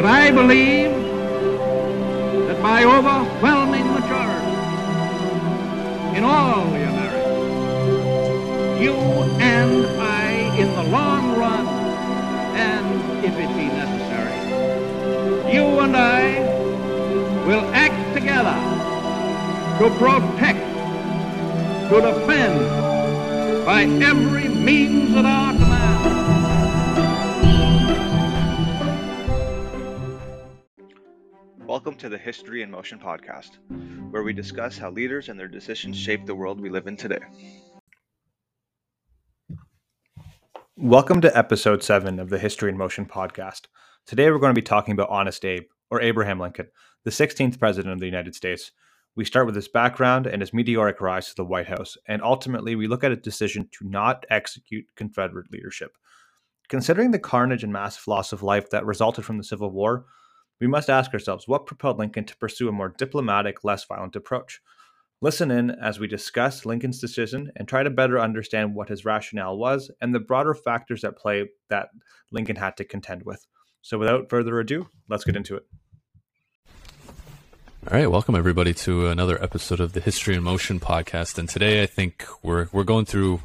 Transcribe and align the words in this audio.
But 0.00 0.08
I 0.08 0.30
believe 0.30 0.92
that 2.46 2.62
by 2.62 2.84
overwhelming 2.84 3.86
majority 3.92 4.54
in 6.16 6.24
all 6.24 6.64
the 6.70 6.84
Americas, 6.88 8.80
you 8.80 8.94
and 9.42 9.86
I, 10.00 10.56
in 10.56 10.68
the 10.74 10.84
long 10.84 11.36
run, 11.38 11.66
and 12.56 12.86
if 13.26 13.34
it 13.34 13.48
be 13.58 13.66
necessary, 13.66 14.40
you 15.54 15.64
and 15.80 15.94
I 15.94 16.38
will 17.46 17.66
act 17.74 18.14
together 18.14 18.56
to 19.80 19.90
protect, 19.98 20.64
to 21.90 22.00
defend 22.00 23.66
by 23.66 23.82
every 23.82 24.48
means 24.48 25.14
at 25.14 25.26
our 25.26 25.69
Welcome 31.80 31.96
to 32.00 32.10
the 32.10 32.18
History 32.18 32.60
in 32.60 32.70
Motion 32.70 32.98
podcast, 32.98 33.52
where 34.10 34.22
we 34.22 34.34
discuss 34.34 34.76
how 34.76 34.90
leaders 34.90 35.30
and 35.30 35.40
their 35.40 35.48
decisions 35.48 35.96
shape 35.96 36.26
the 36.26 36.34
world 36.34 36.60
we 36.60 36.68
live 36.68 36.86
in 36.86 36.94
today. 36.94 37.20
Welcome 40.76 41.22
to 41.22 41.34
episode 41.34 41.82
7 41.82 42.20
of 42.20 42.28
the 42.28 42.38
History 42.38 42.68
in 42.68 42.76
Motion 42.76 43.06
podcast. 43.06 43.62
Today 44.04 44.30
we're 44.30 44.38
going 44.38 44.54
to 44.54 44.60
be 44.60 44.62
talking 44.62 44.92
about 44.92 45.08
Honest 45.08 45.42
Abe, 45.46 45.62
or 45.90 46.02
Abraham 46.02 46.38
Lincoln, 46.38 46.66
the 47.04 47.10
16th 47.10 47.58
President 47.58 47.94
of 47.94 47.98
the 47.98 48.04
United 48.04 48.34
States. 48.34 48.72
We 49.16 49.24
start 49.24 49.46
with 49.46 49.56
his 49.56 49.68
background 49.68 50.26
and 50.26 50.42
his 50.42 50.52
meteoric 50.52 51.00
rise 51.00 51.30
to 51.30 51.34
the 51.34 51.46
White 51.46 51.68
House, 51.68 51.96
and 52.06 52.20
ultimately 52.20 52.76
we 52.76 52.88
look 52.88 53.04
at 53.04 53.10
his 53.10 53.20
decision 53.20 53.70
to 53.78 53.88
not 53.88 54.26
execute 54.28 54.84
Confederate 54.96 55.50
leadership. 55.50 55.96
Considering 56.68 57.10
the 57.10 57.18
carnage 57.18 57.64
and 57.64 57.72
massive 57.72 58.06
loss 58.06 58.34
of 58.34 58.42
life 58.42 58.68
that 58.68 58.84
resulted 58.84 59.24
from 59.24 59.38
the 59.38 59.44
Civil 59.44 59.70
War, 59.70 60.04
we 60.60 60.66
must 60.66 60.90
ask 60.90 61.12
ourselves 61.14 61.48
what 61.48 61.66
propelled 61.66 61.98
Lincoln 61.98 62.24
to 62.26 62.36
pursue 62.36 62.68
a 62.68 62.72
more 62.72 62.90
diplomatic, 62.90 63.64
less 63.64 63.84
violent 63.84 64.14
approach. 64.14 64.60
Listen 65.22 65.50
in 65.50 65.70
as 65.70 65.98
we 65.98 66.06
discuss 66.06 66.64
Lincoln's 66.64 67.00
decision 67.00 67.50
and 67.56 67.66
try 67.66 67.82
to 67.82 67.90
better 67.90 68.20
understand 68.20 68.74
what 68.74 68.88
his 68.88 69.04
rationale 69.04 69.56
was 69.56 69.90
and 70.00 70.14
the 70.14 70.20
broader 70.20 70.54
factors 70.54 71.02
at 71.02 71.16
play 71.16 71.48
that 71.68 71.88
Lincoln 72.30 72.56
had 72.56 72.76
to 72.76 72.84
contend 72.84 73.24
with. 73.24 73.46
So, 73.82 73.98
without 73.98 74.28
further 74.28 74.60
ado, 74.60 74.88
let's 75.08 75.24
get 75.24 75.36
into 75.36 75.56
it. 75.56 75.66
All 77.90 77.98
right, 77.98 78.10
welcome 78.10 78.34
everybody 78.34 78.74
to 78.74 79.08
another 79.08 79.42
episode 79.42 79.80
of 79.80 79.94
the 79.94 80.00
History 80.00 80.34
in 80.34 80.42
Motion 80.42 80.80
podcast. 80.80 81.38
And 81.38 81.48
today, 81.48 81.82
I 81.82 81.86
think 81.86 82.26
we're 82.42 82.68
we're 82.72 82.84
going 82.84 83.06
through 83.06 83.42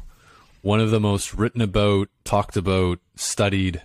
one 0.60 0.80
of 0.80 0.90
the 0.90 1.00
most 1.00 1.32
written 1.32 1.62
about, 1.62 2.08
talked 2.24 2.56
about, 2.56 2.98
studied 3.14 3.82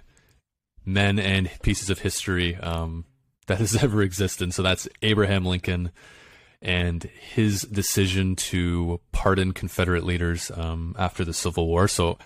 men 0.86 1.20
and 1.20 1.50
pieces 1.62 1.90
of 1.90 2.00
history 2.00 2.56
um, 2.56 3.06
that 3.52 3.60
has 3.60 3.76
ever 3.84 4.02
existed. 4.02 4.54
So 4.54 4.64
that's 4.64 4.88
Abraham 5.02 5.46
Lincoln 5.46 5.92
and 6.62 7.04
his 7.04 7.62
decision 7.64 8.36
to 8.36 9.00
pardon 9.12 9.52
Confederate 9.52 10.04
leaders 10.04 10.52
um, 10.56 10.96
after 10.98 11.26
the 11.26 11.34
Civil 11.34 11.68
War. 11.68 11.88
So 11.88 12.18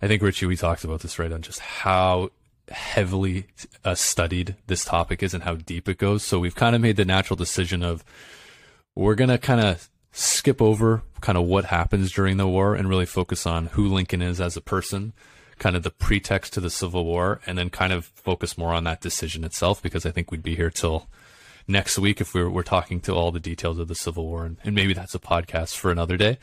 I 0.00 0.06
think 0.06 0.22
Ritchie, 0.22 0.46
we 0.46 0.56
talked 0.56 0.84
about 0.84 1.00
this 1.00 1.18
right 1.18 1.32
on 1.32 1.42
just 1.42 1.60
how 1.60 2.30
heavily 2.70 3.46
uh, 3.84 3.94
studied 3.94 4.54
this 4.66 4.84
topic 4.84 5.22
is 5.22 5.34
and 5.34 5.42
how 5.42 5.54
deep 5.54 5.88
it 5.88 5.98
goes. 5.98 6.22
So 6.22 6.38
we've 6.38 6.54
kind 6.54 6.76
of 6.76 6.82
made 6.82 6.96
the 6.96 7.04
natural 7.04 7.36
decision 7.36 7.82
of 7.82 8.04
we're 8.94 9.14
going 9.14 9.30
to 9.30 9.38
kind 9.38 9.60
of 9.60 9.88
skip 10.12 10.60
over 10.60 11.02
kind 11.20 11.38
of 11.38 11.44
what 11.44 11.66
happens 11.66 12.12
during 12.12 12.36
the 12.36 12.46
war 12.46 12.74
and 12.74 12.88
really 12.88 13.06
focus 13.06 13.46
on 13.46 13.66
who 13.66 13.88
Lincoln 13.88 14.22
is 14.22 14.40
as 14.40 14.56
a 14.56 14.60
person 14.60 15.12
kind 15.60 15.76
of 15.76 15.84
the 15.84 15.90
pretext 15.90 16.52
to 16.54 16.60
the 16.60 16.70
Civil 16.70 17.04
War, 17.04 17.40
and 17.46 17.56
then 17.56 17.70
kind 17.70 17.92
of 17.92 18.06
focus 18.06 18.58
more 18.58 18.74
on 18.74 18.82
that 18.84 19.00
decision 19.00 19.44
itself 19.44 19.80
because 19.80 20.04
I 20.04 20.10
think 20.10 20.32
we'd 20.32 20.42
be 20.42 20.56
here 20.56 20.70
till 20.70 21.06
next 21.68 21.98
week 21.98 22.20
if 22.20 22.34
we 22.34 22.42
were 22.42 22.50
we're 22.50 22.62
talking 22.64 23.00
to 23.02 23.12
all 23.12 23.30
the 23.30 23.38
details 23.38 23.78
of 23.78 23.86
the 23.86 23.94
Civil 23.94 24.26
War, 24.26 24.44
and, 24.44 24.56
and 24.64 24.74
maybe 24.74 24.94
that's 24.94 25.14
a 25.14 25.20
podcast 25.20 25.76
for 25.76 25.92
another 25.92 26.16
day. 26.16 26.38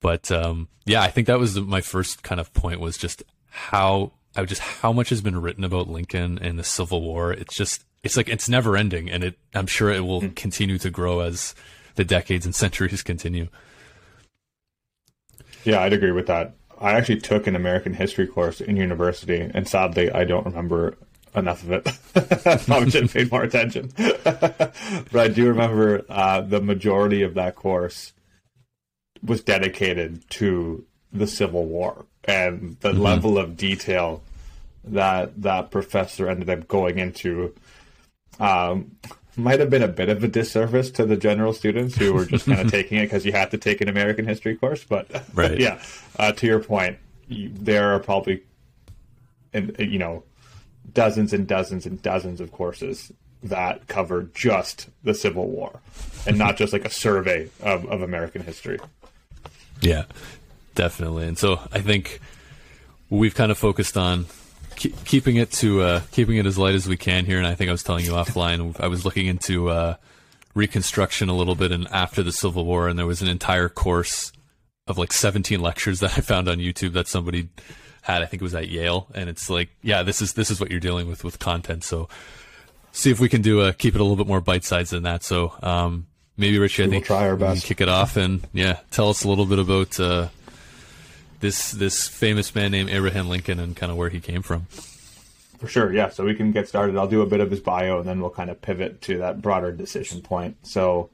But 0.00 0.30
um, 0.30 0.68
yeah, 0.86 1.02
I 1.02 1.08
think 1.08 1.26
that 1.26 1.38
was 1.38 1.60
my 1.60 1.82
first 1.82 2.22
kind 2.22 2.40
of 2.40 2.54
point 2.54 2.80
was 2.80 2.96
just 2.96 3.22
how 3.50 4.12
I 4.34 4.44
just 4.44 4.62
how 4.62 4.92
much 4.92 5.10
has 5.10 5.20
been 5.20 5.40
written 5.40 5.64
about 5.64 5.88
Lincoln 5.88 6.38
and 6.38 6.58
the 6.58 6.64
Civil 6.64 7.02
War. 7.02 7.32
It's 7.32 7.54
just 7.54 7.84
it's 8.02 8.16
like 8.16 8.28
it's 8.28 8.48
never 8.48 8.76
ending, 8.76 9.10
and 9.10 9.24
it 9.24 9.38
I'm 9.54 9.66
sure 9.66 9.90
it 9.90 10.06
will 10.06 10.22
mm. 10.22 10.34
continue 10.36 10.78
to 10.78 10.90
grow 10.90 11.20
as 11.20 11.54
the 11.96 12.04
decades 12.04 12.46
and 12.46 12.54
centuries 12.54 13.02
continue. 13.02 13.48
Yeah, 15.64 15.82
I'd 15.82 15.92
agree 15.92 16.12
with 16.12 16.28
that. 16.28 16.54
I 16.80 16.92
actually 16.92 17.20
took 17.20 17.46
an 17.46 17.54
American 17.54 17.94
history 17.94 18.26
course 18.26 18.60
in 18.60 18.76
university, 18.76 19.50
and 19.52 19.68
sadly, 19.68 20.10
I 20.10 20.24
don't 20.24 20.46
remember 20.46 20.96
enough 21.34 21.62
of 21.62 21.72
it. 21.72 21.84
Probably 22.64 22.90
should 22.90 23.02
have 23.02 23.12
paid 23.12 23.30
more 23.30 23.42
attention. 23.42 23.92
but 24.24 25.14
I 25.14 25.28
do 25.28 25.48
remember 25.48 26.04
uh, 26.08 26.40
the 26.40 26.60
majority 26.60 27.22
of 27.22 27.34
that 27.34 27.54
course 27.54 28.12
was 29.22 29.42
dedicated 29.42 30.28
to 30.30 30.84
the 31.12 31.26
Civil 31.26 31.66
War 31.66 32.06
and 32.24 32.76
the 32.80 32.92
mm-hmm. 32.92 33.00
level 33.00 33.38
of 33.38 33.56
detail 33.56 34.22
that 34.84 35.42
that 35.42 35.70
professor 35.70 36.28
ended 36.28 36.48
up 36.48 36.66
going 36.66 36.98
into. 36.98 37.54
Um, 38.38 38.96
might 39.40 39.60
have 39.60 39.70
been 39.70 39.82
a 39.82 39.88
bit 39.88 40.08
of 40.08 40.22
a 40.22 40.28
disservice 40.28 40.90
to 40.92 41.04
the 41.04 41.16
general 41.16 41.52
students 41.52 41.96
who 41.96 42.12
were 42.12 42.24
just 42.24 42.46
kind 42.46 42.60
of 42.60 42.70
taking 42.70 42.98
it 42.98 43.06
because 43.06 43.24
you 43.24 43.32
had 43.32 43.50
to 43.50 43.58
take 43.58 43.80
an 43.80 43.88
American 43.88 44.26
history 44.26 44.56
course. 44.56 44.84
But 44.84 45.08
right. 45.34 45.58
yeah, 45.58 45.82
uh, 46.18 46.32
to 46.32 46.46
your 46.46 46.60
point, 46.60 46.98
you, 47.28 47.50
there 47.52 47.94
are 47.94 47.98
probably, 47.98 48.42
and 49.52 49.74
you 49.78 49.98
know, 49.98 50.22
dozens 50.92 51.32
and 51.32 51.46
dozens 51.46 51.86
and 51.86 52.00
dozens 52.02 52.40
of 52.40 52.52
courses 52.52 53.12
that 53.42 53.86
cover 53.88 54.24
just 54.34 54.88
the 55.02 55.14
Civil 55.14 55.48
War, 55.48 55.80
and 56.26 56.36
not 56.36 56.56
just 56.56 56.72
like 56.72 56.84
a 56.84 56.90
survey 56.90 57.48
of, 57.60 57.86
of 57.86 58.02
American 58.02 58.42
history. 58.42 58.78
Yeah, 59.80 60.04
definitely. 60.74 61.26
And 61.26 61.38
so 61.38 61.60
I 61.72 61.80
think 61.80 62.20
we've 63.08 63.34
kind 63.34 63.50
of 63.50 63.58
focused 63.58 63.96
on 63.96 64.26
keeping 65.04 65.36
it 65.36 65.52
to 65.52 65.82
uh, 65.82 66.00
keeping 66.10 66.36
it 66.36 66.46
as 66.46 66.58
light 66.58 66.74
as 66.74 66.88
we 66.88 66.96
can 66.96 67.26
here. 67.26 67.38
And 67.38 67.46
I 67.46 67.54
think 67.54 67.68
I 67.68 67.72
was 67.72 67.82
telling 67.82 68.04
you 68.04 68.12
offline. 68.12 68.78
I 68.80 68.88
was 68.88 69.04
looking 69.04 69.26
into 69.26 69.68
uh, 69.68 69.96
Reconstruction 70.54 71.28
a 71.28 71.34
little 71.34 71.54
bit, 71.54 71.72
and 71.72 71.86
after 71.88 72.22
the 72.22 72.32
Civil 72.32 72.64
War, 72.64 72.88
and 72.88 72.98
there 72.98 73.06
was 73.06 73.22
an 73.22 73.28
entire 73.28 73.68
course 73.68 74.32
of 74.86 74.98
like 74.98 75.12
17 75.12 75.60
lectures 75.60 76.00
that 76.00 76.18
I 76.18 76.20
found 76.20 76.48
on 76.48 76.58
YouTube 76.58 76.92
that 76.94 77.06
somebody 77.06 77.48
had. 78.02 78.22
I 78.22 78.26
think 78.26 78.42
it 78.42 78.44
was 78.44 78.54
at 78.54 78.68
Yale, 78.68 79.06
and 79.14 79.28
it's 79.28 79.48
like, 79.48 79.70
yeah, 79.82 80.02
this 80.02 80.20
is 80.20 80.34
this 80.34 80.50
is 80.50 80.60
what 80.60 80.70
you're 80.70 80.80
dealing 80.80 81.08
with 81.08 81.24
with 81.24 81.38
content. 81.38 81.84
So 81.84 82.08
see 82.92 83.10
if 83.10 83.20
we 83.20 83.28
can 83.28 83.42
do 83.42 83.60
a 83.60 83.72
keep 83.72 83.94
it 83.94 84.00
a 84.00 84.04
little 84.04 84.16
bit 84.16 84.26
more 84.26 84.40
bite 84.40 84.64
sized 84.64 84.92
than 84.92 85.04
that. 85.04 85.22
So 85.22 85.54
um, 85.62 86.06
maybe 86.36 86.58
Ritchie, 86.58 86.84
I 86.84 86.88
think 86.88 87.08
we'll 87.08 87.18
try 87.18 87.28
our 87.28 87.36
best. 87.36 87.64
kick 87.64 87.80
it 87.80 87.88
off 87.88 88.16
and 88.16 88.46
yeah, 88.52 88.80
tell 88.90 89.08
us 89.10 89.24
a 89.24 89.28
little 89.28 89.46
bit 89.46 89.58
about. 89.58 90.00
Uh, 90.00 90.28
this 91.40 91.72
this 91.72 92.08
famous 92.08 92.54
man 92.54 92.70
named 92.70 92.90
Abraham 92.90 93.28
Lincoln 93.28 93.58
and 93.58 93.74
kind 93.74 93.90
of 93.90 93.98
where 93.98 94.10
he 94.10 94.20
came 94.20 94.42
from. 94.42 94.66
For 95.58 95.66
sure, 95.66 95.92
yeah. 95.92 96.08
So 96.08 96.24
we 96.24 96.34
can 96.34 96.52
get 96.52 96.68
started. 96.68 96.96
I'll 96.96 97.06
do 97.06 97.20
a 97.20 97.26
bit 97.26 97.40
of 97.40 97.50
his 97.50 97.60
bio, 97.60 97.98
and 97.98 98.08
then 98.08 98.20
we'll 98.20 98.30
kind 98.30 98.48
of 98.48 98.62
pivot 98.62 99.02
to 99.02 99.18
that 99.18 99.42
broader 99.42 99.72
decision 99.72 100.22
point. 100.22 100.56
So, 100.66 101.10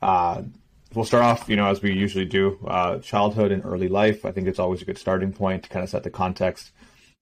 uh, 0.00 0.42
we'll 0.94 1.04
start 1.04 1.24
off, 1.24 1.48
you 1.48 1.56
know, 1.56 1.66
as 1.66 1.82
we 1.82 1.92
usually 1.92 2.24
do, 2.24 2.58
uh, 2.66 3.00
childhood 3.00 3.52
and 3.52 3.62
early 3.66 3.88
life. 3.88 4.24
I 4.24 4.32
think 4.32 4.48
it's 4.48 4.58
always 4.58 4.80
a 4.80 4.86
good 4.86 4.96
starting 4.96 5.32
point 5.32 5.64
to 5.64 5.68
kind 5.68 5.84
of 5.84 5.90
set 5.90 6.04
the 6.04 6.10
context. 6.10 6.70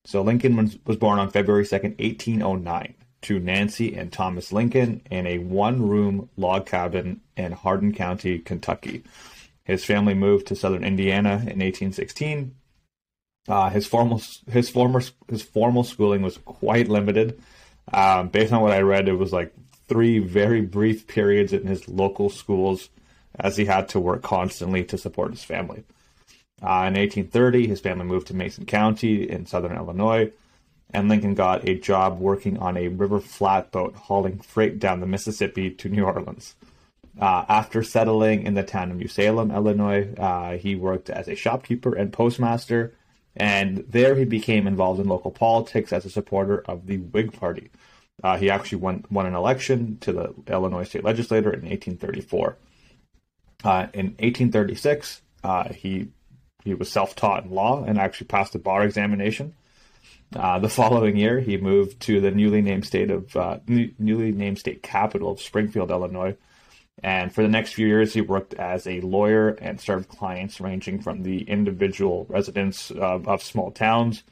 So 0.04 0.22
Lincoln 0.22 0.54
was, 0.54 0.78
was 0.86 0.96
born 0.96 1.18
on 1.18 1.30
February 1.30 1.64
second, 1.64 1.96
eighteen 1.98 2.40
oh 2.40 2.54
nine, 2.54 2.94
to 3.22 3.40
Nancy 3.40 3.96
and 3.96 4.12
Thomas 4.12 4.52
Lincoln 4.52 5.00
in 5.10 5.26
a 5.26 5.38
one-room 5.38 6.28
log 6.36 6.66
cabin 6.66 7.22
in 7.36 7.50
Hardin 7.50 7.92
County, 7.94 8.38
Kentucky. 8.38 9.02
His 9.64 9.84
family 9.84 10.14
moved 10.14 10.46
to 10.48 10.56
southern 10.56 10.84
Indiana 10.84 11.30
in 11.30 11.60
1816. 11.60 12.54
Uh, 13.46 13.70
his 13.70 13.86
formal 13.86 14.22
his 14.50 14.70
former 14.70 15.02
his 15.28 15.42
formal 15.42 15.84
schooling 15.84 16.22
was 16.22 16.38
quite 16.38 16.88
limited. 16.88 17.40
Um, 17.92 18.28
based 18.28 18.52
on 18.52 18.62
what 18.62 18.72
I 18.72 18.80
read, 18.80 19.08
it 19.08 19.18
was 19.18 19.32
like 19.32 19.54
three 19.88 20.18
very 20.18 20.62
brief 20.62 21.06
periods 21.06 21.52
in 21.52 21.66
his 21.66 21.88
local 21.88 22.30
schools, 22.30 22.88
as 23.38 23.56
he 23.56 23.66
had 23.66 23.88
to 23.90 24.00
work 24.00 24.22
constantly 24.22 24.84
to 24.84 24.96
support 24.96 25.32
his 25.32 25.44
family. 25.44 25.84
Uh, 26.62 26.88
in 26.88 26.94
1830, 26.94 27.66
his 27.66 27.80
family 27.80 28.06
moved 28.06 28.28
to 28.28 28.34
Macon 28.34 28.64
County 28.64 29.28
in 29.28 29.44
southern 29.44 29.76
Illinois, 29.76 30.32
and 30.94 31.08
Lincoln 31.08 31.34
got 31.34 31.68
a 31.68 31.78
job 31.78 32.18
working 32.18 32.56
on 32.58 32.76
a 32.76 32.88
river 32.88 33.20
flatboat 33.20 33.94
hauling 33.94 34.38
freight 34.38 34.78
down 34.78 35.00
the 35.00 35.06
Mississippi 35.06 35.70
to 35.70 35.88
New 35.90 36.04
Orleans. 36.04 36.54
Uh, 37.20 37.44
after 37.48 37.82
settling 37.82 38.42
in 38.42 38.54
the 38.54 38.62
town 38.62 38.90
of 38.90 38.96
New 38.96 39.08
Salem, 39.08 39.50
Illinois, 39.50 40.12
uh, 40.14 40.56
he 40.56 40.74
worked 40.74 41.10
as 41.10 41.28
a 41.28 41.36
shopkeeper 41.36 41.94
and 41.94 42.12
postmaster, 42.12 42.92
and 43.36 43.84
there 43.88 44.16
he 44.16 44.24
became 44.24 44.66
involved 44.66 45.00
in 45.00 45.08
local 45.08 45.30
politics 45.30 45.92
as 45.92 46.04
a 46.04 46.10
supporter 46.10 46.62
of 46.66 46.86
the 46.86 46.98
Whig 46.98 47.32
Party. 47.32 47.70
Uh, 48.22 48.36
he 48.36 48.50
actually 48.50 48.78
won, 48.78 49.04
won 49.10 49.26
an 49.26 49.34
election 49.34 49.98
to 50.00 50.12
the 50.12 50.34
Illinois 50.48 50.84
state 50.84 51.04
legislature 51.04 51.52
in 51.52 51.68
1834. 51.68 52.56
Uh, 53.64 53.86
in 53.92 54.06
1836, 54.18 55.22
uh, 55.42 55.72
he 55.72 56.08
he 56.64 56.74
was 56.74 56.90
self-taught 56.90 57.44
in 57.44 57.50
law 57.50 57.84
and 57.84 57.98
actually 57.98 58.26
passed 58.26 58.54
the 58.54 58.58
bar 58.58 58.84
examination. 58.84 59.54
Uh, 60.34 60.58
the 60.58 60.68
following 60.68 61.16
year, 61.16 61.38
he 61.38 61.58
moved 61.58 62.00
to 62.00 62.20
the 62.20 62.30
newly 62.30 62.62
named 62.62 62.86
state 62.86 63.10
of 63.10 63.36
uh, 63.36 63.58
newly 63.68 64.32
named 64.32 64.58
state 64.58 64.82
capital 64.82 65.30
of 65.30 65.40
Springfield, 65.40 65.90
Illinois. 65.90 66.36
And 67.02 67.34
for 67.34 67.42
the 67.42 67.48
next 67.48 67.74
few 67.74 67.86
years, 67.86 68.14
he 68.14 68.20
worked 68.20 68.54
as 68.54 68.86
a 68.86 69.00
lawyer 69.00 69.50
and 69.50 69.80
served 69.80 70.08
clients 70.08 70.60
ranging 70.60 71.00
from 71.00 71.22
the 71.22 71.42
individual 71.42 72.26
residents 72.28 72.90
of, 72.90 73.28
of 73.28 73.42
small 73.42 73.70
towns 73.72 74.22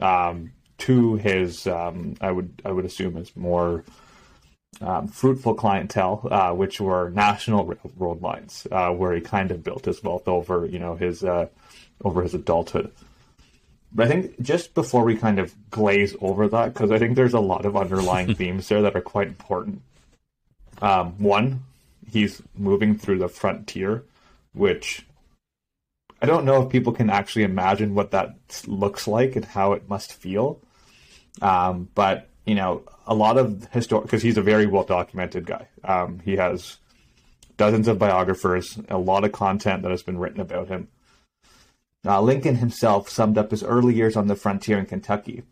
um, 0.00 0.52
to 0.78 1.16
his, 1.16 1.66
um, 1.66 2.14
I 2.20 2.30
would 2.30 2.62
I 2.64 2.72
would 2.72 2.84
assume, 2.84 3.14
his 3.14 3.34
more 3.36 3.84
um, 4.80 5.08
fruitful 5.08 5.54
clientele, 5.54 6.26
uh, 6.30 6.52
which 6.52 6.80
were 6.80 7.10
national 7.10 7.64
railroad 7.64 8.22
lines, 8.22 8.66
uh, 8.70 8.90
where 8.90 9.14
he 9.14 9.20
kind 9.20 9.50
of 9.50 9.64
built 9.64 9.84
his 9.84 10.02
wealth 10.02 10.28
over, 10.28 10.66
you 10.66 10.78
know, 10.78 10.94
his 10.94 11.24
uh, 11.24 11.46
over 12.04 12.22
his 12.22 12.34
adulthood. 12.34 12.92
But 13.92 14.06
I 14.06 14.10
think 14.10 14.40
just 14.40 14.74
before 14.74 15.04
we 15.04 15.16
kind 15.16 15.38
of 15.38 15.54
glaze 15.70 16.14
over 16.20 16.46
that, 16.48 16.74
because 16.74 16.90
I 16.90 16.98
think 16.98 17.16
there's 17.16 17.34
a 17.34 17.40
lot 17.40 17.64
of 17.64 17.76
underlying 17.76 18.34
themes 18.36 18.68
there 18.68 18.82
that 18.82 18.96
are 18.96 19.00
quite 19.00 19.28
important. 19.28 19.82
Um, 20.80 21.18
one, 21.18 21.64
he's 22.10 22.42
moving 22.56 22.96
through 22.96 23.18
the 23.18 23.28
frontier, 23.28 24.04
which 24.52 25.06
I 26.20 26.26
don't 26.26 26.44
know 26.44 26.62
if 26.62 26.70
people 26.70 26.92
can 26.92 27.10
actually 27.10 27.44
imagine 27.44 27.94
what 27.94 28.10
that 28.10 28.34
looks 28.66 29.06
like 29.06 29.36
and 29.36 29.44
how 29.44 29.72
it 29.72 29.88
must 29.88 30.12
feel. 30.12 30.60
Um, 31.40 31.88
but 31.94 32.28
you 32.44 32.54
know, 32.54 32.82
a 33.06 33.14
lot 33.14 33.36
of 33.36 33.68
historic 33.72 34.04
because 34.04 34.22
he's 34.22 34.38
a 34.38 34.42
very 34.42 34.66
well 34.66 34.84
documented 34.84 35.46
guy. 35.46 35.68
Um, 35.84 36.20
he 36.24 36.36
has 36.36 36.78
dozens 37.56 37.88
of 37.88 37.98
biographers, 37.98 38.78
a 38.88 38.98
lot 38.98 39.24
of 39.24 39.32
content 39.32 39.82
that 39.82 39.90
has 39.90 40.02
been 40.02 40.18
written 40.18 40.40
about 40.40 40.68
him. 40.68 40.88
Uh, 42.06 42.20
Lincoln 42.22 42.56
himself 42.56 43.08
summed 43.08 43.36
up 43.36 43.50
his 43.50 43.62
early 43.62 43.94
years 43.94 44.16
on 44.16 44.28
the 44.28 44.36
frontier 44.36 44.78
in 44.78 44.86
Kentucky 44.86 45.42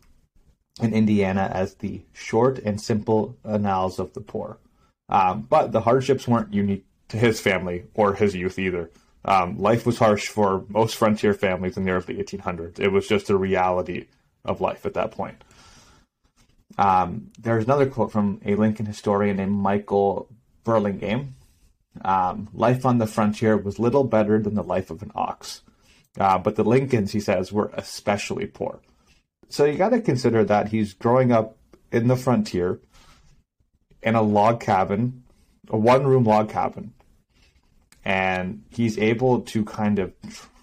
and 0.81 0.95
Indiana 0.95 1.51
as 1.53 1.75
the 1.75 2.03
short 2.13 2.59
and 2.59 2.81
simple 2.81 3.37
annals 3.45 3.99
of 3.99 4.15
the 4.15 4.21
poor. 4.21 4.59
Um, 5.09 5.43
but 5.43 5.73
the 5.73 5.81
hardships 5.81 6.27
weren't 6.27 6.53
unique 6.53 6.85
to 7.09 7.17
his 7.17 7.41
family 7.41 7.85
or 7.95 8.15
his 8.15 8.35
youth 8.35 8.59
either. 8.59 8.91
Um, 9.25 9.59
life 9.59 9.87
was 9.87 9.99
harsh 9.99 10.29
for 10.29 10.65
most 10.69 10.97
frontier 10.97 11.35
families 11.35 11.77
in 11.77 11.85
the 11.85 11.91
early 11.91 12.15
1800s. 12.15 12.79
It 12.79 12.89
was 12.89 13.09
just 13.09 13.31
a 13.31 13.37
reality 13.37 14.07
of 14.45 14.61
life 14.61 14.87
at 14.87 14.95
that 14.95 15.11
point. 15.11 15.43
Um, 16.79 17.31
there's 17.39 17.65
another 17.65 17.87
quote 17.87 18.13
from 18.13 18.41
a 18.45 18.55
Lincoln 18.55 18.87
historian 18.87 19.37
named 19.37 19.53
Michael 19.53 20.29
Burlingame. 20.65 21.35
Um, 22.05 22.49
life 22.53 22.85
on 22.85 22.99
the 22.99 23.07
frontier 23.07 23.57
was 23.57 23.79
little 23.79 24.05
better 24.05 24.39
than 24.39 24.55
the 24.55 24.63
life 24.63 24.91
of 24.91 25.03
an 25.03 25.13
ox. 25.15 25.63
Uh, 26.19 26.39
but 26.39 26.57
the 26.57 26.65
Lincolns, 26.65 27.13
he 27.13 27.21
says, 27.21 27.53
were 27.53 27.71
especially 27.75 28.47
poor. 28.47 28.81
So 29.49 29.65
you 29.65 29.77
got 29.77 29.91
to 29.91 30.01
consider 30.01 30.45
that 30.45 30.69
he's 30.69 30.93
growing 30.93 31.33
up 31.33 31.57
in 31.93 32.09
the 32.09 32.17
frontier 32.17 32.81
in 34.07 34.15
a 34.15 34.23
log 34.23 34.61
cabin, 34.61 35.25
a 35.69 35.77
one 35.77 36.07
room 36.07 36.25
log 36.25 36.49
cabin. 36.49 36.95
And 38.05 38.63
he's 38.71 38.97
able 38.99 39.41
to 39.41 39.65
kind 39.65 39.99
of, 39.99 40.13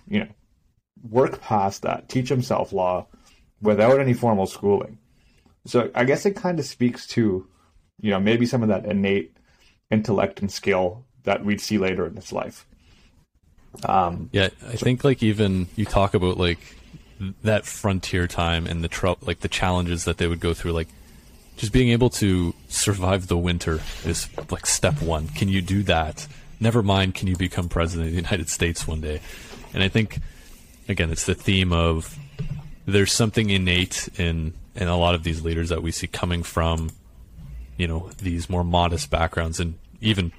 you 0.07 0.22
know, 0.22 0.30
work 1.10 1.42
past 1.42 1.81
that, 1.81 2.07
teach 2.07 2.30
himself 2.30 2.72
law 2.72 3.06
without 3.62 4.00
any 4.00 4.13
formal 4.13 4.48
schooling. 4.48 4.98
So 5.66 5.92
I 5.94 6.06
guess 6.06 6.25
it 6.25 6.38
kind 6.38 6.57
of 6.57 6.66
speaks 6.66 7.06
to, 7.07 7.45
you 8.01 8.12
know, 8.12 8.19
maybe 8.19 8.45
some 8.45 8.63
of 8.63 8.69
that 8.69 8.86
innate 8.86 9.36
intellect 9.92 10.39
and 10.39 10.50
skill 10.50 11.06
that 11.24 11.44
we'd 11.44 11.60
see 11.60 11.78
later 11.78 12.07
in 12.07 12.16
his 12.16 12.31
life. 12.31 12.66
Um, 13.84 14.30
yeah, 14.31 14.50
I 14.66 14.75
so, 14.75 14.86
think 14.86 15.04
like 15.04 15.22
even 15.22 15.68
you 15.75 15.84
talk 15.86 16.13
about 16.13 16.38
like 16.38 16.60
that 17.44 17.66
frontier 17.66 18.28
time 18.28 18.68
and 18.68 18.84
the 18.84 18.88
tr- 18.88 19.19
like 19.22 19.42
the 19.42 19.48
challenges 19.50 20.06
that 20.06 20.18
they 20.18 20.28
would 20.28 20.39
go 20.39 20.54
through, 20.54 20.72
like 20.72 20.88
just 21.57 21.71
being 21.71 21.89
able 21.89 22.09
to 22.09 22.53
survive 22.67 23.27
the 23.27 23.38
winter 23.38 23.79
is 24.05 24.27
like 24.50 24.65
step 24.65 25.01
one. 25.01 25.27
Can 25.29 25.50
you 25.50 25.61
do 25.61 25.83
that? 25.83 26.27
Never 26.59 26.81
mind, 26.81 27.15
can 27.15 27.27
you 27.27 27.35
become 27.35 27.69
president 27.69 28.07
of 28.07 28.11
the 28.13 28.21
United 28.21 28.50
States 28.50 28.88
one 28.88 29.01
day? 29.01 29.21
And 29.73 29.83
I 29.83 29.88
think 29.88 30.19
again, 30.88 31.11
it's 31.11 31.25
the 31.25 31.35
theme 31.35 31.71
of 31.71 32.17
there's 32.85 33.11
something 33.11 33.50
innate 33.50 34.09
in 34.17 34.53
and 34.75 34.89
a 34.89 34.95
lot 34.95 35.15
of 35.15 35.23
these 35.23 35.44
leaders 35.44 35.69
that 35.69 35.83
we 35.83 35.91
see 35.91 36.07
coming 36.07 36.41
from, 36.41 36.89
you 37.77 37.88
know, 37.88 38.09
these 38.17 38.50
more 38.50 38.63
modest 38.63 39.09
backgrounds 39.09 39.59
and 39.59 39.75
even 40.01 40.31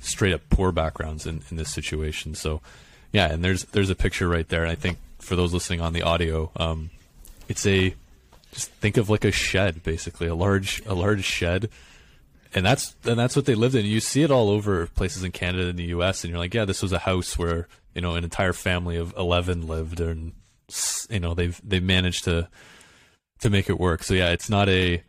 straight 0.00 0.34
up 0.34 0.42
poor 0.50 0.72
backgrounds 0.72 1.26
in, 1.26 1.42
in 1.50 1.56
this 1.56 1.70
situation. 1.70 2.34
So, 2.34 2.60
yeah, 3.12 3.32
and 3.32 3.42
there's 3.42 3.64
there's 3.64 3.90
a 3.90 3.94
picture 3.94 4.28
right 4.28 4.48
there. 4.48 4.62
And 4.62 4.70
I 4.70 4.74
think 4.74 4.98
for 5.18 5.36
those 5.36 5.54
listening 5.54 5.80
on 5.80 5.92
the 5.92 6.02
audio, 6.02 6.50
um, 6.56 6.90
it's 7.48 7.66
a 7.66 7.94
just 8.58 8.72
think 8.72 8.96
of 8.96 9.08
like 9.08 9.24
a 9.24 9.30
shed, 9.30 9.84
basically 9.84 10.26
a 10.26 10.34
large 10.34 10.82
a 10.84 10.94
large 10.94 11.24
shed, 11.24 11.70
and 12.54 12.66
that's 12.66 12.96
and 13.04 13.16
that's 13.16 13.36
what 13.36 13.44
they 13.44 13.54
lived 13.54 13.76
in. 13.76 13.86
You 13.86 14.00
see 14.00 14.22
it 14.22 14.32
all 14.32 14.50
over 14.50 14.86
places 14.88 15.22
in 15.22 15.30
Canada 15.30 15.68
and 15.68 15.78
the 15.78 15.84
U.S. 15.84 16.24
And 16.24 16.30
you're 16.30 16.40
like, 16.40 16.54
yeah, 16.54 16.64
this 16.64 16.82
was 16.82 16.92
a 16.92 16.98
house 16.98 17.38
where 17.38 17.68
you 17.94 18.00
know 18.00 18.16
an 18.16 18.24
entire 18.24 18.52
family 18.52 18.96
of 18.96 19.14
eleven 19.16 19.68
lived, 19.68 20.00
and 20.00 20.32
you 21.08 21.20
know 21.20 21.34
they've 21.34 21.60
they 21.62 21.78
managed 21.78 22.24
to 22.24 22.48
to 23.40 23.50
make 23.50 23.70
it 23.70 23.78
work. 23.78 24.02
So 24.02 24.14
yeah, 24.14 24.30
it's 24.30 24.50
not 24.50 24.68
a 24.68 25.04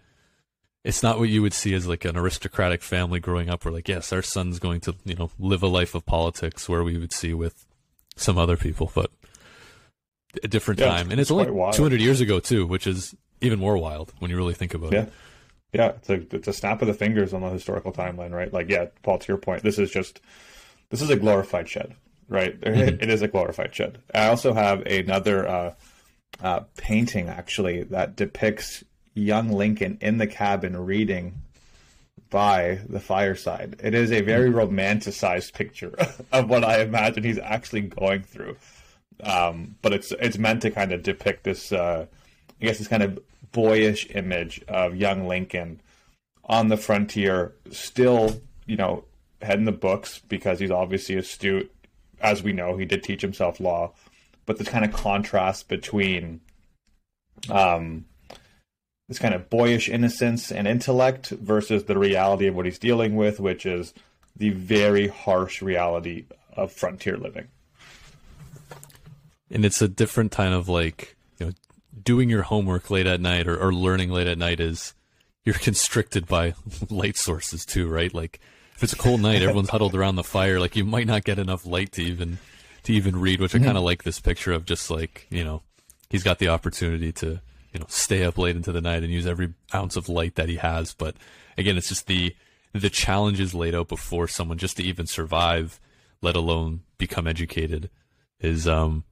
it's 0.83 1.01
not 1.01 1.17
what 1.17 1.29
you 1.29 1.41
would 1.41 1.53
see 1.53 1.73
as 1.73 1.87
like 1.87 2.05
an 2.05 2.15
aristocratic 2.15 2.83
family 2.83 3.19
growing 3.19 3.49
up 3.49 3.65
where 3.65 3.73
like 3.73 3.87
yes 3.89 4.13
our 4.13 4.21
son's 4.21 4.59
going 4.59 4.79
to 4.81 4.95
you 5.03 5.15
know 5.15 5.29
live 5.37 5.61
a 5.61 5.67
life 5.67 5.93
of 5.93 6.05
politics 6.05 6.69
where 6.69 6.83
we 6.83 6.97
would 6.97 7.11
see 7.11 7.33
with 7.33 7.65
some 8.15 8.37
other 8.37 8.55
people 8.55 8.89
but 8.95 9.11
a 10.41 10.47
different 10.47 10.79
yeah, 10.79 10.87
time 10.87 11.11
and 11.11 11.19
it's, 11.19 11.29
it's 11.29 11.31
only 11.31 11.73
200 11.73 11.99
years 11.99 12.21
ago 12.21 12.39
too 12.39 12.65
which 12.65 12.87
is 12.87 13.13
even 13.41 13.59
more 13.59 13.77
wild 13.77 14.13
when 14.19 14.31
you 14.31 14.37
really 14.37 14.53
think 14.53 14.73
about 14.73 14.91
yeah. 14.91 15.03
it 15.03 15.13
yeah 15.73 15.87
it's 15.89 16.09
a 16.09 16.35
it's 16.35 16.47
a 16.47 16.53
snap 16.53 16.81
of 16.81 16.87
the 16.87 16.93
fingers 16.93 17.33
on 17.33 17.41
the 17.41 17.49
historical 17.49 17.91
timeline 17.91 18.31
right 18.31 18.53
like 18.53 18.69
yeah 18.69 18.85
paul 19.03 19.17
to 19.17 19.27
your 19.27 19.37
point 19.37 19.63
this 19.63 19.77
is 19.77 19.91
just 19.91 20.19
this 20.89 21.01
is 21.01 21.09
a 21.09 21.15
glorified 21.15 21.67
shed 21.67 21.93
right 22.27 22.59
mm-hmm. 22.61 23.01
it 23.01 23.09
is 23.09 23.21
a 23.21 23.27
glorified 23.27 23.73
shed 23.73 23.99
i 24.13 24.27
also 24.27 24.53
have 24.53 24.81
another 24.85 25.47
uh 25.47 25.73
uh, 26.41 26.61
painting 26.77 27.27
actually 27.27 27.83
that 27.83 28.15
depicts 28.15 28.83
young 29.13 29.49
Lincoln 29.49 29.97
in 30.01 30.17
the 30.17 30.27
cabin 30.27 30.77
reading 30.77 31.41
by 32.29 32.79
the 32.87 32.99
fireside. 32.99 33.79
It 33.83 33.93
is 33.93 34.11
a 34.11 34.21
very 34.21 34.49
romanticized 34.49 35.53
picture 35.53 35.95
of 36.31 36.49
what 36.49 36.63
I 36.63 36.81
imagine 36.81 37.23
he's 37.23 37.39
actually 37.39 37.81
going 37.81 38.23
through. 38.23 38.57
Um, 39.21 39.75
but 39.81 39.91
it's 39.91 40.11
it's 40.13 40.37
meant 40.37 40.61
to 40.61 40.71
kind 40.71 40.93
of 40.93 41.03
depict 41.03 41.43
this, 41.43 41.73
uh, 41.73 42.05
I 42.61 42.65
guess, 42.65 42.77
this 42.77 42.87
kind 42.87 43.03
of 43.03 43.19
boyish 43.51 44.09
image 44.13 44.61
of 44.67 44.95
young 44.95 45.27
Lincoln 45.27 45.81
on 46.45 46.67
the 46.67 46.77
frontier, 46.77 47.53
still, 47.71 48.41
you 48.65 48.75
know, 48.75 49.05
head 49.41 49.59
in 49.59 49.65
the 49.65 49.71
books 49.71 50.19
because 50.27 50.59
he's 50.59 50.71
obviously 50.71 51.15
astute. 51.15 51.71
As 52.21 52.43
we 52.43 52.51
know, 52.51 52.75
he 52.75 52.85
did 52.85 53.03
teach 53.03 53.21
himself 53.21 53.59
law, 53.59 53.93
but 54.45 54.57
this 54.57 54.67
kind 54.67 54.83
of 54.83 54.91
contrast 54.91 55.69
between 55.69 56.41
um, 57.49 58.05
this 59.07 59.19
kind 59.19 59.33
of 59.33 59.49
boyish 59.49 59.87
innocence 59.87 60.51
and 60.51 60.67
intellect 60.67 61.29
versus 61.29 61.85
the 61.85 61.97
reality 61.97 62.47
of 62.47 62.55
what 62.55 62.65
he's 62.65 62.79
dealing 62.79 63.15
with, 63.15 63.39
which 63.39 63.65
is 63.65 63.93
the 64.35 64.49
very 64.49 65.07
harsh 65.07 65.61
reality 65.61 66.25
of 66.53 66.71
frontier 66.71 67.17
living. 67.17 67.47
And 69.49 69.65
it's 69.65 69.81
a 69.81 69.87
different 69.87 70.31
kind 70.31 70.53
of 70.53 70.67
like, 70.69 71.15
you 71.39 71.47
know, 71.47 71.51
doing 72.03 72.29
your 72.29 72.43
homework 72.43 72.89
late 72.89 73.07
at 73.07 73.21
night 73.21 73.47
or, 73.47 73.57
or 73.57 73.73
learning 73.73 74.11
late 74.11 74.27
at 74.27 74.37
night 74.37 74.59
is 74.59 74.93
you're 75.43 75.55
constricted 75.59 76.27
by 76.27 76.53
light 76.89 77.17
sources 77.17 77.65
too, 77.65 77.87
right? 77.87 78.13
Like 78.13 78.39
if 78.75 78.83
it's 78.83 78.93
a 78.93 78.97
cold 78.97 79.21
night, 79.21 79.41
everyone's 79.41 79.69
huddled 79.71 79.95
around 79.95 80.15
the 80.15 80.23
fire, 80.23 80.59
like 80.59 80.75
you 80.75 80.85
might 80.85 81.07
not 81.07 81.23
get 81.23 81.39
enough 81.39 81.65
light 81.65 81.91
to 81.93 82.03
even 82.03 82.37
to 82.83 82.93
even 82.93 83.19
read, 83.19 83.41
which 83.41 83.51
mm-hmm. 83.51 83.63
I 83.63 83.67
kind 83.67 83.77
of 83.77 83.83
like 83.83 84.03
this 84.03 84.19
picture 84.19 84.53
of 84.53 84.65
just 84.65 84.89
like, 84.89 85.27
you 85.29 85.43
know, 85.43 85.63
he's 86.09 86.23
got 86.23 86.39
the 86.39 86.49
opportunity 86.49 87.11
to, 87.13 87.41
you 87.73 87.79
know, 87.79 87.85
stay 87.89 88.23
up 88.23 88.37
late 88.37 88.55
into 88.55 88.71
the 88.71 88.81
night 88.81 89.03
and 89.03 89.11
use 89.11 89.27
every 89.27 89.53
ounce 89.73 89.95
of 89.95 90.09
light 90.09 90.35
that 90.35 90.49
he 90.49 90.55
has. 90.55 90.93
But 90.93 91.15
again, 91.57 91.77
it's 91.77 91.89
just 91.89 92.07
the, 92.07 92.35
the 92.73 92.89
challenges 92.89 93.53
laid 93.53 93.75
out 93.75 93.89
before 93.89 94.27
someone 94.27 94.57
just 94.57 94.77
to 94.77 94.83
even 94.83 95.07
survive, 95.07 95.79
let 96.21 96.35
alone 96.35 96.81
become 96.97 97.27
educated 97.27 97.89
is, 98.39 98.67
um, 98.67 99.03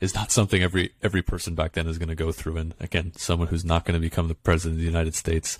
is 0.00 0.14
not 0.14 0.30
something 0.30 0.62
every, 0.62 0.92
every 1.02 1.22
person 1.22 1.54
back 1.54 1.72
then 1.72 1.86
is 1.86 1.98
going 1.98 2.08
to 2.08 2.14
go 2.14 2.32
through. 2.32 2.56
And 2.56 2.74
again, 2.80 3.12
someone 3.16 3.48
who's 3.48 3.64
not 3.64 3.84
going 3.84 3.94
to 3.94 4.00
become 4.00 4.28
the 4.28 4.34
president 4.34 4.74
of 4.74 4.80
the 4.80 4.86
United 4.86 5.14
States. 5.14 5.58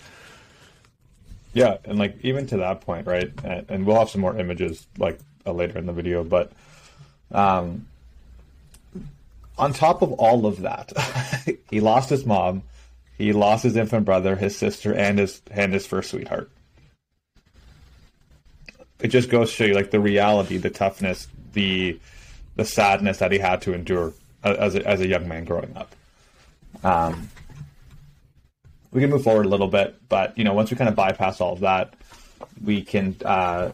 Yeah. 1.55 1.79
And 1.85 1.99
like, 1.99 2.19
even 2.23 2.47
to 2.49 2.59
that 2.59 2.83
point, 2.83 3.07
right. 3.07 3.31
And, 3.45 3.67
and 3.69 3.87
we'll 3.87 3.99
have 3.99 4.11
some 4.11 4.21
more 4.21 4.39
images 4.39 4.87
like 4.99 5.19
uh, 5.47 5.53
later 5.53 5.79
in 5.79 5.87
the 5.87 5.93
video, 5.93 6.25
but 6.25 6.53
um, 7.33 7.87
on 9.59 9.73
top 9.73 10.03
of 10.03 10.13
all 10.13 10.47
of 10.47 10.63
that, 10.63 10.93
he 11.71 11.81
lost 11.81 12.11
his 12.11 12.27
mom, 12.27 12.63
he 13.17 13.33
lost 13.33 13.63
his 13.63 13.77
infant 13.77 14.05
brother, 14.05 14.37
his 14.37 14.57
sister, 14.57 14.93
and 14.93 15.19
his 15.19 15.41
and 15.51 15.73
his 15.73 15.87
first 15.87 16.11
sweetheart. 16.11 16.51
It 19.01 19.09
just 19.09 19.31
goes 19.31 19.51
to 19.51 19.57
show 19.57 19.65
you 19.65 19.75
like 19.75 19.91
the 19.91 20.01
reality, 20.01 20.59
the 20.59 20.71
toughness, 20.71 21.29
the 21.53 21.99
the 22.57 22.65
sadness 22.65 23.19
that 23.19 23.33
he 23.33 23.39
had 23.39 23.63
to 23.63 23.75
endure 23.75 24.13
as 24.55 24.75
a, 24.75 24.87
as 24.87 25.01
a 25.01 25.07
young 25.07 25.29
man 25.29 25.45
growing 25.45 25.77
up. 25.77 25.95
Um, 26.85 27.29
we 28.93 29.01
can 29.01 29.11
move 29.11 29.25
forward 29.25 29.47
a 29.47 29.49
little 29.49 29.69
bit, 29.69 29.97
but 30.09 30.37
you 30.39 30.45
know, 30.45 30.55
once 30.55 30.71
we 30.71 30.77
kind 30.77 30.89
of 30.89 30.95
bypass 30.95 31.41
all 31.41 31.53
of 31.53 31.61
that, 31.61 31.95
we 32.63 32.83
can. 32.83 33.17
Uh, 33.25 33.73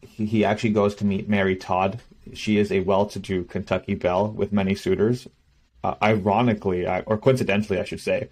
he, 0.00 0.26
he 0.26 0.44
actually 0.44 0.70
goes 0.70 0.94
to 0.96 1.04
meet 1.04 1.28
Mary 1.28 1.56
Todd. 1.56 2.00
She 2.34 2.58
is 2.58 2.70
a 2.72 2.80
well-to-do 2.80 3.44
Kentucky 3.44 3.94
belle 3.94 4.28
with 4.28 4.52
many 4.52 4.74
suitors. 4.74 5.26
Uh, 5.84 5.94
ironically, 6.02 6.86
or 7.06 7.16
coincidentally, 7.16 7.78
I 7.78 7.84
should 7.84 8.00
say, 8.00 8.28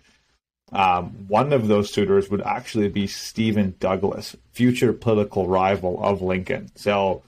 um, 0.73 1.11
one 1.29 1.53
of 1.53 1.69
those 1.69 1.93
suitors 1.93 2.29
would 2.29 2.43
actually 2.43 2.89
be 2.89 3.07
Stephen 3.07 3.77
Douglas, 3.79 4.35
future 4.53 4.93
political 4.93 5.47
rival 5.47 6.03
of 6.03 6.23
Lincoln. 6.23 6.71
So 6.75 7.23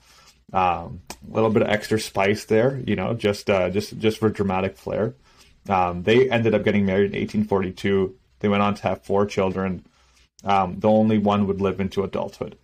um, 0.52 1.00
a 1.30 1.34
little 1.34 1.50
bit 1.50 1.62
of 1.62 1.68
extra 1.68 2.00
spice 2.00 2.44
there, 2.46 2.80
you 2.86 2.96
know, 2.96 3.14
just 3.14 3.50
uh, 3.50 3.70
just 3.70 3.98
just 3.98 4.18
for 4.18 4.28
dramatic 4.28 4.76
flair. 4.76 5.14
Um, 5.68 6.02
they 6.02 6.30
ended 6.30 6.54
up 6.54 6.64
getting 6.64 6.86
married 6.86 7.12
in 7.12 7.20
1842. 7.20 8.14
They 8.40 8.48
went 8.48 8.62
on 8.62 8.74
to 8.74 8.82
have 8.84 9.02
four 9.02 9.26
children. 9.26 9.84
Um, 10.44 10.78
the 10.78 10.88
only 10.88 11.18
one 11.18 11.46
would 11.46 11.60
live 11.60 11.80
into 11.80 12.04
adulthood. 12.04 12.56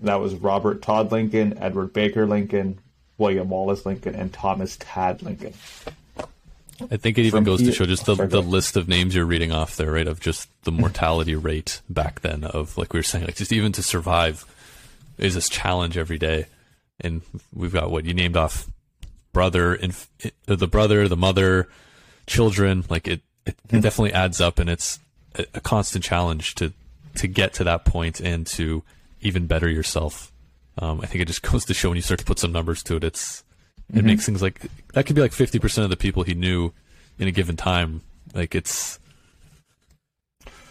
That 0.00 0.20
was 0.20 0.34
Robert 0.34 0.82
Todd 0.82 1.12
Lincoln, 1.12 1.58
Edward 1.58 1.92
Baker 1.92 2.26
Lincoln, 2.26 2.80
William 3.18 3.48
Wallace 3.48 3.84
Lincoln, 3.84 4.14
and 4.14 4.32
Thomas 4.32 4.76
Tad 4.80 5.22
Lincoln. 5.22 5.54
I 6.90 6.96
think 6.96 7.18
it 7.18 7.22
even 7.22 7.42
goes 7.42 7.60
to 7.62 7.72
show 7.72 7.86
just 7.86 8.06
the, 8.06 8.14
the 8.14 8.40
list 8.40 8.76
of 8.76 8.88
names 8.88 9.14
you're 9.14 9.24
reading 9.24 9.50
off 9.50 9.76
there, 9.76 9.92
right? 9.92 10.06
Of 10.06 10.20
just 10.20 10.48
the 10.62 10.70
mortality 10.70 11.34
rate 11.34 11.80
back 11.88 12.20
then 12.20 12.44
of 12.44 12.78
like 12.78 12.92
we 12.92 13.00
were 13.00 13.04
saying, 13.04 13.24
like 13.24 13.34
just 13.34 13.52
even 13.52 13.72
to 13.72 13.82
survive 13.82 14.44
is 15.18 15.34
this 15.34 15.48
challenge 15.48 15.98
every 15.98 16.18
day. 16.18 16.46
And 17.00 17.22
we've 17.54 17.72
got 17.72 17.90
what 17.90 18.04
you 18.04 18.14
named 18.14 18.36
off 18.36 18.68
brother 19.32 19.74
and 19.74 19.94
the 20.46 20.66
brother, 20.66 21.06
the 21.08 21.16
mother, 21.16 21.68
children. 22.26 22.84
Like 22.88 23.06
it, 23.06 23.20
it, 23.46 23.56
it 23.68 23.70
hmm. 23.70 23.80
definitely 23.80 24.12
adds 24.12 24.40
up, 24.40 24.58
and 24.58 24.68
it's 24.68 24.98
a, 25.36 25.46
a 25.54 25.60
constant 25.60 26.04
challenge 26.04 26.54
to 26.56 26.72
to 27.16 27.26
get 27.26 27.54
to 27.54 27.64
that 27.64 27.84
point 27.84 28.20
and 28.20 28.46
to 28.46 28.82
even 29.20 29.46
better 29.46 29.68
yourself. 29.68 30.32
Um, 30.78 31.00
I 31.00 31.06
think 31.06 31.22
it 31.22 31.26
just 31.26 31.42
goes 31.50 31.64
to 31.66 31.74
show 31.74 31.90
when 31.90 31.96
you 31.96 32.02
start 32.02 32.20
to 32.20 32.26
put 32.26 32.38
some 32.38 32.52
numbers 32.52 32.82
to 32.84 32.96
it, 32.96 33.04
it's 33.04 33.44
it 33.90 33.96
mm-hmm. 33.96 34.06
makes 34.06 34.26
things 34.26 34.42
like 34.42 34.60
that 34.92 35.06
could 35.06 35.16
be 35.16 35.22
like 35.22 35.32
50% 35.32 35.84
of 35.84 35.90
the 35.90 35.96
people 35.96 36.22
he 36.22 36.34
knew 36.34 36.72
in 37.18 37.26
a 37.26 37.30
given 37.30 37.56
time. 37.56 38.02
Like 38.34 38.54
it's, 38.54 38.98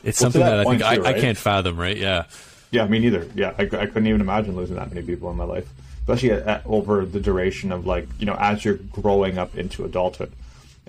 it's 0.03 0.21
well, 0.21 0.31
something 0.31 0.41
that, 0.41 0.57
that 0.57 0.59
I 0.59 0.63
think 0.65 0.81
too, 0.81 0.85
I, 0.85 0.97
right? 0.97 1.15
I 1.15 1.19
can't 1.19 1.37
fathom, 1.37 1.77
right? 1.77 1.97
Yeah. 1.97 2.25
Yeah, 2.69 2.85
me 2.85 2.99
neither. 2.99 3.27
Yeah, 3.33 3.53
I, 3.57 3.63
I 3.63 3.65
couldn't 3.65 4.07
even 4.07 4.21
imagine 4.21 4.55
losing 4.55 4.75
that 4.75 4.93
many 4.93 5.05
people 5.05 5.31
in 5.31 5.37
my 5.37 5.45
life, 5.45 5.67
especially 6.07 6.31
at, 6.31 6.47
at, 6.47 6.65
over 6.65 7.05
the 7.05 7.19
duration 7.19 7.71
of 7.71 7.85
like, 7.85 8.07
you 8.19 8.25
know, 8.25 8.35
as 8.39 8.63
you're 8.63 8.75
growing 8.75 9.37
up 9.37 9.57
into 9.57 9.85
adulthood. 9.85 10.31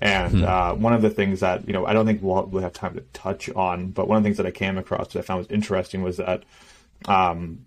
And 0.01 0.33
hmm. 0.33 0.45
uh, 0.45 0.75
one 0.75 0.93
of 0.93 1.03
the 1.03 1.11
things 1.11 1.41
that, 1.41 1.67
you 1.67 1.73
know, 1.73 1.85
I 1.85 1.93
don't 1.93 2.07
think 2.07 2.23
we'll, 2.23 2.47
we'll 2.47 2.63
have 2.63 2.73
time 2.73 2.95
to 2.95 3.01
touch 3.13 3.51
on, 3.51 3.91
but 3.91 4.07
one 4.07 4.17
of 4.17 4.23
the 4.23 4.29
things 4.29 4.37
that 4.37 4.47
I 4.47 4.53
came 4.53 4.79
across 4.79 5.13
that 5.13 5.19
I 5.19 5.23
found 5.23 5.39
was 5.39 5.51
interesting 5.51 6.03
was 6.03 6.19
that 6.19 6.45
um, 7.07 7.67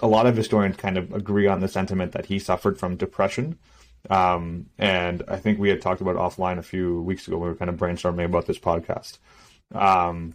a 0.00 0.08
lot 0.08 0.26
of 0.26 0.36
historians 0.36 0.76
kind 0.76 0.98
of 0.98 1.12
agree 1.12 1.46
on 1.46 1.60
the 1.60 1.68
sentiment 1.68 2.12
that 2.12 2.26
he 2.26 2.38
suffered 2.40 2.78
from 2.78 2.96
depression 2.96 3.56
um, 4.08 4.66
and 4.78 5.22
I 5.28 5.36
think 5.36 5.58
we 5.58 5.68
had 5.68 5.82
talked 5.82 6.00
about 6.00 6.16
offline 6.16 6.58
a 6.58 6.62
few 6.62 7.02
weeks 7.02 7.26
ago. 7.26 7.36
When 7.36 7.48
we 7.48 7.50
were 7.50 7.56
kind 7.56 7.68
of 7.68 7.76
brainstorming 7.76 8.24
about 8.24 8.46
this 8.46 8.58
podcast. 8.58 9.18
Um, 9.74 10.34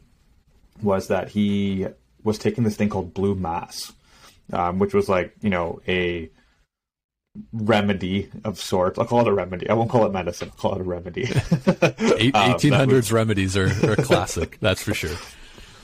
was 0.81 1.07
that 1.07 1.29
he 1.29 1.87
was 2.23 2.37
taking 2.37 2.63
this 2.63 2.75
thing 2.75 2.89
called 2.89 3.13
blue 3.13 3.33
mass, 3.33 3.93
um, 4.53 4.77
which 4.79 4.93
was 4.93 5.09
like 5.09 5.33
you 5.41 5.49
know 5.49 5.81
a 5.87 6.29
remedy 7.53 8.29
of 8.43 8.59
sorts. 8.59 8.99
I'll 8.99 9.05
call 9.05 9.21
it 9.21 9.27
a 9.27 9.33
remedy. 9.33 9.69
I 9.69 9.73
won't 9.73 9.89
call 9.89 10.05
it 10.05 10.11
medicine. 10.11 10.49
I'll 10.51 10.57
call 10.57 10.75
it 10.75 10.81
a 10.81 10.83
remedy. 10.83 11.23
Eight, 11.23 12.33
1800s 12.33 12.81
um, 12.81 12.89
was, 12.89 13.11
remedies 13.11 13.57
are, 13.57 13.67
are 13.89 13.95
classic. 13.97 14.57
that's 14.61 14.81
for 14.81 14.93
sure. 14.93 15.15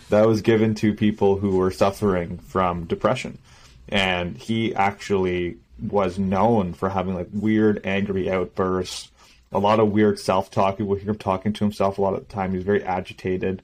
That 0.09 0.27
was 0.27 0.41
given 0.41 0.75
to 0.75 0.93
people 0.93 1.37
who 1.37 1.57
were 1.57 1.71
suffering 1.71 2.37
from 2.37 2.85
depression, 2.85 3.37
and 3.87 4.37
he 4.37 4.75
actually 4.75 5.57
was 5.81 6.19
known 6.19 6.73
for 6.73 6.89
having 6.89 7.15
like 7.15 7.29
weird, 7.31 7.81
angry 7.85 8.29
outbursts, 8.29 9.09
a 9.51 9.59
lot 9.59 9.79
of 9.79 9.91
weird 9.91 10.19
self 10.19 10.51
talk. 10.51 10.79
You 10.79 10.85
will 10.85 10.97
hear 10.97 11.11
him 11.11 11.17
talking 11.17 11.53
to 11.53 11.63
himself 11.63 11.97
a 11.97 12.01
lot 12.01 12.13
of 12.13 12.27
the 12.27 12.33
time. 12.33 12.53
He's 12.53 12.63
very 12.63 12.83
agitated. 12.83 13.61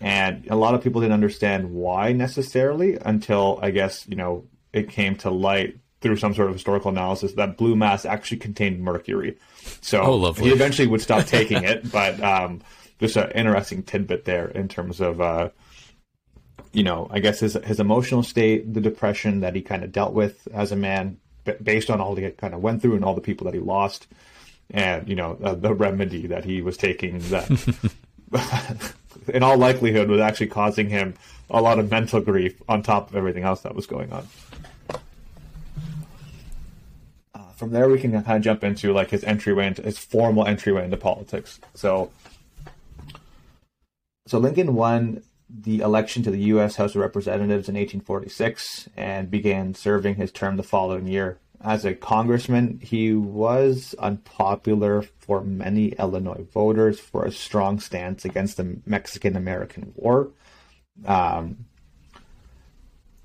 And 0.00 0.46
a 0.48 0.56
lot 0.56 0.74
of 0.74 0.82
people 0.82 1.00
didn't 1.00 1.14
understand 1.14 1.72
why 1.72 2.12
necessarily 2.12 2.96
until 3.00 3.58
I 3.60 3.70
guess, 3.70 4.06
you 4.08 4.16
know, 4.16 4.44
it 4.72 4.90
came 4.90 5.16
to 5.16 5.30
light 5.30 5.78
through 6.00 6.16
some 6.16 6.34
sort 6.34 6.48
of 6.48 6.54
historical 6.54 6.90
analysis 6.90 7.32
that 7.32 7.56
blue 7.56 7.74
mass 7.74 8.04
actually 8.04 8.38
contained 8.38 8.80
mercury. 8.80 9.36
So 9.80 10.02
oh, 10.02 10.32
he 10.32 10.50
eventually 10.50 10.88
would 10.88 11.00
stop 11.00 11.26
taking 11.26 11.64
it, 11.64 11.90
but 11.92 12.22
um, 12.22 12.60
just 13.00 13.16
an 13.16 13.30
interesting 13.32 13.82
tidbit 13.82 14.24
there 14.24 14.48
in 14.48 14.68
terms 14.68 15.00
of 15.00 15.20
uh, 15.20 15.50
you 16.72 16.82
know, 16.82 17.08
I 17.10 17.20
guess 17.20 17.40
his 17.40 17.54
his 17.64 17.80
emotional 17.80 18.22
state, 18.22 18.72
the 18.72 18.80
depression 18.80 19.40
that 19.40 19.54
he 19.54 19.62
kind 19.62 19.82
of 19.84 19.92
dealt 19.92 20.12
with 20.12 20.46
as 20.52 20.72
a 20.72 20.76
man, 20.76 21.18
based 21.62 21.90
on 21.90 22.00
all 22.00 22.14
he 22.14 22.30
kind 22.30 22.54
of 22.54 22.62
went 22.62 22.82
through 22.82 22.94
and 22.96 23.04
all 23.04 23.14
the 23.14 23.20
people 23.20 23.46
that 23.46 23.54
he 23.54 23.60
lost, 23.60 24.06
and 24.70 25.08
you 25.08 25.16
know 25.16 25.38
uh, 25.42 25.54
the 25.54 25.74
remedy 25.74 26.26
that 26.26 26.44
he 26.44 26.62
was 26.62 26.76
taking 26.76 27.18
that, 27.30 28.94
in 29.28 29.42
all 29.42 29.56
likelihood, 29.56 30.08
was 30.08 30.20
actually 30.20 30.48
causing 30.48 30.88
him 30.88 31.14
a 31.50 31.62
lot 31.62 31.78
of 31.78 31.90
mental 31.90 32.20
grief 32.20 32.60
on 32.68 32.82
top 32.82 33.10
of 33.10 33.16
everything 33.16 33.44
else 33.44 33.62
that 33.62 33.74
was 33.74 33.86
going 33.86 34.12
on. 34.12 34.28
Uh, 37.34 37.47
from 37.58 37.72
there, 37.72 37.88
we 37.88 37.98
can 37.98 38.12
kind 38.12 38.36
of 38.36 38.42
jump 38.42 38.62
into 38.62 38.92
like 38.92 39.10
his 39.10 39.24
entryway 39.24 39.66
into 39.66 39.82
his 39.82 39.98
formal 39.98 40.46
entryway 40.46 40.84
into 40.84 40.96
politics. 40.96 41.58
So, 41.74 42.12
so 44.26 44.38
Lincoln 44.38 44.76
won 44.76 45.22
the 45.50 45.80
election 45.80 46.22
to 46.22 46.30
the 46.30 46.38
U.S. 46.38 46.76
House 46.76 46.94
of 46.94 47.00
Representatives 47.00 47.68
in 47.68 47.74
1846 47.74 48.88
and 48.96 49.28
began 49.28 49.74
serving 49.74 50.14
his 50.14 50.30
term 50.30 50.56
the 50.56 50.62
following 50.62 51.08
year. 51.08 51.38
As 51.60 51.84
a 51.84 51.94
congressman, 51.94 52.78
he 52.80 53.12
was 53.12 53.92
unpopular 53.98 55.02
for 55.02 55.42
many 55.42 55.88
Illinois 55.88 56.46
voters 56.52 57.00
for 57.00 57.24
a 57.24 57.32
strong 57.32 57.80
stance 57.80 58.24
against 58.24 58.56
the 58.56 58.78
Mexican 58.86 59.34
American 59.34 59.92
War. 59.96 60.30
Um, 61.04 61.66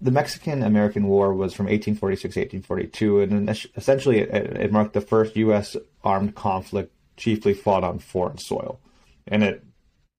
the 0.03 0.11
Mexican 0.11 0.63
American 0.63 1.07
War 1.07 1.33
was 1.33 1.53
from 1.53 1.67
1846 1.67 2.33
to 2.33 2.39
1842, 2.41 3.21
and 3.21 3.49
essentially 3.77 4.19
it, 4.19 4.29
it 4.33 4.71
marked 4.71 4.93
the 4.93 5.01
first 5.01 5.37
U.S. 5.37 5.77
armed 6.03 6.35
conflict 6.35 6.93
chiefly 7.15 7.53
fought 7.53 7.85
on 7.85 7.99
foreign 7.99 8.37
soil. 8.37 8.81
And 9.25 9.43
it 9.43 9.63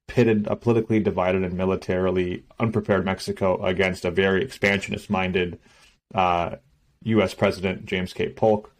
pitted 0.08 0.46
a 0.46 0.56
politically 0.56 1.00
divided 1.00 1.44
and 1.44 1.54
militarily 1.54 2.44
unprepared 2.58 3.04
Mexico 3.04 3.62
against 3.62 4.06
a 4.06 4.10
very 4.10 4.42
expansionist 4.42 5.10
minded 5.10 5.58
uh, 6.14 6.56
U.S. 7.02 7.34
President 7.34 7.84
James 7.84 8.14
K. 8.14 8.30
Polk, 8.30 8.72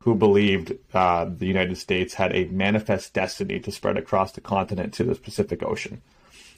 who 0.00 0.14
believed 0.14 0.74
uh, 0.92 1.24
the 1.24 1.46
United 1.46 1.78
States 1.78 2.12
had 2.12 2.34
a 2.36 2.44
manifest 2.48 3.14
destiny 3.14 3.58
to 3.60 3.72
spread 3.72 3.96
across 3.96 4.32
the 4.32 4.42
continent 4.42 4.92
to 4.94 5.04
the 5.04 5.14
Pacific 5.14 5.62
Ocean. 5.62 6.02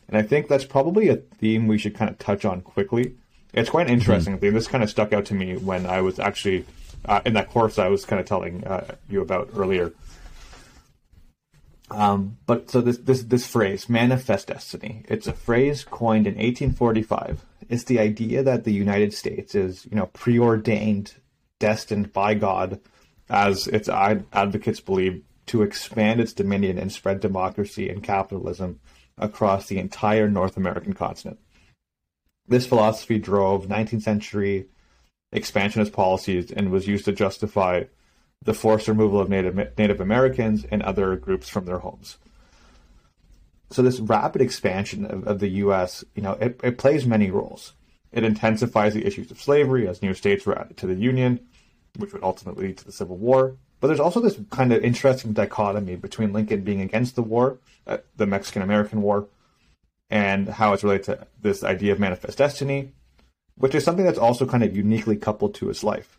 And 0.08 0.16
I 0.16 0.22
think 0.22 0.48
that's 0.48 0.64
probably 0.64 1.08
a 1.08 1.16
theme 1.16 1.68
we 1.68 1.78
should 1.78 1.94
kind 1.94 2.10
of 2.10 2.18
touch 2.18 2.44
on 2.44 2.60
quickly. 2.60 3.14
It's 3.54 3.70
quite 3.70 3.86
an 3.86 3.92
interesting 3.92 4.38
mm-hmm. 4.38 4.54
This 4.54 4.68
kind 4.68 4.82
of 4.82 4.90
stuck 4.90 5.12
out 5.12 5.26
to 5.26 5.34
me 5.34 5.56
when 5.56 5.86
I 5.86 6.00
was 6.00 6.18
actually 6.18 6.66
uh, 7.04 7.20
in 7.24 7.34
that 7.34 7.50
course 7.50 7.78
I 7.78 7.88
was 7.88 8.04
kind 8.04 8.20
of 8.20 8.26
telling 8.26 8.64
uh, 8.64 8.94
you 9.08 9.20
about 9.20 9.50
earlier. 9.56 9.92
Um, 11.90 12.38
but 12.46 12.70
so 12.70 12.80
this 12.80 12.98
this 12.98 13.22
this 13.22 13.46
phrase, 13.46 13.88
manifest 13.88 14.48
destiny, 14.48 15.04
it's 15.08 15.26
a 15.26 15.32
phrase 15.32 15.84
coined 15.84 16.26
in 16.26 16.34
1845. 16.34 17.44
It's 17.68 17.84
the 17.84 17.98
idea 17.98 18.42
that 18.42 18.64
the 18.64 18.72
United 18.72 19.14
States 19.14 19.54
is, 19.54 19.86
you 19.86 19.96
know, 19.96 20.06
preordained, 20.06 21.14
destined 21.58 22.12
by 22.12 22.34
God, 22.34 22.80
as 23.28 23.66
its 23.66 23.88
advocates 23.88 24.80
believe, 24.80 25.22
to 25.46 25.62
expand 25.62 26.20
its 26.20 26.32
dominion 26.32 26.78
and 26.78 26.92
spread 26.92 27.20
democracy 27.20 27.88
and 27.88 28.02
capitalism 28.02 28.80
across 29.16 29.66
the 29.66 29.78
entire 29.78 30.28
North 30.28 30.56
American 30.56 30.94
continent. 30.94 31.38
This 32.46 32.66
philosophy 32.66 33.18
drove 33.18 33.66
19th 33.66 34.02
century 34.02 34.66
expansionist 35.32 35.92
policies 35.92 36.50
and 36.52 36.70
was 36.70 36.86
used 36.86 37.04
to 37.06 37.12
justify 37.12 37.84
the 38.42 38.54
forced 38.54 38.88
removal 38.88 39.20
of 39.20 39.28
Native, 39.28 39.56
Native 39.78 40.00
Americans 40.00 40.64
and 40.70 40.82
other 40.82 41.16
groups 41.16 41.48
from 41.48 41.64
their 41.64 41.78
homes. 41.78 42.18
So 43.70 43.82
this 43.82 43.98
rapid 43.98 44.42
expansion 44.42 45.04
of, 45.06 45.26
of 45.26 45.38
the 45.40 45.48
U.S., 45.48 46.04
you 46.14 46.22
know, 46.22 46.32
it, 46.32 46.60
it 46.62 46.78
plays 46.78 47.06
many 47.06 47.30
roles. 47.30 47.72
It 48.12 48.22
intensifies 48.22 48.94
the 48.94 49.06
issues 49.06 49.30
of 49.30 49.40
slavery 49.40 49.88
as 49.88 50.02
new 50.02 50.14
states 50.14 50.46
were 50.46 50.56
added 50.56 50.76
to 50.76 50.86
the 50.86 50.94
Union, 50.94 51.40
which 51.96 52.12
would 52.12 52.22
ultimately 52.22 52.68
lead 52.68 52.78
to 52.78 52.84
the 52.84 52.92
Civil 52.92 53.16
War. 53.16 53.56
But 53.80 53.88
there's 53.88 54.00
also 54.00 54.20
this 54.20 54.38
kind 54.50 54.72
of 54.72 54.84
interesting 54.84 55.32
dichotomy 55.32 55.96
between 55.96 56.32
Lincoln 56.32 56.62
being 56.62 56.80
against 56.80 57.16
the 57.16 57.22
war, 57.22 57.58
uh, 57.86 57.98
the 58.16 58.26
Mexican 58.26 58.62
American 58.62 59.02
War, 59.02 59.26
and 60.10 60.48
how 60.48 60.72
it's 60.72 60.84
related 60.84 61.04
to 61.04 61.26
this 61.40 61.64
idea 61.64 61.92
of 61.92 61.98
manifest 61.98 62.38
destiny, 62.38 62.92
which 63.56 63.74
is 63.74 63.84
something 63.84 64.04
that's 64.04 64.18
also 64.18 64.46
kind 64.46 64.62
of 64.62 64.76
uniquely 64.76 65.16
coupled 65.16 65.54
to 65.54 65.68
his 65.68 65.82
life 65.84 66.18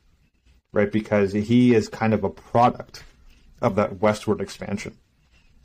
right? 0.75 0.91
Because 0.91 1.31
he 1.31 1.73
is 1.73 1.87
kind 1.87 2.13
of 2.13 2.23
a 2.23 2.29
product 2.29 3.03
of 3.61 3.75
that 3.75 4.01
westward 4.01 4.41
expansion. 4.41 4.95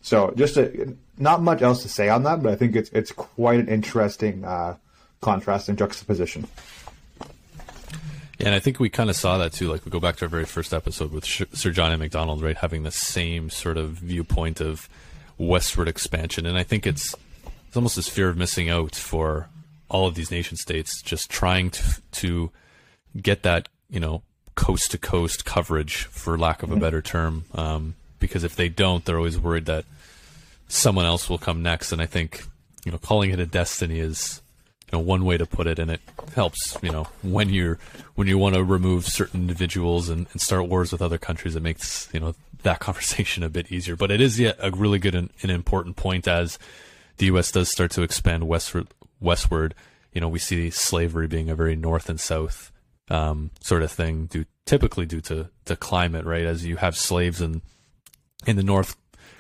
So 0.02 0.32
just 0.36 0.56
a, 0.56 0.94
not 1.18 1.42
much 1.42 1.60
else 1.60 1.82
to 1.82 1.88
say 1.88 2.08
on 2.08 2.22
that, 2.22 2.42
but 2.42 2.52
I 2.52 2.56
think 2.56 2.74
it's 2.74 2.88
it's 2.90 3.12
quite 3.12 3.60
an 3.60 3.68
interesting 3.68 4.44
uh, 4.44 4.76
contrast 5.20 5.68
and 5.68 5.76
juxtaposition. 5.76 6.46
Yeah, 8.38 8.46
and 8.46 8.54
I 8.54 8.60
think 8.60 8.80
we 8.80 8.88
kind 8.88 9.10
of 9.10 9.16
saw 9.16 9.36
that 9.38 9.52
too. 9.52 9.70
Like 9.70 9.84
we 9.84 9.90
go 9.90 10.00
back 10.00 10.16
to 10.16 10.24
our 10.24 10.28
very 10.30 10.46
first 10.46 10.72
episode 10.72 11.12
with 11.12 11.26
Sir 11.26 11.70
John 11.70 11.92
A. 11.92 11.98
Macdonald, 11.98 12.40
right, 12.40 12.56
having 12.56 12.84
the 12.84 12.90
same 12.90 13.50
sort 13.50 13.76
of 13.76 13.90
viewpoint 13.90 14.62
of 14.62 14.88
westward 15.36 15.88
expansion, 15.88 16.46
and 16.46 16.56
I 16.56 16.62
think 16.62 16.86
it's 16.86 17.14
it's 17.70 17.76
almost 17.76 17.94
this 17.94 18.08
fear 18.08 18.28
of 18.28 18.36
missing 18.36 18.68
out 18.68 18.96
for 18.96 19.48
all 19.88 20.08
of 20.08 20.16
these 20.16 20.32
nation 20.32 20.56
states, 20.56 21.00
just 21.00 21.30
trying 21.30 21.70
to 21.70 21.84
to 22.10 22.50
get 23.22 23.44
that 23.44 23.68
you 23.88 24.00
know 24.00 24.22
coast 24.56 24.90
to 24.90 24.98
coast 24.98 25.44
coverage, 25.44 26.02
for 26.06 26.36
lack 26.36 26.64
of 26.64 26.70
a 26.70 26.72
mm-hmm. 26.72 26.80
better 26.80 27.00
term. 27.00 27.44
Um, 27.54 27.94
because 28.18 28.42
if 28.42 28.56
they 28.56 28.68
don't, 28.68 29.04
they're 29.04 29.18
always 29.18 29.38
worried 29.38 29.66
that 29.66 29.84
someone 30.66 31.06
else 31.06 31.30
will 31.30 31.38
come 31.38 31.62
next. 31.62 31.92
And 31.92 32.02
I 32.02 32.06
think 32.06 32.44
you 32.84 32.90
know 32.90 32.98
calling 32.98 33.30
it 33.30 33.38
a 33.38 33.46
destiny 33.46 34.00
is 34.00 34.42
you 34.90 34.98
know 34.98 35.04
one 35.04 35.24
way 35.24 35.38
to 35.38 35.46
put 35.46 35.68
it, 35.68 35.78
and 35.78 35.92
it 35.92 36.00
helps. 36.34 36.76
You 36.82 36.90
know 36.90 37.06
when 37.22 37.50
you're 37.50 37.78
when 38.16 38.26
you 38.26 38.36
want 38.36 38.56
to 38.56 38.64
remove 38.64 39.06
certain 39.06 39.42
individuals 39.42 40.08
and, 40.08 40.26
and 40.32 40.40
start 40.40 40.66
wars 40.66 40.90
with 40.90 41.02
other 41.02 41.18
countries, 41.18 41.54
it 41.54 41.62
makes 41.62 42.08
you 42.12 42.18
know 42.18 42.34
that 42.64 42.80
conversation 42.80 43.44
a 43.44 43.48
bit 43.48 43.70
easier. 43.70 43.94
But 43.94 44.10
it 44.10 44.20
is 44.20 44.40
yet 44.40 44.56
a 44.58 44.72
really 44.72 44.98
good 44.98 45.14
and, 45.14 45.30
and 45.40 45.52
important 45.52 45.94
point 45.94 46.26
as 46.26 46.58
the 47.20 47.26
U.S. 47.26 47.52
does 47.52 47.68
start 47.68 47.90
to 47.92 48.02
expand 48.02 48.48
westward. 48.48 48.88
Westward, 49.20 49.74
you 50.12 50.22
know, 50.22 50.28
we 50.28 50.38
see 50.38 50.70
slavery 50.70 51.28
being 51.28 51.50
a 51.50 51.54
very 51.54 51.76
north 51.76 52.08
and 52.08 52.18
south 52.18 52.72
um, 53.10 53.50
sort 53.60 53.82
of 53.82 53.92
thing, 53.92 54.24
due 54.26 54.46
typically 54.64 55.04
due 55.04 55.20
to 55.20 55.50
the 55.66 55.76
climate, 55.76 56.24
right? 56.24 56.46
As 56.46 56.64
you 56.64 56.76
have 56.76 56.96
slaves 56.96 57.42
in 57.42 57.60
in 58.46 58.56
the 58.56 58.62
north, 58.62 58.96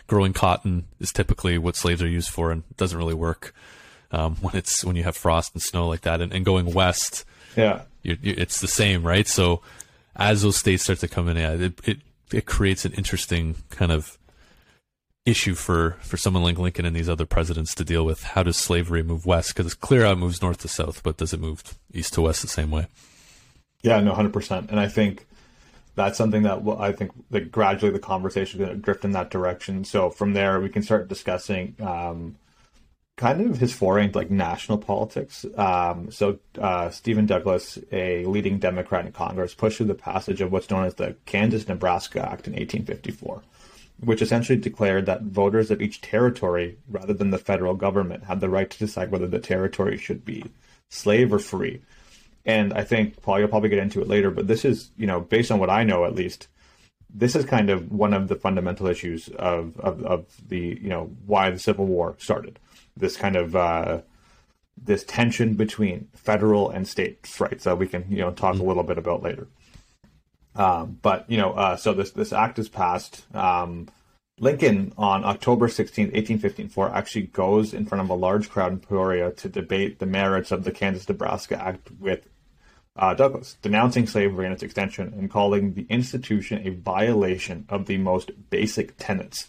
growing 0.06 0.34
cotton 0.34 0.88
is 0.98 1.10
typically 1.10 1.56
what 1.56 1.74
slaves 1.74 2.02
are 2.02 2.08
used 2.08 2.28
for, 2.28 2.52
and 2.52 2.64
doesn't 2.76 2.98
really 2.98 3.14
work 3.14 3.54
um, 4.12 4.36
when 4.42 4.54
it's 4.54 4.84
when 4.84 4.94
you 4.94 5.04
have 5.04 5.16
frost 5.16 5.54
and 5.54 5.62
snow 5.62 5.88
like 5.88 6.02
that. 6.02 6.20
And, 6.20 6.34
and 6.34 6.44
going 6.44 6.74
west, 6.74 7.24
yeah, 7.56 7.82
you, 8.02 8.18
you, 8.20 8.34
it's 8.36 8.60
the 8.60 8.68
same, 8.68 9.02
right? 9.06 9.26
So 9.26 9.62
as 10.14 10.42
those 10.42 10.58
states 10.58 10.82
start 10.82 10.98
to 10.98 11.08
come 11.08 11.30
in, 11.30 11.38
yeah, 11.38 11.52
it, 11.52 11.80
it 11.88 11.98
it 12.30 12.44
creates 12.44 12.84
an 12.84 12.92
interesting 12.92 13.54
kind 13.70 13.90
of 13.90 14.18
issue 15.26 15.54
for 15.54 15.96
for 16.00 16.16
someone 16.16 16.42
like 16.42 16.58
Lincoln 16.58 16.84
and 16.84 16.96
these 16.96 17.08
other 17.08 17.26
presidents 17.26 17.74
to 17.74 17.84
deal 17.84 18.04
with. 18.04 18.22
How 18.22 18.42
does 18.42 18.56
slavery 18.56 19.02
move 19.02 19.26
west? 19.26 19.54
Because 19.54 19.66
it's 19.66 19.74
clear 19.74 20.04
how 20.04 20.12
it 20.12 20.16
moves 20.16 20.42
north 20.42 20.58
to 20.58 20.68
south, 20.68 21.02
but 21.02 21.16
does 21.16 21.32
it 21.32 21.40
move 21.40 21.62
east 21.92 22.14
to 22.14 22.22
west 22.22 22.42
the 22.42 22.48
same 22.48 22.70
way? 22.70 22.86
Yeah, 23.82 24.00
no, 24.00 24.14
hundred 24.14 24.32
percent. 24.32 24.70
And 24.70 24.80
I 24.80 24.88
think 24.88 25.26
that's 25.94 26.16
something 26.16 26.42
that 26.42 26.62
I 26.78 26.92
think 26.92 27.12
that 27.30 27.50
gradually 27.52 27.92
the 27.92 27.98
conversation 27.98 28.60
is 28.60 28.66
going 28.66 28.76
to 28.76 28.82
drift 28.82 29.04
in 29.04 29.12
that 29.12 29.30
direction. 29.30 29.84
So 29.84 30.10
from 30.10 30.32
there, 30.32 30.60
we 30.60 30.68
can 30.68 30.82
start 30.82 31.08
discussing 31.08 31.74
um, 31.80 32.36
kind 33.16 33.42
of 33.42 33.58
his 33.58 33.72
foray 33.72 34.04
into 34.04 34.16
like 34.16 34.30
national 34.30 34.78
politics. 34.78 35.44
Um, 35.56 36.10
so 36.10 36.38
uh, 36.58 36.88
Stephen 36.90 37.26
Douglas, 37.26 37.78
a 37.92 38.24
leading 38.24 38.58
Democrat 38.58 39.04
in 39.04 39.12
Congress, 39.12 39.54
pushed 39.54 39.76
through 39.76 39.86
the 39.86 39.94
passage 39.94 40.40
of 40.40 40.50
what's 40.50 40.70
known 40.70 40.86
as 40.86 40.94
the 40.94 41.16
Kansas-Nebraska 41.26 42.20
Act 42.20 42.46
in 42.46 42.54
1854, 42.54 43.42
which 44.02 44.22
essentially 44.22 44.58
declared 44.58 45.06
that 45.06 45.22
voters 45.22 45.70
of 45.70 45.80
each 45.82 46.00
territory, 46.00 46.78
rather 46.88 47.12
than 47.12 47.30
the 47.30 47.38
federal 47.38 47.74
government, 47.74 48.24
had 48.24 48.40
the 48.40 48.48
right 48.48 48.70
to 48.70 48.78
decide 48.78 49.10
whether 49.10 49.26
the 49.26 49.38
territory 49.38 49.96
should 49.96 50.24
be 50.24 50.44
slave 50.88 51.32
or 51.32 51.38
free 51.38 51.80
and 52.44 52.72
I 52.72 52.84
think 52.84 53.20
Paul, 53.22 53.38
you'll 53.38 53.48
probably 53.48 53.68
get 53.68 53.78
into 53.78 54.00
it 54.00 54.08
later, 54.08 54.30
but 54.30 54.46
this 54.46 54.64
is, 54.64 54.90
you 54.96 55.06
know, 55.06 55.20
based 55.20 55.50
on 55.50 55.58
what 55.58 55.70
I 55.70 55.84
know 55.84 56.04
at 56.04 56.14
least, 56.14 56.48
this 57.12 57.36
is 57.36 57.44
kind 57.44 57.70
of 57.70 57.90
one 57.90 58.14
of 58.14 58.28
the 58.28 58.36
fundamental 58.36 58.86
issues 58.86 59.28
of, 59.28 59.78
of, 59.80 60.02
of 60.04 60.26
the, 60.48 60.78
you 60.80 60.88
know, 60.88 61.10
why 61.26 61.50
the 61.50 61.58
Civil 61.58 61.86
War 61.86 62.16
started. 62.18 62.58
This 62.96 63.16
kind 63.16 63.36
of 63.36 63.56
uh, 63.56 64.02
this 64.82 65.04
tension 65.04 65.54
between 65.54 66.08
federal 66.14 66.70
and 66.70 66.88
states, 66.88 67.38
rights 67.40 67.64
that 67.64 67.78
we 67.78 67.86
can, 67.86 68.06
you 68.08 68.18
know, 68.18 68.30
talk 68.30 68.54
mm-hmm. 68.54 68.64
a 68.64 68.68
little 68.68 68.84
bit 68.84 68.98
about 68.98 69.22
later. 69.22 69.48
Um, 70.54 70.98
but 71.00 71.30
you 71.30 71.38
know, 71.38 71.52
uh, 71.52 71.76
so 71.76 71.92
this 71.94 72.10
this 72.10 72.32
act 72.32 72.58
is 72.58 72.68
passed. 72.68 73.24
Um, 73.34 73.88
Lincoln 74.38 74.94
on 74.96 75.22
October 75.22 75.68
16, 75.68 76.06
1854, 76.06 76.94
actually 76.94 77.26
goes 77.26 77.74
in 77.74 77.84
front 77.84 78.02
of 78.02 78.08
a 78.08 78.14
large 78.14 78.48
crowd 78.48 78.72
in 78.72 78.80
Peoria 78.80 79.32
to 79.32 79.50
debate 79.50 79.98
the 79.98 80.06
merits 80.06 80.50
of 80.50 80.64
the 80.64 80.72
Kansas 80.72 81.06
Nebraska 81.06 81.62
Act 81.62 81.90
with 82.00 82.26
uh, 82.96 83.12
Douglas, 83.12 83.58
denouncing 83.60 84.06
slavery 84.06 84.46
and 84.46 84.54
its 84.54 84.62
extension 84.62 85.12
and 85.16 85.30
calling 85.30 85.74
the 85.74 85.86
institution 85.90 86.66
a 86.66 86.70
violation 86.70 87.66
of 87.68 87.86
the 87.86 87.98
most 87.98 88.30
basic 88.48 88.96
tenets 88.96 89.48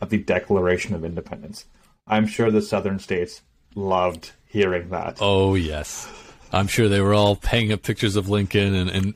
of 0.00 0.10
the 0.10 0.18
Declaration 0.18 0.94
of 0.94 1.04
Independence. 1.04 1.64
I'm 2.08 2.26
sure 2.26 2.50
the 2.50 2.62
southern 2.62 2.98
states 2.98 3.42
loved 3.76 4.32
hearing 4.46 4.90
that. 4.90 5.18
Oh, 5.20 5.54
yes. 5.54 6.08
I'm 6.52 6.66
sure 6.66 6.88
they 6.88 7.00
were 7.00 7.14
all 7.14 7.38
hanging 7.42 7.72
up 7.72 7.82
pictures 7.82 8.16
of 8.16 8.28
Lincoln 8.28 8.74
and, 8.74 8.90
and 8.90 9.14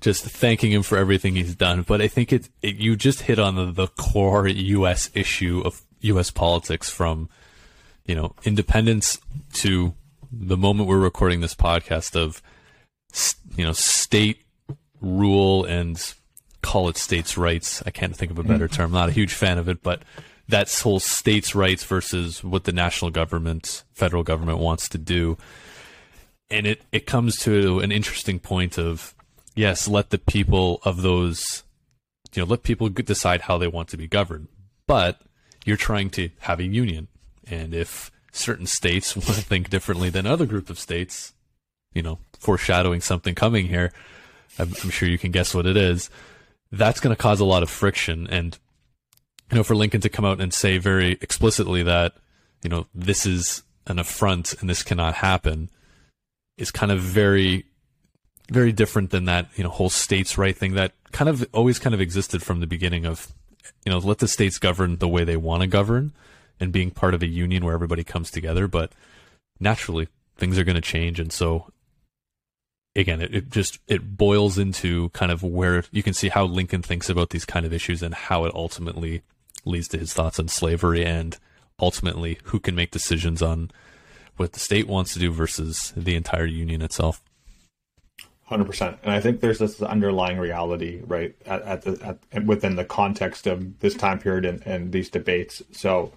just 0.00 0.24
thanking 0.24 0.72
him 0.72 0.82
for 0.82 0.96
everything 0.96 1.34
he's 1.34 1.54
done. 1.54 1.82
But 1.82 2.00
I 2.00 2.08
think 2.08 2.32
it, 2.32 2.48
it 2.62 2.76
you 2.76 2.96
just 2.96 3.22
hit 3.22 3.38
on 3.38 3.56
the, 3.56 3.66
the 3.72 3.88
core 3.88 4.46
U.S. 4.46 5.10
issue 5.14 5.62
of 5.64 5.82
U.S. 6.00 6.30
politics 6.30 6.88
from, 6.88 7.28
you 8.06 8.14
know, 8.14 8.34
independence 8.44 9.18
to 9.54 9.94
the 10.30 10.56
moment 10.56 10.88
we're 10.88 10.98
recording 10.98 11.40
this 11.40 11.54
podcast 11.54 12.14
of, 12.14 12.42
you 13.56 13.64
know, 13.64 13.72
state 13.72 14.42
rule 15.00 15.64
and 15.64 16.14
call 16.62 16.88
it 16.88 16.96
states' 16.96 17.36
rights. 17.36 17.82
I 17.86 17.90
can't 17.90 18.16
think 18.16 18.30
of 18.30 18.38
a 18.38 18.44
better 18.44 18.68
mm. 18.68 18.72
term. 18.72 18.92
Not 18.92 19.08
a 19.08 19.12
huge 19.12 19.32
fan 19.32 19.58
of 19.58 19.68
it, 19.68 19.82
but 19.82 20.02
that's 20.48 20.80
whole 20.80 21.00
states' 21.00 21.54
rights 21.54 21.84
versus 21.84 22.42
what 22.42 22.64
the 22.64 22.72
national 22.72 23.10
government, 23.10 23.84
federal 23.92 24.22
government 24.22 24.58
wants 24.58 24.88
to 24.90 24.98
do. 24.98 25.36
And 26.50 26.66
it, 26.66 26.82
it 26.92 27.06
comes 27.06 27.36
to 27.40 27.80
an 27.80 27.92
interesting 27.92 28.38
point 28.38 28.78
of 28.78 29.14
yes, 29.54 29.88
let 29.88 30.10
the 30.10 30.18
people 30.18 30.80
of 30.84 31.02
those, 31.02 31.64
you 32.34 32.42
know, 32.42 32.48
let 32.48 32.62
people 32.62 32.88
decide 32.88 33.42
how 33.42 33.58
they 33.58 33.68
want 33.68 33.88
to 33.88 33.96
be 33.96 34.06
governed. 34.06 34.48
But 34.86 35.20
you're 35.64 35.76
trying 35.76 36.10
to 36.10 36.30
have 36.40 36.60
a 36.60 36.64
union. 36.64 37.08
And 37.46 37.74
if 37.74 38.10
certain 38.32 38.66
states 38.66 39.16
want 39.16 39.26
to 39.26 39.34
think 39.34 39.70
differently 39.70 40.10
than 40.10 40.26
other 40.26 40.46
group 40.46 40.70
of 40.70 40.78
states, 40.78 41.34
you 41.94 42.02
know, 42.02 42.18
foreshadowing 42.38 43.00
something 43.00 43.34
coming 43.34 43.68
here, 43.68 43.92
I'm, 44.58 44.72
I'm 44.82 44.90
sure 44.90 45.08
you 45.08 45.18
can 45.18 45.30
guess 45.30 45.54
what 45.54 45.66
it 45.66 45.76
is. 45.76 46.10
That's 46.70 47.00
going 47.00 47.14
to 47.14 47.20
cause 47.20 47.40
a 47.40 47.44
lot 47.44 47.62
of 47.62 47.70
friction. 47.70 48.26
And, 48.28 48.58
you 49.50 49.56
know, 49.56 49.64
for 49.64 49.74
Lincoln 49.74 50.00
to 50.02 50.08
come 50.08 50.24
out 50.24 50.40
and 50.40 50.52
say 50.52 50.78
very 50.78 51.12
explicitly 51.20 51.82
that, 51.82 52.14
you 52.62 52.68
know, 52.68 52.86
this 52.94 53.24
is 53.24 53.62
an 53.86 53.98
affront 53.98 54.54
and 54.60 54.68
this 54.68 54.82
cannot 54.82 55.14
happen 55.14 55.70
is 56.58 56.70
kind 56.70 56.92
of 56.92 57.00
very 57.00 57.64
very 58.50 58.72
different 58.72 59.10
than 59.10 59.26
that, 59.26 59.48
you 59.56 59.64
know, 59.64 59.70
whole 59.70 59.90
states' 59.90 60.38
right 60.38 60.56
thing 60.56 60.74
that 60.74 60.92
kind 61.12 61.28
of 61.28 61.46
always 61.52 61.78
kind 61.78 61.94
of 61.94 62.00
existed 62.00 62.42
from 62.42 62.60
the 62.60 62.66
beginning 62.66 63.04
of, 63.04 63.32
you 63.84 63.92
know, 63.92 63.98
let 63.98 64.18
the 64.18 64.28
states 64.28 64.58
govern 64.58 64.96
the 64.96 65.08
way 65.08 65.24
they 65.24 65.36
want 65.36 65.62
to 65.62 65.66
govern 65.66 66.12
and 66.60 66.72
being 66.72 66.90
part 66.90 67.14
of 67.14 67.22
a 67.22 67.26
union 67.26 67.64
where 67.64 67.74
everybody 67.74 68.04
comes 68.04 68.30
together. 68.30 68.66
But 68.66 68.92
naturally, 69.60 70.08
things 70.36 70.58
are 70.58 70.64
going 70.64 70.76
to 70.76 70.80
change. 70.80 71.20
And 71.20 71.32
so, 71.32 71.70
again, 72.96 73.20
it, 73.20 73.34
it 73.34 73.50
just, 73.50 73.78
it 73.86 74.16
boils 74.16 74.58
into 74.58 75.10
kind 75.10 75.30
of 75.30 75.42
where 75.42 75.84
you 75.90 76.02
can 76.02 76.14
see 76.14 76.28
how 76.28 76.44
Lincoln 76.44 76.82
thinks 76.82 77.10
about 77.10 77.30
these 77.30 77.44
kind 77.44 77.66
of 77.66 77.72
issues 77.72 78.02
and 78.02 78.14
how 78.14 78.44
it 78.44 78.54
ultimately 78.54 79.22
leads 79.64 79.88
to 79.88 79.98
his 79.98 80.12
thoughts 80.12 80.38
on 80.38 80.48
slavery 80.48 81.04
and 81.04 81.36
ultimately 81.80 82.38
who 82.44 82.58
can 82.58 82.74
make 82.74 82.90
decisions 82.90 83.42
on 83.42 83.70
what 84.36 84.52
the 84.52 84.60
state 84.60 84.86
wants 84.86 85.12
to 85.12 85.18
do 85.18 85.30
versus 85.30 85.92
the 85.96 86.14
entire 86.14 86.46
union 86.46 86.80
itself. 86.80 87.20
Hundred 88.48 88.64
percent, 88.64 88.96
and 89.02 89.12
I 89.12 89.20
think 89.20 89.40
there's 89.40 89.58
this 89.58 89.82
underlying 89.82 90.38
reality, 90.38 91.02
right, 91.06 91.36
at, 91.44 91.60
at 91.62 91.82
the 91.82 92.16
at, 92.32 92.44
within 92.46 92.76
the 92.76 92.84
context 92.84 93.46
of 93.46 93.78
this 93.80 93.92
time 93.92 94.18
period 94.18 94.46
and, 94.46 94.66
and 94.66 94.90
these 94.90 95.10
debates. 95.10 95.60
So, 95.72 96.12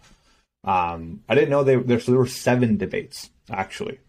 um, 0.63 1.23
I 1.27 1.35
didn't 1.35 1.49
know 1.49 1.65
they 1.65 1.75
there. 1.75 1.99
So 1.99 2.13
there 2.13 2.19
were 2.21 2.27
seven 2.27 2.77
debates 2.77 3.29
actually 3.49 3.99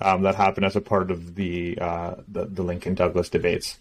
um, 0.00 0.22
that 0.22 0.34
happened 0.34 0.66
as 0.66 0.74
a 0.74 0.80
part 0.80 1.12
of 1.12 1.36
the, 1.36 1.78
uh, 1.80 2.16
the 2.26 2.46
the 2.46 2.64
Lincoln 2.64 2.96
Douglas 2.96 3.28
debates, 3.28 3.78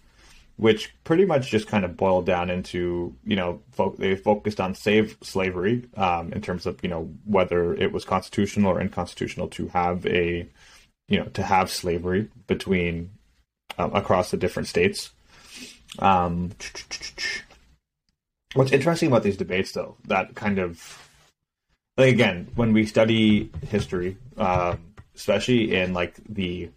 which 0.57 0.93
pretty 1.03 1.25
much 1.25 1.49
just 1.49 1.67
kind 1.67 1.83
of 1.83 1.97
boiled 1.97 2.27
down 2.27 2.51
into 2.51 3.15
you 3.25 3.35
know 3.35 3.63
fo- 3.71 3.95
they 3.97 4.15
focused 4.15 4.61
on 4.61 4.75
save 4.75 5.17
slavery 5.23 5.85
um, 5.95 6.31
in 6.33 6.41
terms 6.41 6.67
of 6.67 6.77
you 6.83 6.89
know 6.89 7.09
whether 7.25 7.73
it 7.73 7.91
was 7.91 8.05
constitutional 8.05 8.71
or 8.71 8.79
unconstitutional 8.79 9.47
to 9.47 9.69
have 9.69 10.05
a 10.05 10.47
you 11.07 11.17
know 11.17 11.25
to 11.25 11.41
have 11.41 11.71
slavery 11.71 12.29
between 12.45 13.09
um, 13.77 13.93
across 13.95 14.31
the 14.31 14.37
different 14.37 14.67
states. 14.67 15.11
Um, 15.99 16.51
what's 18.53 18.71
interesting 18.71 19.07
about 19.07 19.23
these 19.23 19.37
debates, 19.37 19.71
though, 19.71 19.97
that 20.05 20.35
kind 20.35 20.59
of 20.59 21.07
like 21.97 22.13
again, 22.13 22.47
when 22.55 22.73
we 22.73 22.85
study 22.85 23.51
history, 23.67 24.17
um, 24.37 24.93
especially 25.15 25.75
in 25.75 25.93
like 25.93 26.15
the 26.29 26.69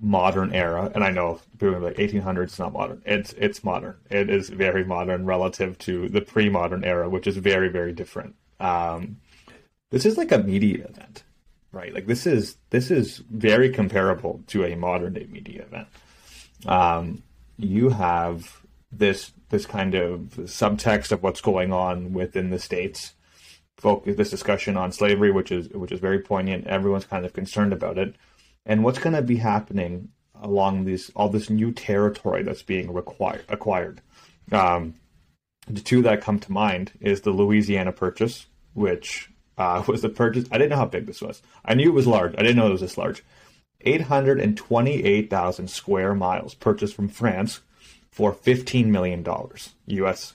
modern 0.00 0.52
era, 0.54 0.90
and 0.94 1.04
I 1.04 1.10
know 1.10 1.40
people 1.58 1.74
are 1.76 1.80
like 1.80 1.96
1800s 1.96 2.58
not 2.58 2.72
modern. 2.72 3.02
It's 3.04 3.32
it's 3.34 3.64
modern. 3.64 3.96
It 4.08 4.30
is 4.30 4.48
very 4.48 4.84
modern 4.84 5.26
relative 5.26 5.76
to 5.78 6.08
the 6.08 6.20
pre-modern 6.20 6.84
era, 6.84 7.08
which 7.08 7.26
is 7.26 7.36
very 7.36 7.68
very 7.68 7.92
different. 7.92 8.36
Um, 8.60 9.16
this 9.90 10.06
is 10.06 10.16
like 10.16 10.30
a 10.30 10.38
media 10.38 10.86
event, 10.86 11.24
right? 11.72 11.94
Like 11.94 12.06
this 12.06 12.26
is 12.26 12.56
this 12.70 12.90
is 12.90 13.18
very 13.30 13.70
comparable 13.70 14.42
to 14.48 14.64
a 14.64 14.74
modern 14.76 15.14
day 15.14 15.26
media 15.30 15.62
event. 15.62 15.88
Um, 16.66 17.22
you 17.56 17.90
have 17.90 18.60
this 18.92 19.32
this 19.50 19.66
kind 19.66 19.94
of 19.94 20.20
subtext 20.44 21.12
of 21.12 21.22
what's 21.22 21.40
going 21.40 21.72
on 21.72 22.12
within 22.12 22.50
the 22.50 22.58
states. 22.58 23.14
Focus 23.76 24.16
this 24.16 24.30
discussion 24.30 24.76
on 24.76 24.92
slavery, 24.92 25.30
which 25.30 25.50
is 25.50 25.68
which 25.70 25.92
is 25.92 26.00
very 26.00 26.20
poignant. 26.20 26.66
Everyone's 26.66 27.06
kind 27.06 27.24
of 27.24 27.32
concerned 27.32 27.72
about 27.72 27.98
it, 27.98 28.14
and 28.66 28.84
what's 28.84 28.98
going 28.98 29.16
to 29.16 29.22
be 29.22 29.36
happening 29.36 30.10
along 30.42 30.84
this 30.84 31.10
all 31.14 31.28
this 31.28 31.50
new 31.50 31.72
territory 31.72 32.42
that's 32.42 32.62
being 32.62 32.92
required 32.92 33.44
acquired. 33.48 34.00
Um, 34.52 34.94
the 35.66 35.80
two 35.80 36.02
that 36.02 36.20
come 36.20 36.40
to 36.40 36.52
mind 36.52 36.92
is 37.00 37.20
the 37.20 37.30
Louisiana 37.30 37.92
Purchase, 37.92 38.46
which 38.74 39.30
uh, 39.60 39.84
was 39.88 40.02
the 40.02 40.08
purchase. 40.08 40.46
I 40.50 40.58
didn't 40.58 40.70
know 40.70 40.76
how 40.76 40.86
big 40.86 41.06
this 41.06 41.20
was. 41.22 41.42
I 41.64 41.74
knew 41.74 41.88
it 41.88 41.94
was 41.94 42.06
large. 42.06 42.34
I 42.34 42.42
didn't 42.42 42.56
know 42.56 42.68
it 42.68 42.72
was 42.72 42.80
this 42.80 42.98
large. 42.98 43.22
828,000 43.82 45.68
square 45.68 46.14
miles 46.14 46.54
purchased 46.54 46.94
from 46.94 47.08
France 47.08 47.60
for 48.10 48.32
$15 48.32 48.86
million 48.86 49.24
US, 49.86 50.34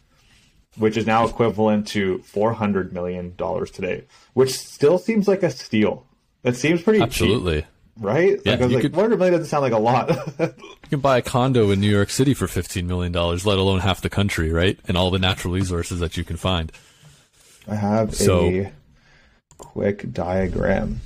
which 0.78 0.98
is 0.98 1.06
now 1.06 1.26
equivalent 1.28 1.88
to 1.90 2.20
$400 2.20 2.92
million 2.92 3.36
today, 3.38 4.06
which 4.34 4.52
still 4.52 4.98
seems 4.98 5.28
like 5.28 5.44
a 5.44 5.50
steal. 5.50 6.06
That 6.44 6.56
seems 6.56 6.82
pretty 6.82 7.02
Absolutely. 7.02 7.62
cheap, 7.62 7.70
right? 8.00 8.40
Yeah, 8.46 8.52
like, 8.54 8.62
I 8.62 8.66
was 8.66 8.74
like, 8.74 8.82
could- 8.84 8.94
400 8.94 9.18
million 9.18 9.34
doesn't 9.34 9.50
sound 9.50 9.64
like 9.64 9.74
a 9.74 9.78
lot. 9.80 10.10
You 10.86 10.90
can 10.90 11.00
buy 11.00 11.18
a 11.18 11.22
condo 11.24 11.72
in 11.72 11.80
New 11.82 11.90
York 11.90 12.12
City 12.12 12.36
for 12.36 12.46
$15 12.46 12.86
million, 12.86 13.12
let 13.12 13.44
alone 13.58 13.80
half 13.80 14.02
the 14.02 14.10
country, 14.10 14.52
right? 14.52 14.78
And 14.88 14.96
all 14.96 15.10
the 15.10 15.18
natural 15.18 15.52
resources 15.52 16.00
that 16.00 16.16
you 16.16 16.24
can 16.24 16.38
find. 16.38 16.72
I 17.68 17.74
have 17.74 18.14
So- 18.14 18.46
a 18.48 18.72
quick 19.58 20.12
diagram 20.14 21.00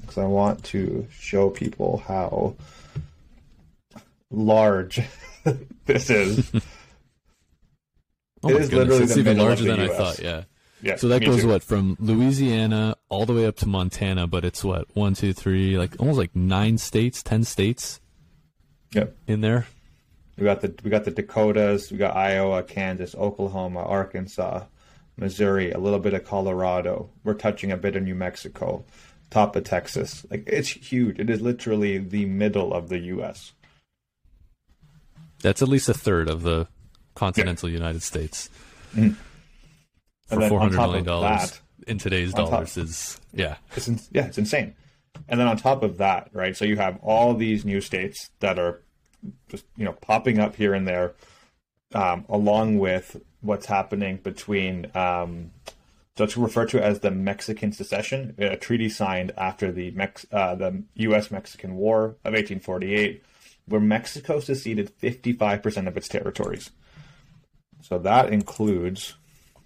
because 0.00 0.18
I 0.18 0.24
want 0.26 0.64
to 0.66 1.06
show 1.10 1.50
people 1.50 1.98
how 2.06 2.54
large 4.30 5.00
this 5.86 6.10
is. 6.10 6.50
Oh 8.42 8.50
It 8.50 8.60
is 8.60 8.68
goodness, 8.68 8.88
literally 8.88 9.04
it's 9.04 9.16
even 9.16 9.38
larger 9.38 9.64
than 9.64 9.80
I 9.80 9.88
thought, 9.88 10.18
yeah. 10.20 10.44
Yeah, 10.82 10.96
So 10.96 11.08
that 11.08 11.24
goes 11.24 11.40
too. 11.40 11.48
what 11.48 11.62
from 11.62 11.96
Louisiana 11.98 12.94
all 13.08 13.24
the 13.24 13.32
way 13.32 13.46
up 13.46 13.56
to 13.56 13.66
Montana, 13.66 14.26
but 14.26 14.44
it's 14.44 14.62
what 14.62 14.94
one, 14.94 15.14
two, 15.14 15.32
three, 15.32 15.78
like 15.78 15.98
almost 15.98 16.18
like 16.18 16.36
nine 16.36 16.76
states, 16.76 17.22
ten 17.22 17.44
states 17.44 17.98
Yep. 18.92 19.16
in 19.26 19.40
there. 19.40 19.66
We 20.36 20.44
got 20.44 20.60
the 20.60 20.72
we 20.84 20.90
got 20.90 21.04
the 21.04 21.10
Dakotas, 21.12 21.90
we 21.90 21.96
got 21.96 22.14
Iowa, 22.14 22.62
Kansas, 22.62 23.14
Oklahoma, 23.14 23.80
Arkansas, 23.82 24.64
Missouri, 25.16 25.70
a 25.72 25.78
little 25.78 25.98
bit 25.98 26.14
of 26.14 26.24
Colorado. 26.24 27.10
We're 27.24 27.34
touching 27.34 27.72
a 27.72 27.76
bit 27.76 27.96
of 27.96 28.02
New 28.02 28.14
Mexico, 28.14 28.84
top 29.30 29.56
of 29.56 29.64
Texas. 29.64 30.26
Like 30.30 30.44
it's 30.46 30.68
huge. 30.68 31.18
It 31.18 31.30
is 31.30 31.40
literally 31.40 31.98
the 31.98 32.26
middle 32.26 32.72
of 32.74 32.88
the 32.88 32.98
U.S. 32.98 33.52
That's 35.42 35.62
at 35.62 35.68
least 35.68 35.88
a 35.88 35.94
third 35.94 36.28
of 36.28 36.42
the 36.42 36.68
continental 37.14 37.68
United 37.68 38.02
States. 38.02 38.50
And 38.96 39.16
For 40.28 40.48
four 40.48 40.60
hundred 40.60 40.76
million 40.78 41.04
dollars 41.04 41.50
that, 41.52 41.60
in 41.86 41.98
today's 41.98 42.34
on 42.34 42.42
top- 42.42 42.50
dollars 42.50 42.76
is 42.76 43.20
yeah. 43.32 43.56
It's 43.74 43.88
in, 43.88 44.00
yeah, 44.12 44.26
it's 44.26 44.38
insane. 44.38 44.74
And 45.28 45.40
then 45.40 45.46
on 45.48 45.56
top 45.56 45.82
of 45.82 45.96
that, 45.98 46.28
right? 46.32 46.54
So 46.56 46.64
you 46.66 46.76
have 46.76 46.98
all 47.02 47.34
these 47.34 47.64
new 47.64 47.80
states 47.80 48.30
that 48.40 48.58
are 48.58 48.82
just 49.48 49.64
you 49.76 49.84
know 49.84 49.92
popping 49.92 50.38
up 50.38 50.56
here 50.56 50.74
and 50.74 50.86
there, 50.86 51.14
um, 51.94 52.26
along 52.28 52.78
with 52.78 53.16
what's 53.46 53.66
happening 53.66 54.18
between. 54.18 54.90
Um, 54.94 55.52
so 56.16 56.24
it's 56.24 56.36
referred 56.36 56.70
to 56.70 56.82
as 56.82 57.00
the 57.00 57.10
Mexican 57.10 57.72
Secession, 57.72 58.34
a 58.38 58.56
treaty 58.56 58.88
signed 58.88 59.32
after 59.36 59.70
the 59.70 59.90
Mex- 59.90 60.26
uh, 60.32 60.54
the 60.54 60.82
U.S.-Mexican 60.94 61.72
War 61.72 62.04
of 62.24 62.32
1848, 62.32 63.22
where 63.66 63.80
Mexico 63.80 64.40
seceded 64.40 64.92
55% 64.98 65.86
of 65.86 65.96
its 65.96 66.08
territories. 66.08 66.70
So 67.82 67.98
that 67.98 68.32
includes 68.32 69.14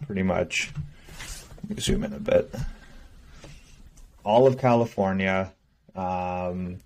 pretty 0.06 0.22
much. 0.22 0.72
Let 1.68 1.76
me 1.76 1.82
zoom 1.82 2.04
in 2.04 2.12
a 2.14 2.18
bit 2.18 2.52
all 4.24 4.46
of 4.46 4.58
California, 4.58 5.52
um, 5.94 6.78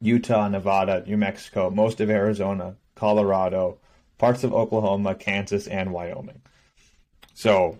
Utah, 0.00 0.48
Nevada, 0.48 1.04
New 1.06 1.16
Mexico, 1.16 1.70
most 1.70 2.00
of 2.00 2.10
Arizona, 2.10 2.76
Colorado, 2.94 3.78
parts 4.22 4.44
of 4.44 4.54
Oklahoma, 4.54 5.16
Kansas, 5.16 5.66
and 5.66 5.92
Wyoming. 5.92 6.42
So 7.34 7.78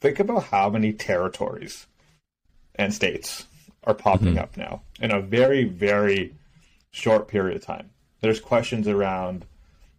think 0.00 0.20
about 0.20 0.44
how 0.44 0.70
many 0.70 0.92
territories 0.92 1.88
and 2.76 2.94
states 2.94 3.46
are 3.82 3.92
popping 3.92 4.38
up 4.38 4.56
now 4.56 4.82
in 5.00 5.10
a 5.10 5.20
very, 5.20 5.64
very 5.64 6.36
short 6.92 7.26
period 7.26 7.56
of 7.56 7.64
time. 7.64 7.90
There's 8.20 8.38
questions 8.38 8.86
around 8.86 9.46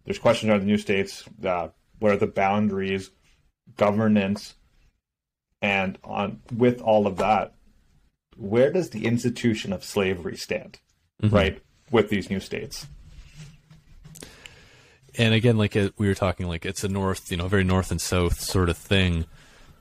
there's 0.06 0.18
questions 0.18 0.48
around 0.48 0.60
the 0.60 0.66
new 0.66 0.78
states, 0.78 1.24
uh, 1.44 1.68
where 1.98 2.16
the 2.16 2.26
boundaries, 2.26 3.10
governance, 3.76 4.54
and 5.60 5.98
on 6.02 6.40
with 6.56 6.80
all 6.80 7.06
of 7.06 7.18
that, 7.18 7.52
where 8.38 8.72
does 8.72 8.88
the 8.90 9.04
institution 9.04 9.74
of 9.74 9.84
slavery 9.84 10.38
stand, 10.38 10.80
right, 11.22 11.60
with 11.90 12.08
these 12.08 12.30
new 12.30 12.40
states? 12.40 12.86
And 15.18 15.34
again, 15.34 15.56
like 15.56 15.76
uh, 15.76 15.90
we 15.98 16.08
were 16.08 16.14
talking, 16.14 16.48
like 16.48 16.64
it's 16.64 16.84
a 16.84 16.88
north, 16.88 17.30
you 17.30 17.36
know, 17.36 17.48
very 17.48 17.64
north 17.64 17.90
and 17.90 18.00
south 18.00 18.40
sort 18.40 18.68
of 18.68 18.76
thing, 18.76 19.26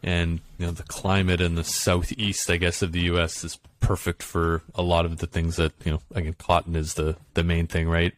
and 0.03 0.41
you 0.57 0.65
know 0.65 0.71
the 0.71 0.83
climate 0.83 1.41
in 1.41 1.55
the 1.55 1.63
southeast, 1.63 2.49
I 2.49 2.57
guess, 2.57 2.81
of 2.81 2.91
the 2.91 3.01
U.S. 3.01 3.43
is 3.43 3.59
perfect 3.79 4.23
for 4.23 4.61
a 4.75 4.81
lot 4.81 5.05
of 5.05 5.17
the 5.17 5.27
things 5.27 5.55
that 5.55 5.73
you 5.85 5.91
know. 5.91 6.01
Again, 6.13 6.35
cotton 6.37 6.75
is 6.75 6.95
the 6.95 7.15
the 7.33 7.43
main 7.43 7.67
thing, 7.67 7.87
right? 7.87 8.13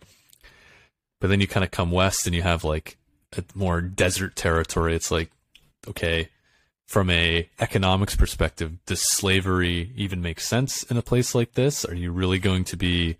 But 1.21 1.29
then 1.29 1.39
you 1.39 1.47
kind 1.47 1.63
of 1.63 1.71
come 1.71 1.91
west 1.91 2.25
and 2.25 2.35
you 2.35 2.41
have 2.41 2.63
like 2.63 2.97
a 3.37 3.43
more 3.55 3.79
desert 3.81 4.35
territory. 4.35 4.95
It's 4.95 5.11
like, 5.11 5.31
okay, 5.87 6.29
from 6.85 7.09
a 7.09 7.49
economics 7.59 8.15
perspective, 8.15 8.83
does 8.85 9.01
slavery 9.01 9.91
even 9.95 10.21
make 10.21 10.39
sense 10.39 10.83
in 10.83 10.97
a 10.97 11.01
place 11.01 11.33
like 11.33 11.53
this? 11.53 11.85
Are 11.85 11.95
you 11.95 12.11
really 12.11 12.39
going 12.39 12.65
to 12.65 12.77
be 12.77 13.17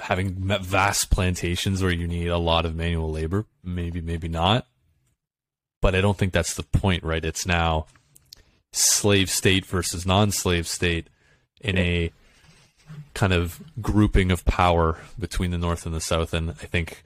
having 0.00 0.34
vast 0.62 1.10
plantations 1.10 1.82
where 1.82 1.90
you 1.90 2.06
need 2.06 2.28
a 2.28 2.38
lot 2.38 2.66
of 2.66 2.74
manual 2.74 3.10
labor? 3.10 3.46
Maybe, 3.62 4.00
maybe 4.00 4.28
not. 4.28 4.66
But 5.80 5.94
I 5.94 6.00
don't 6.00 6.16
think 6.16 6.32
that's 6.32 6.54
the 6.54 6.62
point, 6.62 7.04
right? 7.04 7.24
It's 7.24 7.46
now 7.46 7.86
slave 8.72 9.30
state 9.30 9.64
versus 9.64 10.04
non-slave 10.04 10.66
state 10.66 11.06
in 11.60 11.78
a 11.78 12.10
kind 13.14 13.32
of 13.32 13.60
grouping 13.80 14.32
of 14.32 14.44
power 14.44 14.98
between 15.18 15.52
the 15.52 15.58
north 15.58 15.86
and 15.86 15.94
the 15.94 16.00
south 16.00 16.34
and 16.34 16.50
I 16.50 16.54
think 16.54 17.04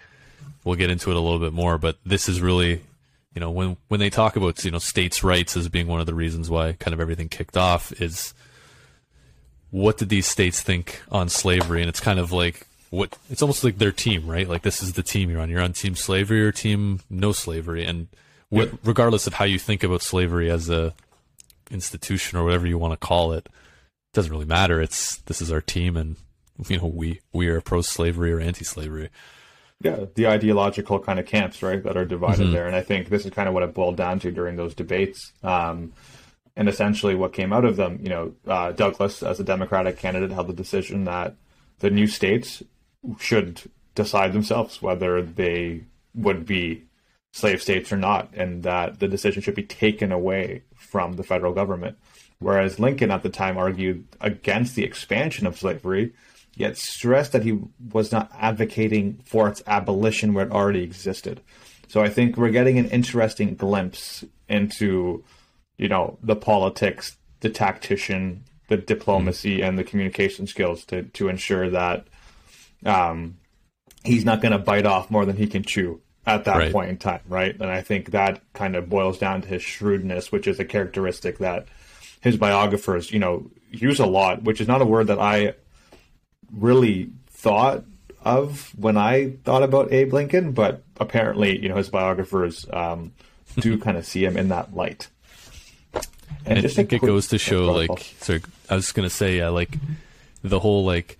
we'll 0.64 0.77
get 0.77 0.90
into 0.90 1.11
it 1.11 1.16
a 1.16 1.20
little 1.20 1.38
bit 1.38 1.53
more 1.53 1.77
but 1.77 1.98
this 2.05 2.29
is 2.29 2.40
really 2.40 2.83
you 3.35 3.40
know 3.40 3.51
when 3.51 3.77
when 3.88 4.01
they 4.01 4.09
talk 4.09 4.37
about 4.37 4.64
you 4.64 4.70
know 4.70 4.79
states 4.79 5.22
rights 5.22 5.57
as 5.57 5.68
being 5.68 5.87
one 5.87 6.01
of 6.01 6.07
the 6.07 6.14
reasons 6.14 6.48
why 6.48 6.72
kind 6.72 6.94
of 6.94 7.01
everything 7.01 7.29
kicked 7.29 7.57
off 7.57 7.92
is 8.01 8.33
what 9.70 9.98
did 9.98 10.09
these 10.09 10.27
states 10.27 10.62
think 10.62 11.03
on 11.11 11.29
slavery 11.29 11.81
and 11.83 11.90
it's 11.90 12.01
kind 12.01 12.18
of 12.18 12.33
like 12.33 12.66
what 12.90 13.16
it's 13.31 13.42
almost 13.42 13.64
like 13.64 13.79
their 13.79 13.92
team 13.92 14.27
right? 14.27 14.48
Like 14.48 14.62
this 14.62 14.83
is 14.83 14.94
the 14.94 15.03
team 15.03 15.31
you're 15.31 15.40
on. 15.40 15.51
You're 15.51 15.62
on 15.62 15.72
team 15.72 15.94
slavery 15.94 16.42
or 16.42 16.53
team 16.53 17.01
no 17.11 17.33
slavery? 17.33 17.85
And 17.85 18.09
what, 18.48 18.70
regardless 18.83 19.27
of 19.27 19.35
how 19.35 19.44
you 19.44 19.59
think 19.59 19.83
about 19.83 20.03
slavery 20.03 20.51
as 20.51 20.70
a 20.70 20.94
institution 21.70 22.38
or 22.38 22.44
whatever 22.44 22.66
you 22.66 22.79
want 22.79 22.98
to 22.98 23.07
call 23.07 23.33
it 23.33 23.46
it 23.46 24.14
doesn't 24.14 24.33
really 24.33 24.46
matter. 24.46 24.81
It's 24.81 25.18
this 25.18 25.42
is 25.42 25.53
our 25.53 25.61
team 25.61 25.96
and 25.96 26.16
you 26.68 26.79
know 26.79 26.87
we 26.87 27.20
we 27.33 27.48
are 27.48 27.61
pro 27.61 27.83
slavery 27.83 28.33
or 28.33 28.40
anti 28.40 28.64
slavery 28.64 29.11
Yeah, 29.83 30.07
the 30.14 30.27
ideological 30.27 30.98
kind 30.98 31.18
of 31.18 31.27
camps, 31.27 31.62
right, 31.62 31.83
that 31.83 31.96
are 31.96 32.05
divided 32.05 32.53
there. 32.53 32.66
And 32.66 32.74
I 32.74 32.83
think 32.83 33.11
this 33.11 33.24
is 33.24 33.31
kind 33.31 33.48
of 33.48 33.55
what 33.55 33.62
it 33.62 33.74
boiled 33.74 33.96
down 33.96 34.18
to 34.20 34.33
during 34.33 34.57
those 34.57 34.74
debates. 34.74 35.33
Um, 35.42 35.92
and 36.57 36.68
essentially, 36.68 37.14
what 37.14 37.33
came 37.33 37.53
out 37.53 37.64
of 37.64 37.77
them, 37.77 38.01
you 38.03 38.09
know, 38.09 38.33
uh, 38.46 38.72
Douglas, 38.72 39.22
as 39.22 39.38
a 39.38 39.44
Democratic 39.44 39.98
candidate, 39.98 40.33
held 40.33 40.48
the 40.48 40.53
decision 40.53 41.05
that 41.05 41.37
the 41.79 41.90
new 41.90 42.09
states 42.09 42.62
should 43.18 43.62
decide 43.94 44.33
themselves 44.33 44.83
whether 44.83 45.23
they 45.23 45.85
would 46.14 46.47
be 46.47 46.85
slave 47.33 47.62
states 47.62 47.92
or 47.92 47.97
not, 47.97 48.31
and 48.35 48.62
that 48.62 49.01
the 49.01 49.09
decision 49.09 49.42
should 49.42 49.55
be 49.55 49.62
taken 49.62 50.12
away 50.12 50.62
from 50.75 51.14
the 51.14 51.23
federal 51.23 51.53
government. 51.53 51.97
Whereas 52.38 52.79
Lincoln 52.79 53.11
at 53.11 53.23
the 53.23 53.29
time 53.29 53.59
argued 53.59 54.07
against 54.21 54.75
the 54.75 54.85
expansion 54.85 55.47
of 55.47 55.59
slavery, 55.59 56.12
yet 56.55 56.77
stressed 56.77 57.33
that 57.33 57.44
he 57.44 57.59
was 57.92 58.12
not 58.12 58.31
advocating 58.38 59.21
for 59.25 59.49
its 59.49 59.62
abolition 59.66 60.35
where 60.35 60.47
it 60.47 60.53
already 60.53 60.83
existed. 60.83 61.40
So 61.88 62.03
I 62.03 62.09
think 62.09 62.37
we're 62.37 62.51
getting 62.51 62.79
an 62.79 62.90
interesting 62.90 63.55
glimpse 63.55 64.25
into, 64.49 65.25
you 65.77 65.88
know, 65.88 66.18
the 66.23 66.37
politics, 66.37 67.16
the 67.40 67.51
tactician, 67.51 68.44
the 68.68 68.77
diplomacy, 68.77 69.62
and 69.62 69.79
the 69.79 69.85
communication 69.85 70.47
skills 70.47 70.85
to 70.87 71.05
to 71.05 71.29
ensure 71.29 71.71
that 71.71 72.07
um, 72.85 73.37
he's 74.05 74.25
not 74.25 74.41
going 74.41 74.53
to 74.53 74.59
bite 74.59 74.87
off 74.87 75.11
more 75.11 75.25
than 75.25 75.37
he 75.37 75.47
can 75.47 75.62
chew 75.62 76.01
at 76.27 76.45
that 76.45 76.57
Right. 76.57 76.73
point 76.73 76.91
in 76.91 76.97
time, 76.99 77.21
right? 77.29 77.55
And 77.55 77.71
I 77.71 77.81
think 77.81 78.11
that 78.11 78.41
kind 78.53 78.77
of 78.77 78.88
boils 78.88 79.19
down 79.19 79.43
to 79.43 79.49
his 79.49 79.62
shrewdness, 79.62 80.31
which 80.31 80.47
is 80.47 80.61
a 80.61 80.64
characteristic 80.64 81.38
that 81.38 81.67
his 82.21 82.37
biographers, 82.37 83.11
you 83.12 83.19
know, 83.19 83.51
use 83.71 83.99
a 84.01 84.07
lot, 84.07 84.43
which 84.43 84.61
is 84.61 84.69
not 84.69 84.83
a 84.83 84.85
word 84.85 85.07
that 85.09 85.19
I 85.19 85.55
really 86.53 87.11
thought 87.31 87.85
of 88.25 88.73
when 88.79 88.97
I 88.97 89.31
thought 89.45 89.62
about 89.62 89.93
Abe 89.93 90.12
Lincoln, 90.12 90.53
but 90.53 90.83
apparently, 90.99 91.61
you 91.62 91.69
know, 91.69 91.77
his 91.77 91.88
biographers 91.88 92.67
um, 92.73 93.12
do 93.61 93.79
kind 93.85 93.97
of 93.97 94.05
see 94.05 94.25
him 94.25 94.37
in 94.37 94.49
that 94.49 94.75
light. 94.75 95.09
And 96.45 96.59
I 96.59 96.62
just 96.62 96.77
think 96.77 96.93
it 96.93 97.01
goes 97.01 97.29
to 97.29 97.38
show, 97.38 97.67
like, 97.73 98.14
sorry, 98.21 98.43
I 98.71 98.75
was 98.77 98.93
going 98.93 99.09
to 99.09 99.14
say, 99.14 99.38
yeah, 99.38 99.49
like, 99.51 99.77
the 100.43 100.59
whole, 100.59 100.85
like, 100.85 101.19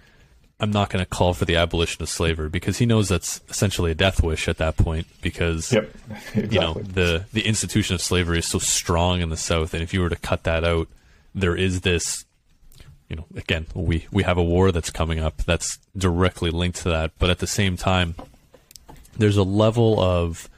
I'm 0.61 0.73
not 0.73 0.91
going 0.91 1.05
to 1.05 1.09
call 1.09 1.35
for 1.35 1.45
the 1.45 1.57
abolition 1.57 2.03
of 2.03 2.09
slavery 2.09 2.49
because 2.49 2.79
he 2.79 2.87
knows 2.87 3.09
that's 3.09 3.41
essentially 3.49 3.93
a 3.93 3.95
death 3.95 4.23
wish 4.23 4.49
at 4.49 4.59
that 4.59 4.77
point 4.77 5.07
because, 5.23 5.73
Yep, 5.73 5.95
exactly. 6.11 6.49
you 6.51 6.61
know, 6.61 6.75
the, 6.75 7.27
the 7.33 7.47
institution 7.47 7.95
of 7.95 8.01
slavery 8.01 8.41
is 8.41 8.47
so 8.47 8.59
strong 8.59 9.21
in 9.21 9.31
the 9.31 9.37
South. 9.37 9.73
And 9.73 9.83
if 9.83 9.95
you 9.95 10.01
were 10.01 10.09
to 10.09 10.17
cut 10.17 10.43
that 10.45 10.65
out, 10.65 10.89
there 11.33 11.55
is 11.55 11.83
this, 11.83 12.25
you 13.09 13.15
know, 13.15 13.27
again, 13.37 13.67
we, 13.73 14.07
we 14.11 14.25
have 14.25 14.37
a 14.37 14.43
war 14.43 14.73
that's 14.73 14.91
coming 14.91 15.21
up 15.21 15.39
that's 15.45 15.79
directly 15.97 16.51
linked 16.51 16.79
to 16.83 16.89
that. 16.89 17.13
But 17.21 17.31
at 17.31 17.39
the 17.39 17.47
same 17.47 17.77
time, 17.77 18.17
there's 19.17 19.37
a 19.37 19.45
level 19.45 20.01
of, 20.01 20.49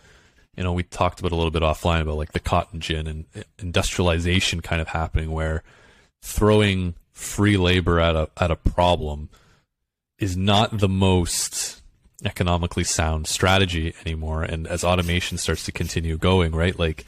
you 0.56 0.64
know, 0.64 0.72
we 0.72 0.82
talked 0.82 1.20
about 1.20 1.32
a 1.32 1.36
little 1.36 1.50
bit 1.50 1.62
offline 1.62 2.00
about 2.00 2.16
like 2.16 2.32
the 2.32 2.40
cotton 2.40 2.80
gin 2.80 3.06
and 3.06 3.24
uh, 3.36 3.42
industrialization 3.58 4.62
kind 4.62 4.80
of 4.80 4.88
happening 4.88 5.30
where 5.30 5.62
throwing 6.22 6.94
free 7.12 7.58
labor 7.58 8.00
at 8.00 8.16
a 8.16 8.30
at 8.38 8.50
a 8.50 8.56
problem 8.56 9.28
is 10.20 10.36
not 10.36 10.78
the 10.78 10.88
most 10.88 11.82
economically 12.24 12.84
sound 12.84 13.26
strategy 13.26 13.94
anymore 14.04 14.42
and 14.42 14.66
as 14.66 14.84
automation 14.84 15.38
starts 15.38 15.64
to 15.64 15.72
continue 15.72 16.18
going 16.18 16.52
right 16.52 16.78
like 16.78 17.06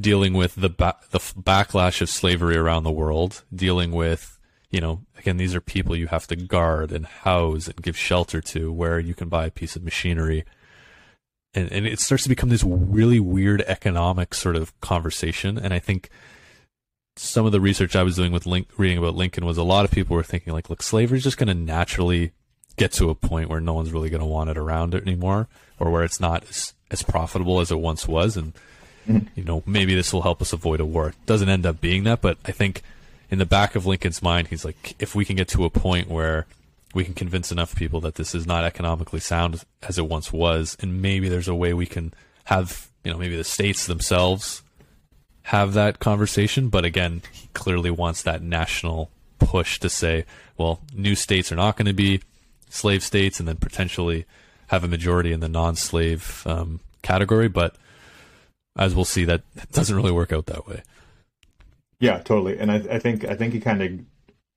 dealing 0.00 0.32
with 0.32 0.54
the 0.54 0.70
ba- 0.70 0.96
the 1.10 1.18
backlash 1.18 2.00
of 2.00 2.08
slavery 2.08 2.56
around 2.56 2.84
the 2.84 2.90
world 2.90 3.42
dealing 3.52 3.90
with 3.90 4.38
you 4.70 4.80
know 4.80 5.00
again 5.18 5.36
these 5.38 5.56
are 5.56 5.60
people 5.60 5.96
you 5.96 6.06
have 6.06 6.28
to 6.28 6.36
guard 6.36 6.92
and 6.92 7.04
house 7.04 7.66
and 7.66 7.82
give 7.82 7.96
shelter 7.96 8.40
to 8.40 8.72
where 8.72 9.00
you 9.00 9.12
can 9.12 9.28
buy 9.28 9.46
a 9.46 9.50
piece 9.50 9.74
of 9.74 9.82
machinery 9.82 10.44
and, 11.54 11.70
and 11.70 11.86
it 11.86 12.00
starts 12.00 12.24
to 12.24 12.28
become 12.28 12.48
this 12.48 12.64
really 12.64 13.20
weird 13.20 13.62
economic 13.62 14.34
sort 14.34 14.56
of 14.56 14.78
conversation. 14.80 15.56
And 15.56 15.72
I 15.72 15.78
think 15.78 16.10
some 17.16 17.46
of 17.46 17.52
the 17.52 17.60
research 17.60 17.94
I 17.94 18.02
was 18.02 18.16
doing 18.16 18.32
with 18.32 18.46
Link, 18.46 18.68
reading 18.76 18.98
about 18.98 19.14
Lincoln 19.14 19.46
was 19.46 19.56
a 19.56 19.62
lot 19.62 19.84
of 19.84 19.92
people 19.92 20.16
were 20.16 20.24
thinking 20.24 20.52
like, 20.52 20.68
look, 20.68 20.82
slavery 20.82 21.18
is 21.18 21.24
just 21.24 21.38
going 21.38 21.48
to 21.48 21.54
naturally 21.54 22.32
get 22.76 22.92
to 22.92 23.10
a 23.10 23.14
point 23.14 23.48
where 23.48 23.60
no 23.60 23.72
one's 23.74 23.92
really 23.92 24.10
going 24.10 24.20
to 24.20 24.26
want 24.26 24.50
it 24.50 24.58
around 24.58 24.94
it 24.94 25.02
anymore, 25.02 25.48
or 25.78 25.90
where 25.90 26.04
it's 26.04 26.20
not 26.20 26.42
as, 26.48 26.74
as 26.90 27.02
profitable 27.02 27.60
as 27.60 27.70
it 27.70 27.78
once 27.78 28.08
was, 28.08 28.36
and 28.36 28.52
mm-hmm. 29.08 29.26
you 29.34 29.44
know 29.44 29.62
maybe 29.66 29.94
this 29.94 30.12
will 30.12 30.22
help 30.22 30.40
us 30.42 30.52
avoid 30.52 30.80
a 30.80 30.84
war. 30.84 31.08
It 31.08 31.26
doesn't 31.26 31.48
end 31.48 31.66
up 31.66 31.80
being 31.80 32.04
that, 32.04 32.20
but 32.20 32.38
I 32.44 32.52
think 32.52 32.82
in 33.30 33.38
the 33.38 33.46
back 33.46 33.74
of 33.74 33.86
Lincoln's 33.86 34.22
mind, 34.22 34.48
he's 34.48 34.64
like, 34.64 34.94
if 34.98 35.14
we 35.14 35.24
can 35.24 35.36
get 35.36 35.48
to 35.48 35.64
a 35.64 35.70
point 35.70 36.08
where 36.08 36.46
we 36.94 37.04
can 37.04 37.14
convince 37.14 37.50
enough 37.50 37.74
people 37.74 38.00
that 38.02 38.14
this 38.14 38.34
is 38.34 38.46
not 38.46 38.64
economically 38.64 39.20
sound 39.20 39.64
as 39.82 39.98
it 39.98 40.08
once 40.08 40.32
was, 40.32 40.76
and 40.80 41.02
maybe 41.02 41.28
there's 41.28 41.48
a 41.48 41.54
way 41.54 41.74
we 41.74 41.86
can 41.86 42.14
have, 42.44 42.88
you 43.02 43.10
know, 43.10 43.18
maybe 43.18 43.36
the 43.36 43.44
states 43.44 43.86
themselves 43.86 44.62
have 45.44 45.74
that 45.74 45.98
conversation. 45.98 46.68
But 46.68 46.84
again, 46.84 47.22
he 47.32 47.48
clearly 47.54 47.90
wants 47.90 48.22
that 48.22 48.42
national 48.42 49.10
push 49.38 49.80
to 49.80 49.88
say, 49.88 50.24
well, 50.56 50.80
new 50.94 51.14
states 51.14 51.50
are 51.50 51.56
not 51.56 51.76
going 51.76 51.86
to 51.86 51.92
be 51.92 52.20
slave 52.74 53.02
states, 53.02 53.38
and 53.38 53.48
then 53.48 53.56
potentially 53.56 54.26
have 54.68 54.84
a 54.84 54.88
majority 54.88 55.32
in 55.32 55.40
the 55.40 55.48
non-slave 55.48 56.42
um, 56.46 56.80
category. 57.02 57.48
But 57.48 57.76
as 58.76 58.94
we'll 58.94 59.04
see, 59.04 59.24
that 59.24 59.42
doesn't 59.72 59.94
really 59.94 60.12
work 60.12 60.32
out 60.32 60.46
that 60.46 60.66
way. 60.66 60.82
Yeah, 62.00 62.18
totally. 62.18 62.58
And 62.58 62.70
I, 62.70 62.76
I 62.90 62.98
think 62.98 63.24
I 63.24 63.34
think 63.34 63.54
you 63.54 63.60
kind 63.60 63.82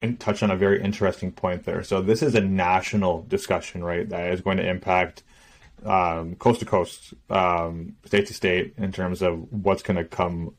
of 0.03 0.19
touched 0.19 0.43
on 0.43 0.51
a 0.51 0.57
very 0.57 0.81
interesting 0.81 1.31
point 1.31 1.63
there. 1.65 1.83
So 1.83 2.01
this 2.01 2.21
is 2.21 2.35
a 2.35 2.41
national 2.41 3.23
discussion, 3.23 3.83
right? 3.83 4.07
That 4.09 4.33
is 4.33 4.41
going 4.41 4.57
to 4.57 4.67
impact 4.67 5.23
um, 5.85 6.35
coast 6.35 6.59
to 6.61 6.65
coast, 6.65 7.13
um, 7.29 7.95
state 8.05 8.27
to 8.27 8.33
state, 8.33 8.73
in 8.77 8.91
terms 8.91 9.21
of 9.21 9.51
what's 9.51 9.83
going 9.83 9.97
to 9.97 10.03
come, 10.03 10.55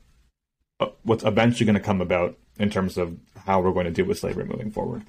uh, 0.79 0.87
what's 1.03 1.25
eventually 1.25 1.65
going 1.65 1.75
to 1.75 1.83
come 1.83 2.01
about 2.01 2.37
in 2.57 2.69
terms 2.69 2.97
of 2.97 3.17
how 3.45 3.61
we're 3.61 3.73
going 3.73 3.85
to 3.85 3.91
deal 3.91 4.05
with 4.05 4.19
slavery 4.19 4.45
moving 4.45 4.71
forward. 4.71 5.03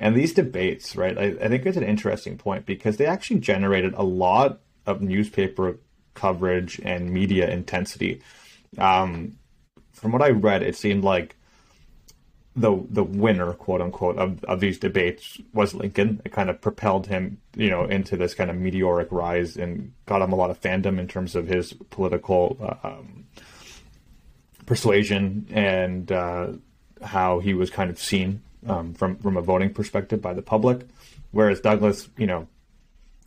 And 0.00 0.16
these 0.16 0.34
debates, 0.34 0.96
right? 0.96 1.16
I, 1.16 1.24
I 1.40 1.48
think 1.48 1.64
it's 1.66 1.76
an 1.76 1.84
interesting 1.84 2.36
point 2.36 2.66
because 2.66 2.96
they 2.96 3.06
actually 3.06 3.40
generated 3.40 3.94
a 3.94 4.02
lot 4.02 4.60
of 4.86 5.00
newspaper 5.00 5.78
coverage 6.14 6.80
and 6.84 7.10
media 7.10 7.48
intensity. 7.48 8.20
Um, 8.78 9.38
from 9.92 10.12
what 10.12 10.22
I 10.22 10.30
read, 10.30 10.62
it 10.62 10.76
seemed 10.76 11.04
like 11.04 11.36
the 12.56 12.84
the 12.88 13.02
winner, 13.02 13.52
quote 13.52 13.80
unquote, 13.80 14.16
of, 14.16 14.42
of 14.44 14.60
these 14.60 14.78
debates 14.78 15.40
was 15.52 15.74
Lincoln. 15.74 16.20
It 16.24 16.32
kind 16.32 16.50
of 16.50 16.60
propelled 16.60 17.06
him, 17.06 17.38
you 17.56 17.70
know, 17.70 17.84
into 17.84 18.16
this 18.16 18.34
kind 18.34 18.50
of 18.50 18.56
meteoric 18.56 19.08
rise 19.10 19.56
and 19.56 19.92
got 20.06 20.22
him 20.22 20.32
a 20.32 20.36
lot 20.36 20.50
of 20.50 20.60
fandom 20.60 20.98
in 20.98 21.08
terms 21.08 21.34
of 21.34 21.46
his 21.48 21.72
political 21.90 22.56
uh, 22.60 22.88
um, 22.88 23.26
persuasion 24.66 25.46
and 25.50 26.12
uh, 26.12 26.48
how 27.02 27.40
he 27.40 27.54
was 27.54 27.70
kind 27.70 27.90
of 27.90 27.98
seen 27.98 28.42
um, 28.66 28.94
from 28.94 29.16
from 29.16 29.36
a 29.36 29.42
voting 29.42 29.72
perspective 29.72 30.20
by 30.20 30.34
the 30.34 30.42
public. 30.42 30.86
Whereas 31.30 31.60
Douglas, 31.60 32.08
you 32.16 32.26
know, 32.26 32.48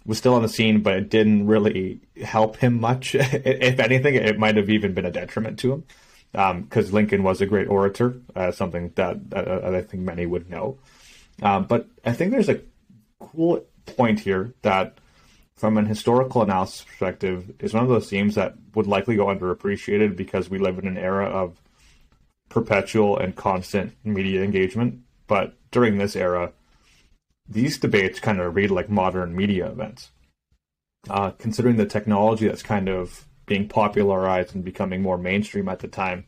was 0.06 0.17
still 0.17 0.34
on 0.34 0.41
the 0.41 0.50
scene, 0.50 0.82
but 0.82 0.93
it 0.95 1.10
didn't 1.10 1.47
really 1.47 2.00
help 2.23 2.58
him 2.58 2.80
much. 2.80 3.15
if 3.19 3.80
anything, 3.80 4.15
it 4.15 4.39
might 4.39 4.56
have 4.56 4.69
even 4.69 4.93
been 4.93 5.06
a 5.06 5.12
detriment 5.12 5.60
to 5.60 5.73
him 5.73 5.84
because 6.32 6.88
um, 6.88 6.93
Lincoln 6.93 7.23
was 7.23 7.41
a 7.41 7.45
great 7.45 7.67
orator, 7.67 8.15
uh, 8.36 8.52
something 8.52 8.91
that 8.95 9.17
I 9.34 9.82
think 9.82 10.04
many 10.04 10.26
would 10.26 10.50
know. 10.50 10.78
Um, 11.41 11.65
but 11.65 11.88
I 12.06 12.13
think 12.13 12.32
there's 12.32 12.50
a 12.50 12.62
cool 13.19 13.65
point 13.86 14.19
here 14.19 14.54
that, 14.62 14.97
from 15.56 15.78
an 15.78 15.86
historical 15.86 16.41
analysis 16.41 16.84
perspective, 16.84 17.54
is 17.60 17.73
one 17.73 17.84
of 17.84 17.89
those 17.89 18.10
themes 18.10 18.36
that 18.36 18.56
would 18.76 18.88
likely 18.88 19.15
go 19.15 19.28
underappreciated 19.28 20.15
because 20.15 20.50
we 20.50 20.60
live 20.60 20.78
in 20.80 20.88
an 20.88 20.97
era 20.97 21.26
of 21.26 21.62
perpetual 22.50 23.17
and 23.17 23.36
constant 23.36 23.95
media 24.04 24.43
engagement. 24.43 25.02
But 25.27 25.55
during 25.71 25.97
this 25.97 26.15
era, 26.15 26.53
these 27.47 27.77
debates 27.77 28.19
kind 28.19 28.39
of 28.39 28.55
read 28.55 28.71
like 28.71 28.89
modern 28.89 29.35
media 29.35 29.67
events. 29.67 30.11
Uh, 31.09 31.31
considering 31.31 31.77
the 31.77 31.85
technology 31.85 32.47
that's 32.47 32.63
kind 32.63 32.89
of 32.89 33.25
being 33.45 33.67
popularized 33.67 34.53
and 34.55 34.63
becoming 34.63 35.01
more 35.01 35.17
mainstream 35.17 35.69
at 35.69 35.79
the 35.79 35.87
time, 35.87 36.25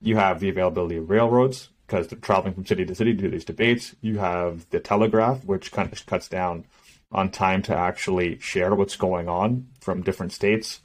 you 0.00 0.16
have 0.16 0.40
the 0.40 0.48
availability 0.48 0.96
of 0.96 1.10
railroads 1.10 1.68
because 1.86 2.08
they're 2.08 2.18
traveling 2.18 2.54
from 2.54 2.64
city 2.64 2.84
to 2.84 2.94
city 2.94 3.14
to 3.14 3.22
do 3.22 3.30
these 3.30 3.44
debates. 3.44 3.94
You 4.00 4.18
have 4.18 4.68
the 4.70 4.80
telegraph, 4.80 5.44
which 5.44 5.72
kind 5.72 5.92
of 5.92 6.06
cuts 6.06 6.28
down 6.28 6.64
on 7.12 7.30
time 7.30 7.62
to 7.62 7.76
actually 7.76 8.38
share 8.38 8.74
what's 8.74 8.96
going 8.96 9.28
on 9.28 9.68
from 9.80 10.02
different 10.02 10.32
states. 10.32 10.80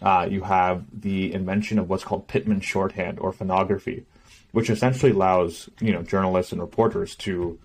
Uh, 0.00 0.28
you 0.30 0.42
have 0.42 0.84
the 0.92 1.32
invention 1.32 1.78
of 1.78 1.88
what's 1.88 2.04
called 2.04 2.28
Pitman 2.28 2.60
shorthand 2.60 3.18
or 3.18 3.32
phonography, 3.32 4.06
which 4.52 4.70
essentially 4.70 5.12
allows 5.12 5.68
you 5.80 5.92
know 5.92 6.02
journalists 6.02 6.52
and 6.52 6.60
reporters 6.60 7.14
to 7.14 7.58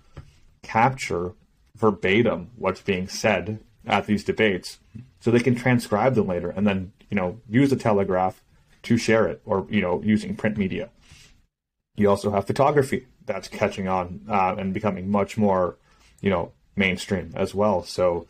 capture 0.62 1.32
verbatim 1.76 2.50
what's 2.56 2.80
being 2.80 3.08
said 3.08 3.60
at 3.86 4.06
these 4.06 4.24
debates 4.24 4.78
so 5.20 5.30
they 5.30 5.40
can 5.40 5.54
transcribe 5.54 6.14
them 6.14 6.26
later 6.26 6.50
and 6.50 6.66
then 6.66 6.92
you 7.10 7.16
know 7.16 7.40
use 7.48 7.70
the 7.70 7.76
telegraph 7.76 8.42
to 8.84 8.96
share 8.96 9.26
it 9.26 9.40
or 9.44 9.66
you 9.68 9.80
know 9.80 10.00
using 10.02 10.36
print 10.36 10.56
media. 10.56 10.90
You 11.96 12.10
also 12.10 12.30
have 12.30 12.46
photography 12.46 13.06
that's 13.24 13.48
catching 13.48 13.88
on 13.88 14.20
uh, 14.28 14.54
and 14.58 14.72
becoming 14.72 15.10
much 15.10 15.36
more 15.36 15.76
you 16.20 16.30
know 16.30 16.52
mainstream 16.76 17.32
as 17.34 17.54
well. 17.54 17.82
So 17.82 18.26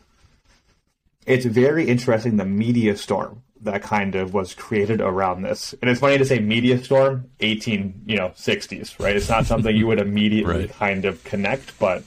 it's 1.25 1.45
very 1.45 1.87
interesting 1.87 2.37
the 2.37 2.45
media 2.45 2.97
storm 2.97 3.43
that 3.61 3.81
kind 3.81 4.15
of 4.15 4.33
was 4.33 4.53
created 4.53 5.01
around 5.01 5.41
this. 5.41 5.73
And 5.81 5.89
it's 5.89 5.99
funny 5.99 6.17
to 6.17 6.25
say 6.25 6.39
media 6.39 6.83
storm 6.83 7.29
18 7.39 8.03
you 8.05 8.17
know 8.17 8.29
60s 8.29 8.99
right? 8.99 9.15
It's 9.15 9.29
not 9.29 9.45
something 9.45 9.75
you 9.75 9.87
would 9.87 9.99
immediately 10.07 10.53
Right. 10.65 10.69
kind 10.71 11.05
of 11.05 11.23
connect 11.23 11.77
but 11.79 12.03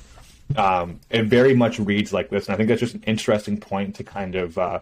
um, 0.57 1.01
it 1.11 1.25
very 1.27 1.55
much 1.55 1.79
reads 1.79 2.13
like 2.13 2.31
this. 2.31 2.47
And 2.47 2.55
i 2.55 2.57
think 2.57 2.69
that's 2.69 2.81
just 2.81 2.95
an 2.95 3.03
interesting 3.07 3.59
point 3.61 3.97
to 3.97 4.05
kind 4.05 4.35
of 4.35 4.57
uh, 4.59 4.81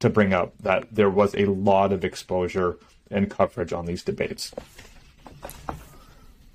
to 0.00 0.10
bring 0.10 0.32
up 0.32 0.52
that 0.60 0.86
there 0.94 1.10
was 1.10 1.34
a 1.34 1.46
lot 1.46 1.92
of 1.92 2.04
exposure 2.04 2.76
and 3.10 3.30
coverage 3.30 3.72
on 3.72 3.86
these 3.86 4.02
debates. 4.02 4.52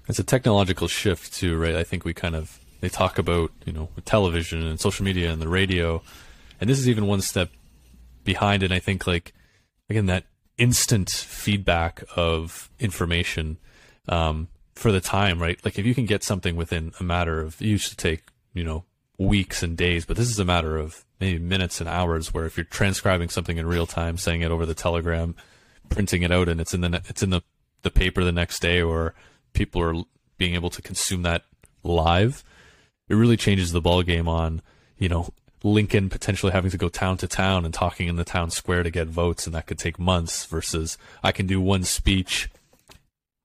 It's 0.07 0.19
a 0.19 0.23
technological 0.23 0.87
shift 0.87 1.33
too, 1.33 1.57
right? 1.57 1.75
I 1.75 1.83
think 1.83 2.05
we 2.05 2.13
kind 2.13 2.35
of 2.35 2.59
they 2.81 2.89
talk 2.89 3.17
about 3.17 3.51
you 3.65 3.73
know 3.73 3.89
television 4.05 4.65
and 4.65 4.79
social 4.79 5.03
media 5.03 5.31
and 5.31 5.41
the 5.41 5.47
radio, 5.47 6.01
and 6.61 6.69
this 6.69 6.77
is 6.79 6.87
even 6.87 7.07
one 7.07 7.21
step 7.21 7.49
behind 8.23 8.63
And 8.63 8.73
I 8.73 8.79
think 8.79 9.05
like 9.07 9.33
again 9.89 10.05
that 10.07 10.25
instant 10.57 11.09
feedback 11.09 12.03
of 12.15 12.69
information 12.79 13.57
um, 14.07 14.47
for 14.73 14.91
the 14.91 15.01
time, 15.01 15.41
right? 15.41 15.59
Like 15.63 15.77
if 15.79 15.85
you 15.85 15.95
can 15.95 16.05
get 16.05 16.23
something 16.23 16.55
within 16.55 16.93
a 16.99 17.03
matter 17.03 17.41
of 17.41 17.61
it 17.61 17.67
used 17.67 17.89
to 17.89 17.95
take 17.95 18.23
you 18.53 18.63
know 18.63 18.85
weeks 19.17 19.63
and 19.63 19.77
days, 19.77 20.05
but 20.05 20.17
this 20.17 20.29
is 20.29 20.39
a 20.39 20.45
matter 20.45 20.77
of 20.77 21.05
maybe 21.19 21.39
minutes 21.39 21.79
and 21.79 21.89
hours. 21.89 22.33
Where 22.33 22.45
if 22.45 22.57
you're 22.57 22.65
transcribing 22.65 23.29
something 23.29 23.57
in 23.57 23.65
real 23.65 23.87
time, 23.87 24.17
saying 24.17 24.41
it 24.41 24.51
over 24.51 24.65
the 24.65 24.73
telegram, 24.73 25.35
printing 25.89 26.23
it 26.23 26.31
out, 26.31 26.49
and 26.49 26.59
it's 26.59 26.73
in 26.73 26.81
the 26.81 27.01
it's 27.07 27.23
in 27.23 27.29
the 27.29 27.41
the 27.81 27.91
paper 27.91 28.23
the 28.23 28.31
next 28.31 28.61
day, 28.61 28.81
or 28.81 29.13
people 29.53 29.81
are 29.81 30.03
being 30.37 30.55
able 30.55 30.69
to 30.69 30.81
consume 30.81 31.21
that 31.21 31.43
live, 31.83 32.43
it 33.07 33.15
really 33.15 33.37
changes 33.37 33.71
the 33.71 33.81
ball 33.81 34.03
game 34.03 34.27
on 34.27 34.61
you 34.97 35.09
know 35.09 35.29
Lincoln 35.65 36.09
potentially 36.09 36.51
having 36.51 36.69
to 36.69 36.77
go 36.77 36.89
town 36.89 37.17
to 37.17 37.27
town 37.27 37.65
and 37.65 37.73
talking 37.73 38.07
in 38.07 38.17
the 38.17 38.23
town 38.23 38.51
square 38.51 38.83
to 38.83 38.91
get 38.91 39.07
votes, 39.07 39.47
and 39.47 39.55
that 39.55 39.65
could 39.65 39.79
take 39.79 39.97
months. 39.97 40.45
Versus 40.45 40.97
I 41.23 41.31
can 41.31 41.47
do 41.47 41.59
one 41.59 41.83
speech 41.83 42.49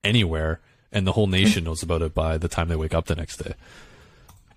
anywhere, 0.03 0.59
and 0.91 1.07
the 1.07 1.13
whole 1.13 1.25
nation 1.25 1.63
knows 1.63 1.81
about 1.81 2.03
it 2.03 2.13
by 2.13 2.37
the 2.37 2.47
time 2.47 2.67
they 2.67 2.75
wake 2.75 2.93
up 2.93 3.05
the 3.05 3.15
next 3.15 3.37
day. 3.37 3.55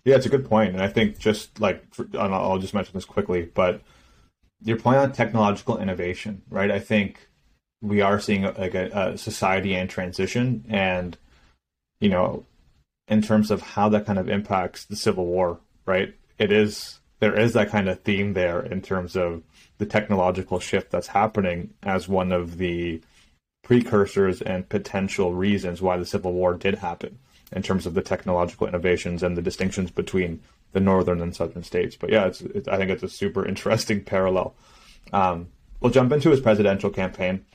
Yeah, 0.04 0.16
it's 0.16 0.26
a 0.26 0.28
good 0.28 0.46
point, 0.46 0.74
and 0.74 0.82
I 0.82 0.88
think 0.88 1.18
just 1.18 1.58
like 1.58 1.82
I'll 2.18 2.58
just 2.58 2.74
mention 2.74 2.92
this 2.92 3.06
quickly, 3.06 3.50
but 3.54 3.80
your 4.62 4.78
point 4.78 4.98
on 4.98 5.12
technological 5.12 5.78
innovation, 5.78 6.42
right? 6.50 6.70
I 6.70 6.78
think 6.78 7.28
we 7.80 8.02
are 8.02 8.20
seeing 8.20 8.42
like 8.42 8.74
a, 8.74 9.12
a 9.12 9.18
society 9.18 9.74
and 9.74 9.88
transition, 9.88 10.66
and 10.68 11.16
you 11.98 12.10
know, 12.10 12.44
in 13.08 13.22
terms 13.22 13.50
of 13.50 13.62
how 13.62 13.88
that 13.88 14.04
kind 14.04 14.18
of 14.18 14.28
impacts 14.28 14.84
the 14.84 14.96
Civil 14.96 15.24
War, 15.24 15.60
right? 15.86 16.14
It 16.38 16.52
is 16.52 16.98
there 17.24 17.40
is 17.40 17.54
that 17.54 17.70
kind 17.70 17.88
of 17.88 18.02
theme 18.02 18.34
there 18.34 18.60
in 18.60 18.82
terms 18.82 19.16
of 19.16 19.42
the 19.78 19.86
technological 19.86 20.60
shift 20.60 20.90
that's 20.90 21.06
happening 21.06 21.72
as 21.82 22.06
one 22.06 22.32
of 22.32 22.58
the 22.58 23.00
precursors 23.62 24.42
and 24.42 24.68
potential 24.68 25.32
reasons 25.32 25.80
why 25.80 25.96
the 25.96 26.04
Civil 26.04 26.34
War 26.34 26.52
did 26.52 26.74
happen 26.74 27.18
in 27.50 27.62
terms 27.62 27.86
of 27.86 27.94
the 27.94 28.02
technological 28.02 28.66
innovations 28.66 29.22
and 29.22 29.38
the 29.38 29.40
distinctions 29.40 29.90
between 29.90 30.42
the 30.72 30.80
northern 30.80 31.22
and 31.22 31.34
southern 31.34 31.62
states. 31.62 31.96
But 31.96 32.10
yeah, 32.10 32.26
it's, 32.26 32.42
it's 32.42 32.68
I 32.68 32.76
think 32.76 32.90
it's 32.90 33.02
a 33.02 33.08
super 33.08 33.46
interesting 33.48 34.04
parallel. 34.04 34.54
Um, 35.10 35.48
we'll 35.80 35.92
jump 35.92 36.12
into 36.12 36.28
his 36.28 36.42
presidential 36.42 36.90
campaign. 36.90 37.46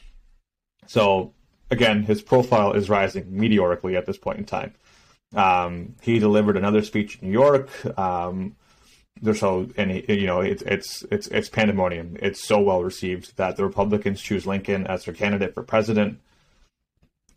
So 0.87 1.31
again, 1.69 2.01
his 2.01 2.23
profile 2.23 2.73
is 2.73 2.89
rising 2.89 3.27
meteorically 3.29 3.95
at 3.95 4.07
this 4.07 4.17
point 4.17 4.39
in 4.39 4.45
time. 4.45 4.73
Um, 5.35 5.93
he 6.01 6.17
delivered 6.17 6.57
another 6.57 6.81
speech 6.81 7.19
in 7.21 7.27
New 7.27 7.33
York. 7.33 7.69
Um, 7.99 8.55
so 9.33 9.69
and 9.77 9.91
he, 9.91 10.13
you 10.13 10.27
know 10.27 10.41
it's 10.41 10.61
it's 10.63 11.03
it's 11.11 11.27
it's 11.27 11.49
pandemonium. 11.49 12.17
It's 12.21 12.43
so 12.43 12.59
well 12.59 12.83
received 12.83 13.37
that 13.37 13.57
the 13.57 13.63
Republicans 13.63 14.21
choose 14.21 14.45
Lincoln 14.45 14.87
as 14.87 15.05
their 15.05 15.13
candidate 15.13 15.53
for 15.53 15.63
president. 15.63 16.19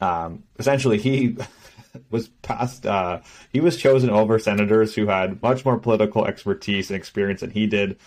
Um, 0.00 0.44
essentially, 0.58 0.98
he 0.98 1.36
was 2.10 2.28
passed. 2.42 2.86
Uh, 2.86 3.20
he 3.52 3.60
was 3.60 3.76
chosen 3.76 4.10
over 4.10 4.38
senators 4.38 4.94
who 4.94 5.06
had 5.06 5.42
much 5.42 5.64
more 5.64 5.78
political 5.78 6.26
expertise 6.26 6.90
and 6.90 6.96
experience 6.96 7.40
than 7.40 7.50
he 7.50 7.66
did. 7.66 7.98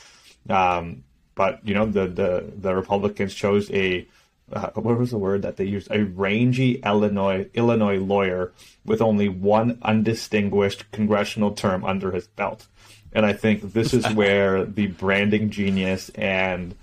Um, 0.50 1.04
but 1.36 1.66
you 1.68 1.74
know, 1.74 1.86
the 1.86 2.08
the 2.08 2.54
the 2.56 2.76
Republicans 2.76 3.34
chose 3.34 3.70
a 3.72 4.08
uh, 4.52 4.70
what 4.76 4.98
was 4.98 5.12
the 5.12 5.18
word 5.18 5.42
that 5.42 5.58
they 5.58 5.66
used? 5.66 5.90
A 5.92 6.04
rangy 6.04 6.76
Illinois 6.86 7.50
Illinois 7.54 7.98
lawyer 7.98 8.54
with 8.86 9.02
only 9.02 9.28
one 9.28 9.80
undistinguished 9.82 10.92
congressional 10.92 11.52
term 11.52 11.84
under 11.84 12.12
his 12.12 12.28
belt. 12.28 12.68
And 13.16 13.26
I 13.26 13.34
think 13.34 13.74
this 13.74 13.94
is 13.94 14.06
where 14.14 14.66
the 14.66 14.88
branding 14.88 15.50
genius 15.50 16.10
and 16.10 16.76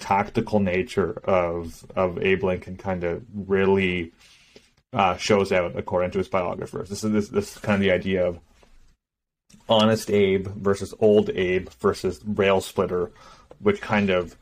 tactical 0.00 0.58
nature 0.58 1.12
of 1.24 1.84
of 1.94 2.18
Abe 2.18 2.42
Lincoln 2.42 2.76
kind 2.76 3.04
of 3.04 3.22
really 3.32 4.12
uh, 4.92 5.16
shows 5.16 5.52
out, 5.52 5.76
according 5.76 6.10
to 6.12 6.18
his 6.18 6.28
biographers. 6.28 6.88
This 6.88 7.04
is 7.04 7.12
this, 7.12 7.28
this 7.28 7.52
is 7.52 7.58
kind 7.58 7.74
of 7.74 7.80
the 7.80 7.92
idea 7.92 8.26
of 8.26 8.40
honest 9.68 10.10
Abe 10.10 10.48
versus 10.48 10.94
old 11.00 11.30
Abe 11.30 11.68
versus 11.80 12.20
rail 12.24 12.60
splitter, 12.60 13.10
which 13.58 13.80
kind 13.80 14.08
of 14.08 14.36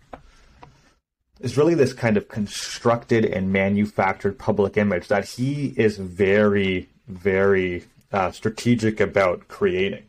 is 1.41 1.57
really 1.57 1.75
this 1.75 1.93
kind 1.93 2.17
of 2.17 2.29
constructed 2.29 3.25
and 3.25 3.53
manufactured 3.53 4.39
public 4.39 4.77
image 4.77 5.09
that 5.09 5.29
he 5.29 5.75
is 5.77 5.97
very, 5.97 6.89
very 7.09 7.85
uh, 8.13 8.31
strategic 8.31 9.01
about 9.01 9.49
creating 9.49 10.05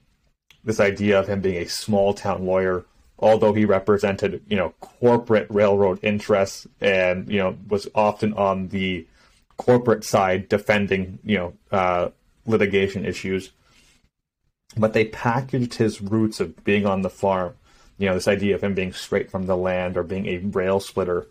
this 0.63 0.80
idea 0.80 1.19
of 1.19 1.28
him 1.28 1.41
being 1.41 1.62
a 1.62 1.67
small 1.67 2.13
town 2.13 2.45
lawyer, 2.45 2.86
although 3.19 3.54
he 3.54 3.65
represented, 3.65 4.41
you 4.47 4.56
know, 4.56 4.73
corporate 4.80 5.47
railroad 5.49 5.99
interests 6.04 6.67
and, 6.82 7.30
you 7.30 7.39
know, 7.39 7.58
was 7.67 7.88
often 7.93 8.34
on 8.34 8.69
the 8.69 9.06
corporate 9.58 10.04
side 10.04 10.49
defending, 10.49 11.19
you 11.23 11.38
know, 11.38 11.54
uh, 11.71 12.10
litigation 12.45 13.06
issues. 13.06 13.52
But 14.76 14.93
they 14.93 15.06
packaged 15.06 15.76
his 15.76 16.02
roots 16.02 16.39
of 16.39 16.63
being 16.63 16.86
on 16.86 17.02
the 17.02 17.10
farm, 17.10 17.54
you 17.97 18.08
know, 18.08 18.15
this 18.15 18.28
idea 18.28 18.56
of 18.56 18.63
him 18.63 18.73
being 18.73 18.93
straight 18.93 19.30
from 19.30 19.45
the 19.45 19.58
land 19.58 19.97
or 19.97 20.04
being 20.04 20.26
a 20.28 20.38
rail 20.39 20.80
splitter, 20.80 21.28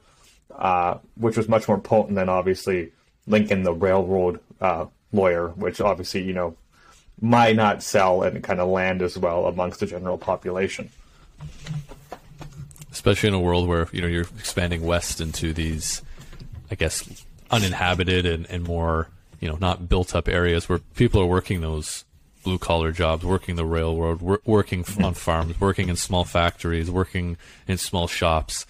uh, 0.55 0.99
which 1.17 1.37
was 1.37 1.49
much 1.49 1.67
more 1.67 1.79
potent 1.79 2.15
than 2.15 2.29
obviously 2.29 2.93
Lincoln, 3.27 3.63
the 3.63 3.73
railroad 3.73 4.41
uh, 4.61 4.87
lawyer, 5.13 5.49
which 5.49 5.81
obviously, 5.81 6.23
you 6.23 6.33
know, 6.33 6.57
might 7.23 7.55
not 7.55 7.83
sell 7.83 8.23
and 8.23 8.43
kind 8.43 8.61
of 8.61 8.69
land 8.69 9.01
as 9.01 9.17
well 9.17 9.47
amongst 9.47 9.81
the 9.81 9.87
general 9.87 10.19
population. 10.19 10.91
Especially 12.91 13.29
in 13.29 13.35
a 13.35 13.41
world 13.41 13.69
where 13.69 13.89
you 13.93 14.03
know 14.03 14.09
you're 14.09 14.27
expanding 14.39 14.83
west 14.85 15.21
into 15.21 15.53
these, 15.55 16.03
I 16.71 16.75
guess, 16.75 17.25
uninhabited 17.51 18.27
and, 18.27 18.45
and 18.51 18.65
more 18.65 19.09
you 19.41 19.49
know 19.49 19.57
not 19.61 19.89
built 19.89 20.15
up 20.15 20.29
areas 20.29 20.69
where 20.69 20.81
people 20.97 21.21
are 21.21 21.27
working 21.27 21.61
those 21.61 22.05
blue 22.43 22.59
collar 22.59 22.91
jobs, 22.91 23.25
working 23.25 23.55
the 23.55 23.65
railroad, 23.65 24.21
wor- 24.21 24.43
working 24.45 24.85
on 25.03 25.15
farms, 25.15 25.61
working 25.61 25.89
in 25.89 25.97
small 25.97 26.25
factories, 26.25 26.91
working 26.91 27.37
in 27.69 27.79
small 27.79 28.09
shops, 28.09 28.67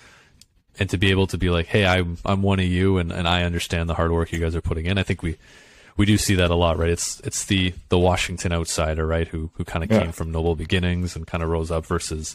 and 0.79 0.91
to 0.91 0.99
be 0.99 1.11
able 1.11 1.27
to 1.27 1.39
be 1.39 1.49
like, 1.49 1.67
hey, 1.67 1.87
I'm 1.87 2.19
I'm 2.25 2.43
one 2.43 2.61
of 2.61 2.67
you, 2.67 2.99
and, 2.99 3.11
and 3.11 3.27
I 3.27 3.45
understand 3.45 3.89
the 3.89 3.95
hard 3.95 4.13
work 4.13 4.31
you 4.31 4.39
guys 4.39 4.55
are 4.55 4.61
putting 4.61 4.87
in. 4.87 4.99
I 4.99 5.03
think 5.03 5.23
we 5.23 5.37
we 6.03 6.07
do 6.07 6.19
see 6.19 6.35
that 6.35 6.51
a 6.51 6.57
lot, 6.57 6.79
right? 6.79 6.91
It's 6.91 7.21
it's 7.21 7.45
the 7.45 7.73
the 7.89 7.97
Washington 7.97 8.53
outsider, 8.53 9.07
right? 9.07 9.29
Who 9.29 9.53
who 9.55 9.63
kind 9.63 9.85
of 9.85 9.91
yeah. 9.93 10.01
came 10.01 10.11
from 10.11 10.33
noble 10.33 10.57
beginnings 10.57 11.15
and 11.15 11.29
kind 11.29 11.45
of 11.45 11.49
rose 11.49 11.71
up 11.71 11.87
versus 11.87 12.35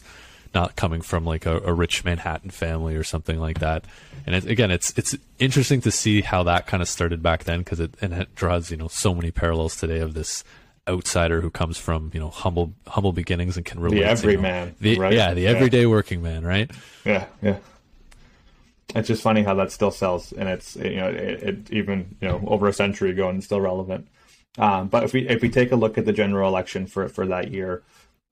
not 0.54 0.74
coming 0.74 1.02
from 1.02 1.26
like 1.26 1.44
a, 1.44 1.58
a 1.58 1.74
rich 1.74 2.02
Manhattan 2.02 2.48
family 2.48 2.96
or 2.96 3.04
something 3.04 3.38
like 3.38 3.58
that. 3.58 3.84
And 4.24 4.34
it, 4.34 4.46
again, 4.46 4.70
it's 4.70 4.96
it's 4.96 5.14
interesting 5.38 5.82
to 5.82 5.90
see 5.90 6.22
how 6.22 6.44
that 6.44 6.66
kind 6.66 6.82
of 6.82 6.88
started 6.88 7.22
back 7.22 7.44
then 7.44 7.58
because 7.58 7.78
it 7.78 7.92
and 8.00 8.14
it 8.14 8.34
draws 8.34 8.70
you 8.70 8.78
know 8.78 8.88
so 8.88 9.14
many 9.14 9.30
parallels 9.30 9.76
today 9.76 9.98
of 9.98 10.14
this 10.14 10.44
outsider 10.88 11.42
who 11.42 11.50
comes 11.50 11.76
from 11.76 12.10
you 12.14 12.20
know 12.20 12.30
humble 12.30 12.72
humble 12.86 13.12
beginnings 13.12 13.58
and 13.58 13.66
can 13.66 13.80
relate 13.80 13.98
the 13.98 14.06
everyman, 14.06 14.74
you 14.80 14.96
know, 14.96 15.02
right? 15.02 15.12
yeah, 15.12 15.34
the 15.34 15.46
everyday 15.46 15.82
yeah. 15.82 15.88
working 15.88 16.22
man, 16.22 16.42
right? 16.42 16.70
Yeah, 17.04 17.26
yeah 17.42 17.58
it's 18.94 19.08
just 19.08 19.22
funny 19.22 19.42
how 19.42 19.54
that 19.54 19.70
still 19.70 19.90
sells, 19.90 20.32
and 20.32 20.48
it's 20.48 20.76
you 20.76 20.96
know 20.96 21.08
it, 21.08 21.42
it 21.42 21.70
even 21.70 22.16
you 22.20 22.28
know 22.28 22.42
over 22.46 22.68
a 22.68 22.72
century 22.72 23.10
ago 23.10 23.28
and 23.28 23.44
still 23.44 23.60
relevant. 23.60 24.08
Um, 24.56 24.88
but 24.88 25.04
if 25.04 25.12
we 25.12 25.28
if 25.28 25.42
we 25.42 25.50
take 25.50 25.72
a 25.72 25.76
look 25.76 25.98
at 25.98 26.06
the 26.06 26.12
general 26.12 26.48
election 26.48 26.86
for 26.86 27.08
for 27.08 27.26
that 27.26 27.50
year, 27.50 27.82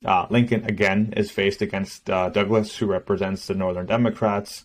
uh, 0.05 0.27
Lincoln 0.31 0.65
again 0.65 1.13
is 1.17 1.31
faced 1.31 1.61
against 1.63 2.09
uh, 2.09 2.31
Douglas, 2.31 2.77
who 2.77 2.87
represents 2.87 3.47
the 3.47 3.55
Northern 3.55 3.87
Democrats, 3.87 4.65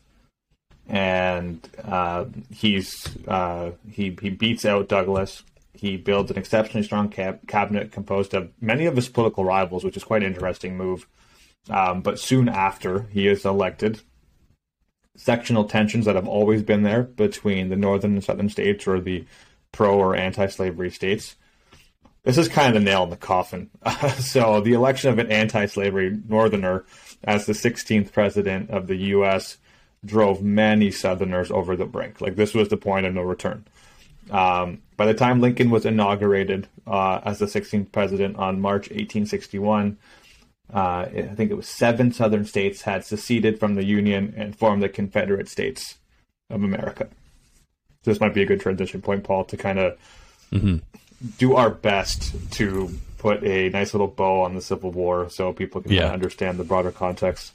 and 0.87 1.67
uh, 1.83 2.25
he's 2.49 3.09
uh, 3.27 3.71
he 3.91 4.17
he 4.21 4.29
beats 4.29 4.65
out 4.65 4.87
Douglas. 4.87 5.43
He 5.73 5.97
builds 5.97 6.31
an 6.31 6.37
exceptionally 6.37 6.85
strong 6.85 7.09
cab- 7.09 7.47
cabinet 7.47 7.91
composed 7.91 8.33
of 8.33 8.51
many 8.61 8.85
of 8.85 8.95
his 8.95 9.09
political 9.09 9.43
rivals, 9.43 9.83
which 9.83 9.97
is 9.97 10.03
quite 10.03 10.21
an 10.21 10.31
interesting 10.31 10.77
move. 10.77 11.07
Um, 11.69 12.01
but 12.01 12.19
soon 12.19 12.49
after, 12.49 13.03
he 13.11 13.27
is 13.27 13.45
elected 13.45 14.01
sectional 15.15 15.65
tensions 15.65 16.05
that 16.05 16.15
have 16.15 16.27
always 16.27 16.63
been 16.63 16.83
there 16.83 17.03
between 17.03 17.69
the 17.69 17.75
northern 17.75 18.13
and 18.13 18.23
southern 18.23 18.49
states 18.49 18.87
or 18.87 18.99
the 18.99 19.25
pro 19.71 19.97
or 19.97 20.15
anti-slavery 20.15 20.89
states. 20.89 21.35
This 22.23 22.37
is 22.37 22.47
kind 22.47 22.75
of 22.75 22.81
the 22.81 22.85
nail 22.89 23.03
in 23.03 23.09
the 23.09 23.17
coffin. 23.17 23.69
so 24.19 24.61
the 24.61 24.73
election 24.73 25.09
of 25.09 25.19
an 25.19 25.31
anti-slavery 25.31 26.19
northerner 26.27 26.85
as 27.23 27.45
the 27.45 27.53
16th 27.53 28.11
president 28.11 28.69
of 28.69 28.87
the 28.87 28.95
U.S. 28.95 29.57
drove 30.05 30.41
many 30.41 30.91
southerners 30.91 31.51
over 31.51 31.75
the 31.75 31.85
brink. 31.85 32.21
Like 32.21 32.35
this 32.35 32.53
was 32.53 32.69
the 32.69 32.77
point 32.77 33.05
of 33.05 33.13
no 33.13 33.21
return. 33.21 33.65
Um, 34.29 34.81
by 34.97 35.07
the 35.07 35.13
time 35.13 35.41
Lincoln 35.41 35.71
was 35.71 35.85
inaugurated 35.85 36.67
uh, 36.85 37.21
as 37.23 37.39
the 37.39 37.47
16th 37.47 37.91
president 37.91 38.37
on 38.37 38.61
March 38.61 38.89
1861, 38.89 39.97
uh, 40.73 41.05
I 41.13 41.33
think 41.35 41.51
it 41.51 41.55
was 41.55 41.67
seven 41.67 42.13
southern 42.13 42.45
states 42.45 42.83
had 42.83 43.05
seceded 43.05 43.59
from 43.59 43.75
the 43.75 43.83
Union 43.83 44.33
and 44.37 44.55
formed 44.55 44.81
the 44.81 44.89
Confederate 44.89 45.49
States 45.49 45.97
of 46.49 46.63
America. 46.63 47.07
So 48.03 48.11
this 48.11 48.19
might 48.19 48.33
be 48.33 48.41
a 48.41 48.45
good 48.45 48.61
transition 48.61 49.01
point, 49.01 49.23
Paul, 49.23 49.43
to 49.45 49.57
kind 49.57 49.79
of 49.79 49.97
mm-hmm. 50.51 50.77
do 51.37 51.55
our 51.55 51.69
best 51.69 52.33
to 52.53 52.89
put 53.17 53.43
a 53.43 53.69
nice 53.69 53.93
little 53.93 54.07
bow 54.07 54.41
on 54.41 54.55
the 54.55 54.61
Civil 54.61 54.91
War 54.91 55.29
so 55.29 55.53
people 55.53 55.81
can 55.81 55.91
yeah. 55.91 56.11
understand 56.11 56.57
the 56.57 56.63
broader 56.63 56.91
context. 56.91 57.53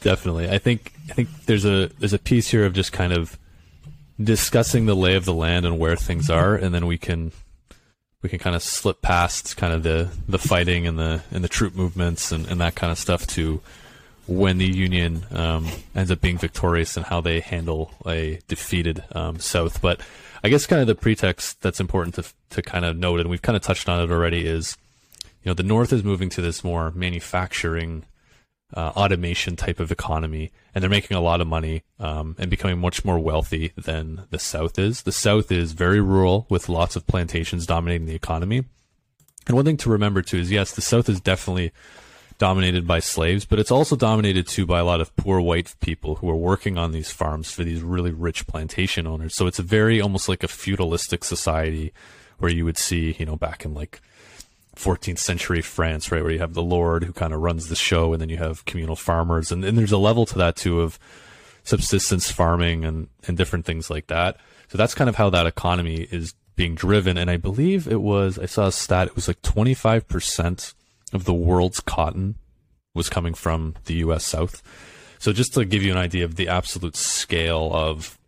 Definitely, 0.00 0.48
I 0.48 0.56
think 0.56 0.92
I 1.10 1.12
think 1.12 1.28
there's 1.44 1.66
a 1.66 1.90
there's 1.98 2.14
a 2.14 2.18
piece 2.18 2.48
here 2.48 2.64
of 2.64 2.72
just 2.72 2.90
kind 2.90 3.12
of 3.12 3.38
discussing 4.22 4.86
the 4.86 4.96
lay 4.96 5.14
of 5.14 5.26
the 5.26 5.34
land 5.34 5.66
and 5.66 5.78
where 5.78 5.96
things 5.96 6.30
are, 6.30 6.54
and 6.54 6.74
then 6.74 6.86
we 6.86 6.96
can 6.96 7.32
we 8.22 8.28
can 8.28 8.38
kind 8.38 8.54
of 8.54 8.62
slip 8.62 9.00
past 9.00 9.56
kind 9.56 9.72
of 9.72 9.82
the 9.82 10.10
the 10.28 10.38
fighting 10.38 10.86
and 10.86 10.98
the 10.98 11.22
and 11.30 11.42
the 11.42 11.48
troop 11.48 11.74
movements 11.74 12.32
and, 12.32 12.46
and 12.48 12.60
that 12.60 12.74
kind 12.74 12.92
of 12.92 12.98
stuff 12.98 13.26
to 13.26 13.60
when 14.26 14.58
the 14.58 14.66
Union 14.66 15.24
um, 15.32 15.66
ends 15.94 16.10
up 16.10 16.20
being 16.20 16.38
victorious 16.38 16.96
and 16.96 17.04
how 17.06 17.20
they 17.20 17.40
handle 17.40 17.90
a 18.06 18.38
defeated 18.46 19.02
um, 19.12 19.40
South. 19.40 19.82
But 19.82 20.00
I 20.44 20.48
guess 20.48 20.66
kind 20.66 20.80
of 20.80 20.86
the 20.86 20.94
pretext 20.94 21.60
that's 21.62 21.80
important 21.80 22.14
to 22.16 22.24
to 22.50 22.62
kind 22.62 22.84
of 22.84 22.96
note, 22.96 23.20
and 23.20 23.28
we've 23.28 23.42
kind 23.42 23.56
of 23.56 23.62
touched 23.62 23.88
on 23.88 24.02
it 24.02 24.12
already, 24.12 24.46
is 24.46 24.76
you 25.42 25.50
know 25.50 25.54
the 25.54 25.62
North 25.62 25.92
is 25.92 26.04
moving 26.04 26.28
to 26.30 26.42
this 26.42 26.62
more 26.62 26.90
manufacturing. 26.92 28.04
Uh, 28.72 28.92
automation 28.94 29.56
type 29.56 29.80
of 29.80 29.90
economy, 29.90 30.52
and 30.72 30.80
they're 30.80 30.88
making 30.88 31.16
a 31.16 31.20
lot 31.20 31.40
of 31.40 31.46
money 31.48 31.82
um, 31.98 32.36
and 32.38 32.48
becoming 32.48 32.78
much 32.78 33.04
more 33.04 33.18
wealthy 33.18 33.72
than 33.76 34.22
the 34.30 34.38
South 34.38 34.78
is. 34.78 35.02
The 35.02 35.10
South 35.10 35.50
is 35.50 35.72
very 35.72 36.00
rural 36.00 36.46
with 36.48 36.68
lots 36.68 36.94
of 36.94 37.04
plantations 37.04 37.66
dominating 37.66 38.06
the 38.06 38.14
economy. 38.14 38.62
And 39.48 39.56
one 39.56 39.64
thing 39.64 39.76
to 39.78 39.90
remember 39.90 40.22
too 40.22 40.38
is 40.38 40.52
yes, 40.52 40.70
the 40.72 40.82
South 40.82 41.08
is 41.08 41.20
definitely 41.20 41.72
dominated 42.38 42.86
by 42.86 43.00
slaves, 43.00 43.44
but 43.44 43.58
it's 43.58 43.70
also 43.70 43.96
dominated 43.96 44.46
too 44.46 44.66
by 44.66 44.78
a 44.78 44.84
lot 44.84 45.00
of 45.00 45.14
poor 45.16 45.40
white 45.40 45.74
people 45.80 46.14
who 46.16 46.30
are 46.30 46.36
working 46.36 46.78
on 46.78 46.92
these 46.92 47.10
farms 47.10 47.50
for 47.50 47.64
these 47.64 47.82
really 47.82 48.12
rich 48.12 48.46
plantation 48.46 49.06
owners. 49.06 49.34
So 49.34 49.46
it's 49.46 49.58
a 49.58 49.62
very 49.62 50.00
almost 50.00 50.28
like 50.28 50.42
a 50.42 50.48
feudalistic 50.48 51.22
society 51.22 51.92
where 52.38 52.50
you 52.50 52.64
would 52.64 52.78
see, 52.78 53.16
you 53.18 53.26
know, 53.26 53.36
back 53.36 53.64
in 53.64 53.74
like 53.74 54.00
14th 54.80 55.18
century 55.18 55.62
France, 55.62 56.10
right, 56.10 56.22
where 56.22 56.32
you 56.32 56.38
have 56.38 56.54
the 56.54 56.62
lord 56.62 57.04
who 57.04 57.12
kind 57.12 57.32
of 57.32 57.40
runs 57.40 57.68
the 57.68 57.76
show, 57.76 58.12
and 58.12 58.20
then 58.20 58.28
you 58.28 58.38
have 58.38 58.64
communal 58.64 58.96
farmers, 58.96 59.52
and, 59.52 59.64
and 59.64 59.76
there's 59.76 59.92
a 59.92 59.98
level 59.98 60.26
to 60.26 60.38
that 60.38 60.56
too 60.56 60.80
of 60.80 60.98
subsistence 61.62 62.30
farming 62.30 62.84
and 62.84 63.08
and 63.26 63.36
different 63.36 63.66
things 63.66 63.90
like 63.90 64.06
that. 64.06 64.38
So 64.68 64.78
that's 64.78 64.94
kind 64.94 65.10
of 65.10 65.16
how 65.16 65.30
that 65.30 65.46
economy 65.46 66.08
is 66.10 66.34
being 66.56 66.74
driven. 66.74 67.16
And 67.16 67.30
I 67.30 67.36
believe 67.36 67.86
it 67.86 68.00
was 68.00 68.38
I 68.38 68.46
saw 68.46 68.66
a 68.66 68.72
stat 68.72 69.08
it 69.08 69.16
was 69.16 69.28
like 69.28 69.42
25 69.42 70.08
percent 70.08 70.74
of 71.12 71.24
the 71.24 71.34
world's 71.34 71.80
cotton 71.80 72.36
was 72.94 73.08
coming 73.08 73.34
from 73.34 73.74
the 73.84 73.94
U.S. 73.94 74.24
South. 74.24 74.62
So 75.18 75.32
just 75.32 75.54
to 75.54 75.64
give 75.64 75.82
you 75.82 75.92
an 75.92 75.98
idea 75.98 76.24
of 76.24 76.36
the 76.36 76.48
absolute 76.48 76.96
scale 76.96 77.70
of 77.72 78.18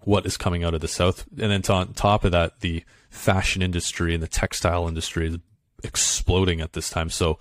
what 0.00 0.24
is 0.24 0.36
coming 0.36 0.64
out 0.64 0.74
of 0.74 0.80
the 0.80 0.88
South, 0.88 1.26
and 1.38 1.50
then 1.50 1.62
on 1.68 1.92
top 1.92 2.24
of 2.24 2.32
that, 2.32 2.60
the 2.60 2.82
fashion 3.10 3.60
industry 3.60 4.14
and 4.14 4.22
the 4.22 4.28
textile 4.28 4.88
industry 4.88 5.28
is 5.28 5.38
exploding 5.84 6.60
at 6.60 6.72
this 6.72 6.90
time. 6.90 7.10
So, 7.10 7.38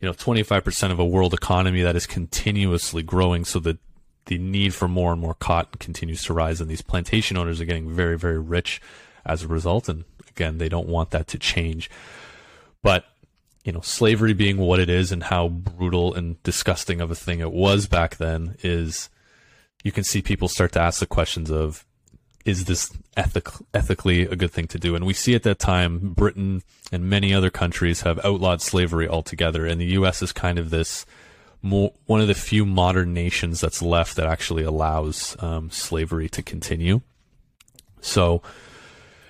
you 0.00 0.08
know, 0.08 0.14
25% 0.14 0.90
of 0.90 0.98
a 0.98 1.04
world 1.04 1.34
economy 1.34 1.82
that 1.82 1.96
is 1.96 2.06
continuously 2.06 3.02
growing. 3.02 3.44
So 3.44 3.58
that 3.60 3.78
the 4.26 4.38
need 4.38 4.74
for 4.74 4.88
more 4.88 5.12
and 5.12 5.20
more 5.20 5.34
cotton 5.34 5.78
continues 5.78 6.22
to 6.24 6.32
rise, 6.32 6.60
and 6.60 6.70
these 6.70 6.82
plantation 6.82 7.36
owners 7.36 7.60
are 7.60 7.64
getting 7.64 7.90
very, 7.90 8.16
very 8.16 8.38
rich 8.38 8.80
as 9.24 9.42
a 9.42 9.48
result. 9.48 9.88
And 9.88 10.04
again, 10.28 10.58
they 10.58 10.68
don't 10.68 10.88
want 10.88 11.10
that 11.10 11.26
to 11.28 11.38
change. 11.38 11.90
But 12.82 13.04
you 13.64 13.72
know, 13.72 13.80
slavery 13.80 14.32
being 14.32 14.56
what 14.56 14.80
it 14.80 14.90
is 14.90 15.12
and 15.12 15.24
how 15.24 15.48
brutal 15.48 16.14
and 16.14 16.42
disgusting 16.42 17.00
of 17.00 17.10
a 17.10 17.14
thing 17.14 17.40
it 17.40 17.52
was 17.52 17.86
back 17.86 18.16
then 18.16 18.56
is 18.62 19.08
you 19.84 19.92
can 19.92 20.04
see 20.04 20.20
people 20.20 20.48
start 20.48 20.72
to 20.72 20.80
ask 20.80 20.98
the 21.00 21.06
questions 21.06 21.50
of 21.50 21.84
is 22.44 22.64
this 22.64 22.92
ethic, 23.16 23.48
ethically 23.72 24.22
a 24.22 24.36
good 24.36 24.50
thing 24.50 24.66
to 24.68 24.78
do? 24.78 24.94
And 24.94 25.06
we 25.06 25.14
see 25.14 25.34
at 25.34 25.42
that 25.44 25.58
time, 25.58 26.12
Britain 26.14 26.62
and 26.90 27.08
many 27.08 27.32
other 27.32 27.50
countries 27.50 28.02
have 28.02 28.24
outlawed 28.24 28.60
slavery 28.60 29.08
altogether, 29.08 29.66
and 29.66 29.80
the 29.80 29.86
U.S. 29.86 30.22
is 30.22 30.32
kind 30.32 30.58
of 30.58 30.70
this 30.70 31.06
more, 31.62 31.92
one 32.06 32.20
of 32.20 32.26
the 32.26 32.34
few 32.34 32.66
modern 32.66 33.14
nations 33.14 33.60
that's 33.60 33.80
left 33.80 34.16
that 34.16 34.26
actually 34.26 34.64
allows 34.64 35.36
um, 35.40 35.70
slavery 35.70 36.28
to 36.30 36.42
continue. 36.42 37.00
So, 38.00 38.42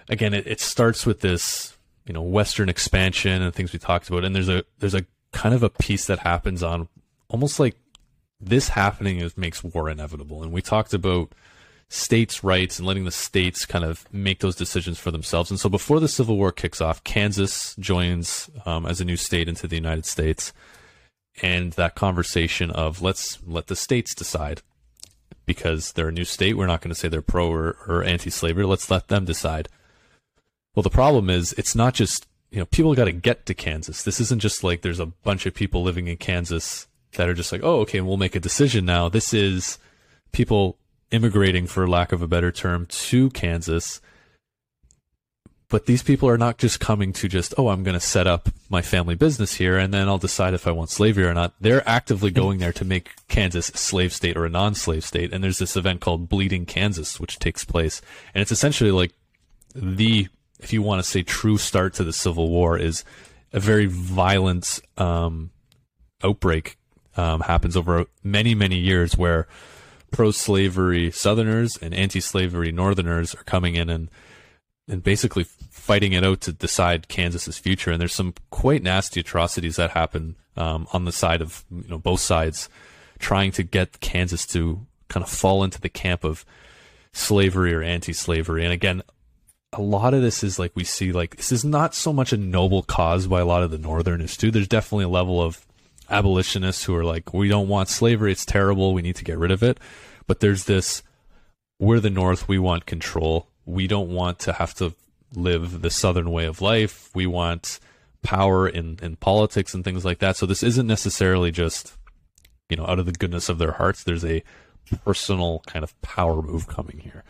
again, 0.09 0.33
it, 0.33 0.47
it 0.47 0.61
starts 0.61 1.05
with 1.05 1.21
this 1.21 1.77
you 2.07 2.13
know 2.13 2.23
Western 2.23 2.69
expansion 2.69 3.43
and 3.43 3.55
things 3.55 3.73
we 3.73 3.79
talked 3.79 4.09
about. 4.09 4.25
And 4.25 4.35
there's 4.35 4.49
a 4.49 4.65
there's 4.79 4.95
a 4.95 5.07
kind 5.33 5.55
of 5.55 5.63
a 5.63 5.71
piece 5.71 6.07
that 6.07 6.21
happens 6.21 6.63
on 6.63 6.89
almost 7.29 7.59
like 7.59 7.77
this 8.41 8.71
happening 8.71 9.21
is 9.21 9.37
makes 9.37 9.63
war 9.63 9.89
inevitable. 9.89 10.43
And 10.43 10.53
we 10.53 10.63
talked 10.63 10.95
about 10.95 11.33
states' 11.93 12.43
rights 12.43 12.79
and 12.79 12.89
letting 12.89 13.05
the 13.05 13.11
states 13.11 13.67
kind 13.67 13.85
of 13.85 14.07
make 14.11 14.41
those 14.41 14.57
decisions 14.57 14.99
for 14.99 15.11
themselves. 15.11 15.51
And 15.51 15.61
so 15.61 15.69
before 15.69 16.01
the 16.01 16.09
Civil 16.09 16.39
War 16.39 16.51
kicks 16.51 16.81
off, 16.81 17.05
Kansas 17.05 17.77
joins 17.77 18.49
um, 18.65 18.87
as 18.87 19.03
a 19.03 19.05
new 19.05 19.19
state 19.19 19.47
into 19.47 19.69
the 19.69 19.77
United 19.77 20.07
States. 20.07 20.55
And 21.43 21.75
that 21.75 21.95
conversation 21.95 22.71
of 22.71 23.03
let's 23.03 23.39
let 23.47 23.67
the 23.67 23.77
states 23.77 24.15
decide 24.15 24.63
because 25.45 25.93
they're 25.93 26.09
a 26.09 26.13
new 26.13 26.25
state. 26.25 26.57
We're 26.57 26.67
not 26.67 26.81
going 26.81 26.95
to 26.95 26.95
say 26.95 27.09
they're 27.09 27.21
pro 27.21 27.51
or, 27.51 27.77
or 27.87 28.03
anti 28.03 28.31
slavery. 28.31 28.65
Let's 28.65 28.91
let 28.91 29.09
them 29.09 29.27
decide. 29.27 29.69
Well, 30.75 30.83
the 30.83 30.91
problem 30.91 31.29
is 31.29 31.53
it's 31.59 31.75
not 31.75 31.93
just, 31.93 32.27
you 32.51 32.59
know, 32.59 32.65
people 32.65 32.95
got 32.95 33.05
to 33.05 33.13
get 33.13 33.45
to 33.47 33.55
Kansas. 33.55 34.03
This 34.03 34.19
isn't 34.19 34.41
just 34.41 34.65
like 34.65 34.81
there's 34.81 35.01
a 35.01 35.07
bunch 35.07 35.45
of 35.45 35.53
people 35.53 35.83
living 35.83 36.07
in 36.07 36.17
Kansas 36.17 36.87
that 37.17 37.29
are 37.29 37.35
just 37.35 37.53
like, 37.53 37.63
oh, 37.63 37.81
okay, 37.81 38.01
we'll 38.01 38.17
make 38.17 38.35
a 38.35 38.41
decision 38.41 38.87
now. 38.87 39.11
This 39.11 39.35
is 39.35 39.79
people 40.33 40.79
immigrating, 41.13 41.67
for 41.67 41.87
lack 41.87 42.13
of 42.13 42.23
a 42.23 42.29
better 42.29 42.51
term, 42.51 42.87
to 42.87 43.31
Kansas. 43.31 44.01
But 45.69 45.87
these 45.87 46.03
people 46.03 46.29
are 46.29 46.37
not 46.37 46.59
just 46.59 46.81
coming 46.81 47.15
to 47.15 47.29
just, 47.29 47.55
oh, 47.57 47.69
I'm 47.69 47.83
going 47.83 47.95
to 47.95 48.01
set 48.01 48.27
up 48.27 48.51
my 48.69 48.83
family 48.83 49.15
business 49.15 49.55
here 49.55 49.79
and 49.79 49.95
then 49.95 50.07
I'll 50.07 50.19
decide 50.19 50.53
if 50.53 50.67
I 50.67 50.71
want 50.71 50.91
slavery 50.91 51.25
or 51.25 51.33
not. 51.33 51.55
They're 51.61 51.89
actively 51.89 52.31
going 52.31 52.59
there 52.59 52.75
to 52.75 52.85
make 52.85 53.13
Kansas 53.29 53.71
a 53.71 53.79
slave 53.79 54.13
state 54.13 54.37
or 54.37 54.45
a 54.45 54.51
non 54.51 54.75
slave 54.75 55.03
state. 55.03 55.33
And 55.33 55.43
there's 55.43 55.59
this 55.59 55.77
event 55.77 56.03
called 56.03 56.29
Bleeding 56.29 56.67
Kansas, 56.67 57.19
which 57.19 57.39
takes 57.39 57.65
place. 57.65 58.03
And 58.35 58.43
it's 58.43 58.53
essentially 58.53 58.91
like 58.91 59.13
the 59.75 60.29
if 60.61 60.73
you 60.73 60.83
want 60.83 61.03
to 61.03 61.09
say 61.09 61.23
true 61.23 61.59
start 61.59 61.95
to 61.95 62.05
the 62.05 62.13
Civil 62.13 62.49
War, 62.49 62.79
is 62.79 63.05
a 63.53 63.61
very 63.61 63.87
violent 63.87 64.81
um, 64.97 65.51
outbreak 66.23 66.77
um, 67.17 67.41
happens 67.41 67.77
over 67.77 68.07
many 68.23 68.55
many 68.55 68.77
years 68.77 69.17
where 69.17 69.47
pro-slavery 70.13 71.11
Southerners 71.11 71.77
and 71.81 71.93
anti-slavery 71.93 72.71
Northerners 72.71 73.35
are 73.35 73.45
coming 73.45 73.75
in 73.75 73.91
and 73.91 74.11
and 74.89 75.03
basically 75.03 75.45
fighting 75.71 76.13
it 76.13 76.25
out 76.25 76.41
to 76.43 76.53
decide 76.53 77.09
Kansas's 77.09 77.59
future. 77.59 77.91
And 77.91 78.01
there's 78.01 78.15
some 78.15 78.35
quite 78.51 78.83
nasty 78.83 79.21
atrocities 79.21 79.77
that 79.77 79.91
happen 79.91 80.37
um, 80.57 80.87
on 80.93 81.05
the 81.05 81.13
side 81.13 81.41
of 81.41 81.65
you 81.71 81.89
know 81.89 81.99
both 81.99 82.21
sides, 82.21 82.69
trying 83.19 83.53
to 83.53 83.63
get 83.63 84.01
Kansas 84.01 84.47
to 84.49 84.87
kind 85.09 85.25
of 85.25 85.31
fall 85.31 85.65
into 85.65 85.81
the 85.81 85.89
camp 85.89 86.25
of 86.25 86.45
slavery 87.13 87.75
or 87.75 87.83
anti-slavery. 87.83 88.65
And 88.65 88.73
again, 88.73 89.03
a 89.73 89.81
lot 89.81 90.15
of 90.15 90.23
this 90.23 90.43
is 90.45 90.59
like 90.59 90.73
we 90.75 90.85
see 90.85 91.13
like 91.13 91.37
this 91.37 91.53
is 91.53 91.65
not 91.65 91.95
so 91.95 92.13
much 92.13 92.33
a 92.33 92.37
noble 92.37 92.83
cause 92.83 93.27
by 93.27 93.41
a 93.41 93.47
lot 93.47 93.63
of 93.63 93.71
the 93.71 93.79
northerners 93.79 94.37
too. 94.37 94.51
There's 94.51 94.69
definitely 94.69 95.05
a 95.05 95.09
level 95.09 95.41
of 95.41 95.65
abolitionists 96.13 96.85
who 96.85 96.95
are 96.95 97.05
like, 97.05 97.33
we 97.33 97.49
don't 97.49 97.69
want 97.69 97.89
slavery, 97.89 98.33
it's 98.33 98.45
terrible, 98.45 98.95
we 98.95 99.03
need 99.03 99.17
to 99.17 99.25
get 99.25 99.39
rid 99.39 99.51
of 99.51 99.63
it. 99.63 99.79
But 100.27 100.41
there's 100.41 100.65
this 100.65 101.03
we're 101.79 102.01
the 102.01 102.11
North, 102.11 102.47
we 102.47 102.61
want 102.61 102.87
control. 102.87 103.49
We 103.65 103.89
don't 103.89 104.11
want 104.11 104.39
to 104.41 104.53
have 104.53 104.73
to 104.75 104.95
live 105.35 105.83
the 105.83 105.91
Southern 105.91 106.31
way 106.31 106.45
of 106.45 106.61
life. 106.61 107.11
We 107.13 107.27
want 107.27 107.81
power 108.23 108.69
in, 108.69 109.01
in 109.03 109.17
politics 109.17 109.75
and 109.75 109.83
things 109.83 110.05
like 110.05 110.21
that. 110.21 110.37
So 110.37 110.47
this 110.47 110.63
isn't 110.63 110.87
necessarily 110.87 111.51
just, 111.51 111.97
you 112.69 112.77
know, 112.77 112.87
out 112.87 113.01
of 113.01 113.07
the 113.07 113.13
goodness 113.13 113.49
of 113.49 113.59
their 113.59 113.73
hearts. 113.73 114.05
There's 114.05 114.25
a 114.25 114.45
personal 115.05 115.63
kind 115.67 115.83
of 115.83 116.01
power 116.03 116.41
move 116.41 116.69
coming 116.69 116.99
here. 116.99 117.25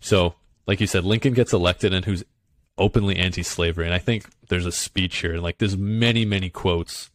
So 0.00 0.34
like 0.66 0.80
you 0.80 0.86
said, 0.86 1.04
Lincoln 1.04 1.32
gets 1.32 1.52
elected 1.52 1.94
and 1.94 2.04
who's 2.04 2.24
openly 2.76 3.16
anti-slavery. 3.16 3.86
And 3.86 3.94
I 3.94 3.98
think 3.98 4.28
there's 4.48 4.66
a 4.66 4.72
speech 4.72 5.18
here, 5.18 5.34
and 5.34 5.42
like 5.42 5.58
there's 5.58 5.76
many, 5.76 6.24
many 6.24 6.50
quotes 6.50 7.10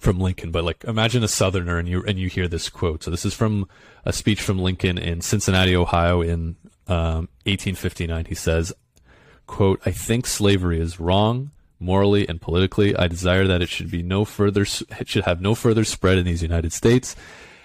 from 0.00 0.20
Lincoln. 0.20 0.50
But 0.50 0.64
like, 0.64 0.84
imagine 0.84 1.22
a 1.22 1.28
Southerner 1.28 1.78
and 1.78 1.88
you 1.88 2.02
and 2.04 2.18
you 2.18 2.28
hear 2.28 2.48
this 2.48 2.68
quote. 2.68 3.04
So 3.04 3.10
this 3.10 3.24
is 3.24 3.34
from 3.34 3.68
a 4.04 4.12
speech 4.12 4.42
from 4.42 4.58
Lincoln 4.58 4.98
in 4.98 5.20
Cincinnati, 5.20 5.74
Ohio, 5.74 6.20
in 6.20 6.56
um, 6.86 7.28
1859. 7.46 8.26
He 8.26 8.34
says, 8.34 8.72
"quote 9.46 9.80
I 9.84 9.90
think 9.90 10.26
slavery 10.26 10.80
is 10.80 11.00
wrong." 11.00 11.50
Morally 11.80 12.28
and 12.28 12.40
politically, 12.40 12.96
I 12.96 13.06
desire 13.06 13.46
that 13.46 13.62
it 13.62 13.68
should 13.68 13.88
be 13.88 14.02
no 14.02 14.24
further, 14.24 14.62
it 14.98 15.06
should 15.06 15.22
have 15.22 15.40
no 15.40 15.54
further 15.54 15.84
spread 15.84 16.18
in 16.18 16.24
these 16.24 16.42
United 16.42 16.72
States 16.72 17.14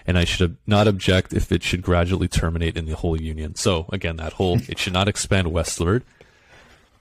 and 0.05 0.17
I 0.17 0.23
should 0.23 0.57
not 0.67 0.87
object 0.87 1.33
if 1.33 1.51
it 1.51 1.63
should 1.63 1.81
gradually 1.81 2.27
terminate 2.27 2.77
in 2.77 2.85
the 2.85 2.95
whole 2.95 3.19
union. 3.19 3.55
So 3.55 3.85
again, 3.91 4.17
that 4.17 4.33
whole 4.33 4.59
it 4.67 4.77
should 4.77 4.93
not 4.93 5.07
expand 5.07 5.51
westward, 5.51 6.03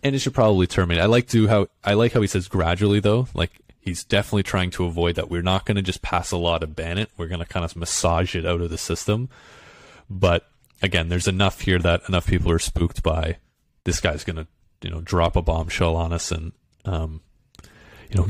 and 0.03 0.15
it 0.15 0.21
should 0.21 0.35
probably 0.35 0.67
terminate. 0.67 1.03
I 1.03 1.07
like 1.07 1.29
to 1.29 1.49
how 1.49 1.69
I 1.85 1.95
like 1.95 2.13
how 2.13 2.21
he 2.21 2.27
says 2.27 2.49
gradually 2.49 3.01
though, 3.01 3.29
like 3.35 3.53
he's 3.83 4.05
definitely 4.05 4.45
trying 4.45 4.71
to 4.71 4.85
avoid 4.85 5.17
that. 5.17 5.29
We're 5.29 5.43
not 5.43 5.67
going 5.67 5.77
to 5.77 5.83
just 5.83 6.03
pass 6.03 6.31
a 6.31 6.37
law 6.37 6.57
to 6.59 6.69
ban 6.69 6.99
it. 6.99 7.11
We're 7.17 7.27
going 7.27 7.41
to 7.41 7.47
kind 7.47 7.65
of 7.65 7.77
massage 7.77 8.37
it 8.37 8.47
out 8.47 8.61
of 8.61 8.71
the 8.71 8.79
system. 8.79 9.29
But 10.09 10.49
again, 10.81 11.09
there's 11.09 11.29
enough 11.29 11.61
here 11.61 11.81
that 11.81 12.03
enough 12.09 12.27
people 12.27 12.51
are 12.53 12.61
spooked 12.61 13.03
by 13.03 13.39
this 13.85 14.01
guy's 14.01 14.25
going 14.25 14.37
to 14.37 14.47
you 14.83 14.91
know 14.91 15.01
drop 15.01 15.37
a 15.37 15.43
bombshell 15.43 15.97
on 15.97 16.13
us 16.13 16.31
and 16.31 16.53
um, 16.85 17.21
you 18.11 18.17
know 18.17 18.29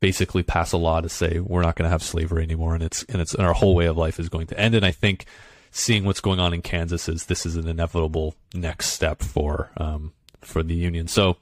basically 0.00 0.42
pass 0.42 0.72
a 0.72 0.76
law 0.76 1.00
to 1.00 1.08
say 1.08 1.40
we're 1.40 1.62
not 1.62 1.76
going 1.76 1.84
to 1.84 1.90
have 1.90 2.02
slavery 2.02 2.42
anymore, 2.42 2.74
and 2.74 2.82
it's 2.82 3.02
and 3.04 3.20
it's 3.20 3.34
and 3.34 3.46
our 3.46 3.52
whole 3.52 3.74
way 3.74 3.86
of 3.86 3.96
life 3.96 4.18
is 4.18 4.28
going 4.28 4.46
to 4.46 4.58
end. 4.58 4.74
And 4.74 4.86
I 4.86 4.92
think 4.92 5.26
seeing 5.70 6.04
what's 6.04 6.20
going 6.20 6.40
on 6.40 6.54
in 6.54 6.62
Kansas 6.62 7.08
is 7.08 7.26
this 7.26 7.44
is 7.44 7.56
an 7.56 7.68
inevitable 7.68 8.34
next 8.54 8.86
step 8.86 9.22
for 9.22 9.70
um, 9.76 10.12
for 10.40 10.62
the 10.62 10.74
Union. 10.74 11.08
So 11.08 11.36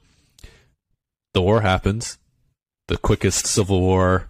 the 1.33 1.41
war 1.41 1.61
happens. 1.61 2.17
The 2.87 2.97
quickest 2.97 3.45
Civil 3.47 3.81
War 3.81 4.29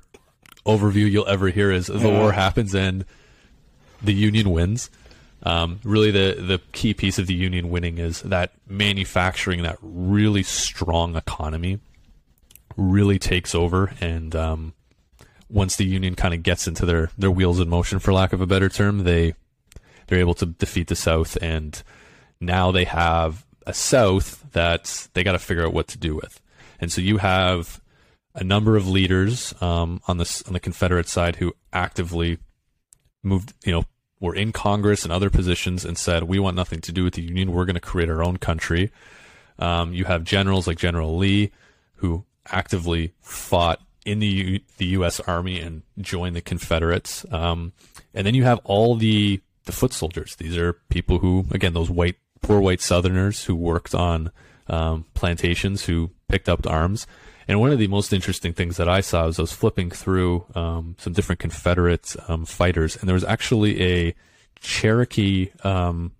overview 0.65 1.09
you'll 1.09 1.27
ever 1.27 1.49
hear 1.49 1.71
is 1.71 1.87
the 1.87 1.97
Yeah. 1.99 2.19
war 2.19 2.31
happens 2.33 2.73
and 2.75 3.05
the 4.01 4.13
Union 4.13 4.51
wins. 4.51 4.89
Um, 5.43 5.79
really, 5.83 6.11
the 6.11 6.35
the 6.41 6.59
key 6.71 6.93
piece 6.93 7.19
of 7.19 7.27
the 7.27 7.33
Union 7.35 7.69
winning 7.69 7.99
is 7.99 8.21
that 8.23 8.51
manufacturing, 8.67 9.61
that 9.63 9.77
really 9.81 10.43
strong 10.43 11.15
economy, 11.15 11.79
really 12.75 13.19
takes 13.19 13.53
over. 13.53 13.93
And 14.01 14.35
um, 14.35 14.73
once 15.49 15.75
the 15.75 15.85
Union 15.85 16.15
kind 16.15 16.33
of 16.33 16.41
gets 16.43 16.67
into 16.67 16.85
their 16.85 17.11
their 17.17 17.31
wheels 17.31 17.59
in 17.59 17.69
motion, 17.69 17.99
for 17.99 18.11
lack 18.11 18.33
of 18.33 18.41
a 18.41 18.47
better 18.47 18.67
term, 18.69 19.03
they 19.03 19.35
they're 20.07 20.19
able 20.19 20.33
to 20.35 20.47
defeat 20.47 20.87
the 20.87 20.95
South, 20.95 21.37
and 21.41 21.81
now 22.41 22.71
they 22.71 22.85
have 22.85 23.45
a 23.67 23.73
South 23.73 24.43
that 24.53 25.07
they 25.13 25.23
got 25.23 25.33
to 25.33 25.39
figure 25.39 25.65
out 25.65 25.73
what 25.73 25.87
to 25.89 25.97
do 25.99 26.15
with. 26.15 26.41
And 26.81 26.91
so 26.91 26.99
you 27.01 27.17
have 27.17 27.79
a 28.37 28.43
number 28.43 28.77
of 28.77 28.87
leaders 28.87 29.53
um, 29.61 29.99
on 30.07 30.17
this 30.17 30.41
on 30.43 30.53
the 30.53 30.59
Confederate 30.59 31.09
side 31.09 31.37
who 31.37 31.53
actively 31.73 32.37
moved, 33.23 33.53
you 33.65 33.71
know, 33.71 33.83
were 34.19 34.35
in 34.35 34.51
Congress 34.51 35.03
and 35.03 35.11
other 35.11 35.29
positions 35.29 35.83
and 35.83 35.97
said, 35.97 36.23
"We 36.23 36.39
want 36.39 36.55
nothing 36.55 36.79
to 36.81 36.91
do 36.91 37.03
with 37.03 37.15
the 37.15 37.23
Union. 37.23 37.51
We're 37.51 37.65
going 37.65 37.75
to 37.75 37.81
create 37.81 38.09
our 38.09 38.23
own 38.23 38.37
country." 38.37 38.91
Um, 39.59 39.93
you 39.93 40.05
have 40.05 40.23
generals 40.23 40.67
like 40.67 40.77
General 40.77 41.17
Lee, 41.17 41.51
who 41.95 42.25
actively 42.47 43.13
fought 43.21 43.81
in 44.05 44.19
the 44.19 44.27
U- 44.27 44.59
the 44.77 44.85
U.S. 44.85 45.19
Army 45.21 45.59
and 45.59 45.81
joined 45.99 46.35
the 46.35 46.41
Confederates. 46.41 47.25
Um, 47.31 47.73
and 48.13 48.25
then 48.25 48.35
you 48.35 48.43
have 48.43 48.59
all 48.63 48.95
the 48.95 49.41
the 49.65 49.71
foot 49.71 49.93
soldiers. 49.93 50.35
These 50.35 50.57
are 50.57 50.73
people 50.89 51.19
who, 51.19 51.45
again, 51.51 51.73
those 51.73 51.89
white 51.89 52.15
poor 52.41 52.59
white 52.59 52.81
Southerners 52.81 53.45
who 53.45 53.55
worked 53.55 53.95
on 53.95 54.31
um, 54.67 55.05
plantations, 55.13 55.85
who 55.85 56.11
picked 56.27 56.47
up 56.47 56.65
arms. 56.67 57.07
And 57.47 57.59
one 57.59 57.71
of 57.71 57.79
the 57.79 57.87
most 57.87 58.11
interesting 58.11 58.53
things 58.53 58.77
that 58.77 58.89
I 58.89 59.01
saw 59.01 59.25
was 59.25 59.39
I 59.39 59.43
was 59.43 59.53
flipping 59.53 59.89
through 59.89 60.45
um, 60.53 60.95
some 60.99 61.13
different 61.13 61.39
Confederate 61.39 62.15
um, 62.27 62.45
fighters, 62.45 62.97
and 62.97 63.07
there 63.07 63.13
was 63.13 63.23
actually 63.23 63.81
a 63.81 64.15
Cherokee 64.59 65.51
um, 65.63 66.11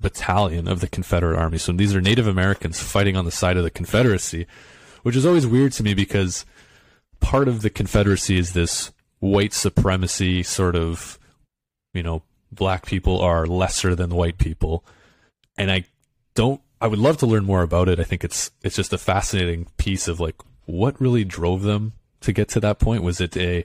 battalion 0.00 0.68
of 0.68 0.80
the 0.80 0.88
Confederate 0.88 1.38
Army. 1.38 1.58
So 1.58 1.72
these 1.72 1.94
are 1.94 2.00
Native 2.00 2.26
Americans 2.26 2.80
fighting 2.80 3.16
on 3.16 3.24
the 3.24 3.30
side 3.30 3.56
of 3.56 3.64
the 3.64 3.70
Confederacy, 3.70 4.46
which 5.02 5.16
is 5.16 5.26
always 5.26 5.46
weird 5.46 5.72
to 5.72 5.82
me 5.82 5.94
because 5.94 6.46
part 7.20 7.48
of 7.48 7.62
the 7.62 7.70
Confederacy 7.70 8.38
is 8.38 8.52
this 8.52 8.92
white 9.18 9.52
supremacy 9.52 10.44
sort 10.44 10.76
of, 10.76 11.18
you 11.92 12.02
know, 12.02 12.22
black 12.52 12.86
people 12.86 13.20
are 13.20 13.46
lesser 13.46 13.94
than 13.94 14.10
white 14.10 14.38
people. 14.38 14.84
And 15.56 15.72
I 15.72 15.84
don't 16.34 16.60
I 16.80 16.86
would 16.86 16.98
love 16.98 17.16
to 17.18 17.26
learn 17.26 17.44
more 17.44 17.62
about 17.62 17.88
it. 17.88 17.98
I 17.98 18.04
think 18.04 18.22
it's 18.22 18.52
it's 18.62 18.76
just 18.76 18.92
a 18.92 18.98
fascinating 18.98 19.66
piece 19.76 20.06
of 20.06 20.20
like 20.20 20.36
what 20.68 21.00
really 21.00 21.24
drove 21.24 21.62
them 21.62 21.94
to 22.20 22.32
get 22.32 22.48
to 22.50 22.60
that 22.60 22.78
point. 22.78 23.02
Was 23.02 23.20
it 23.20 23.36
a 23.36 23.64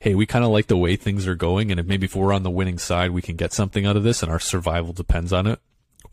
hey, 0.00 0.16
we 0.16 0.26
kind 0.26 0.44
of 0.44 0.50
like 0.50 0.66
the 0.66 0.76
way 0.76 0.96
things 0.96 1.28
are 1.28 1.36
going, 1.36 1.70
and 1.70 1.78
if 1.78 1.86
maybe 1.86 2.06
if 2.06 2.16
we're 2.16 2.32
on 2.32 2.42
the 2.42 2.50
winning 2.50 2.76
side, 2.76 3.12
we 3.12 3.22
can 3.22 3.36
get 3.36 3.52
something 3.52 3.86
out 3.86 3.96
of 3.96 4.02
this, 4.02 4.20
and 4.20 4.32
our 4.32 4.40
survival 4.40 4.92
depends 4.92 5.32
on 5.32 5.46
it, 5.46 5.60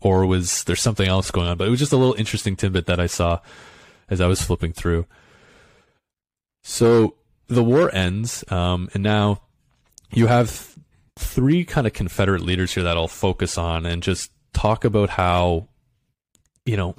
or 0.00 0.24
was 0.24 0.62
there 0.64 0.76
something 0.76 1.08
else 1.08 1.32
going 1.32 1.48
on? 1.48 1.56
But 1.56 1.66
it 1.66 1.70
was 1.70 1.80
just 1.80 1.92
a 1.92 1.96
little 1.96 2.14
interesting 2.14 2.54
tidbit 2.54 2.86
that 2.86 3.00
I 3.00 3.06
saw 3.06 3.40
as 4.08 4.20
I 4.20 4.28
was 4.28 4.40
flipping 4.40 4.72
through. 4.72 5.06
So 6.62 7.16
the 7.48 7.64
war 7.64 7.92
ends, 7.92 8.44
um, 8.48 8.88
and 8.94 9.02
now 9.02 9.42
you 10.12 10.28
have 10.28 10.76
three 11.18 11.64
kind 11.64 11.86
of 11.86 11.92
Confederate 11.92 12.42
leaders 12.42 12.72
here 12.72 12.84
that 12.84 12.96
I'll 12.96 13.08
focus 13.08 13.58
on 13.58 13.86
and 13.86 14.04
just 14.04 14.30
talk 14.52 14.84
about 14.84 15.10
how, 15.10 15.66
you 16.64 16.76
know, 16.76 16.94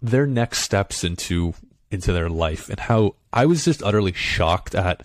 their 0.00 0.26
next 0.26 0.60
steps 0.60 1.02
into 1.02 1.52
into 1.90 2.12
their 2.12 2.28
life 2.28 2.68
and 2.68 2.80
how 2.80 3.14
I 3.32 3.46
was 3.46 3.64
just 3.64 3.82
utterly 3.82 4.12
shocked 4.12 4.74
at 4.74 5.04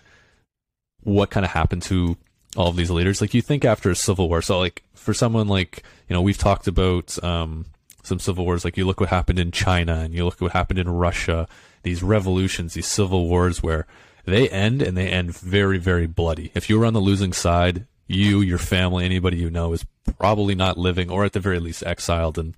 what 1.03 1.29
kind 1.29 1.45
of 1.45 1.51
happened 1.51 1.81
to 1.83 2.17
all 2.55 2.67
of 2.67 2.75
these 2.75 2.91
leaders. 2.91 3.21
Like 3.21 3.33
you 3.33 3.41
think 3.41 3.65
after 3.65 3.89
a 3.89 3.95
civil 3.95 4.29
war, 4.29 4.41
so 4.41 4.59
like 4.59 4.83
for 4.93 5.13
someone 5.13 5.47
like 5.47 5.83
you 6.07 6.13
know 6.13 6.21
we've 6.21 6.37
talked 6.37 6.67
about 6.67 7.21
um, 7.23 7.65
some 8.03 8.19
civil 8.19 8.45
wars. 8.45 8.65
Like 8.65 8.77
you 8.77 8.85
look 8.85 8.99
what 8.99 9.09
happened 9.09 9.39
in 9.39 9.51
China 9.51 9.95
and 9.95 10.13
you 10.13 10.25
look 10.25 10.39
what 10.41 10.51
happened 10.51 10.79
in 10.79 10.89
Russia. 10.89 11.47
These 11.83 12.03
revolutions, 12.03 12.73
these 12.73 12.87
civil 12.87 13.27
wars, 13.27 13.61
where 13.61 13.85
they 14.25 14.49
end 14.49 14.81
and 14.81 14.95
they 14.95 15.09
end 15.09 15.35
very 15.35 15.77
very 15.77 16.07
bloody. 16.07 16.51
If 16.53 16.69
you 16.69 16.79
were 16.79 16.85
on 16.85 16.93
the 16.93 17.01
losing 17.01 17.33
side, 17.33 17.85
you, 18.07 18.41
your 18.41 18.57
family, 18.57 19.05
anybody 19.05 19.37
you 19.37 19.49
know 19.49 19.73
is 19.73 19.85
probably 20.17 20.55
not 20.55 20.77
living 20.77 21.09
or 21.09 21.25
at 21.25 21.33
the 21.33 21.39
very 21.39 21.59
least 21.59 21.83
exiled 21.85 22.37
and 22.37 22.55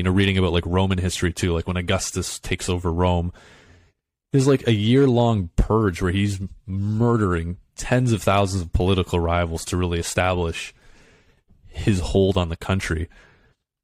you 0.00 0.04
know, 0.04 0.12
reading 0.12 0.38
about 0.38 0.54
like 0.54 0.64
Roman 0.64 0.96
history 0.96 1.30
too, 1.30 1.52
like 1.52 1.66
when 1.66 1.76
Augustus 1.76 2.38
takes 2.38 2.70
over 2.70 2.90
Rome, 2.90 3.34
there's 4.32 4.46
like 4.46 4.66
a 4.66 4.72
year 4.72 5.06
long 5.06 5.50
purge 5.56 6.00
where 6.00 6.10
he's 6.10 6.40
murdering 6.66 7.58
tens 7.76 8.10
of 8.10 8.22
thousands 8.22 8.62
of 8.62 8.72
political 8.72 9.20
rivals 9.20 9.62
to 9.66 9.76
really 9.76 9.98
establish 9.98 10.72
his 11.68 12.00
hold 12.00 12.38
on 12.38 12.48
the 12.48 12.56
country. 12.56 13.10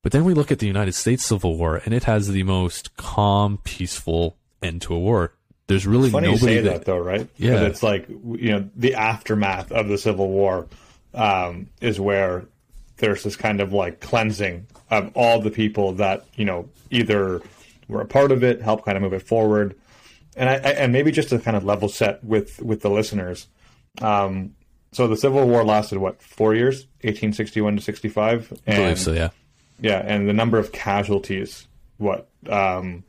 But 0.02 0.12
then 0.12 0.24
we 0.24 0.32
look 0.32 0.50
at 0.50 0.58
the 0.58 0.66
United 0.66 0.94
States 0.94 1.22
Civil 1.22 1.58
War 1.58 1.82
and 1.84 1.92
it 1.92 2.04
has 2.04 2.28
the 2.28 2.44
most 2.44 2.96
calm, 2.96 3.58
peaceful 3.62 4.38
end 4.62 4.80
to 4.82 4.94
a 4.94 4.98
war. 4.98 5.34
There's 5.66 5.86
really 5.86 6.08
Funny 6.08 6.28
you 6.28 6.32
nobody 6.32 6.54
say 6.54 6.60
that, 6.62 6.72
that, 6.72 6.84
though, 6.86 6.96
right? 6.96 7.28
Yeah. 7.36 7.60
It's 7.64 7.82
like 7.82 8.08
you 8.08 8.52
know 8.52 8.70
the 8.74 8.94
aftermath 8.94 9.70
of 9.70 9.88
the 9.88 9.98
Civil 9.98 10.30
War 10.30 10.66
um, 11.12 11.68
is 11.82 12.00
where 12.00 12.46
there's 12.98 13.22
this 13.22 13.36
kind 13.36 13.60
of 13.60 13.72
like 13.72 14.00
cleansing 14.00 14.66
of 14.90 15.10
all 15.14 15.40
the 15.40 15.50
people 15.50 15.92
that 15.94 16.24
you 16.36 16.44
know 16.44 16.68
either 16.90 17.42
were 17.88 18.00
a 18.00 18.06
part 18.06 18.32
of 18.32 18.42
it, 18.42 18.62
helped 18.62 18.84
kind 18.84 18.96
of 18.96 19.02
move 19.02 19.12
it 19.12 19.22
forward, 19.22 19.76
and 20.36 20.48
I, 20.48 20.54
I 20.54 20.72
and 20.72 20.92
maybe 20.92 21.12
just 21.12 21.30
to 21.30 21.38
kind 21.38 21.56
of 21.56 21.64
level 21.64 21.88
set 21.88 22.22
with 22.24 22.60
with 22.62 22.82
the 22.82 22.90
listeners. 22.90 23.46
Um, 24.00 24.54
so 24.92 25.06
the 25.08 25.16
Civil 25.16 25.46
War 25.46 25.64
lasted 25.64 25.98
what 25.98 26.22
four 26.22 26.54
years, 26.54 26.86
1861 27.02 27.76
to 27.76 27.82
65, 27.82 28.52
I 28.66 28.76
believe 28.76 28.98
so, 28.98 29.12
yeah. 29.12 29.30
yeah, 29.80 29.98
and 29.98 30.28
the 30.28 30.32
number 30.32 30.58
of 30.58 30.72
casualties, 30.72 31.66
what? 31.98 32.28
Um, 32.48 33.04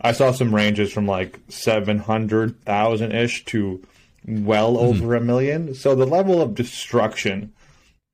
I 0.00 0.12
saw 0.12 0.32
some 0.32 0.54
ranges 0.54 0.92
from 0.92 1.06
like 1.06 1.38
700,000 1.48 3.12
ish 3.12 3.44
to 3.46 3.82
well 4.26 4.78
over 4.78 5.14
a 5.14 5.20
million. 5.20 5.74
So 5.74 5.94
the 5.94 6.06
level 6.06 6.40
of 6.40 6.54
destruction 6.54 7.52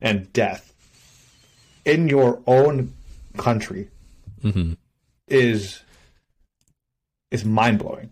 and 0.01 0.33
death 0.33 0.72
in 1.87 2.09
your 2.09 2.41
own 2.47 2.93
country 3.39 3.89
is 5.28 5.82
is 7.30 7.45
mind 7.45 7.78
blowing. 7.78 8.11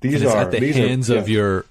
These 0.00 0.22
are 0.24 0.36
at 0.38 0.50
the 0.50 0.60
these 0.60 0.76
hands 0.76 1.10
are, 1.10 1.18
of 1.18 1.28
yeah. 1.28 1.36
your 1.36 1.66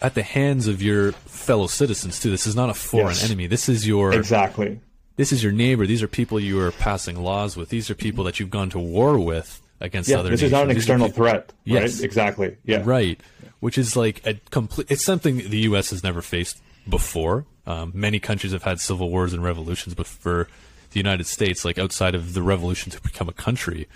at 0.00 0.14
the 0.14 0.22
hands 0.22 0.68
of 0.68 0.82
your 0.82 1.12
fellow 1.12 1.66
citizens 1.66 2.20
too. 2.20 2.30
This 2.30 2.46
is 2.46 2.54
not 2.54 2.70
a 2.70 2.74
foreign 2.74 3.08
Yes. 3.08 3.24
enemy. 3.24 3.46
This 3.46 3.68
is 3.68 3.86
your 3.86 4.12
exactly 4.12 4.80
this 5.16 5.32
is 5.32 5.42
your 5.42 5.52
neighbor. 5.52 5.86
These 5.86 6.02
are 6.02 6.08
people 6.08 6.38
you 6.40 6.60
are 6.60 6.70
passing 6.72 7.22
laws 7.22 7.56
with. 7.56 7.68
These 7.70 7.90
are 7.90 7.94
people 7.94 8.24
that 8.24 8.38
you've 8.40 8.50
gone 8.50 8.70
to 8.70 8.78
war 8.78 9.18
with 9.18 9.60
against 9.80 10.08
yeah. 10.08 10.18
other 10.18 10.30
This 10.30 10.40
nations. 10.42 10.48
is 10.48 10.52
not 10.52 10.62
an 10.62 10.68
These 10.68 10.76
external 10.78 11.08
people- 11.08 11.24
threat, 11.24 11.34
right? 11.48 11.52
Yes. 11.64 12.00
Exactly. 12.00 12.56
Yeah. 12.64 12.82
Right. 12.84 13.20
Which 13.60 13.78
is 13.78 13.96
like 13.96 14.24
a 14.26 14.34
complete. 14.50 14.90
It's 14.90 15.04
something 15.04 15.36
the 15.38 15.58
U.S. 15.70 15.90
has 15.90 16.02
never 16.02 16.22
faced 16.22 16.60
before. 16.88 17.44
Um, 17.66 17.92
many 17.94 18.18
countries 18.18 18.52
have 18.52 18.64
had 18.64 18.80
civil 18.80 19.08
wars 19.10 19.32
and 19.32 19.42
revolutions, 19.42 19.94
but 19.94 20.06
for 20.06 20.48
the 20.92 21.00
United 21.00 21.26
States, 21.26 21.64
like 21.64 21.78
outside 21.78 22.14
of 22.14 22.34
the 22.34 22.42
revolution 22.42 22.90
to 22.92 23.00
become 23.00 23.28
a 23.28 23.32
country, 23.32 23.88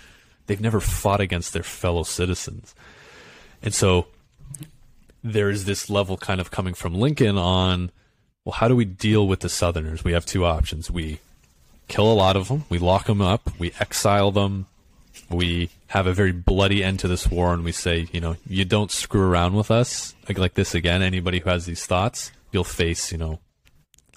they've 0.47 0.61
never 0.61 0.79
fought 0.79 1.21
against 1.21 1.53
their 1.53 1.63
fellow 1.63 2.03
citizens. 2.03 2.75
And 3.61 3.73
so 3.73 4.07
there's 5.23 5.65
this 5.65 5.89
level 5.89 6.17
kind 6.17 6.39
of 6.39 6.51
coming 6.51 6.73
from 6.73 6.95
Lincoln 6.95 7.37
on, 7.37 7.91
well, 8.45 8.53
how 8.53 8.67
do 8.67 8.75
we 8.75 8.85
deal 8.85 9.27
with 9.27 9.41
the 9.41 9.49
Southerners? 9.49 10.03
We 10.03 10.13
have 10.13 10.25
two 10.25 10.45
options. 10.45 10.89
We 10.89 11.19
kill 11.87 12.11
a 12.11 12.13
lot 12.13 12.35
of 12.35 12.49
them, 12.49 12.65
we 12.69 12.79
lock 12.79 13.05
them 13.05 13.21
up, 13.21 13.49
we 13.57 13.71
exile 13.79 14.31
them, 14.31 14.65
we 15.29 15.69
have 15.87 16.05
a 16.05 16.13
very 16.13 16.31
bloody 16.31 16.83
end 16.83 16.99
to 16.99 17.07
this 17.07 17.29
war 17.29 17.53
and 17.53 17.63
we 17.63 17.71
say, 17.71 18.07
you 18.11 18.19
know, 18.19 18.35
you 18.45 18.65
don't 18.65 18.91
screw 18.91 19.21
around 19.21 19.53
with 19.53 19.71
us 19.71 20.15
like, 20.27 20.37
like 20.37 20.53
this 20.55 20.75
again. 20.75 21.01
Anybody 21.01 21.39
who 21.39 21.49
has 21.49 21.65
these 21.65 21.85
thoughts, 21.85 22.31
you'll 22.51 22.63
face, 22.63 23.11
you 23.11 23.17
know, 23.17 23.39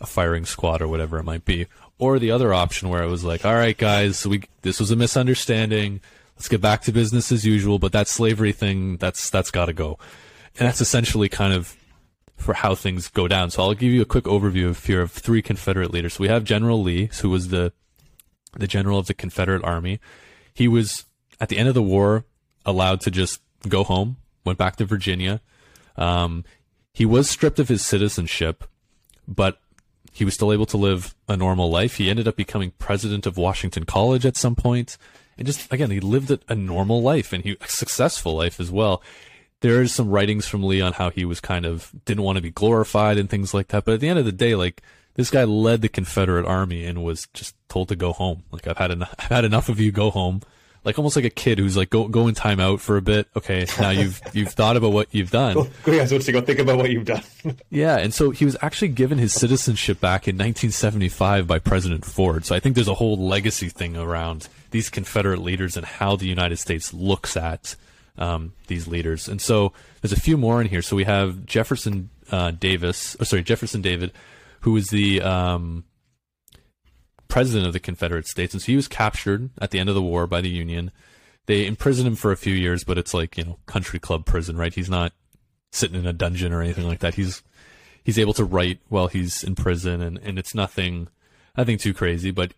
a 0.01 0.07
firing 0.07 0.45
squad 0.45 0.83
or 0.83 0.89
whatever 0.89 1.19
it 1.19 1.25
might 1.25 1.45
be. 1.45 1.67
Or 2.01 2.19
the 2.19 2.31
other 2.31 2.55
option 2.55 2.89
where 2.89 3.03
it 3.03 3.09
was 3.09 3.25
like, 3.25 3.45
all 3.45 3.55
right, 3.55 3.77
guys, 3.77 4.27
we 4.27 4.43
this 4.63 4.81
was 4.81 4.91
a 4.91 4.97
misunderstanding. 4.97 6.01
Let's 6.35 6.49
get 6.49 6.63
back 6.63 6.81
to 6.83 6.93
business 6.93 7.31
as 7.31 7.45
usual. 7.45 7.79
But 7.79 7.93
that 7.93 8.09
slavery 8.09 8.53
thing, 8.53 8.97
that's 8.97 9.29
that's 9.29 9.51
got 9.51 9.67
to 9.67 9.75
go. 9.75 9.99
And 10.59 10.67
that's 10.67 10.81
essentially 10.81 11.29
kind 11.29 11.53
of 11.53 11.77
for 12.37 12.55
how 12.55 12.75
things 12.75 13.09
go 13.09 13.29
down. 13.29 13.51
So 13.51 13.63
I'll 13.63 13.75
give 13.75 13.93
you 13.93 14.01
a 14.01 14.07
quick 14.07 14.25
overview 14.25 14.71
of 14.71 14.85
here 14.85 15.03
of 15.03 15.13
three 15.13 15.43
Confederate 15.43 15.93
leaders. 15.93 16.15
So 16.15 16.23
we 16.23 16.29
have 16.29 16.43
General 16.43 16.83
Lee, 16.83 17.11
who 17.21 17.29
was 17.29 17.49
the 17.49 17.73
the 18.57 18.67
general 18.67 18.99
of 18.99 19.07
the 19.07 19.15
Confederate 19.15 19.63
Army. 19.63 20.01
He 20.55 20.67
was 20.67 21.05
at 21.41 21.51
the 21.51 21.59
end 21.59 21.69
of 21.69 21.75
the 21.75 21.83
war 21.83 22.25
allowed 22.65 23.01
to 23.03 23.11
just 23.11 23.41
go 23.69 23.85
home, 23.85 24.17
went 24.45 24.59
back 24.59 24.77
to 24.77 24.85
Virginia. 24.85 25.41
Um, 25.97 26.45
he 26.93 27.05
was 27.05 27.29
stripped 27.31 27.59
of 27.59 27.69
his 27.69 27.85
citizenship, 27.85 28.65
but 29.29 29.61
he 30.11 30.25
was 30.25 30.35
still 30.35 30.53
able 30.53 30.67
to 30.67 30.77
live 30.77 31.15
a 31.29 31.37
normal 31.37 31.71
life. 31.71 31.97
He 31.97 32.11
ended 32.11 32.29
up 32.29 32.37
becoming 32.37 32.73
president 32.79 33.27
of 33.27 33.37
Washington 33.37 33.85
College 33.85 34.27
at 34.27 34.37
some 34.37 34.55
point, 34.55 34.99
and 35.39 35.47
just 35.47 35.73
again 35.73 35.91
he 35.91 36.01
lived 36.01 36.31
a, 36.49 36.55
normal 36.55 37.03
life 37.03 37.33
and 37.33 37.45
he 37.45 37.57
a 37.61 37.69
successful 37.69 38.35
life 38.35 38.61
as 38.61 38.71
well. 38.71 39.03
There 39.61 39.83
is 39.83 39.93
some 39.93 40.09
writings 40.09 40.47
from 40.47 40.63
Lee 40.63 40.81
on 40.81 40.95
how 40.95 41.11
he 41.11 41.25
was 41.25 41.41
kind 41.41 41.67
of 41.67 41.93
didn't 42.05 42.25
want 42.25 42.37
to 42.37 42.43
be 42.43 42.51
glorified 42.51 43.19
and 43.19 43.29
things 43.29 43.53
like 43.53 43.69
that. 43.69 43.85
But 43.85 43.95
at 43.95 44.01
the 44.01 44.09
end 44.09 44.19
of 44.19 44.25
the 44.25 44.33
day, 44.33 44.55
like 44.55 44.83
this 45.15 45.31
guy 45.31 45.45
led 45.45 45.83
the 45.83 45.89
Confederate 45.89 46.47
army 46.47 46.85
and 46.85 47.05
was 47.05 47.29
just 47.35 47.55
told 47.69 47.89
to 47.89 47.97
go 47.97 48.13
home. 48.13 48.45
Like 48.51 48.67
I've 48.67 48.79
had 48.79 48.91
enough, 48.91 49.15
I've 49.19 49.27
had 49.27 49.45
enough 49.45 49.69
of 49.69 49.79
you. 49.79 49.93
Go 49.93 50.11
home. 50.11 50.41
Like 50.85 50.99
almost 50.99 51.15
like 51.15 51.27
a 51.27 51.31
kid 51.31 51.59
who's 51.59 51.77
like 51.77 51.91
go 51.91 52.09
go 52.09 52.27
in 52.27 52.35
timeout 52.35 52.81
for 52.81 52.97
a 52.97 53.03
bit. 53.03 53.29
Okay, 53.37 53.67
now 53.79 53.91
you've 53.91 54.21
you've 54.33 54.49
thought 54.53 54.77
about 54.77 54.93
what 54.93 55.09
you've 55.13 55.31
done. 55.31 55.55
Go, 55.55 55.69
go, 55.85 55.93
yeah, 55.93 56.07
so 56.07 56.19
to 56.19 56.33
go 56.33 56.41
think 56.41 56.59
about 56.59 56.79
what 56.79 56.91
you've 56.91 57.05
done. 57.05 57.23
yeah, 57.71 57.99
and 57.99 58.15
so 58.15 58.31
he 58.31 58.45
was 58.45 58.57
actually 58.63 58.89
given 58.89 59.19
his 59.19 59.33
citizenship 59.33 60.01
back 60.01 60.27
in 60.27 60.37
1975 60.37 61.47
by 61.47 61.59
President 61.59 62.05
Ford. 62.05 62.47
So 62.47 62.55
I 62.55 62.61
think 62.61 62.75
there's 62.77 62.89
a 62.89 62.95
whole 62.95 63.19
legacy 63.19 63.69
thing 63.69 63.97
around 63.97 64.49
these 64.71 64.89
Confederate 64.89 65.41
leaders 65.41 65.77
and 65.77 65.85
how 65.85 66.17
the 66.17 66.27
United 66.27 66.59
States 66.59 66.95
looks 66.95 67.37
at 67.37 67.77
um, 68.17 68.53
these 68.69 68.87
leaders. 68.87 69.29
And 69.29 69.41
so 69.41 69.73
there's 70.01 70.13
a 70.13 70.21
few 70.21 70.37
more 70.37 70.61
in 70.61 70.69
here. 70.69 70.83
So 70.83 70.97
we 70.97 71.05
have 71.05 71.45
Jefferson 71.47 72.11
uh, 72.31 72.53
Davis, 72.53 73.17
or 73.21 73.25
sorry, 73.25 73.43
Jefferson 73.43 73.83
David, 73.83 74.13
who 74.61 74.73
was 74.73 74.89
the 74.89 75.21
um, 75.23 75.85
president 77.31 77.67
of 77.67 77.73
the 77.73 77.81
Confederate 77.81 78.27
States, 78.27 78.53
and 78.53 78.61
so 78.61 78.67
he 78.67 78.77
was 78.77 78.89
captured 78.89 79.51
at 79.61 79.71
the 79.71 79.79
end 79.79 79.89
of 79.89 79.95
the 79.95 80.03
war 80.03 80.27
by 80.27 80.41
the 80.41 80.51
Union. 80.51 80.91
They 81.47 81.67
imprisoned 81.67 82.07
him 82.07 82.17
for 82.17 82.33
a 82.33 82.37
few 82.37 82.55
years, 82.55 82.85
but 82.85 82.99
it's 82.99 83.15
like 83.15 83.39
you 83.39 83.45
know 83.45 83.59
country 83.67 83.99
club 83.99 84.27
prison, 84.27 84.57
right? 84.57 84.75
He's 84.75 84.91
not 84.91 85.13
sitting 85.73 85.99
in 85.99 86.07
a 86.07 86.13
dungeon 86.13 86.53
or 86.53 86.61
anything 86.63 86.87
like 86.87 87.01
that. 87.01 87.15
He's 87.15 87.43
he's 88.05 88.19
able 88.19 88.35
to 88.35 88.45
write 88.45 88.81
while 88.89 89.09
he's 89.09 89.43
in 89.43 89.55
prison, 89.55 90.03
and 90.03 90.19
and 90.19 90.39
it's 90.39 90.55
nothing 90.55 91.09
nothing 91.57 91.79
too 91.79 91.95
crazy. 91.95 92.31
But 92.31 92.53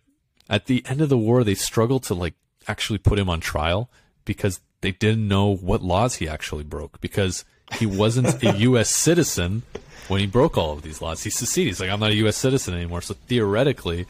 at 0.49 0.65
the 0.65 0.83
end 0.87 1.01
of 1.01 1.09
the 1.09 1.17
war, 1.17 1.43
they 1.43 1.55
struggled 1.55 2.03
to 2.03 2.13
like 2.13 2.33
actually 2.67 2.99
put 2.99 3.19
him 3.19 3.29
on 3.29 3.39
trial 3.39 3.89
because 4.25 4.59
they 4.81 4.91
didn't 4.91 5.27
know 5.27 5.55
what 5.55 5.81
laws 5.81 6.15
he 6.15 6.27
actually 6.27 6.63
broke 6.63 6.99
because 7.01 7.45
he 7.73 7.85
wasn't 7.85 8.43
a 8.43 8.57
U.S. 8.57 8.89
citizen 8.89 9.63
when 10.07 10.19
he 10.19 10.27
broke 10.27 10.57
all 10.57 10.73
of 10.73 10.81
these 10.81 11.01
laws. 11.01 11.23
He 11.23 11.29
seceded. 11.29 11.69
He's 11.69 11.79
like, 11.79 11.89
I'm 11.89 11.99
not 11.99 12.11
a 12.11 12.15
U.S. 12.15 12.37
citizen 12.37 12.73
anymore. 12.73 13.01
So 13.01 13.13
theoretically, 13.13 14.05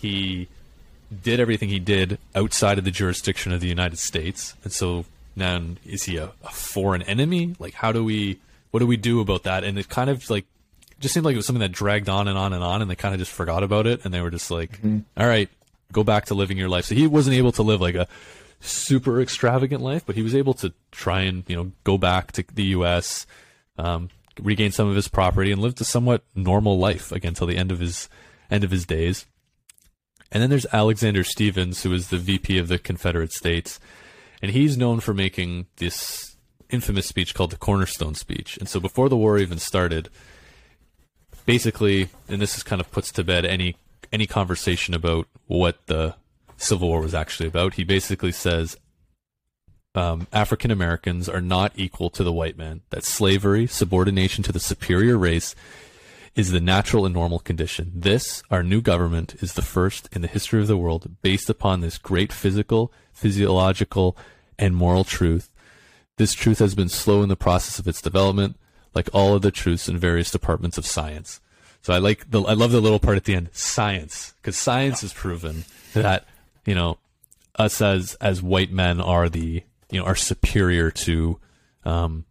he 0.00 0.48
did 1.22 1.40
everything 1.40 1.68
he 1.68 1.78
did 1.78 2.18
outside 2.34 2.78
of 2.78 2.84
the 2.84 2.90
jurisdiction 2.90 3.52
of 3.52 3.60
the 3.60 3.68
United 3.68 3.98
States. 3.98 4.54
And 4.64 4.72
so 4.72 5.04
now 5.34 5.62
is 5.84 6.04
he 6.04 6.16
a, 6.16 6.32
a, 6.44 6.50
foreign 6.50 7.02
enemy? 7.02 7.54
Like, 7.58 7.74
how 7.74 7.92
do 7.92 8.04
we, 8.04 8.40
what 8.70 8.80
do 8.80 8.86
we 8.86 8.96
do 8.96 9.20
about 9.20 9.44
that? 9.44 9.64
And 9.64 9.78
it 9.78 9.88
kind 9.88 10.10
of 10.10 10.28
like, 10.28 10.46
just 10.98 11.14
seemed 11.14 11.24
like 11.26 11.34
it 11.34 11.36
was 11.36 11.46
something 11.46 11.60
that 11.60 11.72
dragged 11.72 12.08
on 12.08 12.26
and 12.26 12.38
on 12.38 12.52
and 12.52 12.64
on, 12.64 12.80
and 12.82 12.90
they 12.90 12.96
kind 12.96 13.14
of 13.14 13.20
just 13.20 13.30
forgot 13.30 13.62
about 13.62 13.86
it. 13.86 14.04
And 14.04 14.12
they 14.12 14.20
were 14.20 14.30
just 14.30 14.50
like, 14.50 14.78
mm-hmm. 14.78 15.00
All 15.16 15.28
right, 15.28 15.48
go 15.92 16.02
back 16.02 16.26
to 16.26 16.34
living 16.34 16.56
your 16.56 16.68
life. 16.68 16.86
So 16.86 16.94
he 16.94 17.06
wasn't 17.06 17.36
able 17.36 17.52
to 17.52 17.62
live 17.62 17.80
like 17.80 17.94
a 17.94 18.08
super 18.60 19.20
extravagant 19.20 19.82
life, 19.82 20.04
but 20.06 20.16
he 20.16 20.22
was 20.22 20.34
able 20.34 20.54
to 20.54 20.72
try 20.90 21.20
and, 21.20 21.44
you 21.48 21.56
know, 21.56 21.72
go 21.84 21.98
back 21.98 22.32
to 22.32 22.44
the 22.54 22.64
U.S., 22.64 23.26
um, 23.78 24.08
regain 24.40 24.72
some 24.72 24.88
of 24.88 24.96
his 24.96 25.08
property 25.08 25.52
and 25.52 25.60
lived 25.60 25.80
a 25.80 25.84
somewhat 25.84 26.22
normal 26.34 26.78
life 26.78 27.12
again 27.12 27.34
till 27.34 27.46
the 27.46 27.56
end 27.56 27.70
of 27.70 27.78
his 27.78 28.08
end 28.50 28.64
of 28.64 28.70
his 28.70 28.86
days. 28.86 29.26
And 30.32 30.42
then 30.42 30.50
there's 30.50 30.66
Alexander 30.72 31.24
Stephens, 31.24 31.82
who 31.82 31.92
is 31.92 32.08
the 32.08 32.18
VP 32.18 32.58
of 32.58 32.68
the 32.68 32.78
Confederate 32.78 33.32
States, 33.32 33.78
and 34.42 34.50
he's 34.50 34.76
known 34.76 35.00
for 35.00 35.14
making 35.14 35.66
this 35.76 36.36
infamous 36.68 37.06
speech 37.06 37.34
called 37.34 37.52
the 37.52 37.56
Cornerstone 37.56 38.14
Speech. 38.14 38.56
And 38.58 38.68
so 38.68 38.80
before 38.80 39.08
the 39.08 39.16
war 39.16 39.38
even 39.38 39.58
started, 39.58 40.08
basically, 41.46 42.08
and 42.28 42.40
this 42.40 42.56
is 42.56 42.62
kind 42.62 42.80
of 42.80 42.90
puts 42.90 43.12
to 43.12 43.24
bed 43.24 43.44
any 43.44 43.76
any 44.12 44.26
conversation 44.26 44.94
about 44.94 45.26
what 45.46 45.86
the 45.86 46.14
Civil 46.56 46.88
War 46.88 47.00
was 47.00 47.14
actually 47.14 47.48
about. 47.48 47.74
He 47.74 47.84
basically 47.84 48.32
says 48.32 48.76
um, 49.94 50.26
African 50.32 50.70
Americans 50.70 51.28
are 51.28 51.40
not 51.40 51.72
equal 51.76 52.10
to 52.10 52.22
the 52.22 52.32
white 52.32 52.56
man. 52.56 52.82
That 52.90 53.04
slavery, 53.04 53.66
subordination 53.66 54.44
to 54.44 54.52
the 54.52 54.60
superior 54.60 55.18
race, 55.18 55.54
is 56.36 56.52
the 56.52 56.60
natural 56.60 57.06
and 57.06 57.14
normal 57.14 57.38
condition. 57.38 57.90
This, 57.94 58.42
our 58.50 58.62
new 58.62 58.82
government, 58.82 59.34
is 59.40 59.54
the 59.54 59.62
first 59.62 60.08
in 60.12 60.20
the 60.20 60.28
history 60.28 60.60
of 60.60 60.68
the 60.68 60.76
world 60.76 61.16
based 61.22 61.48
upon 61.48 61.80
this 61.80 61.96
great 61.96 62.30
physical, 62.30 62.92
physiological, 63.12 64.16
and 64.58 64.76
moral 64.76 65.02
truth. 65.02 65.50
This 66.18 66.34
truth 66.34 66.58
has 66.58 66.74
been 66.74 66.90
slow 66.90 67.22
in 67.22 67.30
the 67.30 67.36
process 67.36 67.78
of 67.78 67.88
its 67.88 68.02
development, 68.02 68.56
like 68.94 69.08
all 69.14 69.34
of 69.34 69.42
the 69.42 69.50
truths 69.50 69.88
in 69.88 69.96
various 69.96 70.30
departments 70.30 70.76
of 70.76 70.86
science. 70.86 71.40
So 71.80 71.94
I 71.94 71.98
like 71.98 72.30
the, 72.30 72.42
I 72.42 72.52
love 72.52 72.72
the 72.72 72.80
little 72.80 72.98
part 72.98 73.16
at 73.16 73.24
the 73.24 73.34
end, 73.34 73.48
science, 73.52 74.34
because 74.36 74.56
science 74.56 75.00
has 75.00 75.14
proven 75.14 75.64
that, 75.94 76.26
you 76.66 76.74
know, 76.74 76.98
us 77.58 77.80
as, 77.80 78.14
as 78.20 78.42
white 78.42 78.72
men 78.72 79.00
are 79.00 79.30
the, 79.30 79.62
you 79.90 80.00
know, 80.00 80.04
are 80.04 80.16
superior 80.16 80.90
to, 80.90 81.38
um, 81.84 82.26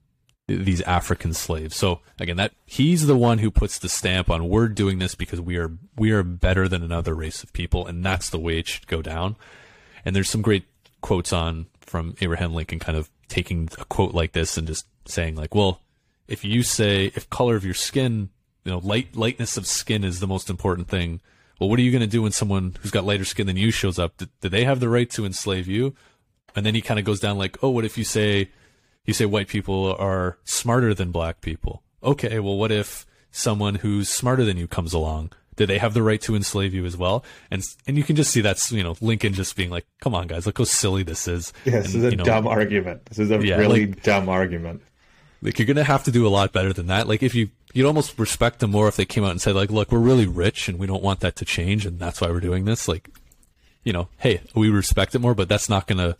these 0.47 0.81
African 0.81 1.33
slaves. 1.33 1.75
So 1.75 2.01
again, 2.19 2.37
that 2.37 2.53
he's 2.65 3.07
the 3.07 3.17
one 3.17 3.39
who 3.39 3.49
puts 3.49 3.79
the 3.79 3.89
stamp 3.89 4.29
on 4.29 4.47
we're 4.47 4.67
doing 4.67 4.99
this 4.99 5.15
because 5.15 5.41
we 5.41 5.57
are 5.57 5.71
we 5.95 6.11
are 6.11 6.23
better 6.23 6.67
than 6.67 6.83
another 6.83 7.15
race 7.15 7.43
of 7.43 7.53
people, 7.53 7.87
and 7.87 8.05
that's 8.05 8.29
the 8.29 8.39
way 8.39 8.59
it 8.59 8.67
should 8.67 8.87
go 8.87 9.01
down. 9.01 9.35
And 10.03 10.15
there's 10.15 10.29
some 10.29 10.41
great 10.41 10.65
quotes 11.01 11.33
on 11.33 11.67
from 11.81 12.15
Abraham 12.21 12.53
Lincoln, 12.53 12.79
kind 12.79 12.97
of 12.97 13.09
taking 13.27 13.69
a 13.79 13.85
quote 13.85 14.13
like 14.13 14.33
this 14.33 14.57
and 14.57 14.67
just 14.67 14.85
saying 15.05 15.35
like, 15.35 15.55
well, 15.55 15.81
if 16.27 16.43
you 16.43 16.61
say 16.63 17.11
if 17.15 17.29
color 17.29 17.55
of 17.55 17.65
your 17.65 17.73
skin, 17.73 18.29
you 18.63 18.71
know, 18.71 18.79
light 18.79 19.15
lightness 19.15 19.57
of 19.57 19.65
skin 19.65 20.03
is 20.03 20.19
the 20.19 20.27
most 20.27 20.49
important 20.49 20.87
thing. 20.87 21.21
Well, 21.59 21.69
what 21.69 21.79
are 21.79 21.83
you 21.83 21.91
going 21.91 22.01
to 22.01 22.07
do 22.07 22.23
when 22.23 22.33
someone 22.33 22.75
who's 22.81 22.91
got 22.91 23.05
lighter 23.05 23.23
skin 23.23 23.47
than 23.47 23.55
you 23.55 23.71
shows 23.71 23.97
up? 23.97 24.17
Do, 24.17 24.27
do 24.41 24.49
they 24.49 24.65
have 24.65 24.81
the 24.81 24.89
right 24.89 25.09
to 25.11 25.25
enslave 25.25 25.67
you? 25.67 25.95
And 26.53 26.65
then 26.65 26.75
he 26.75 26.81
kind 26.81 26.99
of 26.99 27.05
goes 27.05 27.21
down 27.21 27.37
like, 27.37 27.57
oh, 27.63 27.69
what 27.69 27.85
if 27.85 27.97
you 27.97 28.03
say 28.03 28.49
you 29.05 29.13
say 29.13 29.25
white 29.25 29.47
people 29.47 29.95
are 29.97 30.37
smarter 30.43 30.93
than 30.93 31.11
black 31.11 31.41
people. 31.41 31.83
Okay, 32.03 32.39
well, 32.39 32.57
what 32.57 32.71
if 32.71 33.05
someone 33.31 33.75
who's 33.75 34.09
smarter 34.09 34.45
than 34.45 34.57
you 34.57 34.67
comes 34.67 34.93
along? 34.93 35.31
Do 35.55 35.65
they 35.65 35.77
have 35.77 35.93
the 35.93 36.03
right 36.03 36.21
to 36.21 36.35
enslave 36.35 36.73
you 36.73 36.85
as 36.85 36.97
well? 36.97 37.23
And 37.49 37.63
and 37.87 37.97
you 37.97 38.03
can 38.03 38.15
just 38.15 38.31
see 38.31 38.41
that's 38.41 38.71
you 38.71 38.83
know 38.83 38.95
Lincoln 38.99 39.33
just 39.33 39.55
being 39.55 39.69
like, 39.69 39.85
"Come 40.01 40.13
on, 40.13 40.27
guys, 40.27 40.45
look 40.45 40.57
how 40.57 40.65
silly 40.65 41.03
this 41.03 41.27
is." 41.27 41.53
Yeah, 41.63 41.79
this 41.79 41.95
and, 41.95 42.03
is 42.03 42.13
a 42.13 42.15
know, 42.17 42.23
dumb 42.25 42.47
argument. 42.47 43.05
This 43.05 43.19
is 43.19 43.31
a 43.31 43.45
yeah, 43.45 43.55
really 43.55 43.87
like, 43.87 44.03
dumb 44.03 44.27
argument. 44.27 44.81
Like 45.41 45.57
you're 45.57 45.65
gonna 45.65 45.83
have 45.83 46.03
to 46.05 46.11
do 46.11 46.27
a 46.27 46.29
lot 46.29 46.51
better 46.51 46.73
than 46.73 46.87
that. 46.87 47.07
Like 47.07 47.23
if 47.23 47.33
you 47.35 47.49
you'd 47.73 47.85
almost 47.85 48.19
respect 48.19 48.59
them 48.59 48.71
more 48.71 48.87
if 48.87 48.95
they 48.95 49.05
came 49.05 49.23
out 49.23 49.31
and 49.31 49.41
said 49.41 49.55
like, 49.55 49.69
"Look, 49.69 49.91
we're 49.91 49.99
really 49.99 50.27
rich 50.27 50.67
and 50.67 50.77
we 50.77 50.87
don't 50.87 51.03
want 51.03 51.21
that 51.21 51.37
to 51.37 51.45
change, 51.45 51.85
and 51.85 51.99
that's 51.99 52.19
why 52.19 52.29
we're 52.29 52.41
doing 52.41 52.65
this." 52.65 52.87
Like, 52.89 53.09
you 53.83 53.93
know, 53.93 54.09
hey, 54.17 54.41
we 54.55 54.69
respect 54.69 55.15
it 55.15 55.19
more, 55.19 55.35
but 55.35 55.47
that's 55.47 55.69
not 55.69 55.87
gonna 55.87 56.17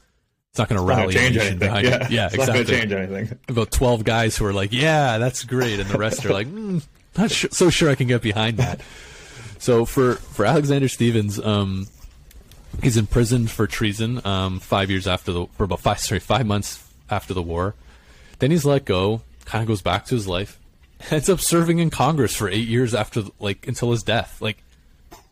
it's 0.55 0.59
not 0.59 0.69
going 0.69 0.79
to 0.79 0.85
rally 0.87 1.13
change 1.13 1.35
anything. 1.35 1.59
behind 1.59 1.85
yeah. 1.89 2.05
it. 2.05 2.11
Yeah, 2.11 2.25
it's 2.27 2.35
exactly. 2.35 2.45
Not 2.45 2.53
going 2.53 2.65
to 2.65 2.71
change 2.71 2.91
anything. 2.93 3.39
About 3.49 3.71
twelve 3.71 4.05
guys 4.05 4.37
who 4.37 4.45
are 4.45 4.53
like, 4.53 4.71
"Yeah, 4.71 5.17
that's 5.17 5.43
great," 5.43 5.81
and 5.81 5.89
the 5.89 5.97
rest 5.97 6.25
are 6.25 6.31
like, 6.31 6.47
mm, 6.47 6.81
"Not 7.17 7.29
sh- 7.29 7.47
so 7.51 7.69
sure 7.69 7.89
I 7.89 7.95
can 7.95 8.07
get 8.07 8.21
behind 8.21 8.55
that." 8.59 8.79
so 9.59 9.83
for 9.83 10.13
for 10.15 10.45
Alexander 10.45 10.87
Stephens, 10.87 11.41
um, 11.41 11.87
he's 12.81 12.95
imprisoned 12.95 13.51
for 13.51 13.67
treason 13.67 14.25
um, 14.25 14.61
five 14.61 14.89
years 14.89 15.07
after 15.07 15.33
the 15.33 15.45
for 15.57 15.65
about 15.65 15.81
five 15.81 15.99
sorry 15.99 16.21
five 16.21 16.45
months 16.45 16.81
after 17.09 17.33
the 17.33 17.41
war. 17.43 17.75
Then 18.39 18.49
he's 18.49 18.63
let 18.63 18.85
go. 18.85 19.23
Kind 19.43 19.61
of 19.61 19.67
goes 19.67 19.81
back 19.81 20.05
to 20.05 20.15
his 20.15 20.25
life. 20.25 20.57
Ends 21.11 21.27
up 21.27 21.41
serving 21.41 21.79
in 21.79 21.89
Congress 21.89 22.33
for 22.33 22.47
eight 22.47 22.69
years 22.69 22.95
after 22.95 23.23
like 23.41 23.67
until 23.67 23.91
his 23.91 24.03
death. 24.03 24.41
Like 24.41 24.63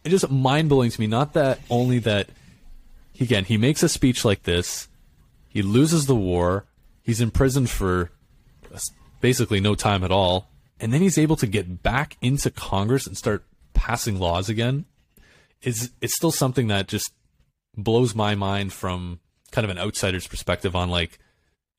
it's 0.03 0.11
just 0.11 0.29
mind 0.29 0.67
blowing 0.67 0.91
to 0.91 0.99
me. 0.99 1.07
Not 1.07 1.31
that 1.31 1.59
only 1.69 1.99
that 1.99 2.27
again 3.21 3.45
he 3.45 3.55
makes 3.55 3.83
a 3.83 3.87
speech 3.87 4.25
like 4.25 4.43
this 4.43 4.89
he 5.53 5.61
loses 5.61 6.07
the 6.07 6.15
war. 6.15 6.65
He's 7.03 7.21
imprisoned 7.21 7.69
for 7.69 8.09
uh, 8.73 8.79
basically 9.21 9.59
no 9.59 9.75
time 9.75 10.03
at 10.03 10.11
all. 10.11 10.49
And 10.79 10.91
then 10.91 11.01
he's 11.01 11.19
able 11.19 11.35
to 11.35 11.47
get 11.47 11.83
back 11.83 12.17
into 12.21 12.49
Congress 12.49 13.05
and 13.05 13.15
start 13.15 13.45
passing 13.75 14.19
laws 14.19 14.49
again. 14.49 14.85
Is 15.61 15.91
it's 16.01 16.15
still 16.15 16.31
something 16.31 16.67
that 16.67 16.87
just 16.87 17.13
blows 17.77 18.15
my 18.15 18.33
mind 18.33 18.73
from 18.73 19.19
kind 19.51 19.63
of 19.63 19.69
an 19.69 19.77
outsider's 19.77 20.27
perspective 20.27 20.75
on 20.75 20.89
like 20.89 21.19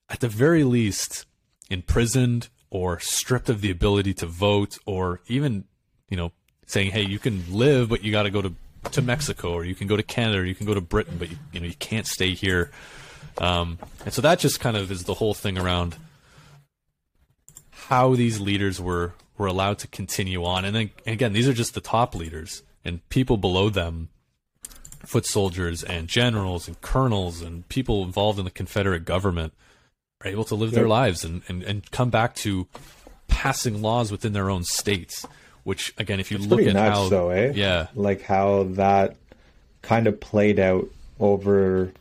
at 0.08 0.20
the 0.20 0.28
very 0.28 0.62
least 0.62 1.26
imprisoned 1.68 2.48
or 2.70 3.00
stripped 3.00 3.48
of 3.48 3.60
the 3.60 3.70
ability 3.72 4.14
to 4.14 4.26
vote 4.26 4.78
or 4.86 5.20
even 5.26 5.64
you 6.08 6.16
know 6.16 6.30
saying 6.66 6.90
hey 6.92 7.02
you 7.02 7.18
can 7.18 7.44
live 7.52 7.88
but 7.88 8.02
you 8.02 8.12
got 8.12 8.22
to 8.22 8.30
go 8.30 8.40
to 8.40 8.54
to 8.90 9.02
Mexico 9.02 9.52
or 9.52 9.64
you 9.64 9.74
can 9.74 9.86
go 9.86 9.96
to 9.96 10.02
Canada 10.02 10.38
or 10.38 10.44
you 10.44 10.54
can 10.54 10.66
go 10.66 10.74
to 10.74 10.80
Britain 10.80 11.16
but 11.18 11.30
you, 11.30 11.36
you 11.52 11.60
know 11.60 11.66
you 11.66 11.74
can't 11.74 12.06
stay 12.06 12.32
here 12.32 12.70
um, 13.38 13.78
and 14.04 14.12
so 14.12 14.22
that 14.22 14.38
just 14.38 14.60
kind 14.60 14.76
of 14.76 14.90
is 14.90 15.04
the 15.04 15.14
whole 15.14 15.34
thing 15.34 15.58
around 15.58 15.96
how 17.70 18.14
these 18.14 18.40
leaders 18.40 18.80
were 18.80 19.12
were 19.36 19.46
allowed 19.46 19.78
to 19.78 19.88
continue 19.88 20.44
on. 20.44 20.64
And 20.64 20.74
then 20.74 20.90
again, 21.06 21.32
these 21.32 21.48
are 21.48 21.52
just 21.52 21.74
the 21.74 21.80
top 21.80 22.14
leaders, 22.14 22.62
and 22.84 23.06
people 23.08 23.36
below 23.36 23.68
them, 23.68 24.08
foot 25.04 25.26
soldiers 25.26 25.82
and 25.82 26.08
generals 26.08 26.68
and 26.68 26.80
colonels 26.80 27.42
and 27.42 27.68
people 27.68 28.04
involved 28.04 28.38
in 28.38 28.44
the 28.44 28.50
Confederate 28.50 29.04
government, 29.04 29.52
are 30.22 30.30
able 30.30 30.44
to 30.44 30.54
live 30.54 30.70
their 30.70 30.88
lives 30.88 31.24
and, 31.24 31.42
and, 31.48 31.62
and 31.62 31.90
come 31.90 32.10
back 32.10 32.34
to 32.36 32.66
passing 33.28 33.82
laws 33.82 34.10
within 34.10 34.32
their 34.32 34.50
own 34.50 34.64
states. 34.64 35.26
Which 35.64 35.94
again, 35.96 36.20
if 36.20 36.30
you 36.30 36.36
it's 36.36 36.46
look 36.46 36.60
at 36.60 36.74
nuts, 36.74 36.98
how, 36.98 37.08
though, 37.08 37.30
eh? 37.30 37.52
yeah, 37.54 37.86
like 37.94 38.22
how 38.22 38.64
that 38.72 39.16
kind 39.80 40.06
of 40.06 40.20
played 40.20 40.58
out 40.58 40.88
over 41.18 41.92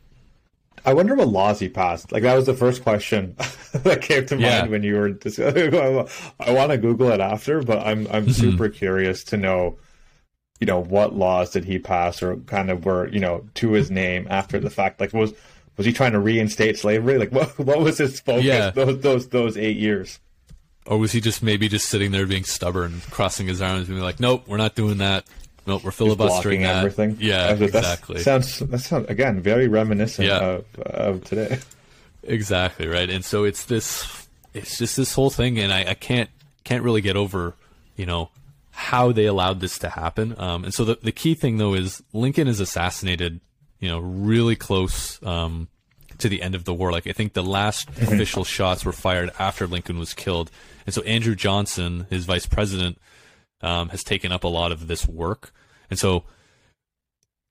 I 0.86 0.94
wonder 0.94 1.16
what 1.16 1.30
laws 1.30 1.60
he 1.60 1.70
passed. 1.70 2.12
Like 2.12 2.24
that 2.24 2.36
was 2.36 2.46
the 2.46 2.54
first 2.54 2.84
question 2.84 3.36
that 3.74 4.02
came 4.02 4.26
to 4.28 4.36
mind 4.36 4.44
Yeah. 4.44 4.66
when 4.68 4.84
you 4.84 4.96
were. 4.96 5.10
Dis- 5.10 5.40
I 6.40 6.52
want 6.52 6.72
to 6.72 6.78
Google 6.78 7.10
it 7.12 7.20
after, 7.22 7.62
but 7.62 7.80
I'm 7.86 8.08
I'm 8.12 8.28
Mhm. 8.28 8.34
super 8.34 8.70
curious 8.70 9.24
to 9.26 9.38
know, 9.38 9.78
you 10.60 10.68
know, 10.68 10.80
what 10.82 11.16
laws 11.16 11.52
did 11.52 11.66
he 11.66 11.80
pass 11.80 12.22
or 12.22 12.38
kind 12.38 12.70
of 12.70 12.86
were 12.86 13.08
you 13.10 13.20
know 13.20 13.46
to 13.56 13.72
his 13.72 13.90
name 13.92 14.28
after 14.30 14.60
the 14.60 14.70
fact. 14.70 15.00
Like 15.00 15.14
was 15.14 15.34
was 15.78 15.86
he 15.86 15.94
trying 15.94 16.12
to 16.12 16.20
reinstate 16.20 16.78
slavery? 16.78 17.18
Like 17.18 17.32
what 17.38 17.58
what 17.60 17.80
was 17.80 17.98
his 17.98 18.20
focus 18.20 18.44
Yeah. 18.46 18.72
those 18.72 19.00
those 19.00 19.28
those 19.30 19.58
eight 19.58 19.78
years? 19.78 20.20
Or 20.86 20.98
was 20.98 21.14
he 21.14 21.22
just 21.22 21.42
maybe 21.42 21.70
just 21.70 21.88
sitting 21.88 22.12
there 22.12 22.26
being 22.26 22.44
stubborn, 22.44 23.02
crossing 23.10 23.48
his 23.48 23.62
arms, 23.62 23.88
and 23.88 23.96
being 23.96 24.02
like, 24.02 24.20
"Nope, 24.20 24.44
we're 24.50 24.58
not 24.58 24.76
doing 24.76 24.98
that. 24.98 25.24
Nope, 25.66 25.84
we're 25.84 25.92
filibustering 25.92 26.62
that." 26.64 26.78
everything. 26.78 27.18
Yeah, 27.20 27.54
exactly. 27.54 28.20
Sounds 28.22 28.60
that 28.60 28.80
sounds 28.80 29.10
again 29.10 29.42
very 29.42 29.68
reminiscent 29.68 30.28
Yeah. 30.28 30.40
of 30.40 30.66
of 30.80 31.24
today. 31.24 31.60
Exactly 32.26 32.88
right, 32.88 33.10
and 33.10 33.24
so 33.26 33.44
it's 33.44 33.66
this, 33.66 34.28
it's 34.54 34.78
just 34.78 34.96
this 34.96 35.14
whole 35.14 35.30
thing, 35.30 35.60
and 35.60 35.74
I, 35.74 35.90
I 35.90 35.94
can't 35.94 36.30
can't 36.64 36.82
really 36.84 37.02
get 37.02 37.18
over, 37.18 37.54
you 37.98 38.06
know, 38.06 38.30
how 38.72 39.12
they 39.12 39.26
allowed 39.26 39.60
this 39.60 39.78
to 39.80 39.90
happen. 39.90 40.34
Um, 40.38 40.64
and 40.64 40.74
so 40.74 40.86
the 40.86 40.98
the 41.02 41.12
key 41.12 41.34
thing 41.36 41.58
though 41.58 41.74
is 41.74 42.02
Lincoln 42.14 42.48
is 42.48 42.60
assassinated, 42.62 43.42
you 43.80 43.90
know, 43.90 44.00
really 44.00 44.56
close 44.56 45.22
um, 45.24 45.68
to 46.20 46.30
the 46.30 46.42
end 46.42 46.56
of 46.56 46.64
the 46.64 46.74
war. 46.74 46.94
Like 46.94 47.08
I 47.08 47.12
think 47.12 47.34
the 47.34 47.44
last 47.44 47.90
official 47.90 48.46
shots 48.46 48.86
were 48.86 48.94
fired 48.94 49.30
after 49.38 49.68
Lincoln 49.68 50.00
was 50.00 50.14
killed, 50.14 50.50
and 50.86 50.94
so 50.96 51.02
Andrew 51.02 51.36
Johnson, 51.36 52.08
his 52.10 52.24
vice 52.24 52.46
president, 52.46 53.00
um, 53.64 53.90
has 53.90 54.04
taken 54.04 54.32
up 54.32 54.44
a 54.44 54.48
lot 54.48 54.72
of 54.72 54.88
this 54.88 55.08
work, 55.08 55.52
and 55.90 55.98
so 55.98 56.26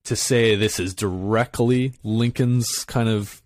to 0.04 0.16
say 0.16 0.54
this 0.56 0.80
is 0.80 0.94
directly 0.94 1.94
Lincoln's 2.02 2.84
kind 2.84 3.08
of 3.08 3.42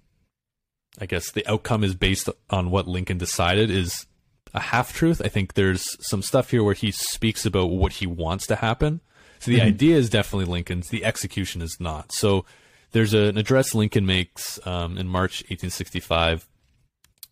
I 0.98 1.06
guess 1.06 1.30
the 1.30 1.46
outcome 1.46 1.84
is 1.84 1.94
based 1.94 2.28
on 2.50 2.70
what 2.70 2.88
Lincoln 2.88 3.18
decided 3.18 3.70
is 3.70 4.06
a 4.54 4.60
half 4.60 4.92
truth. 4.94 5.20
I 5.22 5.28
think 5.28 5.54
there's 5.54 5.86
some 6.00 6.22
stuff 6.22 6.50
here 6.50 6.64
where 6.64 6.74
he 6.74 6.90
speaks 6.90 7.44
about 7.44 7.66
what 7.66 7.92
he 7.92 8.06
wants 8.06 8.46
to 8.46 8.56
happen. 8.56 9.00
So 9.38 9.50
the 9.50 9.60
idea 9.60 9.96
is 9.96 10.08
definitely 10.08 10.46
Lincoln's. 10.46 10.88
The 10.88 11.04
execution 11.04 11.60
is 11.60 11.76
not. 11.78 12.12
So 12.12 12.46
there's 12.92 13.12
a, 13.12 13.24
an 13.24 13.36
address 13.36 13.74
Lincoln 13.74 14.06
makes 14.06 14.58
um, 14.66 14.96
in 14.96 15.06
March 15.06 15.42
1865, 15.42 16.48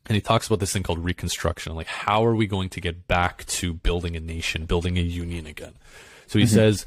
and 0.06 0.14
he 0.14 0.20
talks 0.20 0.46
about 0.46 0.60
this 0.60 0.72
thing 0.72 0.82
called 0.82 1.04
Reconstruction. 1.04 1.74
Like, 1.74 1.86
how 1.86 2.24
are 2.24 2.34
we 2.34 2.46
going 2.46 2.68
to 2.70 2.80
get 2.80 3.08
back 3.08 3.44
to 3.46 3.72
building 3.72 4.16
a 4.16 4.20
nation, 4.20 4.66
building 4.66 4.98
a 4.98 5.02
union 5.02 5.46
again? 5.46 5.74
So 6.26 6.38
he 6.38 6.44
mm-hmm. 6.44 6.54
says, 6.54 6.86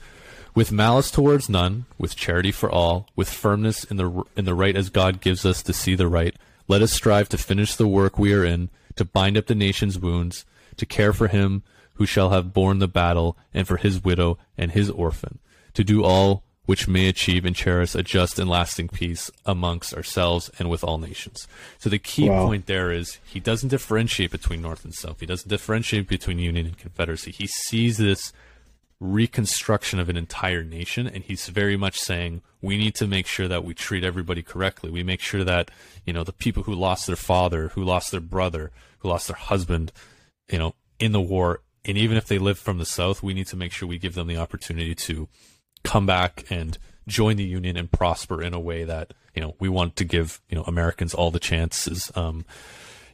with 0.53 0.71
malice 0.71 1.11
towards 1.11 1.49
none, 1.49 1.85
with 1.97 2.15
charity 2.15 2.51
for 2.51 2.69
all, 2.69 3.07
with 3.15 3.29
firmness 3.29 3.83
in 3.83 3.97
the 3.97 4.23
in 4.35 4.45
the 4.45 4.55
right 4.55 4.75
as 4.75 4.89
God 4.89 5.21
gives 5.21 5.45
us 5.45 5.61
to 5.63 5.73
see 5.73 5.95
the 5.95 6.07
right, 6.07 6.35
let 6.67 6.81
us 6.81 6.91
strive 6.91 7.29
to 7.29 7.37
finish 7.37 7.75
the 7.75 7.87
work 7.87 8.17
we 8.17 8.33
are 8.33 8.43
in, 8.43 8.69
to 8.95 9.05
bind 9.05 9.37
up 9.37 9.45
the 9.45 9.55
nation's 9.55 9.99
wounds, 9.99 10.45
to 10.77 10.85
care 10.85 11.13
for 11.13 11.27
him 11.27 11.63
who 11.93 12.05
shall 12.05 12.29
have 12.31 12.53
borne 12.53 12.79
the 12.79 12.87
battle, 12.87 13.37
and 13.53 13.67
for 13.67 13.77
his 13.77 14.03
widow 14.03 14.37
and 14.57 14.71
his 14.71 14.89
orphan, 14.89 15.39
to 15.73 15.83
do 15.83 16.03
all 16.03 16.43
which 16.67 16.87
may 16.87 17.07
achieve 17.07 17.43
and 17.45 17.55
cherish 17.55 17.95
a 17.95 18.03
just 18.03 18.37
and 18.37 18.47
lasting 18.49 18.89
peace 18.89 19.31
amongst 19.45 19.93
ourselves 19.95 20.51
and 20.59 20.69
with 20.69 20.83
all 20.83 20.99
nations. 20.99 21.47
So 21.79 21.89
the 21.89 21.97
key 21.97 22.29
Wow. 22.29 22.45
point 22.45 22.67
there 22.67 22.91
is 22.91 23.17
he 23.25 23.39
doesn't 23.39 23.69
differentiate 23.69 24.29
between 24.31 24.61
North 24.61 24.83
and 24.85 24.93
South. 24.93 25.19
He 25.21 25.25
doesn't 25.25 25.49
differentiate 25.49 26.07
between 26.07 26.37
Union 26.39 26.65
and 26.67 26.77
Confederacy. 26.77 27.31
He 27.31 27.47
sees 27.47 27.97
this 27.97 28.33
reconstruction 28.99 29.99
of 29.99 30.09
an 30.09 30.17
entire 30.17 30.63
nation 30.63 31.05
and 31.07 31.23
he's 31.23 31.47
very 31.49 31.77
much 31.77 31.99
saying 31.99 32.41
we 32.61 32.77
need 32.77 32.95
to 32.95 33.05
make 33.05 33.27
sure 33.27 33.47
that 33.47 33.63
we 33.63 33.71
treat 33.73 34.03
everybody 34.03 34.41
correctly 34.41 34.89
we 34.89 35.03
make 35.03 35.21
sure 35.21 35.43
that 35.43 35.69
you 36.03 36.11
know 36.11 36.23
the 36.23 36.33
people 36.33 36.63
who 36.63 36.73
lost 36.73 37.05
their 37.05 37.15
father 37.15 37.67
who 37.69 37.83
lost 37.83 38.09
their 38.09 38.19
brother 38.19 38.71
who 38.99 39.09
lost 39.09 39.27
their 39.27 39.37
husband 39.37 39.91
you 40.49 40.57
know 40.57 40.73
in 40.97 41.11
the 41.11 41.21
war 41.21 41.61
and 41.85 41.95
even 41.95 42.17
if 42.17 42.25
they 42.25 42.39
live 42.39 42.57
from 42.57 42.79
the 42.79 42.87
south 42.87 43.21
we 43.21 43.35
need 43.35 43.45
to 43.45 43.55
make 43.55 43.71
sure 43.71 43.87
we 43.87 43.99
give 43.99 44.15
them 44.15 44.25
the 44.25 44.35
opportunity 44.37 44.95
to 44.95 45.27
come 45.83 46.05
back 46.05 46.45
and 46.49 46.77
join 47.07 47.37
the 47.37 47.43
union 47.43 47.77
and 47.77 47.91
prosper 47.91 48.41
in 48.41 48.53
a 48.53 48.59
way 48.59 48.83
that 48.83 49.13
you 49.33 49.41
know 49.41 49.55
we 49.59 49.69
want 49.69 49.95
to 49.95 50.03
give 50.03 50.41
you 50.49 50.55
know 50.55 50.63
Americans 50.63 51.13
all 51.13 51.31
the 51.31 51.39
chances 51.39 52.11
um 52.15 52.45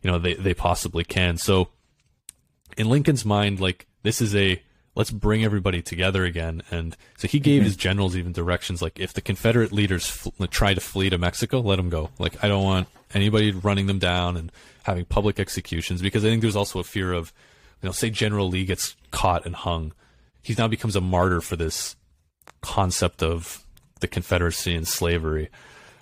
you 0.01 0.09
know 0.09 0.17
they 0.17 0.33
they 0.33 0.53
possibly 0.53 1.03
can 1.03 1.37
so 1.37 1.69
in 2.77 2.89
Lincoln's 2.89 3.25
mind, 3.25 3.59
like 3.59 3.87
this 4.03 4.21
is 4.21 4.35
a 4.35 4.61
let's 4.95 5.11
bring 5.11 5.43
everybody 5.43 5.81
together 5.81 6.23
again. 6.23 6.61
And 6.69 6.95
so 7.17 7.27
he 7.27 7.39
gave 7.39 7.63
his 7.63 7.75
generals 7.75 8.15
even 8.15 8.31
directions 8.31 8.81
like 8.81 8.99
if 8.99 9.13
the 9.13 9.21
Confederate 9.21 9.71
leaders 9.71 10.07
fl- 10.07 10.29
try 10.49 10.73
to 10.73 10.81
flee 10.81 11.09
to 11.09 11.17
Mexico, 11.17 11.61
let 11.61 11.77
them 11.77 11.89
go. 11.89 12.09
Like 12.19 12.43
I 12.43 12.47
don't 12.47 12.63
want 12.63 12.87
anybody 13.13 13.51
running 13.51 13.87
them 13.87 13.99
down 13.99 14.37
and 14.37 14.51
having 14.83 15.05
public 15.05 15.39
executions 15.39 16.01
because 16.01 16.23
I 16.23 16.29
think 16.29 16.41
there's 16.41 16.55
also 16.55 16.79
a 16.79 16.83
fear 16.83 17.13
of, 17.13 17.33
you 17.81 17.87
know, 17.87 17.93
say 17.93 18.09
General 18.09 18.49
Lee 18.49 18.65
gets 18.65 18.95
caught 19.11 19.45
and 19.45 19.55
hung, 19.55 19.93
he 20.41 20.53
now 20.57 20.67
becomes 20.67 20.95
a 20.95 21.01
martyr 21.01 21.41
for 21.41 21.55
this 21.55 21.95
concept 22.63 23.21
of 23.21 23.63
the 23.99 24.07
Confederacy 24.07 24.73
and 24.73 24.87
slavery. 24.87 25.49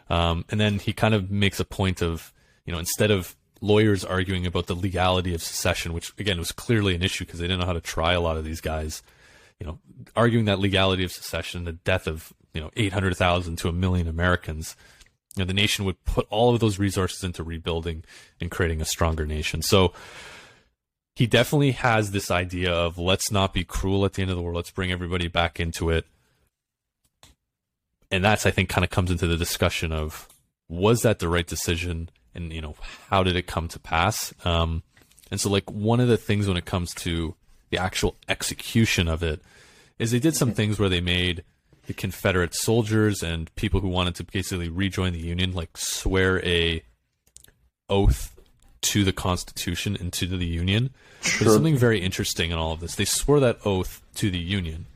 Um, 0.09 0.45
and 0.49 0.59
then 0.59 0.79
he 0.79 0.93
kind 0.93 1.13
of 1.13 1.29
makes 1.29 1.59
a 1.59 1.65
point 1.65 2.01
of, 2.01 2.33
you 2.65 2.71
know, 2.71 2.79
instead 2.79 3.11
of 3.11 3.35
lawyers 3.59 4.03
arguing 4.03 4.45
about 4.45 4.67
the 4.67 4.75
legality 4.75 5.33
of 5.33 5.41
secession, 5.41 5.93
which 5.93 6.11
again 6.17 6.39
was 6.39 6.51
clearly 6.51 6.95
an 6.95 7.03
issue 7.03 7.25
because 7.25 7.39
they 7.39 7.47
didn't 7.47 7.59
know 7.59 7.65
how 7.65 7.73
to 7.73 7.81
try 7.81 8.13
a 8.13 8.21
lot 8.21 8.37
of 8.37 8.43
these 8.43 8.61
guys, 8.61 9.03
you 9.59 9.65
know, 9.65 9.79
arguing 10.15 10.45
that 10.45 10.59
legality 10.59 11.03
of 11.03 11.11
secession, 11.11 11.65
the 11.65 11.73
death 11.73 12.07
of, 12.07 12.33
you 12.53 12.61
know, 12.61 12.71
800,000 12.75 13.55
to 13.57 13.69
a 13.69 13.71
million 13.73 14.07
Americans, 14.07 14.75
you 15.35 15.43
know, 15.43 15.47
the 15.47 15.53
nation 15.53 15.85
would 15.85 16.03
put 16.03 16.27
all 16.29 16.53
of 16.53 16.59
those 16.59 16.79
resources 16.79 17.23
into 17.23 17.43
rebuilding 17.43 18.03
and 18.39 18.51
creating 18.51 18.81
a 18.81 18.85
stronger 18.85 19.25
nation. 19.25 19.61
So 19.61 19.93
he 21.15 21.27
definitely 21.27 21.71
has 21.71 22.11
this 22.11 22.31
idea 22.31 22.73
of 22.73 22.97
let's 22.97 23.31
not 23.31 23.53
be 23.53 23.63
cruel 23.63 24.05
at 24.05 24.13
the 24.13 24.23
end 24.23 24.31
of 24.31 24.37
the 24.37 24.43
war. 24.43 24.53
Let's 24.53 24.71
bring 24.71 24.91
everybody 24.91 25.27
back 25.27 25.59
into 25.59 25.89
it. 25.89 26.05
And 28.11 28.23
that's, 28.23 28.45
I 28.45 28.51
think, 28.51 28.69
kind 28.69 28.83
of 28.83 28.91
comes 28.91 29.09
into 29.09 29.25
the 29.25 29.37
discussion 29.37 29.91
of 29.91 30.27
was 30.67 31.01
that 31.01 31.19
the 31.19 31.29
right 31.29 31.47
decision? 31.47 32.09
And, 32.35 32.51
you 32.51 32.61
know, 32.61 32.75
how 33.09 33.23
did 33.23 33.35
it 33.35 33.47
come 33.47 33.67
to 33.69 33.79
pass? 33.79 34.33
Um, 34.45 34.83
and 35.31 35.39
so, 35.39 35.49
like, 35.49 35.69
one 35.71 35.99
of 35.99 36.07
the 36.07 36.17
things 36.17 36.47
when 36.47 36.57
it 36.57 36.65
comes 36.65 36.93
to 36.95 37.35
the 37.69 37.77
actual 37.77 38.17
execution 38.27 39.07
of 39.07 39.23
it 39.23 39.41
is 39.97 40.11
they 40.11 40.19
did 40.19 40.35
some 40.35 40.53
things 40.53 40.77
where 40.77 40.89
they 40.89 41.01
made 41.01 41.43
the 41.87 41.93
Confederate 41.93 42.53
soldiers 42.53 43.23
and 43.23 43.53
people 43.55 43.79
who 43.79 43.87
wanted 43.87 44.15
to 44.15 44.23
basically 44.25 44.69
rejoin 44.69 45.13
the 45.13 45.19
Union, 45.19 45.53
like, 45.53 45.77
swear 45.77 46.43
a 46.45 46.83
oath 47.89 48.37
to 48.81 49.03
the 49.03 49.13
Constitution 49.13 49.95
and 49.99 50.11
to 50.13 50.25
the 50.25 50.45
Union. 50.45 50.89
But 51.21 51.31
There's 51.39 51.53
something 51.53 51.77
very 51.77 52.01
interesting 52.01 52.51
in 52.51 52.57
all 52.57 52.73
of 52.73 52.79
this. 52.79 52.95
They 52.95 53.05
swore 53.05 53.39
that 53.39 53.59
oath 53.65 54.01
to 54.15 54.31
the 54.31 54.39
Union, 54.39 54.87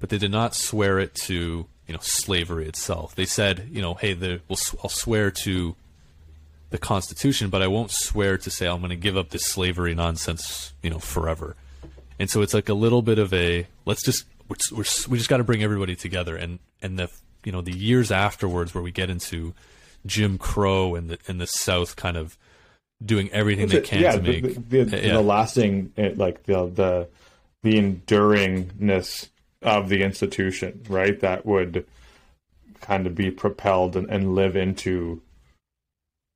but 0.00 0.08
they 0.08 0.18
did 0.18 0.30
not 0.30 0.54
swear 0.54 0.98
it 0.98 1.14
to 1.26 1.66
you 1.86 1.94
know 1.94 2.00
slavery 2.00 2.66
itself. 2.66 3.14
They 3.14 3.26
said, 3.26 3.68
you 3.70 3.80
know, 3.80 3.94
hey, 3.94 4.14
the, 4.14 4.40
we'll, 4.48 4.58
I'll 4.82 4.90
swear 4.90 5.30
to 5.42 5.76
the 6.70 6.78
Constitution, 6.78 7.48
but 7.48 7.62
I 7.62 7.68
won't 7.68 7.90
swear 7.90 8.36
to 8.38 8.50
say 8.50 8.66
I'm 8.66 8.80
going 8.80 8.90
to 8.90 8.96
give 8.96 9.16
up 9.16 9.30
this 9.30 9.46
slavery 9.46 9.94
nonsense, 9.94 10.72
you 10.82 10.90
know, 10.90 10.98
forever. 10.98 11.54
And 12.18 12.28
so 12.28 12.42
it's 12.42 12.54
like 12.54 12.68
a 12.68 12.74
little 12.74 13.02
bit 13.02 13.18
of 13.18 13.32
a 13.32 13.66
let's 13.84 14.04
just 14.04 14.24
we're, 14.48 14.56
we're, 14.72 14.84
we 15.08 15.18
just 15.18 15.28
got 15.28 15.38
to 15.38 15.44
bring 15.44 15.62
everybody 15.62 15.96
together, 15.96 16.36
and 16.36 16.58
and 16.82 16.98
the 16.98 17.10
you 17.44 17.52
know 17.52 17.60
the 17.60 17.76
years 17.76 18.10
afterwards 18.10 18.74
where 18.74 18.82
we 18.82 18.90
get 18.90 19.10
into 19.10 19.54
Jim 20.06 20.38
Crow 20.38 20.94
and 20.94 21.10
the 21.10 21.18
and 21.28 21.40
the 21.40 21.46
South 21.46 21.96
kind 21.96 22.16
of 22.16 22.36
doing 23.04 23.30
everything 23.30 23.68
they 23.68 23.82
can 23.82 24.00
yeah, 24.00 24.12
to 24.12 24.22
make 24.22 24.68
the, 24.68 24.84
the, 24.84 25.02
yeah. 25.02 25.12
the 25.12 25.20
lasting, 25.20 25.92
eh, 25.96 26.12
like 26.16 26.44
the 26.44 26.66
the 26.66 27.08
the 27.62 27.74
enduringness 27.74 29.28
of 29.62 29.88
the 29.88 30.02
institution, 30.02 30.82
right? 30.88 31.18
That 31.20 31.46
would 31.46 31.86
kind 32.80 33.06
of 33.06 33.14
be 33.14 33.30
propelled 33.30 33.96
and, 33.96 34.08
and 34.08 34.34
live 34.34 34.56
into 34.56 35.22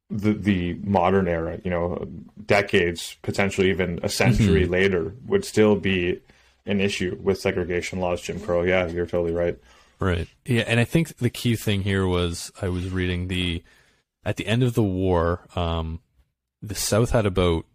the 0.08 0.32
the 0.32 0.74
modern 0.82 1.28
era. 1.28 1.60
You 1.62 1.70
know, 1.70 2.08
decades, 2.46 3.16
potentially 3.22 3.70
even 3.70 4.00
a 4.02 4.08
century 4.08 4.62
Mm-hmm. 4.62 4.72
later, 4.72 5.14
would 5.26 5.44
still 5.44 5.76
be 5.76 6.20
an 6.66 6.80
issue 6.80 7.18
with 7.22 7.40
segregation 7.40 8.00
laws, 8.00 8.20
Jim 8.22 8.40
Crow. 8.40 8.62
Yeah, 8.62 8.86
you're 8.86 9.06
totally 9.06 9.32
right. 9.32 9.58
Right. 9.98 10.28
Yeah, 10.46 10.64
and 10.66 10.80
I 10.80 10.84
think 10.84 11.18
the 11.18 11.30
key 11.30 11.56
thing 11.56 11.82
here 11.82 12.06
was 12.06 12.50
I 12.60 12.68
was 12.68 12.88
reading 12.90 13.28
the 13.28 13.62
at 14.24 14.36
the 14.36 14.46
end 14.46 14.62
of 14.62 14.74
the 14.74 14.82
war, 14.82 15.46
um, 15.56 16.00
the 16.62 16.74
South 16.74 17.10
had 17.10 17.26
about 17.26 17.66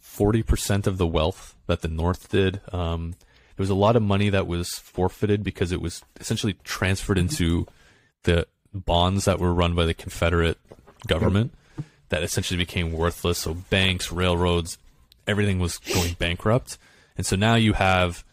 forty 0.00 0.42
percent 0.42 0.86
of 0.86 0.98
the 0.98 1.06
wealth 1.06 1.54
that 1.66 1.82
the 1.82 1.88
North 1.88 2.30
did. 2.30 2.60
Um, 2.72 3.14
there 3.56 3.62
was 3.62 3.70
a 3.70 3.74
lot 3.74 3.96
of 3.96 4.02
money 4.02 4.28
that 4.30 4.46
was 4.46 4.70
forfeited 4.78 5.42
because 5.42 5.72
it 5.72 5.80
was 5.80 6.02
essentially 6.20 6.56
transferred 6.64 7.18
into 7.18 7.66
the 8.24 8.46
bonds 8.74 9.24
that 9.24 9.38
were 9.38 9.54
run 9.54 9.74
by 9.74 9.86
the 9.86 9.94
Confederate 9.94 10.58
government 11.06 11.52
that 12.10 12.22
essentially 12.22 12.58
became 12.58 12.92
worthless. 12.92 13.38
So 13.38 13.54
banks, 13.54 14.12
railroads, 14.12 14.78
everything 15.26 15.58
was 15.58 15.78
going 15.78 16.14
bankrupt. 16.14 16.78
And 17.16 17.24
so 17.24 17.34
now 17.36 17.54
you 17.54 17.72
have 17.72 18.24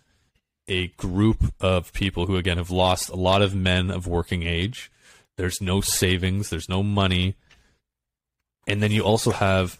a 0.67 0.87
group 0.89 1.53
of 1.59 1.93
people 1.93 2.25
who 2.25 2.37
again 2.37 2.57
have 2.57 2.71
lost 2.71 3.09
a 3.09 3.15
lot 3.15 3.41
of 3.41 3.55
men 3.55 3.89
of 3.89 4.07
working 4.07 4.43
age. 4.43 4.91
There's 5.37 5.61
no 5.61 5.81
savings, 5.81 6.49
there's 6.49 6.69
no 6.69 6.83
money. 6.83 7.35
and 8.67 8.81
then 8.81 8.91
you 8.91 9.03
also 9.03 9.31
have 9.31 9.77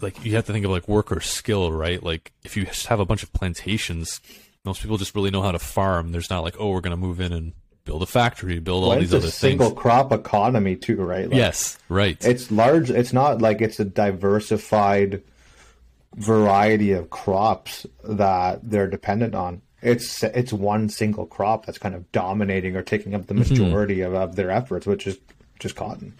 like 0.00 0.24
you 0.24 0.34
have 0.34 0.46
to 0.46 0.52
think 0.52 0.64
of 0.64 0.70
like 0.70 0.88
worker 0.88 1.20
skill, 1.20 1.70
right? 1.72 2.02
Like 2.02 2.32
if 2.42 2.56
you 2.56 2.66
have 2.88 3.00
a 3.00 3.04
bunch 3.04 3.22
of 3.22 3.32
plantations, 3.32 4.20
most 4.64 4.82
people 4.82 4.96
just 4.96 5.14
really 5.14 5.30
know 5.30 5.42
how 5.42 5.52
to 5.52 5.58
farm. 5.58 6.12
There's 6.12 6.30
not 6.30 6.42
like, 6.42 6.56
oh, 6.58 6.70
we're 6.70 6.80
going 6.80 6.92
to 6.92 6.96
move 6.96 7.20
in 7.20 7.32
and 7.32 7.52
build 7.84 8.02
a 8.02 8.06
factory, 8.06 8.58
build 8.60 8.84
all 8.84 8.90
Well, 8.90 9.00
these 9.00 9.12
it's 9.12 9.24
other 9.24 9.28
a 9.28 9.32
single 9.32 9.72
crop 9.72 10.12
economy 10.12 10.76
too, 10.76 10.96
right? 10.96 11.28
Like, 11.28 11.36
Yes, 11.36 11.78
right. 11.88 12.16
It's 12.24 12.50
large. 12.50 12.90
It's 12.90 13.12
not 13.12 13.42
like 13.42 13.60
it's 13.60 13.80
a 13.80 13.84
diversified 13.84 15.22
variety 16.14 16.92
of 16.92 17.10
crops 17.10 17.86
that 18.04 18.60
they're 18.68 18.88
dependent 18.88 19.34
on. 19.34 19.62
It's 19.80 20.22
it's 20.22 20.52
one 20.52 20.88
single 20.88 21.26
crop 21.26 21.66
that's 21.66 21.78
kind 21.78 21.96
of 21.96 22.10
dominating 22.12 22.76
or 22.76 22.82
taking 22.82 23.14
up 23.16 23.26
the 23.26 23.34
mm-hmm. 23.34 23.62
majority 23.62 24.00
of, 24.02 24.14
of 24.14 24.36
their 24.36 24.50
efforts, 24.50 24.86
which 24.86 25.08
is 25.08 25.18
just 25.58 25.74
cotton. 25.74 26.14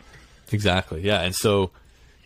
Exactly. 0.51 1.01
Yeah. 1.03 1.21
And 1.21 1.35
so 1.35 1.71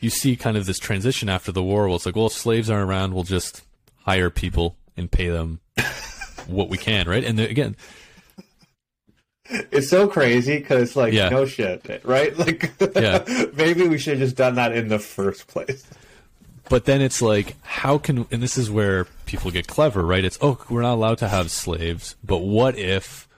you 0.01 0.09
see 0.09 0.35
kind 0.37 0.57
of 0.57 0.65
this 0.65 0.79
transition 0.79 1.29
after 1.29 1.53
the 1.53 1.63
war. 1.63 1.87
Well, 1.87 1.97
it's 1.97 2.07
like, 2.07 2.17
well, 2.17 2.27
if 2.27 2.33
slaves 2.33 2.71
aren't 2.71 2.89
around, 2.89 3.13
we'll 3.13 3.23
just 3.23 3.63
hire 4.05 4.31
people 4.31 4.77
and 4.97 5.11
pay 5.11 5.29
them 5.29 5.61
what 6.47 6.69
we 6.69 6.79
can, 6.79 7.09
right? 7.09 7.25
And 7.25 7.39
again, 7.41 7.77
It's 9.49 9.89
so 9.89 10.09
crazy 10.09 10.59
because 10.59 10.83
it's 10.83 10.97
like 10.97 11.13
Yeah. 11.13 11.29
no 11.29 11.47
shit, 11.47 11.85
right? 12.05 12.37
Like, 12.37 12.73
Yeah. 12.97 13.25
maybe 13.55 13.87
we 13.87 13.99
should 13.99 14.19
have 14.19 14.27
just 14.27 14.37
done 14.37 14.57
that 14.57 14.73
in 14.77 14.89
the 14.89 14.99
first 14.99 15.47
place. 15.47 15.85
but 16.69 16.85
then 16.85 17.01
it's 17.01 17.23
like, 17.23 17.55
how 17.63 17.97
can, 17.97 18.27
and 18.33 18.43
this 18.43 18.59
is 18.59 18.69
where 18.71 19.05
people 19.25 19.53
get 19.53 19.69
clever, 19.69 20.05
right? 20.05 20.25
It's, 20.25 20.37
oh, 20.41 20.59
we're 20.69 20.83
not 20.83 20.95
allowed 20.95 21.19
to 21.19 21.29
have 21.29 21.51
slaves, 21.53 22.17
but 22.25 22.39
what 22.39 22.77
if 22.77 23.29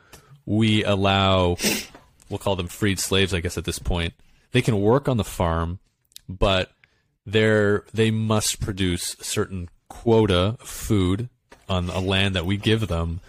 we 0.47 0.83
allow, 0.85 1.59
we'll 2.31 2.39
call 2.39 2.57
them 2.57 2.69
freed 2.69 2.99
slaves, 2.99 3.35
I 3.35 3.41
guess, 3.41 3.59
at 3.59 3.67
this 3.67 3.79
point. 3.79 4.15
They 4.53 4.63
can 4.63 4.81
work 4.81 5.09
on 5.11 5.19
the 5.19 5.25
farm, 5.25 5.79
but 6.27 6.71
they're, 7.27 7.85
they 7.93 8.11
must 8.11 8.61
produce 8.63 9.15
a 9.21 9.25
certain 9.25 9.69
quota 9.91 10.57
of 10.59 10.67
food 10.67 11.29
on 11.69 11.89
a 11.91 12.01
land 12.01 12.35
that 12.35 12.47
we 12.47 12.57
give 12.57 12.89
them. 12.89 13.21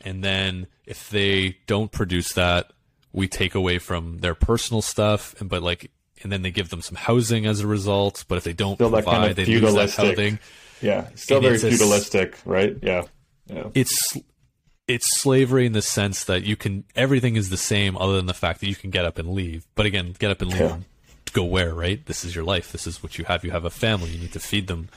And 0.00 0.22
then 0.22 0.66
if 0.86 1.10
they 1.10 1.58
don't 1.66 1.90
produce 1.90 2.32
that, 2.34 2.72
we 3.12 3.26
take 3.28 3.54
away 3.54 3.78
from 3.78 4.18
their 4.18 4.34
personal 4.34 4.82
stuff. 4.82 5.34
And, 5.40 5.48
but 5.48 5.62
like, 5.62 5.90
and 6.22 6.30
then 6.32 6.42
they 6.42 6.50
give 6.50 6.68
them 6.70 6.82
some 6.82 6.96
housing 6.96 7.46
as 7.46 7.60
a 7.60 7.66
result. 7.66 8.24
But 8.28 8.38
if 8.38 8.44
they 8.44 8.52
don't 8.52 8.76
Still 8.76 8.90
provide, 8.90 9.10
kind 9.12 9.30
of 9.30 9.36
they 9.36 9.44
lose 9.44 9.74
that 9.74 9.90
feudalistic. 9.90 10.16
housing. 10.16 10.38
Yeah, 10.80 11.08
still 11.14 11.38
And 11.38 11.44
very 11.44 11.54
it's 11.56 11.64
a 11.64 11.70
feudalistic, 11.70 12.36
right? 12.44 12.76
Yeah, 12.82 13.02
yeah. 13.48 13.64
it's 13.74 14.16
it's 14.86 15.20
slavery 15.20 15.66
in 15.66 15.72
the 15.72 15.82
sense 15.82 16.24
that 16.24 16.44
you 16.44 16.56
can 16.56 16.84
everything 16.94 17.36
is 17.36 17.50
the 17.50 17.56
same 17.56 17.96
other 17.96 18.16
than 18.16 18.26
the 18.26 18.34
fact 18.34 18.60
that 18.60 18.68
you 18.68 18.76
can 18.76 18.90
get 18.90 19.04
up 19.04 19.18
and 19.18 19.30
leave. 19.30 19.66
But 19.74 19.86
again, 19.86 20.14
get 20.18 20.30
up 20.30 20.40
and 20.40 20.50
leave. 20.50 20.60
Yeah. 20.60 20.78
Go 21.32 21.44
where, 21.44 21.74
right? 21.74 22.04
This 22.06 22.24
is 22.24 22.34
your 22.34 22.44
life. 22.44 22.72
This 22.72 22.86
is 22.86 23.02
what 23.02 23.18
you 23.18 23.24
have. 23.26 23.44
You 23.44 23.50
have 23.50 23.64
a 23.64 23.70
family. 23.70 24.10
You 24.10 24.20
need 24.20 24.32
to 24.32 24.40
feed 24.40 24.66
them. 24.66 24.88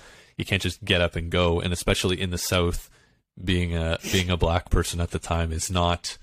You 0.41 0.45
can't 0.45 0.63
just 0.63 0.83
get 0.83 1.01
up 1.01 1.15
and 1.15 1.29
go. 1.29 1.59
And 1.61 1.71
especially 1.71 2.19
in 2.19 2.31
the 2.31 2.37
South, 2.39 2.89
being 3.43 3.77
a 3.77 3.99
being 4.11 4.31
a 4.31 4.37
black 4.37 4.71
person 4.71 4.99
at 4.99 5.11
the 5.11 5.19
time 5.19 5.51
is 5.51 5.69
not 5.69 6.17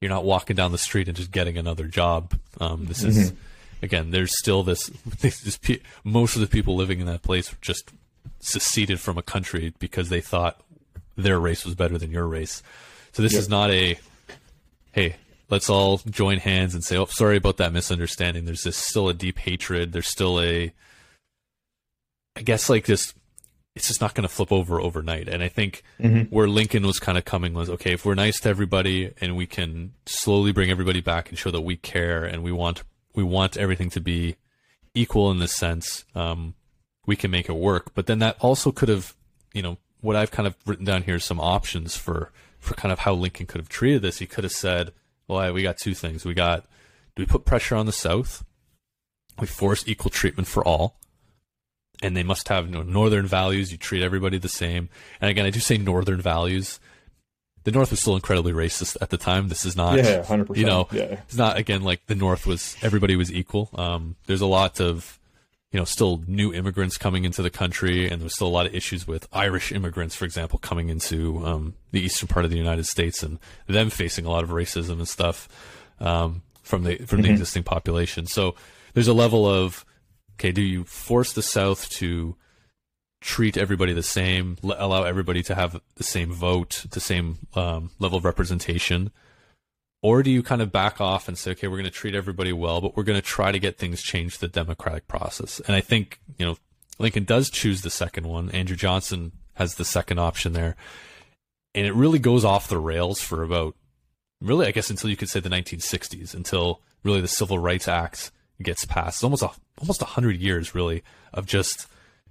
you're 0.00 0.08
not 0.08 0.24
walking 0.24 0.56
down 0.56 0.72
the 0.72 0.78
street 0.78 1.08
and 1.08 1.16
just 1.16 1.30
getting 1.30 1.58
another 1.58 1.84
job. 1.84 2.32
Um, 2.58 2.86
this 2.86 3.04
is 3.04 3.34
again, 3.82 4.12
there's 4.12 4.32
still 4.38 4.62
this. 4.64 4.88
this 5.18 5.58
pe- 5.58 5.80
most 6.04 6.36
of 6.36 6.40
the 6.40 6.46
people 6.46 6.74
living 6.74 7.00
in 7.00 7.06
that 7.06 7.20
place 7.20 7.54
just 7.60 7.92
seceded 8.38 8.98
from 8.98 9.18
a 9.18 9.22
country 9.22 9.74
because 9.78 10.08
they 10.08 10.22
thought 10.22 10.62
their 11.14 11.38
race 11.38 11.66
was 11.66 11.74
better 11.74 11.98
than 11.98 12.10
your 12.10 12.26
race. 12.26 12.62
So 13.12 13.20
this 13.20 13.34
is 13.34 13.50
not 13.50 13.70
a 13.70 13.98
hey, 14.92 15.16
let's 15.50 15.68
all 15.68 15.98
join 16.08 16.38
hands 16.38 16.74
and 16.74 16.82
say, 16.82 16.96
"Oh, 16.96 17.04
sorry 17.04 17.36
about 17.36 17.58
that 17.58 17.74
misunderstanding." 17.74 18.46
There's 18.46 18.62
this 18.62 18.78
still 18.78 19.10
a 19.10 19.12
deep 19.12 19.38
hatred. 19.38 19.92
There's 19.92 20.08
still 20.08 20.40
a 20.40 20.72
I 22.36 22.40
guess 22.40 22.70
like 22.70 22.86
this 22.86 23.12
it's 23.80 23.88
just 23.88 24.02
not 24.02 24.12
going 24.12 24.28
to 24.28 24.34
flip 24.34 24.52
over 24.52 24.78
overnight. 24.78 25.26
And 25.26 25.42
I 25.42 25.48
think 25.48 25.82
where 26.28 26.46
Lincoln 26.46 26.86
was 26.86 27.00
kind 27.00 27.16
of 27.16 27.24
coming 27.24 27.54
was 27.54 27.70
okay, 27.70 27.92
if 27.94 28.04
we're 28.04 28.14
nice 28.14 28.38
to 28.40 28.50
everybody 28.50 29.10
and 29.22 29.38
we 29.38 29.46
can 29.46 29.94
slowly 30.04 30.52
bring 30.52 30.70
everybody 30.70 31.00
back 31.00 31.30
and 31.30 31.38
show 31.38 31.50
that 31.50 31.62
we 31.62 31.76
care 31.76 32.22
and 32.22 32.42
we 32.42 32.52
want 32.52 32.82
we 33.14 33.22
want 33.22 33.56
everything 33.56 33.88
to 33.88 34.00
be 34.00 34.36
equal 34.94 35.30
in 35.30 35.38
this 35.38 35.54
sense, 35.56 36.04
um, 36.14 36.52
we 37.06 37.16
can 37.16 37.30
make 37.30 37.48
it 37.48 37.54
work. 37.54 37.94
But 37.94 38.04
then 38.04 38.18
that 38.18 38.36
also 38.40 38.70
could 38.70 38.90
have, 38.90 39.16
you 39.54 39.62
know, 39.62 39.78
what 40.02 40.14
I've 40.14 40.30
kind 40.30 40.46
of 40.46 40.56
written 40.66 40.84
down 40.84 41.04
here 41.04 41.14
is 41.14 41.24
some 41.24 41.40
options 41.40 41.96
for 41.96 42.30
for 42.58 42.74
kind 42.74 42.92
of 42.92 42.98
how 42.98 43.14
Lincoln 43.14 43.46
could 43.46 43.62
have 43.62 43.70
treated 43.70 44.02
this. 44.02 44.18
He 44.18 44.26
could 44.26 44.44
have 44.44 44.52
said, 44.52 44.92
"Well, 45.26 45.54
we 45.54 45.62
got 45.62 45.78
two 45.78 45.94
things. 45.94 46.26
We 46.26 46.34
got 46.34 46.66
do 47.16 47.22
we 47.22 47.26
put 47.26 47.46
pressure 47.46 47.76
on 47.76 47.86
the 47.86 47.92
South? 47.92 48.44
We 49.38 49.46
force 49.46 49.84
equal 49.86 50.10
treatment 50.10 50.48
for 50.48 50.62
all." 50.62 51.00
And 52.02 52.16
they 52.16 52.22
must 52.22 52.48
have 52.48 52.66
you 52.66 52.72
know, 52.72 52.82
northern 52.82 53.26
values. 53.26 53.70
You 53.72 53.78
treat 53.78 54.02
everybody 54.02 54.38
the 54.38 54.48
same. 54.48 54.88
And 55.20 55.30
again, 55.30 55.46
I 55.46 55.50
do 55.50 55.60
say 55.60 55.76
northern 55.76 56.20
values. 56.20 56.80
The 57.64 57.72
North 57.72 57.90
was 57.90 58.00
still 58.00 58.14
incredibly 58.14 58.52
racist 58.52 58.96
at 59.02 59.10
the 59.10 59.18
time. 59.18 59.48
This 59.48 59.66
is 59.66 59.76
not, 59.76 59.98
Yeah, 59.98 60.22
100%, 60.22 60.56
you 60.56 60.64
know, 60.64 60.88
yeah. 60.92 61.20
it's 61.26 61.36
not 61.36 61.58
again 61.58 61.82
like 61.82 62.06
the 62.06 62.14
North 62.14 62.46
was 62.46 62.74
everybody 62.80 63.16
was 63.16 63.30
equal. 63.30 63.68
Um, 63.74 64.16
there's 64.26 64.40
a 64.40 64.46
lot 64.46 64.80
of, 64.80 65.18
you 65.70 65.78
know, 65.78 65.84
still 65.84 66.24
new 66.26 66.54
immigrants 66.54 66.96
coming 66.96 67.26
into 67.26 67.42
the 67.42 67.50
country, 67.50 68.08
and 68.10 68.22
there's 68.22 68.34
still 68.34 68.48
a 68.48 68.48
lot 68.48 68.64
of 68.64 68.74
issues 68.74 69.06
with 69.06 69.28
Irish 69.30 69.72
immigrants, 69.72 70.16
for 70.16 70.24
example, 70.24 70.58
coming 70.58 70.88
into 70.88 71.44
um, 71.46 71.74
the 71.92 72.00
eastern 72.00 72.28
part 72.28 72.46
of 72.46 72.50
the 72.50 72.56
United 72.56 72.86
States 72.86 73.22
and 73.22 73.38
them 73.66 73.90
facing 73.90 74.24
a 74.24 74.30
lot 74.30 74.42
of 74.42 74.50
racism 74.50 74.92
and 74.92 75.06
stuff 75.06 75.46
um, 76.00 76.40
from 76.62 76.84
the 76.84 76.96
from 77.04 77.20
the 77.20 77.28
existing 77.30 77.62
population. 77.62 78.26
So 78.26 78.54
there's 78.94 79.06
a 79.08 79.12
level 79.14 79.46
of 79.46 79.84
okay, 80.40 80.52
do 80.52 80.62
you 80.62 80.84
force 80.84 81.34
the 81.34 81.42
South 81.42 81.90
to 81.90 82.34
treat 83.20 83.58
everybody 83.58 83.92
the 83.92 84.02
same, 84.02 84.56
allow 84.62 85.02
everybody 85.02 85.42
to 85.42 85.54
have 85.54 85.78
the 85.96 86.02
same 86.02 86.32
vote, 86.32 86.86
the 86.90 87.00
same 87.00 87.36
um, 87.54 87.90
level 87.98 88.16
of 88.16 88.24
representation? 88.24 89.10
Or 90.02 90.22
do 90.22 90.30
you 90.30 90.42
kind 90.42 90.62
of 90.62 90.72
back 90.72 90.98
off 90.98 91.28
and 91.28 91.36
say, 91.36 91.50
okay, 91.50 91.68
we're 91.68 91.76
going 91.76 91.84
to 91.84 91.90
treat 91.90 92.14
everybody 92.14 92.54
well, 92.54 92.80
but 92.80 92.96
we're 92.96 93.02
going 93.02 93.20
to 93.20 93.26
try 93.26 93.52
to 93.52 93.58
get 93.58 93.76
things 93.76 94.00
changed 94.00 94.40
the 94.40 94.48
democratic 94.48 95.06
process? 95.06 95.60
And 95.66 95.76
I 95.76 95.82
think, 95.82 96.20
you 96.38 96.46
know, 96.46 96.56
Lincoln 96.98 97.24
does 97.24 97.50
choose 97.50 97.82
the 97.82 97.90
second 97.90 98.26
one. 98.26 98.50
Andrew 98.50 98.76
Johnson 98.76 99.32
has 99.54 99.74
the 99.74 99.84
second 99.84 100.18
option 100.18 100.54
there. 100.54 100.74
And 101.74 101.86
it 101.86 101.92
really 101.94 102.18
goes 102.18 102.46
off 102.46 102.66
the 102.66 102.78
rails 102.78 103.20
for 103.20 103.42
about, 103.42 103.76
really, 104.40 104.66
I 104.66 104.70
guess, 104.70 104.88
until 104.88 105.10
you 105.10 105.16
could 105.18 105.28
say 105.28 105.40
the 105.40 105.50
1960s, 105.50 106.32
until 106.32 106.80
really 107.04 107.20
the 107.20 107.28
Civil 107.28 107.58
Rights 107.58 107.86
Act 107.86 108.30
gets 108.62 108.84
passed. 108.84 109.18
It's 109.18 109.24
almost 109.24 109.42
a, 109.42 109.50
almost 109.78 110.00
100 110.00 110.36
years, 110.36 110.74
really, 110.74 111.02
of 111.32 111.46
just 111.46 111.86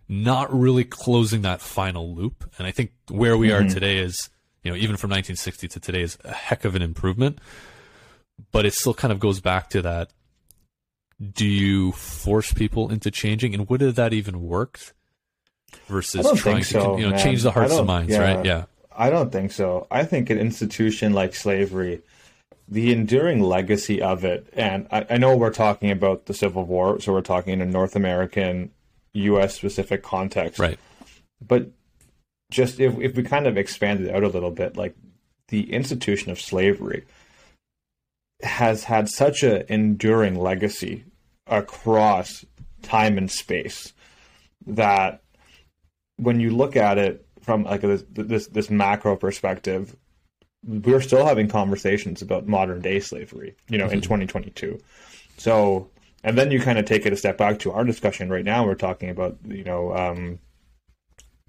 not 0.07 0.53
really 0.53 0.83
closing 0.83 1.43
that 1.43 1.61
final 1.61 2.13
loop. 2.15 2.49
And 2.57 2.65
I 2.67 2.71
think 2.71 2.91
where 3.09 3.37
we 3.37 3.51
are 3.51 3.61
mm-hmm. 3.61 3.73
today 3.73 3.97
is, 3.97 4.29
you 4.63 4.71
know, 4.71 4.77
even 4.77 4.97
from 4.97 5.11
1960 5.11 5.67
to 5.69 5.79
today 5.79 6.01
is 6.01 6.17
a 6.23 6.33
heck 6.33 6.65
of 6.65 6.75
an 6.75 6.81
improvement. 6.81 7.39
But 8.51 8.65
it 8.65 8.73
still 8.73 8.93
kind 8.93 9.11
of 9.11 9.19
goes 9.19 9.39
back 9.39 9.69
to 9.71 9.81
that. 9.81 10.11
Do 11.33 11.45
you 11.45 11.91
force 11.91 12.53
people 12.53 12.89
into 12.89 13.11
changing, 13.11 13.53
and 13.53 13.69
would 13.69 13.81
have 13.81 13.95
that 13.95 14.13
even 14.13 14.41
worked? 14.41 14.93
Versus 15.87 16.25
trying 16.39 16.63
think 16.63 16.83
to, 16.83 16.95
you 16.97 17.03
know, 17.03 17.11
man. 17.11 17.19
change 17.19 17.43
the 17.43 17.51
hearts 17.51 17.75
and 17.75 17.85
minds, 17.85 18.11
yeah. 18.11 18.19
right? 18.19 18.45
Yeah, 18.45 18.65
I 18.95 19.09
don't 19.09 19.31
think 19.31 19.51
so. 19.51 19.85
I 19.91 20.03
think 20.03 20.29
an 20.29 20.39
institution 20.39 21.13
like 21.13 21.35
slavery, 21.35 22.01
the 22.69 22.91
enduring 22.91 23.41
legacy 23.41 24.01
of 24.01 24.23
it, 24.23 24.47
and 24.53 24.87
I, 24.91 25.05
I 25.09 25.17
know 25.17 25.35
we're 25.35 25.51
talking 25.51 25.89
about 25.89 26.27
the 26.27 26.33
Civil 26.33 26.65
War, 26.65 26.99
so 26.99 27.11
we're 27.11 27.21
talking 27.21 27.53
in 27.53 27.61
a 27.61 27.65
North 27.65 27.95
American, 27.95 28.71
U.S. 29.13 29.55
specific 29.55 30.03
context, 30.03 30.59
right. 30.59 30.77
But 31.45 31.71
just 32.51 32.79
if 32.79 32.97
if 32.99 33.15
we 33.15 33.23
kind 33.23 33.47
of 33.47 33.57
expand 33.57 34.01
it 34.01 34.13
out 34.13 34.23
a 34.23 34.27
little 34.27 34.51
bit, 34.51 34.77
like 34.77 34.95
the 35.47 35.73
institution 35.73 36.31
of 36.31 36.39
slavery 36.39 37.05
has 38.41 38.83
had 38.85 39.09
such 39.09 39.43
an 39.43 39.63
enduring 39.67 40.35
legacy 40.35 41.05
across 41.47 42.45
time 42.83 43.17
and 43.17 43.29
space 43.29 43.93
that 44.65 45.21
when 46.17 46.39
you 46.39 46.51
look 46.51 46.75
at 46.75 46.97
it 46.97 47.25
from 47.41 47.63
like 47.63 47.81
this 47.81 48.03
this, 48.11 48.47
this 48.47 48.69
macro 48.69 49.15
perspective, 49.15 49.95
we're 50.65 51.01
still 51.01 51.25
having 51.25 51.47
conversations 51.47 52.21
about 52.21 52.47
modern 52.47 52.81
day 52.81 52.99
slavery, 52.99 53.55
you 53.69 53.77
know, 53.77 53.85
in 53.85 54.01
mm-hmm. 54.01 54.15
2022. 54.15 54.79
So, 55.37 55.89
and 56.23 56.37
then 56.37 56.51
you 56.51 56.59
kind 56.59 56.77
of 56.77 56.85
take 56.85 57.05
it 57.05 57.13
a 57.13 57.17
step 57.17 57.37
back 57.37 57.59
to 57.59 57.71
our 57.71 57.83
discussion 57.83 58.29
right 58.29 58.43
now. 58.43 58.65
We're 58.65 58.75
talking 58.75 59.09
about, 59.09 59.37
you 59.47 59.63
know, 59.63 59.95
um, 59.95 60.39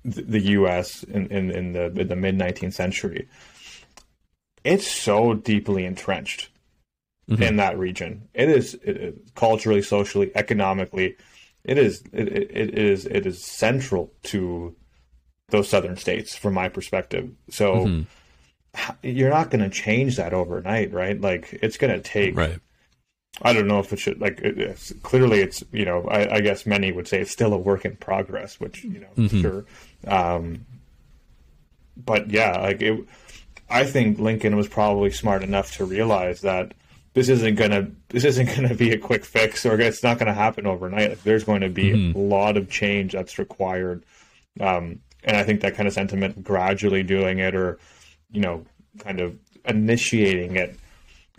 the, 0.05 0.23
the 0.23 0.41
U.S. 0.41 1.03
in, 1.03 1.27
in, 1.29 1.51
in 1.51 1.73
the 1.73 1.87
in 1.87 2.09
the 2.09 2.17
mid 2.17 2.39
19th 2.39 2.75
century. 2.75 3.29
It's 4.63 4.87
so 4.87 5.35
deeply 5.35 5.85
entrenched 5.85 6.51
mm-hmm. 7.29 7.43
in 7.43 7.57
that 7.57 7.79
region. 7.79 8.29
It 8.35 8.49
is 8.49 8.75
it, 8.75 9.35
culturally, 9.35 9.83
socially, 9.83 10.31
economically. 10.35 11.17
It 11.65 11.79
is 11.79 12.03
it, 12.13 12.29
it, 12.29 12.79
is 12.79 13.07
it 13.07 13.27
is 13.27 13.45
central 13.45 14.13
to 14.25 14.77
those 15.49 15.69
southern 15.69 15.97
states 15.97 16.37
from 16.37 16.55
my 16.55 16.69
perspective. 16.69 17.31
So 17.51 17.89
h- 17.89 18.07
you're 19.03 19.31
not 19.31 19.51
going 19.51 19.63
to 19.63 19.71
change 19.71 20.17
that 20.17 20.33
overnight, 20.33 20.93
right? 20.93 21.21
Like 21.21 21.59
it's 21.63 21.77
going 21.77 21.93
to 21.93 22.01
take 22.01 22.37
Right. 22.37 22.59
I 23.43 23.53
don't 23.53 23.69
know 23.69 23.79
if 23.79 23.93
it 23.93 23.99
should 23.99 24.21
like 24.21 24.41
it, 24.41 24.59
it's, 24.59 24.93
clearly 25.03 25.41
it's 25.41 25.63
you 25.73 25.85
know 25.85 26.07
I, 26.09 26.37
I, 26.37 26.41
guess 26.41 26.67
many 26.67 26.93
would 26.93 27.09
say 27.09 27.21
it's 27.21 27.31
still 27.31 27.55
a 27.55 27.59
work 27.59 27.85
in 27.85 27.97
progress, 27.97 28.61
which 28.61 28.85
you 28.85 29.01
know 29.01 29.09
mm-hmm. 29.17 29.41
sure, 29.41 29.65
um, 30.07 30.67
but 31.97 32.31
yeah, 32.31 32.61
like 32.61 32.83
it. 32.83 33.03
I 33.69 33.85
think 33.85 34.19
Lincoln 34.19 34.57
was 34.57 34.69
probably 34.69 35.11
smart 35.13 35.43
enough 35.43 35.77
to 35.77 35.85
realize 35.85 36.41
that 36.41 36.75
this 37.15 37.29
isn't 37.29 37.55
gonna 37.55 37.91
this 38.09 38.25
isn't 38.25 38.47
gonna 38.57 38.75
be 38.75 38.93
a 38.93 38.99
quick 38.99 39.25
fix 39.25 39.65
or 39.65 39.81
it's 39.81 40.03
not 40.03 40.19
gonna 40.19 40.35
happen 40.35 40.67
overnight. 40.67 41.11
Like, 41.11 41.23
there's 41.23 41.45
going 41.45 41.63
to 41.63 41.71
be 41.71 41.93
mm-hmm. 41.93 42.19
a 42.19 42.21
lot 42.21 42.57
of 42.57 42.69
change 42.69 43.13
that's 43.13 43.39
required, 43.39 44.05
um, 44.61 45.01
and 45.25 45.37
I 45.37 45.45
think 45.45 45.61
that 45.61 45.77
kind 45.77 45.87
of 45.87 45.95
sentiment, 45.95 46.43
gradually 46.43 47.05
doing 47.05 47.39
it 47.39 47.55
or 47.55 47.79
you 48.33 48.41
know, 48.41 48.65
kind 48.99 49.21
of 49.21 49.39
initiating 49.65 50.57
it 50.57 50.79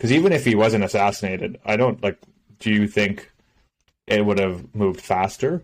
because 0.02 0.12
even 0.12 0.32
if 0.32 0.44
he 0.44 0.56
wasn't 0.56 0.82
assassinated, 0.82 1.60
I 1.64 1.76
don't 1.76 2.02
like. 2.02 2.18
Do 2.58 2.70
you 2.70 2.88
think 2.88 3.30
it 4.08 4.26
would 4.26 4.38
have 4.38 4.74
moved 4.74 5.00
faster? 5.00 5.62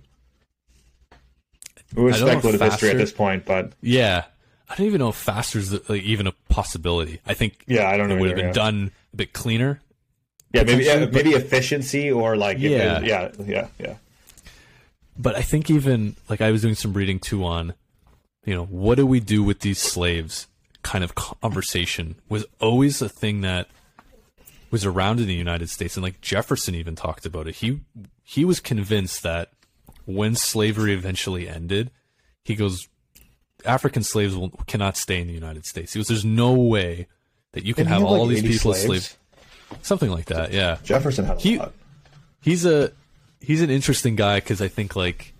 Was 1.96 2.20
speculative 2.20 2.60
history 2.60 2.90
at 2.90 2.98
this 2.98 3.12
point, 3.12 3.46
but 3.46 3.72
yeah, 3.80 4.24
I 4.68 4.76
don't 4.76 4.86
even 4.86 5.00
know 5.00 5.08
if 5.08 5.16
faster 5.16 5.58
is 5.58 5.72
like, 5.88 6.02
even 6.02 6.28
a 6.28 6.32
possibility. 6.48 7.20
I 7.26 7.34
think 7.34 7.64
yeah, 7.66 7.88
I 7.88 7.96
don't 7.96 8.08
know. 8.08 8.16
It 8.16 8.20
would 8.20 8.28
have 8.28 8.36
been 8.36 8.46
yeah. 8.46 8.52
done 8.52 8.90
a 9.12 9.16
bit 9.16 9.32
cleaner. 9.32 9.80
Yeah, 10.52 10.62
maybe 10.62 10.84
yeah, 10.84 11.06
maybe 11.06 11.30
efficiency 11.30 12.10
or 12.10 12.36
like 12.36 12.58
yeah, 12.58 13.00
yeah, 13.00 13.30
yeah, 13.44 13.68
yeah. 13.78 13.96
But 15.18 15.34
I 15.34 15.42
think 15.42 15.68
even 15.68 16.14
like 16.28 16.40
I 16.40 16.52
was 16.52 16.62
doing 16.62 16.76
some 16.76 16.92
reading 16.92 17.18
too 17.18 17.44
on, 17.44 17.74
you 18.44 18.54
know, 18.54 18.66
what 18.66 18.94
do 18.96 19.06
we 19.06 19.18
do 19.18 19.42
with 19.42 19.60
these 19.60 19.78
slaves? 19.80 20.46
Kind 20.88 21.04
of 21.04 21.14
conversation 21.14 22.16
was 22.30 22.46
always 22.60 23.02
a 23.02 23.10
thing 23.10 23.42
that 23.42 23.68
was 24.70 24.86
around 24.86 25.20
in 25.20 25.26
the 25.26 25.34
United 25.34 25.68
States, 25.68 25.98
and 25.98 26.02
like 26.02 26.22
Jefferson 26.22 26.74
even 26.74 26.96
talked 26.96 27.26
about 27.26 27.46
it. 27.46 27.56
He 27.56 27.80
he 28.24 28.46
was 28.46 28.58
convinced 28.58 29.22
that 29.22 29.50
when 30.06 30.34
slavery 30.34 30.94
eventually 30.94 31.46
ended, 31.46 31.90
he 32.42 32.54
goes, 32.54 32.88
African 33.66 34.02
slaves 34.02 34.34
will, 34.34 34.48
cannot 34.66 34.96
stay 34.96 35.20
in 35.20 35.26
the 35.26 35.34
United 35.34 35.66
States. 35.66 35.92
He 35.92 35.98
goes, 35.98 36.08
there's 36.08 36.24
no 36.24 36.54
way 36.54 37.06
that 37.52 37.66
you 37.66 37.74
can 37.74 37.86
have 37.86 38.02
all 38.02 38.24
like 38.24 38.36
these 38.36 38.56
people 38.56 38.72
slaves? 38.72 38.78
as 38.78 38.86
slaves. 38.86 39.16
Something 39.82 40.10
like 40.10 40.24
that, 40.26 40.54
yeah. 40.54 40.78
Jefferson 40.82 41.26
had 41.26 41.36
a 41.36 41.40
he, 41.40 41.58
lot. 41.58 41.74
He's 42.40 42.64
a 42.64 42.92
he's 43.40 43.60
an 43.60 43.68
interesting 43.68 44.16
guy 44.16 44.36
because 44.38 44.62
I 44.62 44.68
think 44.68 44.96
like 44.96 45.34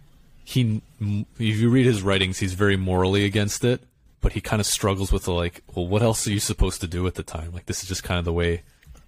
he 0.45 0.83
if 1.01 1.57
you 1.57 1.71
read 1.71 1.87
his 1.87 2.03
writings, 2.03 2.39
he's 2.39 2.53
very 2.53 2.77
morally 2.77 3.25
against 3.25 3.65
it, 3.65 3.81
but 4.21 4.33
he 4.33 4.41
kind 4.41 4.61
of 4.61 4.67
struggles 4.67 5.13
with 5.13 5.25
the 5.25 5.33
like, 5.33 5.63
well, 5.75 5.87
what 5.87 6.03
else 6.03 6.27
are 6.27 6.33
you 6.33 6.41
supposed 6.41 6.81
to 6.81 6.87
do 6.87 7.07
at 7.07 7.15
the 7.15 7.23
time? 7.23 7.53
Like 7.53 7.67
this 7.67 7.83
is 7.83 7.89
just 7.89 8.05
kind 8.05 8.19
of 8.19 8.25
the 8.25 8.33
way 8.33 8.63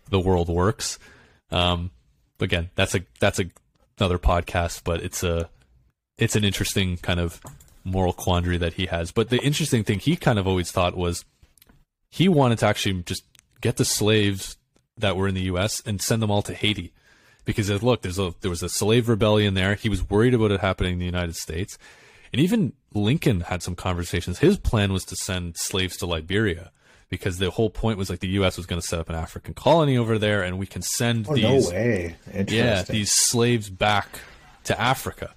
the 0.09 0.21
world 0.21 0.49
works. 0.49 0.99
Um, 1.51 1.91
again, 2.39 2.71
that's 2.75 2.95
a 2.95 3.01
that's 3.19 3.41
a, 3.41 3.47
another 3.99 4.19
podcast, 4.19 4.83
but 4.85 5.03
it's 5.03 5.23
a 5.23 5.49
it's 6.19 6.37
an 6.37 6.45
interesting 6.45 6.97
kind 6.99 7.21
of 7.21 7.41
moral 7.85 8.13
quandary 8.13 8.59
that 8.59 8.75
he 8.75 8.87
has. 8.87 9.11
But 9.11 9.31
the 9.31 9.43
interesting 9.43 9.85
thing 9.85 9.99
he 9.99 10.17
kind 10.17 10.39
of 10.39 10.47
always 10.47 10.71
thought 10.71 10.97
was 10.97 11.25
he 12.11 12.29
wanted 12.29 12.59
to 12.61 12.67
actually 12.67 13.03
just 13.03 13.25
get 13.61 13.77
the 13.77 13.85
slaves 13.85 14.57
that 14.97 15.17
were 15.17 15.29
in 15.29 15.35
the 15.35 15.43
U.S. 15.43 15.83
and 15.85 16.01
send 16.01 16.23
them 16.23 16.31
all 16.31 16.43
to 16.43 16.55
Haiti 16.55 16.93
because 17.45 17.83
look, 17.83 18.03
there's 18.03 18.19
a 18.19 18.35
there 18.41 18.51
was 18.51 18.63
a 18.63 18.69
slave 18.69 19.09
rebellion 19.09 19.55
there. 19.55 19.75
He 19.75 19.89
was 19.89 20.09
worried 20.09 20.35
about 20.35 20.51
it 20.51 20.61
happening 20.61 20.95
in 20.95 20.99
the 20.99 21.07
United 21.07 21.37
States, 21.37 21.79
and 22.33 22.41
even 22.41 22.72
Lincoln 22.95 23.41
had 23.41 23.62
some 23.62 23.74
conversations. 23.74 24.39
His 24.39 24.59
plan 24.59 24.93
was 24.93 25.05
to 25.07 25.16
send 25.16 25.57
slaves 25.57 25.97
to 25.99 26.07
Liberia 26.07 26.70
because 27.09 27.39
the 27.39 27.51
whole 27.51 27.70
point 27.70 27.99
was 27.99 28.09
like 28.09 28.20
the 28.20 28.28
U.S. 28.28 28.57
was 28.57 28.66
going 28.66 28.81
to 28.81 28.87
set 28.87 29.01
up 29.01 29.09
an 29.09 29.16
African 29.16 29.55
colony 29.55 29.97
over 29.97 30.18
there, 30.18 30.43
and 30.43 30.59
we 30.59 30.66
can 30.66 30.83
send 30.83 31.26
oh, 31.28 31.35
these 31.35 31.70
no 31.70 31.76
way. 31.76 32.16
yeah 32.49 32.83
these 32.83 33.11
slaves 33.11 33.68
back 33.68 34.20
to 34.64 34.81
Africa. 34.81 35.35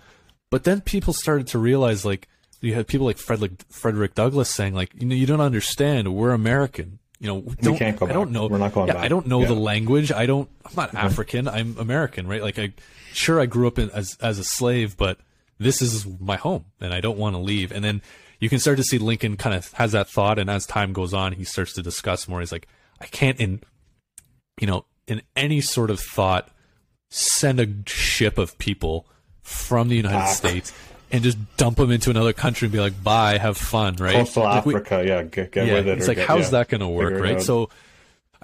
But 0.49 0.63
then 0.63 0.81
people 0.81 1.13
started 1.13 1.47
to 1.47 1.59
realize 1.59 2.05
like 2.05 2.27
you 2.61 2.73
had 2.75 2.87
people 2.87 3.05
like 3.05 3.17
Frederick 3.17 3.53
Frederick 3.69 4.15
Douglass 4.15 4.49
saying 4.49 4.73
like 4.73 4.91
you 4.95 5.05
know 5.05 5.15
you 5.15 5.25
don't 5.25 5.41
understand 5.41 6.13
we're 6.13 6.31
American 6.31 6.99
you 7.19 7.27
know 7.27 7.35
we 7.35 7.77
can't 7.77 7.97
go 7.97 8.05
I 8.05 8.13
don't 8.13 8.31
know 8.31 8.47
we're 8.47 8.57
not 8.57 8.73
going 8.73 8.87
yeah, 8.87 8.93
back. 8.93 9.03
I 9.03 9.07
don't 9.07 9.27
know 9.27 9.41
yeah. 9.41 9.47
the 9.47 9.55
language 9.55 10.11
I 10.11 10.25
don't 10.25 10.49
I'm 10.65 10.71
not 10.75 10.89
mm-hmm. 10.89 10.97
African 10.97 11.47
I'm 11.47 11.77
American 11.77 12.27
right 12.27 12.41
like 12.41 12.59
I 12.59 12.73
sure 13.13 13.39
I 13.39 13.45
grew 13.47 13.67
up 13.67 13.79
in, 13.79 13.89
as 13.91 14.17
as 14.21 14.39
a 14.39 14.43
slave 14.43 14.95
but 14.95 15.19
this 15.59 15.81
is 15.81 16.05
my 16.19 16.35
home 16.35 16.65
and 16.81 16.93
I 16.93 17.01
don't 17.01 17.17
want 17.17 17.35
to 17.35 17.39
leave 17.39 17.71
and 17.71 17.83
then 17.83 18.01
you 18.43 18.49
can 18.49 18.59
start 18.59 18.75
to 18.75 18.83
see 18.83 18.97
Lincoln 18.97 19.37
kind 19.37 19.55
of 19.55 19.71
has 19.71 19.93
that 19.93 20.09
thought, 20.09 20.37
and 20.37 20.49
as 20.49 20.65
time 20.65 20.91
goes 20.91 21.13
on, 21.13 21.31
he 21.31 21.45
starts 21.45 21.71
to 21.75 21.81
discuss 21.81 22.27
more. 22.27 22.41
He's 22.41 22.51
like, 22.51 22.67
I 22.99 23.05
can't 23.05 23.39
in, 23.39 23.61
you 24.59 24.67
know, 24.67 24.83
in 25.07 25.21
any 25.33 25.61
sort 25.61 25.89
of 25.89 26.01
thought, 26.01 26.49
send 27.09 27.61
a 27.61 27.67
ship 27.87 28.37
of 28.37 28.57
people 28.57 29.07
from 29.43 29.87
the 29.87 29.95
United 29.95 30.17
ah. 30.17 30.25
States 30.25 30.73
and 31.09 31.23
just 31.23 31.37
dump 31.55 31.77
them 31.77 31.89
into 31.89 32.09
another 32.09 32.33
country 32.33 32.65
and 32.65 32.73
be 32.73 32.81
like, 32.81 33.01
bye, 33.01 33.37
have 33.37 33.55
fun, 33.55 33.95
right? 33.95 34.15
Coastal 34.15 34.43
like 34.43 34.57
Africa, 34.57 34.99
we, 35.01 35.07
yeah, 35.07 35.23
get, 35.23 35.53
get 35.53 35.65
yeah, 35.65 35.73
with 35.75 35.87
it. 35.87 35.97
It's 35.99 36.09
like, 36.09 36.17
get, 36.17 36.27
how's 36.27 36.47
yeah, 36.47 36.59
that 36.59 36.67
going 36.67 36.81
to 36.81 36.89
work, 36.89 37.17
right? 37.21 37.41
So. 37.41 37.69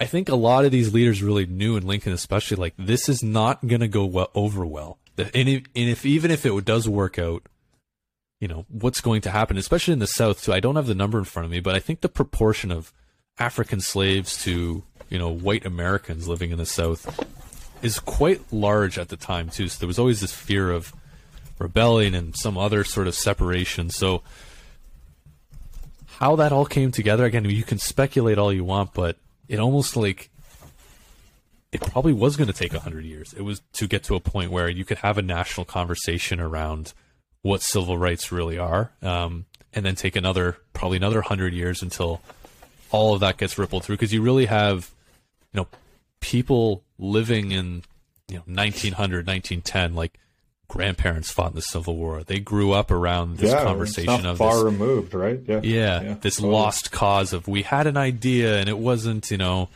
I 0.01 0.05
think 0.05 0.30
a 0.30 0.36
lot 0.36 0.64
of 0.64 0.72
these 0.72 0.93
leaders 0.93 1.22
really 1.22 1.45
knew, 1.45 1.76
and 1.76 1.86
Lincoln 1.86 2.14
especially, 2.14 2.55
like 2.55 2.74
this 2.78 3.10
is 3.10 3.22
not 3.22 3.68
going 3.68 3.82
to 3.82 3.88
go 3.89 4.05
well, 4.05 4.32
over 4.34 4.66
well. 4.66 4.97
And 5.20 5.50
if, 5.50 5.64
and 5.76 5.90
if 5.90 6.06
even 6.06 6.32
if 6.32 6.46
it 6.46 6.66
does 6.66 6.88
work 6.88 7.20
out, 7.20 7.44
you 8.40 8.48
know 8.48 8.66
what's 8.70 9.02
going 9.02 9.22
to 9.22 9.32
happen, 9.32 9.58
especially 9.58 9.94
in 9.94 10.00
the 10.00 10.08
South 10.08 10.44
too. 10.44 10.54
I 10.54 10.60
don't 10.60 10.76
have 10.76 10.88
the 10.88 10.96
number 10.96 11.20
in 11.20 11.26
front 11.26 11.46
of 11.46 11.52
me, 11.52 11.60
but 11.60 11.76
I 11.76 11.80
think 11.80 12.02
the 12.02 12.10
proportion 12.10 12.72
of 12.72 12.94
African 13.38 13.82
slaves 13.82 14.42
to 14.44 14.84
you 15.10 15.20
know 15.20 15.30
white 15.30 15.66
Americans 15.66 16.28
living 16.28 16.52
in 16.52 16.58
the 16.58 16.66
South 16.66 17.08
is 17.82 18.00
quite 18.00 18.42
large 18.52 18.98
at 18.98 19.10
the 19.10 19.18
time 19.18 19.50
too. 19.50 19.68
So 19.68 19.80
there 19.80 19.88
was 19.88 20.00
always 20.00 20.22
this 20.22 20.34
fear 20.34 20.72
of 20.72 20.94
rebellion 21.58 22.16
and 22.16 22.36
some 22.36 22.58
other 22.58 22.84
sort 22.84 23.08
of 23.08 23.16
separation. 23.16 23.90
So 23.90 24.22
how 26.20 26.36
that 26.38 26.52
all 26.52 26.66
came 26.66 26.92
together 26.92 27.26
again, 27.26 27.46
you 27.46 27.64
can 27.64 27.78
speculate 27.78 28.38
all 28.38 28.52
you 28.52 28.64
want, 28.64 28.94
but 28.94 29.18
it 29.48 29.60
almost 29.60 29.96
like 29.96 30.30
it 31.72 31.82
probably 31.82 32.14
was 32.14 32.36
going 32.36 32.48
to 32.48 32.54
take 32.54 32.74
a 32.74 32.80
hundred 32.80 33.06
years. 33.06 33.34
It 33.34 33.42
was 33.42 33.62
to 33.74 33.88
get 33.88 34.04
to 34.06 34.16
a 34.16 34.20
point 34.20 34.52
where 34.52 34.70
you 34.70 34.86
could 34.86 35.00
have 35.00 35.18
a 35.18 35.22
national 35.22 35.66
conversation 35.66 36.40
around 36.40 36.94
what 37.42 37.62
civil 37.62 37.98
rights 37.98 38.32
really 38.32 38.58
are, 38.58 38.92
um, 39.02 39.46
and 39.74 39.86
then 39.86 39.96
take 39.96 40.16
another 40.16 40.58
probably 40.74 40.98
another 40.98 41.22
hundred 41.22 41.54
years 41.54 41.82
until 41.82 42.22
all 42.92 43.14
of 43.14 43.20
that 43.20 43.38
gets 43.38 43.58
rippled 43.58 43.84
through. 43.84 43.96
Because 43.96 44.14
you 44.14 44.22
really 44.22 44.48
have, 44.48 44.92
you 45.54 45.62
know, 45.62 45.68
people 46.22 46.84
living 46.98 47.52
in 47.52 47.84
you 48.28 48.38
know 48.38 48.44
1900, 48.48 49.28
1910, 49.28 49.94
like 49.94 50.20
grandparents 50.68 51.32
fought 51.32 51.52
in 51.52 51.56
the 51.56 51.62
Civil 51.62 51.98
War. 51.98 52.24
They 52.24 52.40
grew 52.40 52.72
up 52.72 52.90
around 52.90 53.38
this 53.38 53.52
yeah, 53.52 53.64
conversation 53.64 54.26
of 54.26 54.38
far 54.38 54.56
this, 54.56 54.64
removed, 54.64 55.14
right? 55.14 55.40
Yeah, 55.46 55.60
yeah, 55.64 56.02
yeah 56.02 56.16
this 56.22 56.38
totally. 56.38 56.54
lost 56.54 56.92
cause 56.92 57.32
of 57.32 57.48
we 57.48 57.62
had 57.62 57.86
an 57.86 57.98
idea 57.98 58.58
and 58.58 58.68
it 58.68 58.78
wasn't, 58.78 59.30
you 59.30 59.38
know. 59.38 59.70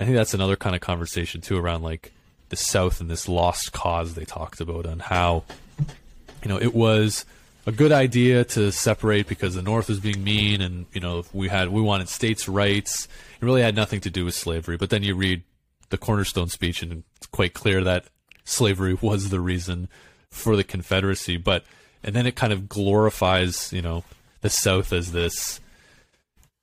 I 0.00 0.04
think 0.04 0.16
that's 0.16 0.34
another 0.34 0.56
kind 0.56 0.74
of 0.74 0.80
conversation 0.80 1.40
too 1.40 1.58
around 1.58 1.82
like 1.82 2.12
the 2.48 2.56
South 2.56 3.00
and 3.00 3.10
this 3.10 3.28
lost 3.28 3.72
cause 3.72 4.14
they 4.14 4.24
talked 4.24 4.60
about 4.60 4.86
and 4.86 5.02
how 5.02 5.44
you 6.42 6.48
know, 6.48 6.58
it 6.58 6.74
was 6.74 7.24
a 7.66 7.72
good 7.72 7.92
idea 7.92 8.44
to 8.44 8.72
separate 8.72 9.26
because 9.26 9.54
the 9.54 9.62
North 9.62 9.88
was 9.88 10.00
being 10.00 10.24
mean, 10.24 10.60
and 10.60 10.86
you 10.92 11.00
know, 11.00 11.24
we 11.32 11.48
had 11.48 11.68
we 11.68 11.80
wanted 11.80 12.08
states' 12.08 12.48
rights. 12.48 13.08
It 13.40 13.44
really 13.44 13.62
had 13.62 13.76
nothing 13.76 14.00
to 14.00 14.10
do 14.10 14.24
with 14.24 14.34
slavery. 14.34 14.76
But 14.76 14.90
then 14.90 15.02
you 15.02 15.14
read 15.14 15.42
the 15.90 15.98
Cornerstone 15.98 16.48
speech, 16.48 16.82
and 16.82 17.04
it's 17.16 17.26
quite 17.26 17.54
clear 17.54 17.84
that 17.84 18.06
slavery 18.44 18.94
was 18.94 19.30
the 19.30 19.40
reason 19.40 19.88
for 20.30 20.56
the 20.56 20.64
Confederacy. 20.64 21.36
But 21.36 21.64
and 22.02 22.14
then 22.14 22.26
it 22.26 22.36
kind 22.36 22.52
of 22.52 22.68
glorifies, 22.68 23.72
you 23.72 23.82
know, 23.82 24.04
the 24.40 24.50
South 24.50 24.92
as 24.92 25.12
this. 25.12 25.60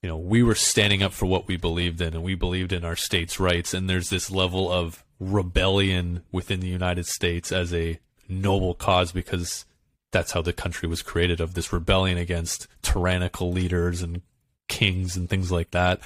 You 0.02 0.10
know, 0.10 0.18
we 0.18 0.44
were 0.44 0.56
standing 0.56 1.02
up 1.02 1.14
for 1.14 1.26
what 1.26 1.48
we 1.48 1.58
believed 1.58 2.02
in, 2.02 2.14
and 2.14 2.24
we 2.24 2.36
believed 2.36 2.72
in 2.72 2.86
our 2.86 2.96
states' 2.96 3.40
rights. 3.40 3.74
And 3.74 3.90
there's 3.90 4.10
this 4.10 4.30
level 4.30 4.72
of 4.72 5.04
rebellion 5.20 6.24
within 6.32 6.60
the 6.60 6.68
United 6.68 7.08
States 7.08 7.52
as 7.52 7.74
a 7.74 8.00
noble 8.30 8.74
cause 8.74 9.12
because 9.12 9.66
that's 10.12 10.32
how 10.32 10.42
the 10.42 10.54
country 10.54 10.88
was 10.88 11.02
created 11.02 11.42
of 11.42 11.54
this 11.54 11.74
rebellion 11.74 12.18
against 12.18 12.68
tyrannical 12.82 13.52
leaders 13.52 14.02
and 14.02 14.22
kings 14.68 15.16
and 15.18 15.30
things 15.30 15.52
like 15.52 15.72
that. 15.72 16.00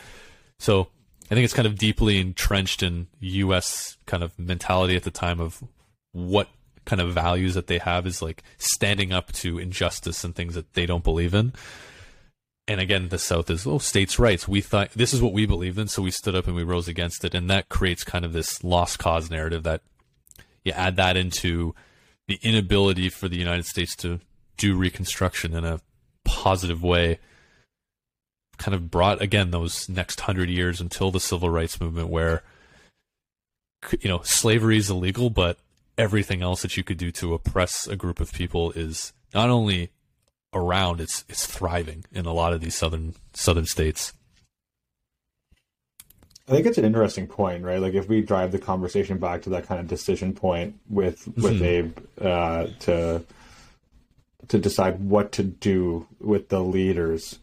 So 0.59 0.87
I 1.29 1.35
think 1.35 1.45
it's 1.45 1.53
kind 1.53 1.67
of 1.67 1.77
deeply 1.77 2.19
entrenched 2.19 2.83
in 2.83 3.07
U.S. 3.19 3.97
kind 4.05 4.23
of 4.23 4.37
mentality 4.37 4.95
at 4.95 5.03
the 5.03 5.11
time 5.11 5.39
of 5.39 5.63
what 6.11 6.49
kind 6.85 7.01
of 7.01 7.13
values 7.13 7.53
that 7.53 7.67
they 7.67 7.77
have 7.77 8.07
is 8.07 8.21
like 8.21 8.43
standing 8.57 9.13
up 9.13 9.31
to 9.31 9.59
injustice 9.59 10.23
and 10.23 10.35
things 10.35 10.55
that 10.55 10.73
they 10.73 10.85
don't 10.85 11.03
believe 11.03 11.33
in. 11.33 11.53
And 12.71 12.79
again, 12.79 13.09
the 13.09 13.17
South 13.17 13.49
is 13.49 13.67
oh 13.67 13.79
states' 13.79 14.17
rights. 14.17 14.47
We 14.47 14.61
thought 14.61 14.91
this 14.91 15.13
is 15.13 15.21
what 15.21 15.33
we 15.33 15.45
believed 15.45 15.77
in, 15.77 15.87
so 15.87 16.01
we 16.01 16.11
stood 16.11 16.35
up 16.35 16.47
and 16.47 16.55
we 16.55 16.63
rose 16.63 16.87
against 16.87 17.25
it, 17.25 17.35
and 17.35 17.49
that 17.49 17.67
creates 17.67 18.03
kind 18.03 18.23
of 18.23 18.31
this 18.31 18.63
lost 18.63 18.97
cause 18.97 19.29
narrative 19.29 19.63
that 19.63 19.81
you 20.63 20.71
add 20.71 20.95
that 20.95 21.17
into 21.17 21.75
the 22.27 22.39
inability 22.41 23.09
for 23.09 23.27
the 23.27 23.37
United 23.37 23.65
States 23.65 23.95
to 23.97 24.21
do 24.55 24.75
reconstruction 24.75 25.53
in 25.53 25.65
a 25.65 25.81
positive 26.23 26.81
way 26.81 27.19
kind 28.57 28.75
of 28.75 28.89
brought 28.89 29.21
again 29.21 29.51
those 29.51 29.89
next 29.89 30.21
hundred 30.21 30.47
years 30.47 30.79
until 30.79 31.11
the 31.11 31.19
civil 31.19 31.49
rights 31.49 31.81
movement 31.81 32.07
where 32.07 32.43
you 33.99 34.09
know, 34.09 34.21
slavery 34.23 34.77
is 34.77 34.89
illegal, 34.89 35.29
but 35.29 35.57
everything 35.97 36.41
else 36.41 36.61
that 36.61 36.77
you 36.77 36.83
could 36.83 36.97
do 36.97 37.11
to 37.11 37.33
oppress 37.33 37.87
a 37.87 37.95
group 37.95 38.19
of 38.19 38.31
people 38.31 38.71
is 38.71 39.11
not 39.33 39.49
only 39.49 39.89
around, 40.53 40.99
it's 41.01 41.25
it's 41.29 41.45
thriving 41.45 42.03
in 42.11 42.25
a 42.25 42.33
lot 42.33 42.53
of 42.53 42.61
these 42.61 42.75
southern 42.75 43.15
southern 43.33 43.65
states. 43.65 44.13
I 46.47 46.53
think 46.53 46.65
it's 46.65 46.77
an 46.77 46.85
interesting 46.85 47.27
point, 47.27 47.63
right? 47.63 47.79
Like 47.79 47.93
if 47.93 48.09
we 48.09 48.21
drive 48.21 48.51
the 48.51 48.59
conversation 48.59 49.17
back 49.19 49.43
to 49.43 49.49
that 49.51 49.67
kind 49.67 49.79
of 49.79 49.87
decision 49.87 50.33
point 50.33 50.75
with 50.89 51.27
with 51.37 51.59
Mhm. 51.59 51.65
Abe 51.65 51.97
uh, 52.19 52.67
to 52.79 53.23
to 54.47 54.57
decide 54.59 54.99
what 54.99 55.31
to 55.33 55.43
do 55.43 56.07
with 56.19 56.49
the 56.49 56.59
leaders, 56.59 57.39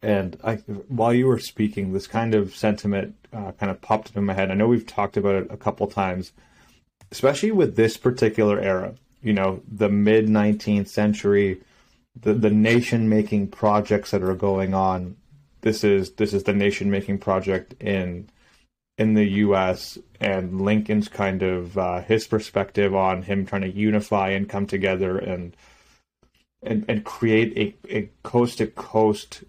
and 0.00 0.38
I 0.42 0.56
while 0.88 1.12
you 1.12 1.26
were 1.26 1.38
speaking, 1.40 1.92
this 1.92 2.06
kind 2.06 2.34
of 2.34 2.56
sentiment 2.56 3.14
uh, 3.32 3.52
kind 3.52 3.70
of 3.70 3.82
popped 3.82 4.08
up 4.10 4.16
in 4.16 4.24
my 4.24 4.32
head. 4.32 4.50
I 4.50 4.54
know 4.54 4.68
we've 4.68 4.86
talked 4.86 5.18
about 5.18 5.34
it 5.34 5.48
a 5.50 5.56
couple 5.58 5.86
times, 5.88 6.32
especially 7.12 7.50
with 7.50 7.76
this 7.76 7.98
particular 7.98 8.58
era. 8.58 8.94
You 9.22 9.34
know, 9.34 9.60
the 9.70 9.90
mid 9.90 10.28
nineteenth 10.30 10.88
century, 10.88 11.60
the 12.20 12.34
the 12.34 12.50
nation 12.50 13.08
making 13.08 13.48
projects 13.48 14.10
that 14.10 14.22
are 14.22 14.34
going 14.34 14.74
on. 14.74 15.16
This 15.60 15.84
is 15.84 16.12
this 16.12 16.32
is 16.32 16.44
the 16.44 16.52
nation 16.52 16.90
making 16.90 17.18
project 17.18 17.74
in 17.80 18.28
in 18.98 19.14
the 19.14 19.24
U.S. 19.24 19.98
and 20.20 20.62
Lincoln's 20.62 21.08
kind 21.08 21.42
of 21.42 21.76
uh, 21.76 22.00
his 22.02 22.26
perspective 22.26 22.94
on 22.94 23.22
him 23.22 23.44
trying 23.44 23.62
to 23.62 23.70
unify 23.70 24.30
and 24.30 24.48
come 24.48 24.66
together 24.66 25.18
and 25.18 25.56
and 26.62 26.84
and 26.88 27.04
create 27.04 27.56
a, 27.56 27.94
a 27.94 28.10
coast 28.22 28.58
to 28.58 28.66
coast 28.66 29.44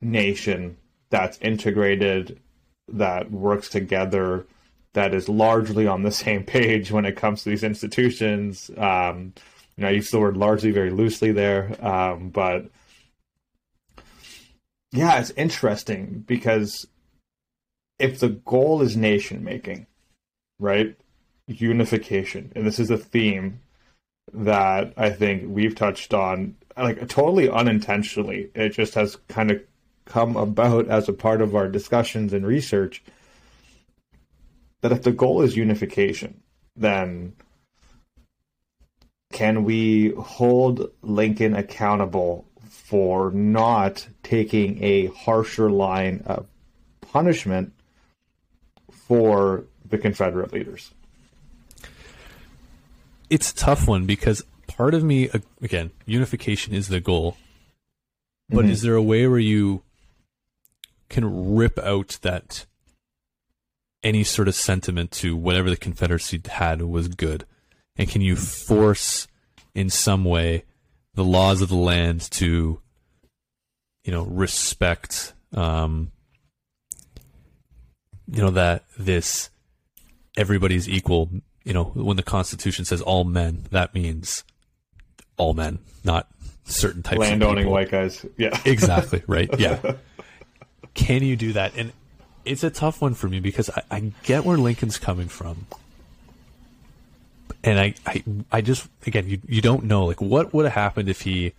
nation 0.00 0.76
that's 1.10 1.38
integrated, 1.38 2.40
that 2.88 3.30
works 3.30 3.68
together, 3.68 4.46
that 4.94 5.14
is 5.14 5.28
largely 5.28 5.86
on 5.86 6.02
the 6.02 6.10
same 6.10 6.44
page 6.56 6.90
when 6.90 7.04
it 7.04 7.16
comes 7.16 7.42
to 7.42 7.50
these 7.50 7.64
institutions. 7.64 8.70
Um, 8.76 9.34
you 9.76 9.82
know, 9.82 9.88
I 9.88 9.92
use 9.92 10.10
the 10.10 10.20
word 10.20 10.36
largely 10.36 10.70
very 10.70 10.90
loosely 10.90 11.32
there, 11.32 11.76
um, 11.84 12.30
but 12.30 12.70
yeah, 14.92 15.18
it's 15.20 15.30
interesting 15.30 16.24
because 16.26 16.86
if 17.98 18.20
the 18.20 18.30
goal 18.30 18.82
is 18.82 18.96
nation 18.96 19.44
making, 19.44 19.86
right? 20.58 20.96
Unification, 21.46 22.52
and 22.56 22.66
this 22.66 22.78
is 22.78 22.90
a 22.90 22.96
theme 22.96 23.60
that 24.32 24.92
I 24.96 25.10
think 25.10 25.44
we've 25.46 25.74
touched 25.74 26.12
on, 26.12 26.56
like 26.76 27.08
totally 27.08 27.48
unintentionally. 27.48 28.50
It 28.54 28.70
just 28.70 28.94
has 28.94 29.16
kind 29.28 29.50
of 29.50 29.62
come 30.04 30.36
about 30.36 30.88
as 30.88 31.08
a 31.08 31.12
part 31.12 31.40
of 31.40 31.54
our 31.54 31.68
discussions 31.68 32.32
and 32.32 32.46
research. 32.46 33.02
That 34.82 34.92
if 34.92 35.02
the 35.02 35.12
goal 35.12 35.42
is 35.42 35.56
unification, 35.56 36.42
then 36.74 37.34
can 39.32 39.64
we 39.64 40.10
hold 40.12 40.90
Lincoln 41.02 41.54
accountable 41.54 42.46
for 42.68 43.30
not 43.32 44.06
taking 44.22 44.82
a 44.82 45.06
harsher 45.06 45.70
line 45.70 46.22
of 46.26 46.46
punishment 47.00 47.72
for 48.90 49.64
the 49.88 49.98
Confederate 49.98 50.52
leaders? 50.52 50.92
It's 53.28 53.50
a 53.50 53.54
tough 53.54 53.88
one 53.88 54.06
because 54.06 54.44
part 54.66 54.94
of 54.94 55.02
me, 55.02 55.28
again, 55.60 55.90
unification 56.06 56.74
is 56.74 56.88
the 56.88 57.00
goal, 57.00 57.36
but 58.48 58.64
Mhm. 58.64 58.70
is 58.70 58.82
there 58.82 58.94
a 58.94 59.02
way 59.02 59.26
where 59.26 59.38
you 59.38 59.82
can 61.08 61.54
rip 61.54 61.78
out 61.78 62.18
that 62.22 62.66
any 64.02 64.22
sort 64.22 64.46
of 64.48 64.54
sentiment 64.54 65.10
to 65.10 65.36
whatever 65.36 65.68
the 65.70 65.76
Confederacy 65.76 66.40
had 66.46 66.82
was 66.82 67.08
good? 67.08 67.44
And 67.98 68.08
can 68.08 68.20
you 68.20 68.36
force 68.36 69.26
in 69.74 69.90
some 69.90 70.24
way 70.24 70.64
the 71.14 71.24
laws 71.24 71.62
of 71.62 71.68
the 71.68 71.76
land 71.76 72.20
to, 72.32 72.80
you 74.04 74.12
know, 74.12 74.24
respect, 74.24 75.32
um, 75.54 76.12
you 78.30 78.42
know, 78.42 78.50
that 78.50 78.84
this 78.98 79.50
everybody's 80.36 80.88
equal, 80.88 81.30
you 81.64 81.72
know, 81.72 81.84
when 81.84 82.16
the 82.16 82.22
Constitution 82.22 82.84
says 82.84 83.00
all 83.00 83.24
men, 83.24 83.66
that 83.70 83.94
means 83.94 84.44
all 85.36 85.54
men, 85.54 85.78
not 86.04 86.28
certain 86.64 87.02
types 87.02 87.16
of 87.16 87.20
Landowning 87.20 87.68
white 87.68 87.90
guys. 87.90 88.24
Yeah. 88.36 88.58
Exactly, 88.64 89.22
right? 89.26 89.48
Yeah. 89.58 89.94
Can 90.94 91.22
you 91.22 91.36
do 91.36 91.52
that? 91.52 91.72
And 91.76 91.92
it's 92.44 92.64
a 92.64 92.70
tough 92.70 93.00
one 93.00 93.14
for 93.14 93.28
me 93.28 93.40
because 93.40 93.70
I, 93.70 93.82
I 93.90 94.12
get 94.22 94.44
where 94.44 94.56
Lincoln's 94.56 94.98
coming 94.98 95.28
from. 95.28 95.66
And 97.66 97.78
I, 97.80 97.94
I, 98.06 98.22
I 98.52 98.60
just, 98.60 98.88
again, 99.06 99.28
you, 99.28 99.38
you 99.46 99.60
don't 99.60 99.84
know, 99.84 100.06
like, 100.06 100.20
what 100.20 100.54
would 100.54 100.64
have 100.66 100.72
happened 100.74 101.08
if 101.08 101.20
he 101.22 101.52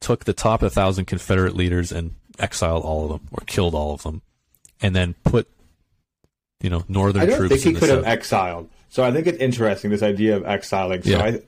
took 0.00 0.24
the 0.24 0.32
top 0.32 0.62
1,000 0.62 1.04
Confederate 1.04 1.54
leaders 1.54 1.92
and 1.92 2.14
exiled 2.38 2.82
all 2.82 3.04
of 3.04 3.10
them 3.10 3.28
or 3.30 3.44
killed 3.46 3.74
all 3.74 3.92
of 3.92 4.02
them 4.02 4.22
and 4.80 4.96
then 4.96 5.14
put, 5.22 5.46
you 6.62 6.70
know, 6.70 6.82
northern 6.88 7.22
I 7.22 7.26
don't 7.26 7.36
troops 7.36 7.62
think 7.62 7.76
he 7.76 7.78
could 7.80 7.90
have 7.90 8.04
exiled. 8.06 8.70
So 8.88 9.04
I 9.04 9.12
think 9.12 9.26
it's 9.26 9.38
interesting 9.38 9.90
this 9.90 10.02
idea 10.02 10.36
of 10.36 10.46
exiling. 10.46 11.02
So 11.02 11.10
Yeah. 11.10 11.22
I, 11.22 11.40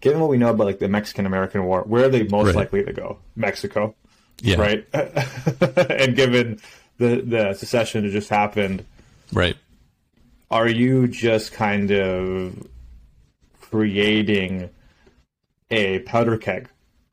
given 0.00 0.18
what 0.20 0.28
we 0.28 0.36
know 0.38 0.50
about 0.50 0.66
like 0.66 0.80
the 0.80 0.88
Mexican 0.88 1.24
American 1.24 1.64
War, 1.64 1.82
where 1.82 2.04
are 2.06 2.08
they 2.08 2.24
most 2.24 2.46
Right. 2.46 2.56
likely 2.56 2.84
to 2.84 2.92
go? 2.92 3.18
Mexico, 3.36 3.94
yeah. 4.42 4.56
right? 4.56 4.84
and 4.92 6.16
given 6.16 6.60
the 6.98 7.20
the 7.22 7.54
secession 7.54 8.02
that 8.04 8.10
just 8.10 8.28
happened, 8.28 8.84
Right. 9.32 9.56
are 10.50 10.66
you 10.68 11.06
just 11.06 11.52
kind 11.52 11.92
of 11.92 12.66
creating 13.72 14.68
a 15.70 15.98
powder 16.00 16.36
keg 16.36 16.68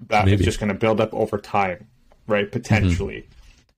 that 0.07 0.27
is 0.27 0.31
Maybe. 0.33 0.43
just 0.43 0.59
going 0.59 0.67
to 0.67 0.73
build 0.77 0.99
up 1.01 1.13
over 1.13 1.37
time, 1.37 1.87
right? 2.27 2.49
Potentially, 2.51 3.25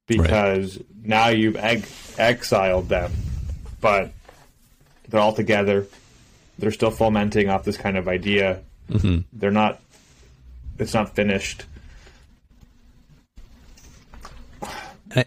because 0.07 0.79
now 1.03 1.27
you've 1.29 1.55
eg- 1.57 1.85
exiled 2.17 2.89
them, 2.89 3.11
but 3.79 4.11
they're 5.07 5.19
all 5.21 5.33
together. 5.33 5.85
They're 6.59 6.71
still 6.71 6.91
fomenting 6.91 7.49
off 7.49 7.63
this 7.63 7.77
kind 7.77 7.97
of 7.97 8.07
idea. 8.07 8.61
hmm 8.91 9.19
They're 9.33 9.51
not. 9.51 9.79
It's 10.79 10.93
not 10.93 11.15
finished. 11.15 11.65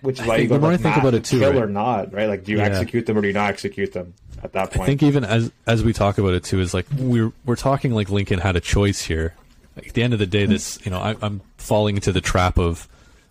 Which 0.00 0.18
is 0.20 0.26
why 0.26 0.36
you 0.38 0.48
go 0.48 0.54
the 0.54 0.60
more 0.60 0.72
I 0.72 0.76
think 0.78 0.96
about 0.96 1.14
it 1.14 1.24
too, 1.24 1.38
kill 1.40 1.50
right? 1.52 1.62
or 1.62 1.66
not, 1.66 2.12
right? 2.12 2.26
Like, 2.28 2.44
do 2.44 2.52
you 2.52 2.58
Yeah. 2.58 2.64
execute 2.64 3.04
them 3.06 3.18
or 3.18 3.20
do 3.20 3.26
you 3.28 3.34
not 3.34 3.50
execute 3.50 3.92
them 3.92 4.14
at 4.44 4.52
that 4.52 4.70
point? 4.70 4.82
I 4.82 4.86
think 4.86 5.02
even 5.02 5.24
as 5.24 5.50
as 5.66 5.82
we 5.82 5.92
talk 5.92 6.18
about 6.18 6.34
it 6.34 6.44
too 6.44 6.60
is 6.60 6.74
like 6.74 6.86
we're 6.96 7.32
we're 7.44 7.56
talking 7.56 7.92
like 7.92 8.10
Lincoln 8.10 8.38
had 8.38 8.54
a 8.54 8.60
choice 8.60 9.02
here. 9.02 9.34
Like, 9.74 9.88
at 9.88 9.94
the 9.94 10.04
end 10.04 10.12
of 10.12 10.20
the 10.20 10.26
day, 10.26 10.46
this 10.46 10.78
you 10.84 10.90
know 10.90 11.00
I, 11.00 11.16
I'm 11.20 11.40
falling 11.56 11.96
into 11.96 12.12
the 12.12 12.20
trap 12.20 12.58
of 12.58 12.86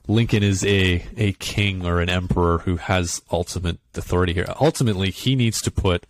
Lincoln 0.08 0.44
is 0.44 0.66
a 0.66 1.06
a 1.16 1.34
king 1.34 1.86
or 1.86 2.02
an 2.02 2.10
emperor 2.10 2.60
who 2.60 2.78
has 2.78 3.22
ultimate 3.32 3.78
authority 3.96 4.34
here. 4.34 4.46
Ultimately, 4.60 5.12
he 5.12 5.36
needs 5.36 5.62
to 5.62 5.72
put 5.72 6.06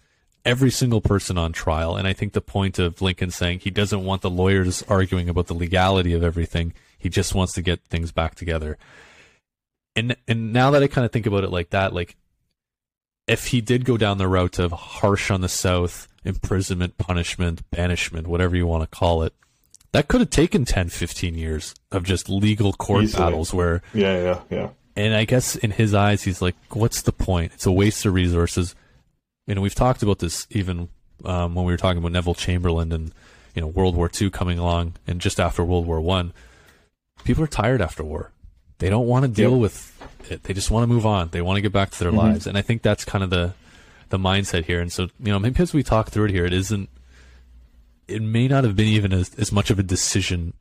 every 0.46 0.72
single 0.72 1.02
person 1.02 1.38
on 1.38 1.54
trial, 1.54 1.96
and 1.96 2.08
I 2.08 2.14
think 2.14 2.34
the 2.34 2.42
point 2.42 2.80
of 2.80 3.02
Lincoln 3.02 3.30
saying 3.30 3.60
he 3.60 3.70
doesn't 3.70 4.04
want 4.04 4.22
the 4.22 4.30
lawyers 4.30 4.84
arguing 4.84 5.30
about 5.30 5.48
the 5.48 5.54
legality 5.54 6.14
of 6.14 6.24
everything. 6.24 6.74
He 6.98 7.10
just 7.10 7.36
wants 7.36 7.54
to 7.54 7.62
get 7.62 7.82
things 7.82 8.12
back 8.12 8.36
together. 8.36 8.78
And 9.96 10.16
and 10.28 10.52
now 10.54 10.72
that 10.72 10.82
I 10.82 10.88
kind 10.88 11.06
of 11.06 11.12
think 11.12 11.28
about 11.28 11.44
it 11.44 11.52
like 11.52 11.70
that, 11.70 11.94
like 11.94 12.16
if 13.28 13.48
he 13.48 13.62
did 13.62 13.86
go 13.86 13.98
down 13.98 14.18
the 14.18 14.28
route 14.28 14.60
of 14.60 14.72
harsh 14.72 15.32
on 15.32 15.42
the 15.42 15.50
South, 15.50 16.08
imprisonment, 16.26 16.98
punishment, 16.98 17.70
banishment, 17.72 18.28
whatever 18.28 18.56
you 18.56 18.68
want 18.68 18.84
to 18.84 18.98
call 18.98 19.24
it, 19.24 19.34
that 19.92 20.08
could 20.08 20.22
have 20.22 20.30
taken 20.30 20.66
10, 20.66 20.90
15 20.90 21.36
years 21.36 21.76
of 21.92 22.04
just 22.04 22.28
legal 22.30 22.74
court 22.74 23.04
Easily. 23.04 23.24
battles 23.24 23.54
where, 23.54 23.82
yeah, 23.94 24.22
yeah, 24.22 24.42
yeah. 24.50 24.70
and 24.96 25.14
I 25.14 25.26
guess 25.26 25.56
in 25.56 25.72
his 25.72 25.94
eyes, 25.94 26.24
he's 26.24 26.42
like, 26.42 26.56
what's 26.72 27.04
the 27.04 27.12
point? 27.12 27.54
It's 27.54 27.66
a 27.66 27.72
waste 27.72 28.06
of 28.06 28.14
resources. 28.14 28.76
You 29.46 29.56
know, 29.56 29.62
we've 29.62 29.76
talked 29.76 30.02
about 30.04 30.20
this 30.20 30.48
even 30.50 30.90
um, 31.26 31.54
when 31.56 31.66
we 31.66 31.74
were 31.74 31.78
talking 31.78 32.00
about 32.00 32.12
Neville 32.12 32.34
Chamberlain 32.34 32.92
and, 32.92 33.14
you 33.54 33.62
know, 33.62 33.68
World 33.68 33.96
War 33.96 34.10
II 34.20 34.32
coming 34.32 34.58
along 34.58 34.96
and 35.06 35.22
just 35.22 35.40
after 35.40 35.64
World 35.64 35.86
War 35.86 36.02
One. 36.02 36.34
People 37.24 37.44
are 37.44 37.48
tired 37.48 37.82
after 37.82 38.04
war. 38.04 38.32
They 38.84 38.90
don't 38.90 39.08
want 39.08 39.24
to 39.24 39.30
deal 39.30 39.52
Yep. 39.52 39.60
with 39.62 40.30
it. 40.30 40.44
They 40.44 40.54
just 40.54 40.70
want 40.70 40.84
to 40.84 40.88
move 40.88 41.06
on. 41.06 41.30
They 41.30 41.42
want 41.42 41.56
to 41.56 41.62
get 41.62 41.72
back 41.72 41.90
to 41.92 42.00
their 42.00 42.12
Mhm. 42.12 42.18
lives. 42.18 42.46
And 42.48 42.58
I 42.58 42.62
think 42.62 42.82
that's 42.82 43.06
kind 43.06 43.24
of 43.24 43.30
the 43.30 43.54
the 44.10 44.20
mindset 44.20 44.66
here. 44.66 44.80
And 44.82 44.92
so, 44.92 45.04
you 45.20 45.32
know, 45.32 45.40
maybe 45.40 45.60
as 45.64 45.74
we 45.74 45.82
talk 45.84 46.10
through 46.12 46.26
it 46.26 46.32
here, 46.32 46.46
it 46.46 46.52
isn't 46.54 46.90
it 48.10 48.22
may 48.22 48.48
not 48.50 48.66
have 48.66 48.76
been 48.76 48.88
even 48.90 49.14
as, 49.14 49.32
as 49.36 49.52
much 49.54 49.70
of 49.72 49.80
a 49.80 49.84
decision 49.84 50.54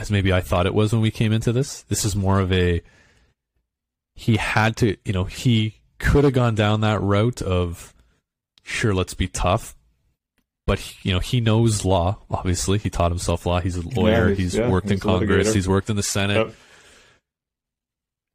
as 0.00 0.10
maybe 0.10 0.32
I 0.32 0.40
thought 0.40 0.66
it 0.66 0.74
was 0.74 0.92
when 0.92 1.00
we 1.00 1.12
came 1.12 1.32
into 1.32 1.52
this. 1.52 1.82
This 1.82 2.04
is 2.04 2.16
more 2.16 2.40
of 2.40 2.52
a 2.52 2.82
he 4.16 4.36
had 4.36 4.76
to, 4.78 4.96
you 5.04 5.12
know, 5.12 5.24
he 5.24 5.76
could 6.00 6.24
have 6.24 6.32
gone 6.32 6.54
down 6.56 6.80
that 6.80 7.00
route 7.00 7.40
of 7.42 7.94
sure, 8.64 8.92
let's 8.92 9.14
be 9.14 9.28
tough. 9.28 9.76
But 10.66 10.78
he- 10.80 11.08
you 11.10 11.14
know, 11.14 11.20
he 11.20 11.40
knows 11.40 11.84
law. 11.84 12.18
Obviously, 12.30 12.78
he 12.78 12.88
taught 12.90 13.10
himself 13.10 13.44
law. 13.46 13.60
He's 13.60 13.76
a 13.76 13.86
lawyer. 13.88 14.28
he's- 14.28 14.38
he's 14.38 14.54
yeah, 14.56 14.68
worked 14.68 14.86
in 14.86 14.92
he's 14.94 15.00
a 15.00 15.04
Congress. 15.04 15.48
litigator. 15.48 15.54
He's 15.54 15.68
worked 15.68 15.90
in 15.90 15.96
the 15.96 16.02
Senate. 16.02 16.46
Yep. 16.46 16.54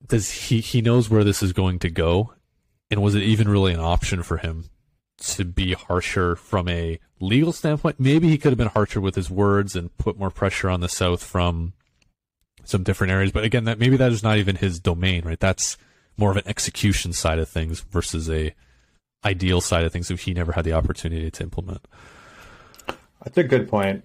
Does 0.07 0.31
he 0.31 0.61
he 0.61 0.81
knows 0.81 1.09
where 1.09 1.23
this 1.23 1.43
is 1.43 1.53
going 1.53 1.79
to 1.79 1.89
go, 1.89 2.33
and 2.89 3.01
was 3.01 3.15
it 3.15 3.23
even 3.23 3.47
really 3.47 3.73
an 3.73 3.79
option 3.79 4.23
for 4.23 4.37
him 4.37 4.65
to 5.19 5.45
be 5.45 5.73
harsher 5.73 6.35
from 6.35 6.67
a 6.69 6.99
legal 7.19 7.51
standpoint. 7.51 7.99
Maybe 7.99 8.29
he 8.29 8.37
could 8.37 8.51
have 8.51 8.57
been 8.57 8.67
harsher 8.67 9.01
with 9.01 9.15
his 9.15 9.29
words 9.29 9.75
and 9.75 9.95
put 9.97 10.17
more 10.17 10.29
pressure 10.29 10.69
on 10.69 10.79
the 10.79 10.89
South 10.89 11.23
from 11.23 11.73
some 12.63 12.83
different 12.83 13.11
areas. 13.11 13.31
But 13.31 13.43
again, 13.43 13.65
that 13.65 13.79
maybe 13.79 13.97
that 13.97 14.11
is 14.11 14.23
not 14.23 14.37
even 14.37 14.55
his 14.55 14.79
domain, 14.79 15.25
right? 15.25 15.39
That's 15.39 15.77
more 16.17 16.31
of 16.31 16.37
an 16.37 16.47
execution 16.47 17.13
side 17.13 17.39
of 17.39 17.49
things 17.49 17.81
versus 17.81 18.29
a 18.29 18.53
ideal 19.25 19.59
side 19.61 19.83
of 19.83 19.91
things 19.91 20.07
that 20.07 20.21
he 20.21 20.33
never 20.33 20.53
had 20.53 20.63
the 20.63 20.73
opportunity 20.73 21.29
to 21.29 21.43
implement. 21.43 21.85
That's 23.23 23.37
a 23.37 23.43
good 23.43 23.67
point. 23.67 24.03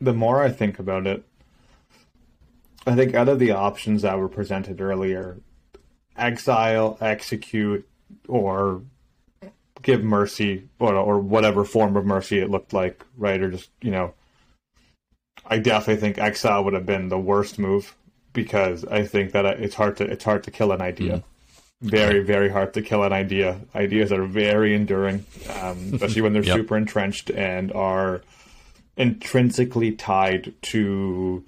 The 0.00 0.12
more 0.12 0.42
I 0.42 0.50
think 0.50 0.78
about 0.78 1.06
it, 1.06 1.24
I 2.86 2.94
think 2.94 3.14
out 3.14 3.28
of 3.28 3.38
the 3.38 3.50
options 3.50 4.02
that 4.02 4.18
were 4.18 4.28
presented 4.28 4.80
earlier, 4.80 5.38
exile, 6.16 6.96
execute, 7.00 7.86
or 8.28 8.82
give 9.82 10.02
mercy, 10.04 10.68
or, 10.78 10.94
or 10.94 11.18
whatever 11.18 11.64
form 11.64 11.96
of 11.96 12.06
mercy 12.06 12.38
it 12.38 12.50
looked 12.50 12.72
like, 12.72 13.04
right? 13.16 13.40
Or 13.42 13.50
just, 13.50 13.70
you 13.82 13.90
know, 13.90 14.14
I 15.44 15.58
definitely 15.58 16.00
think 16.00 16.18
exile 16.18 16.64
would 16.64 16.74
have 16.74 16.86
been 16.86 17.08
the 17.08 17.18
worst 17.18 17.58
move 17.58 17.94
because 18.32 18.84
I 18.84 19.04
think 19.04 19.32
that 19.32 19.46
it's 19.46 19.74
hard 19.74 19.96
to 19.98 20.04
it's 20.04 20.24
hard 20.24 20.44
to 20.44 20.50
kill 20.50 20.72
an 20.72 20.82
idea. 20.82 21.18
Mm. 21.82 21.90
Very 21.90 22.22
very 22.22 22.48
hard 22.48 22.74
to 22.74 22.82
kill 22.82 23.02
an 23.02 23.12
idea. 23.12 23.60
Ideas 23.74 24.12
are 24.12 24.24
very 24.24 24.74
enduring, 24.74 25.24
um, 25.60 25.94
especially 25.94 26.22
when 26.22 26.32
they're 26.32 26.44
yep. 26.44 26.56
super 26.56 26.76
entrenched 26.76 27.30
and 27.30 27.72
are 27.72 28.22
intrinsically 28.96 29.92
tied 29.92 30.54
to 30.62 31.44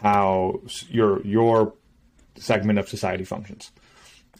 how 0.00 0.60
your 0.88 1.20
your 1.22 1.74
segment 2.36 2.78
of 2.78 2.88
society 2.88 3.24
functions. 3.24 3.70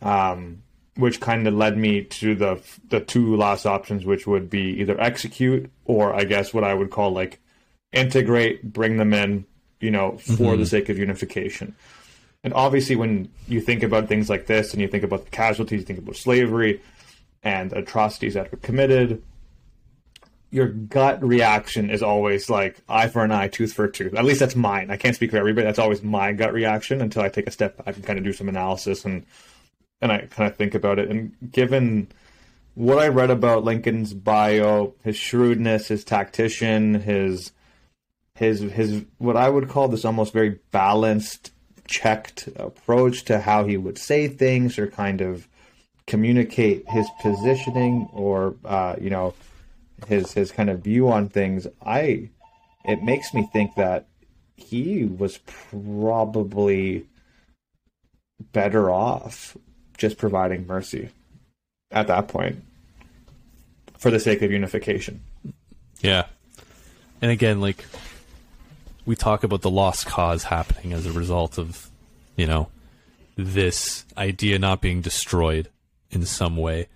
Um, 0.00 0.62
which 0.96 1.20
kind 1.20 1.46
of 1.46 1.54
led 1.54 1.78
me 1.78 2.02
to 2.02 2.34
the 2.34 2.60
the 2.88 3.00
two 3.00 3.36
last 3.36 3.66
options, 3.66 4.04
which 4.04 4.26
would 4.26 4.50
be 4.50 4.80
either 4.80 5.00
execute 5.00 5.70
or 5.84 6.12
I 6.12 6.24
guess 6.24 6.52
what 6.52 6.64
I 6.64 6.74
would 6.74 6.90
call 6.90 7.12
like 7.12 7.40
integrate, 7.92 8.72
bring 8.72 8.96
them 8.96 9.14
in, 9.14 9.46
you 9.80 9.90
know, 9.90 10.18
for 10.18 10.32
mm-hmm. 10.32 10.60
the 10.60 10.66
sake 10.66 10.88
of 10.88 10.98
unification. 10.98 11.74
And 12.44 12.52
obviously, 12.52 12.96
when 12.96 13.28
you 13.46 13.60
think 13.60 13.82
about 13.82 14.08
things 14.08 14.28
like 14.28 14.46
this, 14.46 14.72
and 14.72 14.82
you 14.82 14.88
think 14.88 15.04
about 15.04 15.24
the 15.24 15.30
casualties, 15.30 15.80
you 15.80 15.86
think 15.86 16.00
about 16.00 16.16
slavery 16.16 16.80
and 17.42 17.72
atrocities 17.72 18.34
that 18.34 18.50
were 18.50 18.58
committed, 18.58 19.22
your 20.50 20.68
gut 20.68 21.22
reaction 21.22 21.90
is 21.90 22.02
always 22.02 22.48
like 22.48 22.80
eye 22.88 23.08
for 23.08 23.24
an 23.24 23.32
eye, 23.32 23.48
tooth 23.48 23.72
for 23.72 23.84
a 23.84 23.92
tooth. 23.92 24.14
At 24.14 24.24
least 24.24 24.40
that's 24.40 24.56
mine. 24.56 24.90
I 24.90 24.96
can't 24.96 25.14
speak 25.14 25.30
for 25.30 25.36
everybody. 25.36 25.66
That's 25.66 25.78
always 25.78 26.02
my 26.02 26.32
gut 26.32 26.52
reaction 26.52 27.00
until 27.00 27.22
I 27.22 27.28
take 27.28 27.46
a 27.46 27.50
step 27.50 27.84
back 27.84 27.96
and 27.96 28.04
kind 28.04 28.18
of 28.18 28.24
do 28.24 28.32
some 28.32 28.48
analysis 28.48 29.04
and 29.04 29.26
and 30.00 30.12
I 30.12 30.18
kind 30.26 30.50
of 30.50 30.56
think 30.56 30.74
about 30.74 30.98
it. 30.98 31.10
And 31.10 31.34
given 31.50 32.08
what 32.74 32.98
I 32.98 33.08
read 33.08 33.30
about 33.30 33.64
Lincoln's 33.64 34.14
bio, 34.14 34.94
his 35.02 35.16
shrewdness, 35.16 35.88
his 35.88 36.04
tactician, 36.04 36.94
his 36.94 37.52
his 38.34 38.60
his 38.60 39.04
what 39.18 39.36
I 39.36 39.48
would 39.48 39.68
call 39.68 39.88
this 39.88 40.04
almost 40.04 40.32
very 40.32 40.60
balanced, 40.70 41.50
checked 41.86 42.48
approach 42.56 43.24
to 43.24 43.40
how 43.40 43.64
he 43.64 43.76
would 43.76 43.98
say 43.98 44.28
things 44.28 44.78
or 44.78 44.86
kind 44.86 45.20
of 45.20 45.48
communicate 46.06 46.88
his 46.88 47.06
positioning 47.20 48.08
or 48.12 48.54
uh, 48.64 48.94
you 49.00 49.10
know 49.10 49.34
his 50.06 50.32
his 50.32 50.52
kind 50.52 50.70
of 50.70 50.80
view 50.80 51.08
on 51.08 51.28
things. 51.28 51.66
I 51.84 52.30
it 52.84 53.02
makes 53.02 53.34
me 53.34 53.48
think 53.52 53.74
that 53.76 54.06
he 54.56 55.04
was 55.04 55.38
probably 55.70 57.06
better 58.52 58.90
off 58.90 59.56
just 59.96 60.16
providing 60.16 60.66
mercy 60.66 61.10
at 61.90 62.06
that 62.06 62.28
point 62.28 62.62
for 63.96 64.10
the 64.10 64.20
sake 64.20 64.42
of 64.42 64.50
unification. 64.50 65.20
Yeah. 66.00 66.26
And 67.20 67.30
again, 67.30 67.60
like 67.60 67.84
we 69.04 69.16
talk 69.16 69.42
about 69.42 69.62
the 69.62 69.70
lost 69.70 70.06
cause 70.06 70.44
happening 70.44 70.92
as 70.92 71.06
a 71.06 71.12
result 71.12 71.58
of, 71.58 71.90
you 72.36 72.46
know, 72.46 72.68
this 73.36 74.04
idea 74.16 74.58
not 74.58 74.80
being 74.80 75.00
destroyed 75.00 75.68
in 76.10 76.24
some 76.24 76.56
way. 76.56 76.88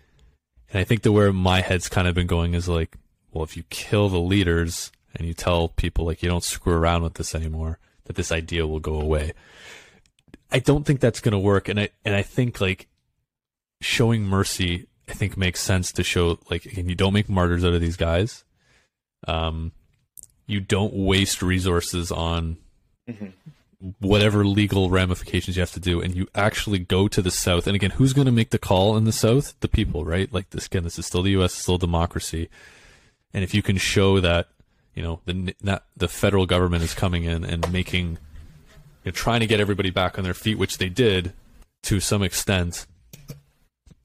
And 0.72 0.80
I 0.80 0.84
think 0.84 1.02
that 1.02 1.12
where 1.12 1.32
my 1.32 1.60
head's 1.60 1.88
kind 1.88 2.08
of 2.08 2.14
been 2.14 2.26
going 2.26 2.54
is 2.54 2.68
like, 2.68 2.96
well, 3.30 3.44
if 3.44 3.56
you 3.56 3.62
kill 3.68 4.08
the 4.08 4.18
leaders 4.18 4.90
and 5.14 5.28
you 5.28 5.34
tell 5.34 5.68
people 5.68 6.06
like 6.06 6.22
you 6.22 6.30
don't 6.30 6.42
screw 6.42 6.72
around 6.72 7.02
with 7.02 7.14
this 7.14 7.34
anymore, 7.34 7.78
that 8.04 8.16
this 8.16 8.32
idea 8.32 8.66
will 8.66 8.80
go 8.80 8.98
away. 8.98 9.34
I 10.50 10.58
don't 10.58 10.84
think 10.84 11.00
that's 11.00 11.20
going 11.20 11.32
to 11.32 11.38
work. 11.38 11.68
And 11.68 11.78
I, 11.78 11.90
and 12.06 12.14
I 12.14 12.22
think 12.22 12.60
like 12.60 12.88
showing 13.82 14.24
mercy, 14.24 14.86
I 15.08 15.12
think 15.12 15.36
makes 15.36 15.60
sense 15.60 15.92
to 15.92 16.02
show 16.02 16.38
like, 16.50 16.64
again, 16.64 16.88
you 16.88 16.94
don't 16.94 17.12
make 17.12 17.28
martyrs 17.28 17.64
out 17.64 17.74
of 17.74 17.82
these 17.82 17.96
guys. 17.96 18.44
Um, 19.28 19.72
you 20.46 20.60
don't 20.60 20.94
waste 20.94 21.42
resources 21.42 22.10
on 22.10 22.56
mm-hmm. 23.08 23.26
Whatever 23.98 24.44
legal 24.44 24.90
ramifications 24.90 25.56
you 25.56 25.60
have 25.60 25.72
to 25.72 25.80
do, 25.80 26.00
and 26.00 26.14
you 26.14 26.28
actually 26.34 26.78
go 26.78 27.08
to 27.08 27.20
the 27.20 27.30
South. 27.30 27.66
And 27.66 27.74
again, 27.74 27.90
who's 27.90 28.12
going 28.12 28.26
to 28.26 28.32
make 28.32 28.50
the 28.50 28.58
call 28.58 28.96
in 28.96 29.04
the 29.04 29.12
South? 29.12 29.58
The 29.60 29.68
people, 29.68 30.04
right? 30.04 30.32
Like 30.32 30.50
this 30.50 30.66
again, 30.66 30.84
this 30.84 30.98
is 30.98 31.06
still 31.06 31.22
the 31.22 31.32
U.S., 31.32 31.52
still 31.52 31.78
democracy, 31.78 32.48
and 33.34 33.42
if 33.42 33.54
you 33.54 33.62
can 33.62 33.76
show 33.76 34.20
that, 34.20 34.48
you 34.94 35.02
know, 35.02 35.20
the 35.24 35.54
not, 35.62 35.84
the 35.96 36.08
federal 36.08 36.46
government 36.46 36.84
is 36.84 36.94
coming 36.94 37.24
in 37.24 37.44
and 37.44 37.70
making, 37.72 38.18
you 39.04 39.06
know, 39.06 39.12
trying 39.12 39.40
to 39.40 39.46
get 39.46 39.60
everybody 39.60 39.90
back 39.90 40.16
on 40.16 40.24
their 40.24 40.34
feet, 40.34 40.58
which 40.58 40.78
they 40.78 40.88
did 40.88 41.32
to 41.84 41.98
some 41.98 42.22
extent. 42.22 42.86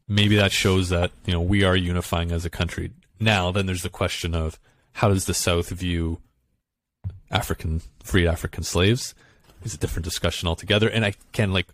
Maybe 0.08 0.38
that 0.38 0.52
shows 0.52 0.90
that 0.90 1.12
you 1.26 1.34
know 1.34 1.42
we 1.42 1.64
are 1.64 1.76
unifying 1.76 2.32
as 2.32 2.46
a 2.46 2.50
country. 2.50 2.92
Now, 3.20 3.52
then 3.52 3.66
there's 3.66 3.84
the 3.84 3.90
question 3.90 4.34
of 4.34 4.60
how 4.94 5.10
does 5.10 5.26
the 5.26 5.34
South 5.34 5.70
view 5.70 6.20
African 7.30 7.82
freed 8.04 8.28
African 8.28 8.64
slaves 8.64 9.14
is 9.68 9.76
a 9.76 9.78
different 9.78 10.06
discussion 10.06 10.48
altogether. 10.48 10.90
And 10.90 11.06
I 11.06 11.14
can 11.32 11.52
like, 11.52 11.68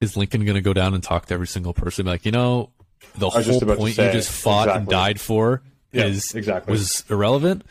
is 0.00 0.16
Lincoln 0.16 0.44
going 0.44 0.54
to 0.54 0.62
go 0.62 0.72
down 0.72 0.94
and 0.94 1.02
talk 1.02 1.26
to 1.26 1.34
every 1.34 1.46
single 1.46 1.74
person? 1.74 2.06
Like, 2.06 2.24
you 2.24 2.32
know, 2.32 2.70
the 3.16 3.28
whole 3.28 3.60
point 3.60 3.96
say, 3.96 4.06
you 4.06 4.12
just 4.12 4.30
fought 4.30 4.68
exactly. 4.68 4.80
and 4.80 4.88
died 4.88 5.20
for 5.20 5.62
yeah, 5.92 6.06
is 6.06 6.34
exactly 6.34 6.72
was 6.72 7.04
irrelevant. 7.08 7.64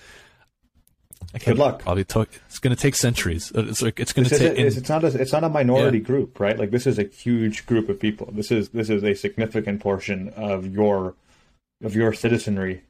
Good 1.44 1.58
luck. 1.58 1.80
Probably 1.80 2.04
took. 2.04 2.30
It's 2.48 2.60
going 2.60 2.76
to 2.76 2.82
take 2.82 2.96
centuries. 2.96 3.52
Uh, 3.56 3.66
it's 3.68 3.82
like 3.82 4.00
it's 4.00 4.14
going 4.14 4.28
to 4.28 4.38
take. 4.38 4.58
It's, 4.58 4.78
it's 4.78 4.90
not. 4.90 5.04
A, 5.04 5.08
it's 5.08 5.32
not 5.32 5.44
a 5.44 5.50
minority 5.50 5.98
yeah. 5.98 6.04
group, 6.04 6.40
right? 6.40 6.58
Like 6.58 6.70
this 6.70 6.86
is 6.86 7.00
a 7.00 7.04
huge 7.04 7.66
group 7.66 7.90
of 7.90 8.00
people. 8.00 8.30
This 8.32 8.52
is 8.52 8.70
this 8.70 8.90
is 8.90 9.04
a 9.04 9.16
significant 9.16 9.82
portion 9.82 10.30
of 10.30 10.68
your 10.68 11.16
of 11.82 11.96
your 11.96 12.14
citizenry 12.14 12.84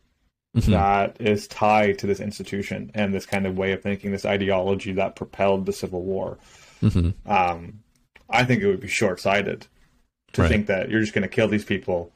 mm-hmm. 0.56 0.72
that 0.72 1.18
is 1.20 1.48
tied 1.48 2.00
to 2.00 2.08
this 2.08 2.20
institution 2.20 2.92
and 2.94 3.14
this 3.14 3.26
kind 3.26 3.46
of 3.46 3.58
way 3.58 3.72
of 3.72 3.82
thinking, 3.82 4.12
this 4.12 4.26
ideology 4.26 4.94
that 4.94 5.16
propelled 5.16 5.66
the 5.66 5.74
Civil 5.74 6.02
War. 6.04 6.38
Mm-hmm. 6.82 7.32
Um, 7.32 7.80
I 8.30 8.44
think 8.44 8.62
it 8.62 8.68
would 8.68 8.82
be 8.82 8.88
short 8.88 9.20
sighted 9.20 9.68
to 10.34 10.42
right. 10.42 10.48
think 10.50 10.68
that 10.68 10.90
you're 10.90 11.02
just 11.02 11.14
going 11.14 11.24
to 11.24 11.28
kill 11.28 11.48
these 11.48 11.66
people 11.66 12.12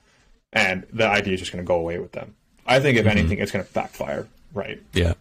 and 0.53 0.85
the 0.91 1.07
idea 1.07 1.33
is 1.33 1.39
just 1.39 1.51
going 1.51 1.63
to 1.63 1.67
go 1.67 1.75
away 1.75 1.99
with 1.99 2.13
them. 2.13 2.35
I 2.65 2.79
think, 2.79 2.97
if 2.97 3.05
mm-hmm. 3.05 3.17
anything, 3.17 3.39
it's 3.39 3.51
going 3.51 3.65
to 3.65 3.73
backfire. 3.73 4.27
Right. 4.53 4.81
Yeah. 4.93 5.13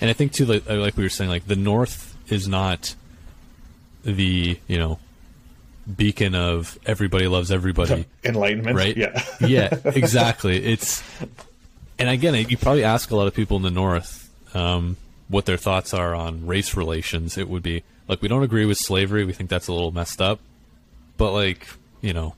And 0.00 0.10
I 0.10 0.12
think 0.12 0.32
too, 0.32 0.46
like, 0.46 0.68
like 0.68 0.96
we 0.96 1.02
were 1.02 1.08
saying, 1.08 1.30
like 1.30 1.46
the 1.46 1.56
North 1.56 2.16
is 2.28 2.48
not 2.48 2.94
the 4.06 4.58
you 4.68 4.78
know 4.78 4.98
beacon 5.94 6.34
of 6.34 6.78
everybody 6.86 7.26
loves 7.28 7.50
everybody 7.50 8.06
enlightenment 8.24 8.76
right 8.76 8.96
yeah 8.96 9.22
yeah 9.40 9.68
exactly 9.84 10.64
it's 10.64 11.02
and 11.98 12.08
again 12.08 12.34
you 12.48 12.56
probably 12.56 12.84
ask 12.84 13.10
a 13.10 13.16
lot 13.16 13.26
of 13.26 13.34
people 13.34 13.56
in 13.56 13.62
the 13.62 13.70
north 13.70 14.30
um, 14.54 14.96
what 15.28 15.46
their 15.46 15.56
thoughts 15.56 15.92
are 15.92 16.14
on 16.14 16.46
race 16.46 16.76
relations 16.76 17.36
it 17.36 17.48
would 17.48 17.62
be 17.62 17.82
like 18.08 18.22
we 18.22 18.28
don't 18.28 18.42
agree 18.42 18.64
with 18.66 18.78
slavery 18.78 19.24
we 19.24 19.32
think 19.32 19.50
that's 19.50 19.68
a 19.68 19.72
little 19.72 19.92
messed 19.92 20.20
up 20.20 20.40
but 21.16 21.32
like 21.32 21.66
you 22.00 22.12
know 22.12 22.34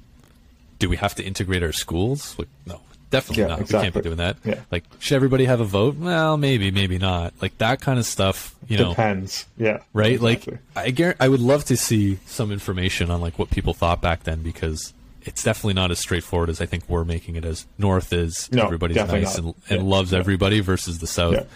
do 0.79 0.89
we 0.89 0.97
have 0.97 1.15
to 1.15 1.23
integrate 1.23 1.63
our 1.63 1.73
schools 1.73 2.39
like 2.39 2.49
no 2.67 2.81
Definitely 3.11 3.43
yeah, 3.43 3.49
not. 3.49 3.61
Exactly. 3.61 3.79
We 3.79 3.85
can't 3.85 3.95
be 3.95 4.01
doing 4.03 4.17
that. 4.19 4.37
Yeah. 4.45 4.61
Like, 4.71 4.85
should 4.99 5.17
everybody 5.17 5.47
have 5.47 5.61
a 5.61 5.65
vote? 5.65 5.97
Well, 5.97 6.37
maybe, 6.37 6.71
maybe 6.71 6.99
not. 6.99 7.33
Like 7.41 7.57
that 7.59 7.81
kind 7.81 7.99
of 7.99 8.05
stuff. 8.05 8.55
You 8.69 8.77
know, 8.77 8.91
depends. 8.91 9.47
Yeah. 9.57 9.79
Right. 9.95 10.13
Exactly. 10.13 10.59
Like, 10.75 10.87
I 10.87 10.91
guarantee, 10.91 11.19
I 11.21 11.29
would 11.29 11.41
love 11.41 11.65
to 11.67 11.77
see 11.77 12.19
some 12.27 12.53
information 12.53 13.11
on 13.11 13.21
like 13.21 13.39
what 13.39 13.51
people 13.51 13.73
thought 13.73 14.03
back 14.03 14.25
then 14.25 14.43
because 14.43 14.93
it's 15.29 15.45
definitely 15.45 15.75
not 15.75 15.91
as 15.91 15.99
straightforward 15.99 16.49
as 16.49 16.61
I 16.61 16.67
think 16.67 16.89
we're 16.89 17.05
making 17.05 17.37
it 17.37 17.45
as 17.45 17.67
North 17.77 18.13
is. 18.13 18.51
No, 18.51 18.65
everybody's 18.65 18.97
nice 18.97 19.37
and, 19.37 19.55
and 19.69 19.83
yeah. 19.83 19.89
loves 19.89 20.15
everybody 20.15 20.61
versus 20.61 20.99
the 20.99 21.07
South. 21.07 21.47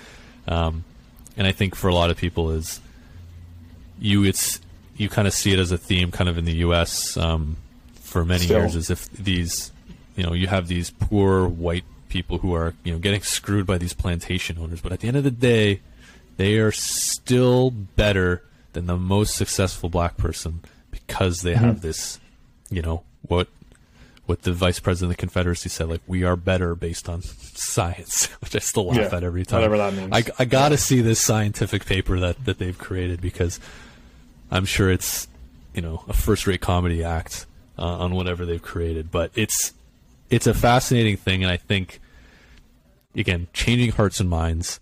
Um, 0.47 0.85
and 1.39 1.47
I 1.47 1.53
think 1.53 1.75
for 1.75 1.89
a 1.89 1.95
lot 1.95 2.11
of 2.11 2.19
people 2.19 2.51
is 2.51 2.81
you 3.99 4.25
it's 4.25 4.61
you 4.97 5.09
kind 5.09 5.27
of 5.27 5.33
see 5.33 5.53
it 5.53 5.59
as 5.59 5.73
a 5.73 5.79
theme 5.79 6.11
kind 6.11 6.29
of 6.29 6.37
in 6.37 6.45
the 6.45 6.57
U.S. 6.57 7.17
Um, 7.17 7.57
for 7.95 8.27
many 8.27 8.45
Still. 8.45 8.59
years 8.59 8.77
as 8.77 8.91
if 8.91 9.11
these 9.11 9.73
you 10.17 10.23
know 10.23 10.35
you 10.35 10.49
have 10.49 10.69
these 10.69 10.91
poor 10.91 11.49
white 11.49 11.85
people 12.11 12.39
who 12.39 12.55
are 12.55 12.75
you 12.85 12.93
know 12.93 12.99
getting 12.99 13.23
screwed 13.23 13.67
by 13.67 13.79
these 13.79 13.95
plantation 13.95 14.59
owners 14.59 14.83
but 14.83 14.93
at 14.93 15.01
the 15.01 15.09
end 15.09 15.17
of 15.17 15.25
the 15.25 15.31
day 15.31 15.81
they 16.37 16.59
are 16.59 16.73
still 16.73 17.71
better 17.71 18.45
than 18.75 18.85
the 18.85 18.99
most 18.99 19.35
successful 19.35 19.89
black 19.89 20.19
person 20.19 20.61
because 20.91 21.41
they 21.41 21.55
mm-hmm. 21.55 21.65
have 21.65 21.81
this 21.81 22.21
you 22.69 22.83
know 22.83 23.03
what 23.23 23.49
what 24.33 24.43
the 24.43 24.53
vice 24.53 24.81
president 24.81 25.13
of 25.13 25.17
the 25.19 25.21
Confederacy 25.21 25.69
said, 25.69 25.91
like 25.91 26.01
we 26.07 26.25
are 26.25 26.37
better 26.37 26.75
based 26.75 27.07
on 27.07 27.21
science, 27.21 28.27
which 28.41 28.57
I 28.57 28.61
still 28.61 28.87
laugh 28.87 28.97
Yeah, 29.13 29.19
at 29.19 29.23
every 29.25 29.45
time. 29.45 29.59
whatever 29.61 29.77
that 29.77 29.93
means. 29.93 30.09
I, 30.11 30.25
I 30.39 30.47
got 30.47 30.71
to 30.71 30.79
see 30.79 31.03
this 31.03 31.21
scientific 31.21 31.85
paper 31.85 32.19
that 32.19 32.43
that 32.47 32.59
they've 32.59 32.77
created 32.79 33.21
because 33.21 33.61
I'm 34.51 34.65
sure 34.65 34.91
it's 34.91 35.29
you 35.75 35.83
know 35.83 36.03
a 36.09 36.15
first 36.15 36.47
rate 36.47 36.63
comedy 36.63 37.05
act 37.05 37.45
uh, 37.79 37.83
on 37.99 38.15
whatever 38.15 38.47
they've 38.47 38.63
created, 38.63 39.11
but 39.11 39.31
it's 39.35 39.75
it's 40.31 40.47
a 40.47 40.55
fascinating 40.55 41.19
thing, 41.19 41.43
and 41.45 41.53
I 41.53 41.59
think 41.59 42.01
again 43.15 43.49
changing 43.53 43.93
hearts 43.93 44.19
and 44.19 44.31
minds. 44.31 44.81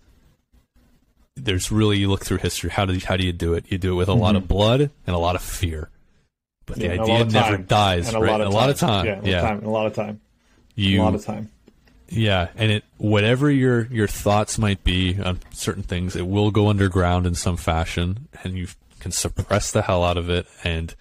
There's 1.35 1.73
really 1.73 1.97
you 1.97 2.09
look 2.09 2.23
through 2.23 2.37
history. 2.37 2.69
How 2.69 2.85
do 2.85 2.93
you, 2.93 3.01
how 3.05 3.17
do 3.17 3.25
you 3.25 3.33
do 3.33 3.53
it? 3.53 3.65
You 3.69 3.77
do 3.77 3.91
it 3.91 3.95
with 3.95 4.07
a 4.07 4.13
lot 4.13 4.37
of 4.37 4.47
blood 4.47 4.79
and 4.81 5.15
a 5.15 5.19
lot 5.19 5.35
of 5.35 5.41
fear. 5.43 5.89
But 6.71 6.79
the 6.79 6.87
Mm-hmm. 6.87 7.05
Yeah, 7.07 7.13
idea 7.15 7.25
never 7.25 7.57
dies, 7.57 8.07
And 8.07 8.17
a 8.17 8.19
right? 8.19 8.31
lot 8.31 8.41
of 8.41 8.47
a 8.47 8.49
lot 8.51 8.69
of 8.69 8.77
time. 8.77 9.05
Yeah, 9.05 9.21
yeah. 9.23 9.41
Time, 9.41 9.63
a 9.63 9.69
lot 9.69 9.85
of 9.87 9.93
time. 9.93 10.21
You 10.75 11.01
a 11.01 11.03
lot 11.03 11.15
of 11.15 11.25
time. 11.25 11.49
yeah, 12.09 12.47
and 12.55 12.71
it 12.71 12.83
whatever 12.97 13.49
your 13.51 13.85
your 13.87 14.07
thoughts 14.07 14.57
might 14.57 14.83
be 14.83 15.17
on 15.21 15.39
certain 15.51 15.83
things, 15.83 16.15
it 16.15 16.27
will 16.27 16.51
go 16.51 16.69
underground 16.69 17.25
in 17.27 17.35
some 17.35 17.57
fashion, 17.57 18.27
and 18.43 18.57
you 18.57 18.67
can 18.99 19.11
suppress 19.11 19.71
the 19.71 19.81
hell 19.81 20.03
out 20.03 20.17
of 20.17 20.29
it. 20.29 20.47
And 20.63 20.95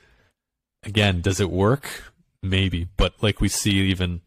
again, 0.85 1.21
does 1.21 1.41
it 1.41 1.51
work? 1.51 2.05
Maybe, 2.43 2.89
but 2.97 3.15
like 3.23 3.41
we 3.41 3.49
see, 3.49 3.73
even 3.91 4.23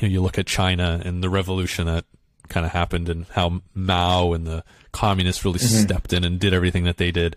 you 0.00 0.02
know, 0.02 0.08
you 0.08 0.20
look 0.22 0.38
at 0.38 0.46
China 0.46 1.00
and 1.04 1.22
the 1.22 1.30
revolution 1.30 1.86
that 1.86 2.04
kind 2.48 2.66
of 2.66 2.72
happened, 2.72 3.08
and 3.08 3.26
how 3.32 3.62
Mao 3.74 4.32
and 4.32 4.46
the 4.46 4.64
communists 4.92 5.44
really 5.44 5.58
stepped 5.58 6.12
in 6.12 6.24
and 6.24 6.38
did 6.38 6.52
everything 6.54 6.84
that 6.84 6.98
they 6.98 7.10
did. 7.10 7.36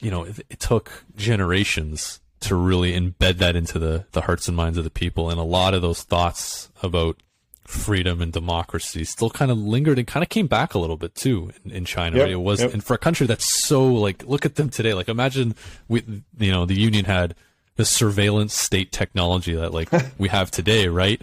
You 0.00 0.10
know, 0.10 0.24
it, 0.24 0.38
it 0.50 0.60
took 0.60 1.04
generations 1.16 2.20
to 2.40 2.54
really 2.54 2.92
embed 2.92 3.38
that 3.38 3.56
into 3.56 3.78
the, 3.78 4.06
the 4.12 4.22
hearts 4.22 4.48
and 4.48 4.56
minds 4.56 4.78
of 4.78 4.84
the 4.84 4.90
people. 4.90 5.30
And 5.30 5.40
a 5.40 5.44
lot 5.44 5.74
of 5.74 5.82
those 5.82 6.02
thoughts 6.02 6.70
about 6.82 7.16
freedom 7.64 8.22
and 8.22 8.32
democracy 8.32 9.04
still 9.04 9.28
kind 9.28 9.50
of 9.50 9.58
lingered 9.58 9.98
and 9.98 10.06
kind 10.06 10.22
of 10.22 10.30
came 10.30 10.46
back 10.46 10.72
a 10.72 10.78
little 10.78 10.96
bit 10.96 11.14
too 11.14 11.50
in, 11.64 11.70
in 11.70 11.84
China. 11.84 12.16
Yep, 12.16 12.24
right? 12.24 12.32
It 12.32 12.40
was, 12.40 12.60
yep. 12.62 12.72
and 12.72 12.82
for 12.82 12.94
a 12.94 12.98
country 12.98 13.26
that's 13.26 13.62
so 13.66 13.86
like, 13.86 14.24
look 14.24 14.46
at 14.46 14.54
them 14.54 14.70
today. 14.70 14.94
Like 14.94 15.08
imagine 15.08 15.54
we, 15.88 16.02
you 16.38 16.52
know, 16.52 16.64
the 16.64 16.78
union 16.78 17.04
had 17.04 17.34
the 17.76 17.84
surveillance 17.84 18.54
state 18.54 18.92
technology 18.92 19.54
that 19.54 19.74
like 19.74 19.90
we 20.18 20.28
have 20.28 20.50
today, 20.50 20.88
right? 20.88 21.20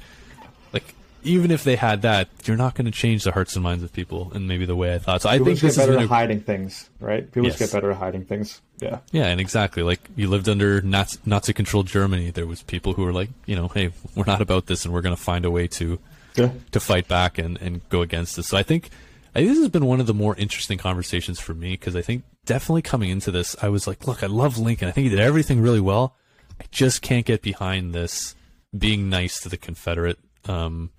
Even 1.26 1.52
if 1.52 1.64
they 1.64 1.76
had 1.76 2.04
that, 2.04 2.30
you're 2.46 2.56
not 2.58 2.76
going 2.76 2.86
to 2.86 2.92
change 2.92 3.24
the 3.24 3.32
hearts 3.32 3.56
and 3.56 3.64
minds 3.64 3.84
of 3.84 3.92
people 3.92 4.32
and 4.34 4.48
maybe 4.48 4.66
the 4.66 4.76
way 4.76 4.94
I 4.94 5.00
thought. 5.00 5.22
So 5.24 5.30
I 5.30 5.38
think 5.40 5.60
just 5.60 5.78
get 5.78 5.88
better 5.88 6.00
at 6.00 6.08
hiding 6.08 6.42
things, 6.42 6.90
right? 7.00 7.26
People 7.32 7.50
just 7.50 7.60
get 7.60 7.72
better 7.72 7.92
at 7.92 7.98
hiding 7.98 8.26
things. 8.26 8.62
Yeah. 8.80 9.00
yeah, 9.12 9.26
and 9.28 9.40
exactly 9.40 9.84
like 9.84 10.02
you 10.16 10.30
lived 10.30 10.48
under 10.50 10.82
Nazi, 10.82 11.18
Nazi-controlled 11.26 11.88
Germany. 11.88 12.30
There 12.32 12.46
was 12.46 12.62
people 12.62 12.94
who 12.94 13.04
were 13.04 13.14
like, 13.14 13.30
you 13.46 13.56
know, 13.56 13.68
hey, 13.70 13.92
we're 14.16 14.26
not 14.28 14.42
about 14.42 14.66
this, 14.68 14.86
and 14.86 14.94
we're 14.94 15.02
going 15.02 15.16
to 15.16 15.22
find 15.22 15.46
a 15.46 15.52
way 15.52 15.68
to 15.68 15.98
Yeah. 16.36 16.52
to 16.72 16.80
fight 16.80 17.08
back 17.08 17.38
and, 17.38 17.58
and 17.62 17.88
go 17.90 18.02
against 18.02 18.36
this. 18.36 18.48
So 18.48 18.58
I 18.58 18.64
think 18.64 18.90
I 19.34 19.40
think 19.40 19.50
this 19.50 19.60
has 19.60 19.70
been 19.70 19.86
one 19.86 20.00
of 20.00 20.08
the 20.08 20.14
more 20.14 20.36
interesting 20.36 20.78
conversations 20.78 21.40
for 21.40 21.54
me 21.54 21.72
because 21.72 21.96
I 21.96 22.02
think 22.02 22.24
definitely 22.46 22.82
coming 22.82 23.10
into 23.10 23.32
this, 23.32 23.56
I 23.62 23.70
was 23.70 23.88
like, 23.88 24.06
look, 24.08 24.24
I 24.24 24.28
love 24.28 24.58
Lincoln. 24.58 24.88
I 24.88 24.92
think 24.92 25.06
he 25.06 25.10
did 25.10 25.20
everything 25.20 25.62
really 25.62 25.82
well. 25.82 26.16
I 26.60 26.66
just 26.72 27.02
can't 27.02 27.26
get 27.26 27.42
behind 27.42 27.94
this 27.94 28.36
being 28.78 29.10
nice 29.10 29.40
to 29.42 29.50
the 29.50 29.58
Confederate 29.58 30.20
um, 30.46 30.92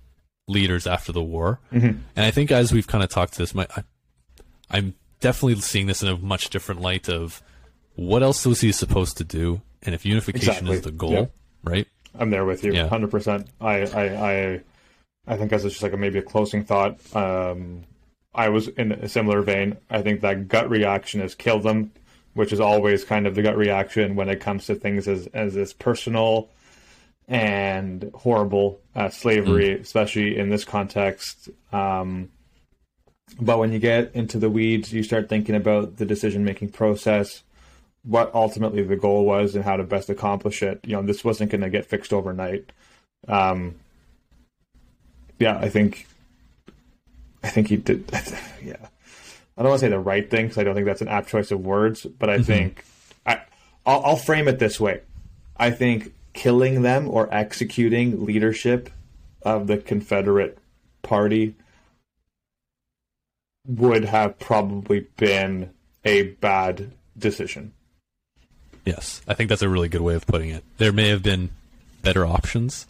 leaders 0.47 0.87
after 0.87 1.11
the 1.11 1.21
war. 1.21 1.59
And 1.71 2.03
I 2.15 2.31
think 2.31 2.51
as 2.51 2.71
we've 2.71 2.87
kind 2.87 3.03
of 3.03 3.09
talked 3.09 3.33
to 3.33 3.39
this, 3.39 3.53
my 3.53 3.67
I, 3.75 3.83
I'm 4.71 4.95
definitely 5.19 5.55
seeing 5.61 5.87
this 5.87 6.01
in 6.01 6.09
a 6.09 6.17
much 6.17 6.49
different 6.49 6.81
light 6.81 7.09
of 7.09 7.41
what 7.95 8.23
else 8.23 8.45
was 8.45 8.61
he 8.61 8.71
supposed 8.71 9.17
to 9.17 9.23
do, 9.23 9.61
and 9.83 9.93
if 9.95 10.05
unification 10.05 10.49
Exactly. 10.49 10.75
is 10.75 10.81
the 10.81 10.91
goal, 10.91 11.11
Yeah. 11.11 11.25
right? 11.63 11.87
I'm 12.17 12.29
there 12.29 12.45
with 12.45 12.63
you, 12.63 12.73
Yeah. 12.73 12.87
hundred 12.87 13.11
percent. 13.11 13.47
I, 13.59 13.81
I, 13.81 14.31
I, 14.31 14.61
I 15.27 15.37
think 15.37 15.51
as 15.53 15.63
just 15.63 15.83
like 15.83 15.93
a, 15.93 15.97
maybe 15.97 16.19
a 16.19 16.23
closing 16.23 16.63
thought. 16.63 16.97
Um, 17.15 17.83
I 18.35 18.49
was 18.49 18.67
in 18.67 18.91
a 18.91 19.09
similar 19.09 19.41
vein. 19.41 19.77
I 19.89 20.01
think 20.03 20.21
that 20.21 20.47
gut 20.47 20.69
reaction 20.69 21.21
is 21.21 21.33
kill 21.33 21.59
them, 21.59 21.91
which 22.35 22.53
is 22.53 22.59
always 22.59 23.03
kind 23.03 23.25
of 23.25 23.33
the 23.35 23.41
gut 23.41 23.57
reaction 23.57 24.15
when 24.15 24.29
it 24.29 24.39
comes 24.39 24.67
to 24.67 24.75
things 24.75 25.07
as 25.07 25.27
as 25.33 25.57
as 25.57 25.73
personal 25.73 26.47
and 27.27 28.09
horrible 28.13 28.79
uh, 28.95 29.09
slavery, 29.09 29.79
especially 29.81 30.37
in 30.37 30.49
this 30.49 30.63
context. 30.63 31.49
Um, 31.73 32.29
but 33.39 33.59
when 33.59 33.73
you 33.73 33.79
get 33.79 34.15
into 34.15 34.39
the 34.39 34.49
weeds, 34.49 34.93
you 34.93 35.03
start 35.03 35.27
thinking 35.27 35.55
about 35.55 35.97
the 35.97 36.05
decision 36.05 36.45
making 36.45 36.69
process, 36.69 37.43
what 38.03 38.33
ultimately 38.33 38.81
the 38.83 38.95
goal 38.95 39.25
was, 39.25 39.55
and 39.55 39.65
how 39.65 39.75
to 39.75 39.83
best 39.83 40.09
accomplish 40.09 40.63
it. 40.63 40.79
You 40.85 40.93
know, 40.93 41.01
this 41.01 41.25
wasn't 41.25 41.51
going 41.51 41.61
to 41.61 41.69
get 41.69 41.85
fixed 41.85 42.13
overnight. 42.13 42.71
Um, 43.27 43.75
yeah, 45.39 45.57
I 45.57 45.67
think, 45.67 46.07
I 47.43 47.49
think 47.49 47.67
he 47.67 47.77
did. 47.77 48.09
Yeah, 48.63 48.87
I 49.55 49.61
don't 49.61 49.69
want 49.69 49.79
to 49.79 49.85
say 49.85 49.89
the 49.89 49.99
right 49.99 50.29
thing 50.29 50.47
because 50.47 50.57
I 50.57 50.63
don't 50.63 50.75
think 50.75 50.87
that's 50.87 51.01
an 51.01 51.07
apt 51.07 51.29
choice 51.29 51.51
of 51.51 51.61
words, 51.61 52.03
but 52.05 52.29
I 52.29 52.41
think 52.41 52.83
I, 53.25 53.41
I'll, 53.85 54.03
I'll 54.03 54.15
frame 54.17 54.47
it 54.47 54.59
this 54.59 54.77
way. 54.77 55.01
I 55.55 55.71
think 55.71 56.11
killing 56.37 56.83
them 56.83 57.09
or 57.09 57.27
executing 57.33 58.23
leadership 58.23 58.89
of 59.41 59.67
the 59.67 59.77
Confederate 59.77 60.57
Party 61.01 61.55
would 63.65 64.05
have 64.05 64.39
probably 64.39 65.07
been 65.17 65.71
a 66.05 66.23
bad 66.23 66.91
decision. 67.17 67.73
Yes, 68.85 69.21
I 69.27 69.33
think 69.33 69.49
that's 69.49 69.63
a 69.63 69.67
really 69.67 69.89
good 69.89 70.01
way 70.01 70.13
of 70.15 70.25
putting 70.27 70.49
it. 70.51 70.63
There 70.77 70.93
may 70.93 71.09
have 71.09 71.23
been 71.23 71.49
better 72.03 72.25
options. 72.25 72.87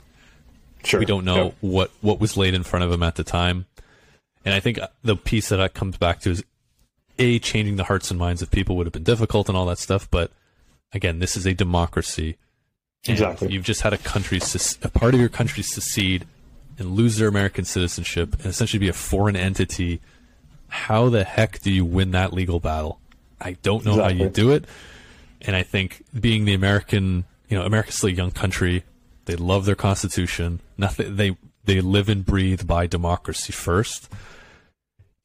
Sure. 0.83 0.99
We 0.99 1.05
don't 1.05 1.25
know 1.25 1.45
Yep. 1.45 1.55
what 1.61 1.91
what 2.01 2.19
was 2.19 2.37
laid 2.37 2.53
in 2.53 2.63
front 2.63 2.83
of 2.85 2.91
him 2.91 3.01
at 3.01 3.15
the 3.15 3.23
time, 3.23 3.65
and 4.45 4.53
I 4.53 4.59
think 4.59 4.77
the 5.03 5.15
piece 5.15 5.49
that 5.49 5.57
that 5.57 5.73
comes 5.73 5.97
back 5.97 6.19
to 6.21 6.31
is 6.31 6.43
a 7.17 7.39
changing 7.39 7.77
the 7.77 7.85
hearts 7.85 8.11
and 8.11 8.19
minds 8.19 8.41
of 8.43 8.51
people 8.51 8.75
would 8.77 8.85
have 8.85 8.93
been 8.93 9.03
difficult 9.03 9.47
and 9.49 9.57
all 9.57 9.65
that 9.65 9.79
stuff. 9.79 10.07
But 10.11 10.31
again, 10.93 11.17
this 11.19 11.35
is 11.35 11.47
a 11.47 11.53
democracy. 11.55 12.37
Exactly. 13.13 13.51
You've 13.51 13.63
just 13.63 13.81
had 13.81 13.93
a 13.93 13.97
country, 13.97 14.39
a 14.83 14.89
part 14.89 15.13
of 15.13 15.19
your 15.19 15.29
country 15.29 15.63
secede 15.63 16.25
and 16.77 16.91
lose 16.91 17.17
their 17.17 17.27
American 17.27 17.65
citizenship 17.65 18.35
and 18.35 18.45
essentially 18.45 18.79
be 18.79 18.89
a 18.89 18.93
foreign 18.93 19.35
entity. 19.35 20.01
How 20.67 21.09
the 21.09 21.23
heck 21.23 21.59
do 21.61 21.71
you 21.71 21.85
win 21.85 22.11
that 22.11 22.33
legal 22.33 22.59
battle? 22.59 22.99
I 23.39 23.53
don't 23.61 23.85
know 23.85 24.01
how 24.01 24.09
you 24.09 24.29
do 24.29 24.51
it. 24.51 24.65
And 25.41 25.55
I 25.55 25.63
think 25.63 26.03
being 26.19 26.45
the 26.45 26.53
American, 26.53 27.25
you 27.49 27.57
know, 27.57 27.63
America's 27.63 27.95
still 27.95 28.09
a 28.09 28.13
young 28.13 28.31
country. 28.31 28.83
They 29.25 29.35
love 29.35 29.65
their 29.65 29.75
constitution. 29.75 30.61
Nothing. 30.77 31.15
They 31.15 31.37
they 31.65 31.81
live 31.81 32.09
and 32.09 32.25
breathe 32.25 32.65
by 32.65 32.87
democracy 32.87 33.51
first. 33.53 34.09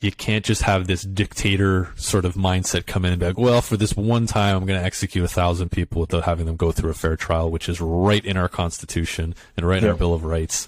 You 0.03 0.13
can't 0.13 0.45
just 0.45 0.63
have 0.63 0.87
this 0.89 1.03
dictator 1.03 1.93
sort 1.97 2.25
of 2.25 2.35
mindset 2.35 2.87
come 2.87 3.05
in 3.05 3.13
and 3.13 3.21
be 3.21 3.27
like, 3.27 3.39
well, 3.39 3.63
for 3.63 3.77
this 3.77 3.97
one 3.97 4.27
time, 4.27 4.57
I'm 4.57 4.67
going 4.67 4.79
to 4.79 4.85
execute 4.85 5.25
a 5.25 5.29
thousand 5.29 5.71
people 5.71 6.01
without 6.01 6.25
having 6.25 6.47
them 6.47 6.57
go 6.57 6.73
through 6.73 6.91
a 6.91 6.95
fair 6.95 7.17
trial, 7.17 7.51
which 7.51 7.69
is 7.69 7.81
right 7.81 8.25
in 8.25 8.37
our 8.37 8.49
Constitution 8.49 9.35
and 9.57 9.67
right 9.67 9.83
in 9.83 9.89
our 9.89 9.95
Bill 9.95 10.13
of 10.13 10.25
Rights. 10.25 10.67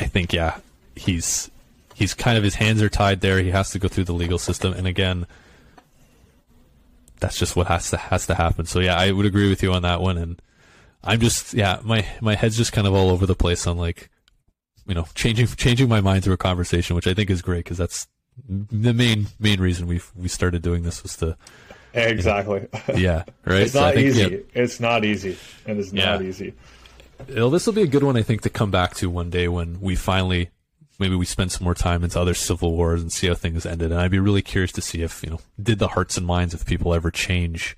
I 0.00 0.06
think, 0.06 0.32
yeah, 0.32 0.58
he's 0.96 1.50
he's 1.94 2.14
kind 2.14 2.36
of 2.36 2.42
his 2.42 2.56
hands 2.56 2.82
are 2.82 2.88
tied 2.88 3.20
there. 3.20 3.38
He 3.40 3.50
has 3.50 3.70
to 3.70 3.78
go 3.78 3.86
through 3.86 4.04
the 4.04 4.14
legal 4.14 4.38
system, 4.38 4.72
and 4.72 4.86
again, 4.86 5.26
that's 7.20 7.38
just 7.38 7.54
what 7.54 7.68
has 7.68 7.90
to 7.90 7.98
has 7.98 8.26
to 8.26 8.34
happen. 8.34 8.66
So 8.66 8.80
yeah, 8.80 8.98
I 8.98 9.12
would 9.12 9.26
agree 9.26 9.48
with 9.48 9.62
you 9.62 9.72
on 9.72 9.82
that 9.82 10.00
one, 10.00 10.18
and 10.18 10.42
I'm 11.04 11.20
just 11.20 11.54
yeah, 11.54 11.78
my 11.84 12.06
my 12.20 12.34
head's 12.34 12.56
just 12.56 12.72
kind 12.72 12.86
of 12.86 12.94
all 12.94 13.10
over 13.10 13.26
the 13.26 13.36
place 13.36 13.66
on 13.66 13.76
like, 13.76 14.10
you 14.90 14.94
know, 14.96 15.06
changing 15.14 15.46
changing 15.46 15.88
my 15.88 16.00
mind 16.00 16.24
through 16.24 16.34
a 16.34 16.36
conversation, 16.36 16.96
which 16.96 17.06
I 17.06 17.14
think 17.14 17.30
is 17.30 17.40
great 17.42 17.64
because 17.64 17.78
that's 17.78 18.08
the 18.48 18.92
main 18.92 19.28
main 19.38 19.60
reason 19.60 19.86
we 19.86 20.00
we 20.16 20.26
started 20.28 20.62
doing 20.62 20.82
this 20.82 21.02
was 21.02 21.16
to 21.18 21.36
Exactly. 21.94 22.66
yeah 22.96 23.24
right. 23.44 23.62
it's 23.62 23.72
So 23.72 23.80
not 23.82 23.94
think, 23.94 24.08
easy. 24.08 24.20
yeah, 24.54 24.62
It's 24.62 24.80
not 24.80 25.04
easy. 25.04 25.36
And 25.66 25.78
It 25.78 25.80
is 25.80 25.92
not 25.92 26.20
Yeah. 26.20 26.28
easy. 26.28 26.54
Well, 27.28 27.50
this 27.50 27.66
will 27.66 27.72
be 27.74 27.82
a 27.82 27.86
good 27.86 28.02
one, 28.02 28.16
I 28.16 28.22
think, 28.22 28.42
to 28.42 28.50
come 28.50 28.70
back 28.70 28.94
to 28.96 29.08
one 29.10 29.30
day 29.30 29.46
when 29.48 29.80
we 29.80 29.94
finally, 29.94 30.50
maybe 30.98 31.14
we 31.16 31.24
spend 31.26 31.52
some 31.52 31.64
more 31.64 31.74
time 31.74 32.02
into 32.02 32.18
other 32.18 32.34
civil 32.34 32.72
wars 32.72 33.00
and 33.02 33.12
see 33.12 33.26
how 33.28 33.34
things 33.34 33.66
ended. 33.66 33.92
And 33.92 34.00
I'd 34.00 34.10
be 34.10 34.18
really 34.18 34.42
curious 34.42 34.72
to 34.72 34.80
see 34.80 35.02
if, 35.02 35.22
you 35.22 35.30
know, 35.30 35.40
did 35.62 35.78
the 35.78 35.88
hearts 35.88 36.16
and 36.16 36.26
minds 36.26 36.54
of 36.54 36.64
people 36.66 36.94
ever 36.94 37.10
change 37.10 37.76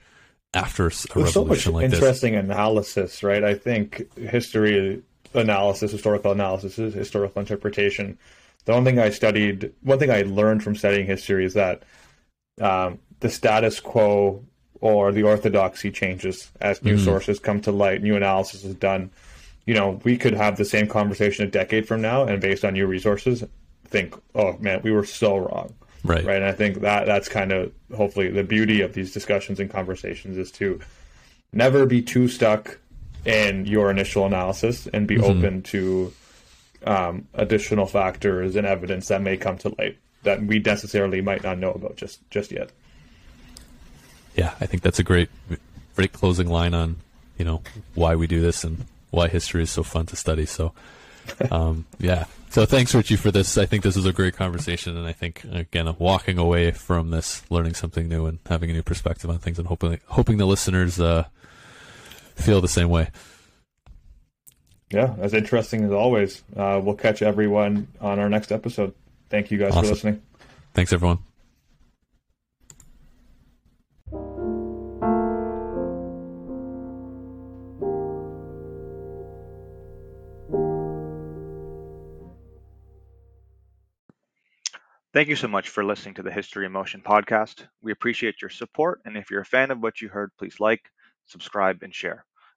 after 0.55 0.86
a 0.86 0.90
There's 0.90 1.32
so 1.32 1.44
much 1.44 1.66
revolution 1.66 1.72
like 1.72 1.90
this? 1.90 1.98
interesting 1.98 2.34
analysis, 2.36 3.22
right? 3.22 3.43
I 3.43 3.55
think 3.55 4.14
history 4.16 5.02
analysis, 5.34 5.92
historical 5.92 6.32
analysis, 6.32 6.76
historical 6.76 7.40
interpretation. 7.40 8.18
The 8.64 8.72
one 8.72 8.84
thing 8.84 8.98
I 8.98 9.10
studied, 9.10 9.72
one 9.82 9.98
thing 9.98 10.10
I 10.10 10.22
learned 10.22 10.62
from 10.62 10.76
studying 10.76 11.06
history 11.06 11.44
is 11.44 11.54
that 11.54 11.82
um, 12.60 12.98
the 13.20 13.28
status 13.28 13.80
quo 13.80 14.44
or 14.80 15.12
the 15.12 15.22
orthodoxy 15.22 15.90
changes 15.90 16.50
as 16.60 16.82
new 16.82 16.98
sources 16.98 17.38
come 17.38 17.60
to 17.62 17.72
light, 17.72 18.02
new 18.02 18.16
analysis 18.16 18.64
is 18.64 18.74
done. 18.74 19.10
You 19.64 19.74
know, 19.74 20.00
we 20.04 20.16
could 20.16 20.34
have 20.34 20.56
the 20.56 20.64
same 20.64 20.88
conversation 20.88 21.46
a 21.46 21.50
decade 21.50 21.86
from 21.86 22.02
now, 22.02 22.24
and 22.24 22.40
based 22.40 22.64
on 22.64 22.74
new 22.74 22.86
resources, 22.86 23.44
think, 23.84 24.14
oh 24.34 24.56
man, 24.59 24.80
we 24.82 24.90
were 24.90 25.04
so 25.04 25.36
wrong 25.38 25.74
Right. 26.04 26.24
right? 26.24 26.36
And 26.36 26.44
I 26.44 26.52
think 26.52 26.80
that 26.80 27.06
that's 27.06 27.28
kind 27.28 27.52
of 27.52 27.72
hopefully 27.96 28.28
the 28.28 28.42
beauty 28.42 28.80
of 28.80 28.92
these 28.92 29.12
discussions 29.12 29.60
and 29.60 29.70
conversations 29.70 30.36
is 30.36 30.50
to 30.52 30.80
never 31.52 31.86
be 31.86 32.02
too 32.02 32.28
stuck 32.28 32.78
in 33.24 33.66
your 33.66 33.90
initial 33.90 34.26
analysis 34.26 34.86
and 34.92 35.06
be 35.06 35.16
Mhm. 35.16 35.22
open 35.22 35.62
to 35.62 36.12
um, 36.84 37.28
additional 37.34 37.86
factors 37.86 38.56
and 38.56 38.66
evidence 38.66 39.06
that 39.08 39.22
may 39.22 39.36
come 39.36 39.56
to 39.58 39.68
light 39.78 39.96
that 40.24 40.42
we 40.42 40.58
necessarily 40.58 41.20
might 41.20 41.42
not 41.42 41.58
know 41.58 41.72
about 41.72 41.96
just 41.96 42.18
just 42.30 42.50
yet. 42.50 42.70
Yeah, 44.34 44.54
I 44.60 44.66
think 44.66 44.82
that's 44.82 44.98
a 44.98 45.02
great, 45.04 45.28
great 45.94 46.12
closing 46.12 46.48
line 46.48 46.74
on, 46.74 46.96
you 47.38 47.44
know, 47.44 47.62
why 47.94 48.16
we 48.16 48.26
do 48.26 48.40
this 48.40 48.64
and 48.64 48.84
why 49.10 49.28
history 49.28 49.62
is 49.62 49.70
so 49.70 49.82
fun 49.82 50.06
to 50.06 50.16
study. 50.16 50.46
So, 50.46 50.72
um, 51.50 51.84
yeah. 51.98 52.24
So 52.50 52.66
thanks, 52.66 52.94
Ritchie, 52.94 53.16
for 53.16 53.30
this. 53.30 53.56
I 53.56 53.66
think 53.66 53.82
this 53.82 53.96
was 53.96 54.04
a 54.06 54.12
great 54.12 54.34
conversation, 54.36 54.96
and 54.96 55.06
I 55.06 55.12
think 55.12 55.44
again, 55.52 55.94
walking 55.98 56.38
away 56.38 56.70
from 56.72 57.10
this, 57.10 57.42
learning 57.50 57.74
something 57.74 58.08
new 58.08 58.26
and 58.26 58.38
having 58.46 58.70
a 58.70 58.72
new 58.72 58.82
perspective 58.82 59.30
on 59.30 59.38
things, 59.38 59.58
and 59.58 59.68
hoping 59.68 59.98
hoping 60.06 60.36
the 60.38 60.46
listeners 60.46 60.98
uh, 61.00 61.24
feel 62.43 62.60
the 62.60 62.69
same 62.69 62.89
way. 62.89 63.10
Yeah, 64.90 65.14
as 65.20 65.32
interesting 65.32 65.85
as 65.85 65.93
always. 65.93 66.43
Uh, 66.55 66.81
we'll 66.82 66.97
catch 66.97 67.23
everyone 67.23 67.89
on 68.01 68.19
our 68.19 68.28
next 68.28 68.52
episode. 68.52 68.94
Thank 69.31 69.51
you 69.51 69.56
guys 69.59 69.70
Awesome. 69.70 69.85
for 69.85 69.90
listening. 69.90 70.23
Thanks, 70.74 70.93
everyone. 70.93 71.19
Thank 85.14 85.28
you 85.28 85.36
so 85.36 85.47
much 85.48 85.69
for 85.69 85.85
listening 85.85 86.14
to 86.14 86.23
the 86.23 86.31
History 86.31 86.64
in 86.64 86.73
Motion 86.73 87.02
podcast. 87.02 87.66
We 87.82 87.93
appreciate 87.93 88.40
your 88.40 88.48
support, 88.48 89.01
and 89.05 89.14
if 89.16 89.31
you're 89.31 89.43
a 89.43 89.47
fan 89.47 89.70
of 89.70 89.78
what 89.82 90.01
you 90.01 90.09
heard, 90.09 90.31
please 90.39 90.59
like, 90.59 90.81
subscribe, 91.27 91.82
and 91.82 91.94
share. 91.94 92.24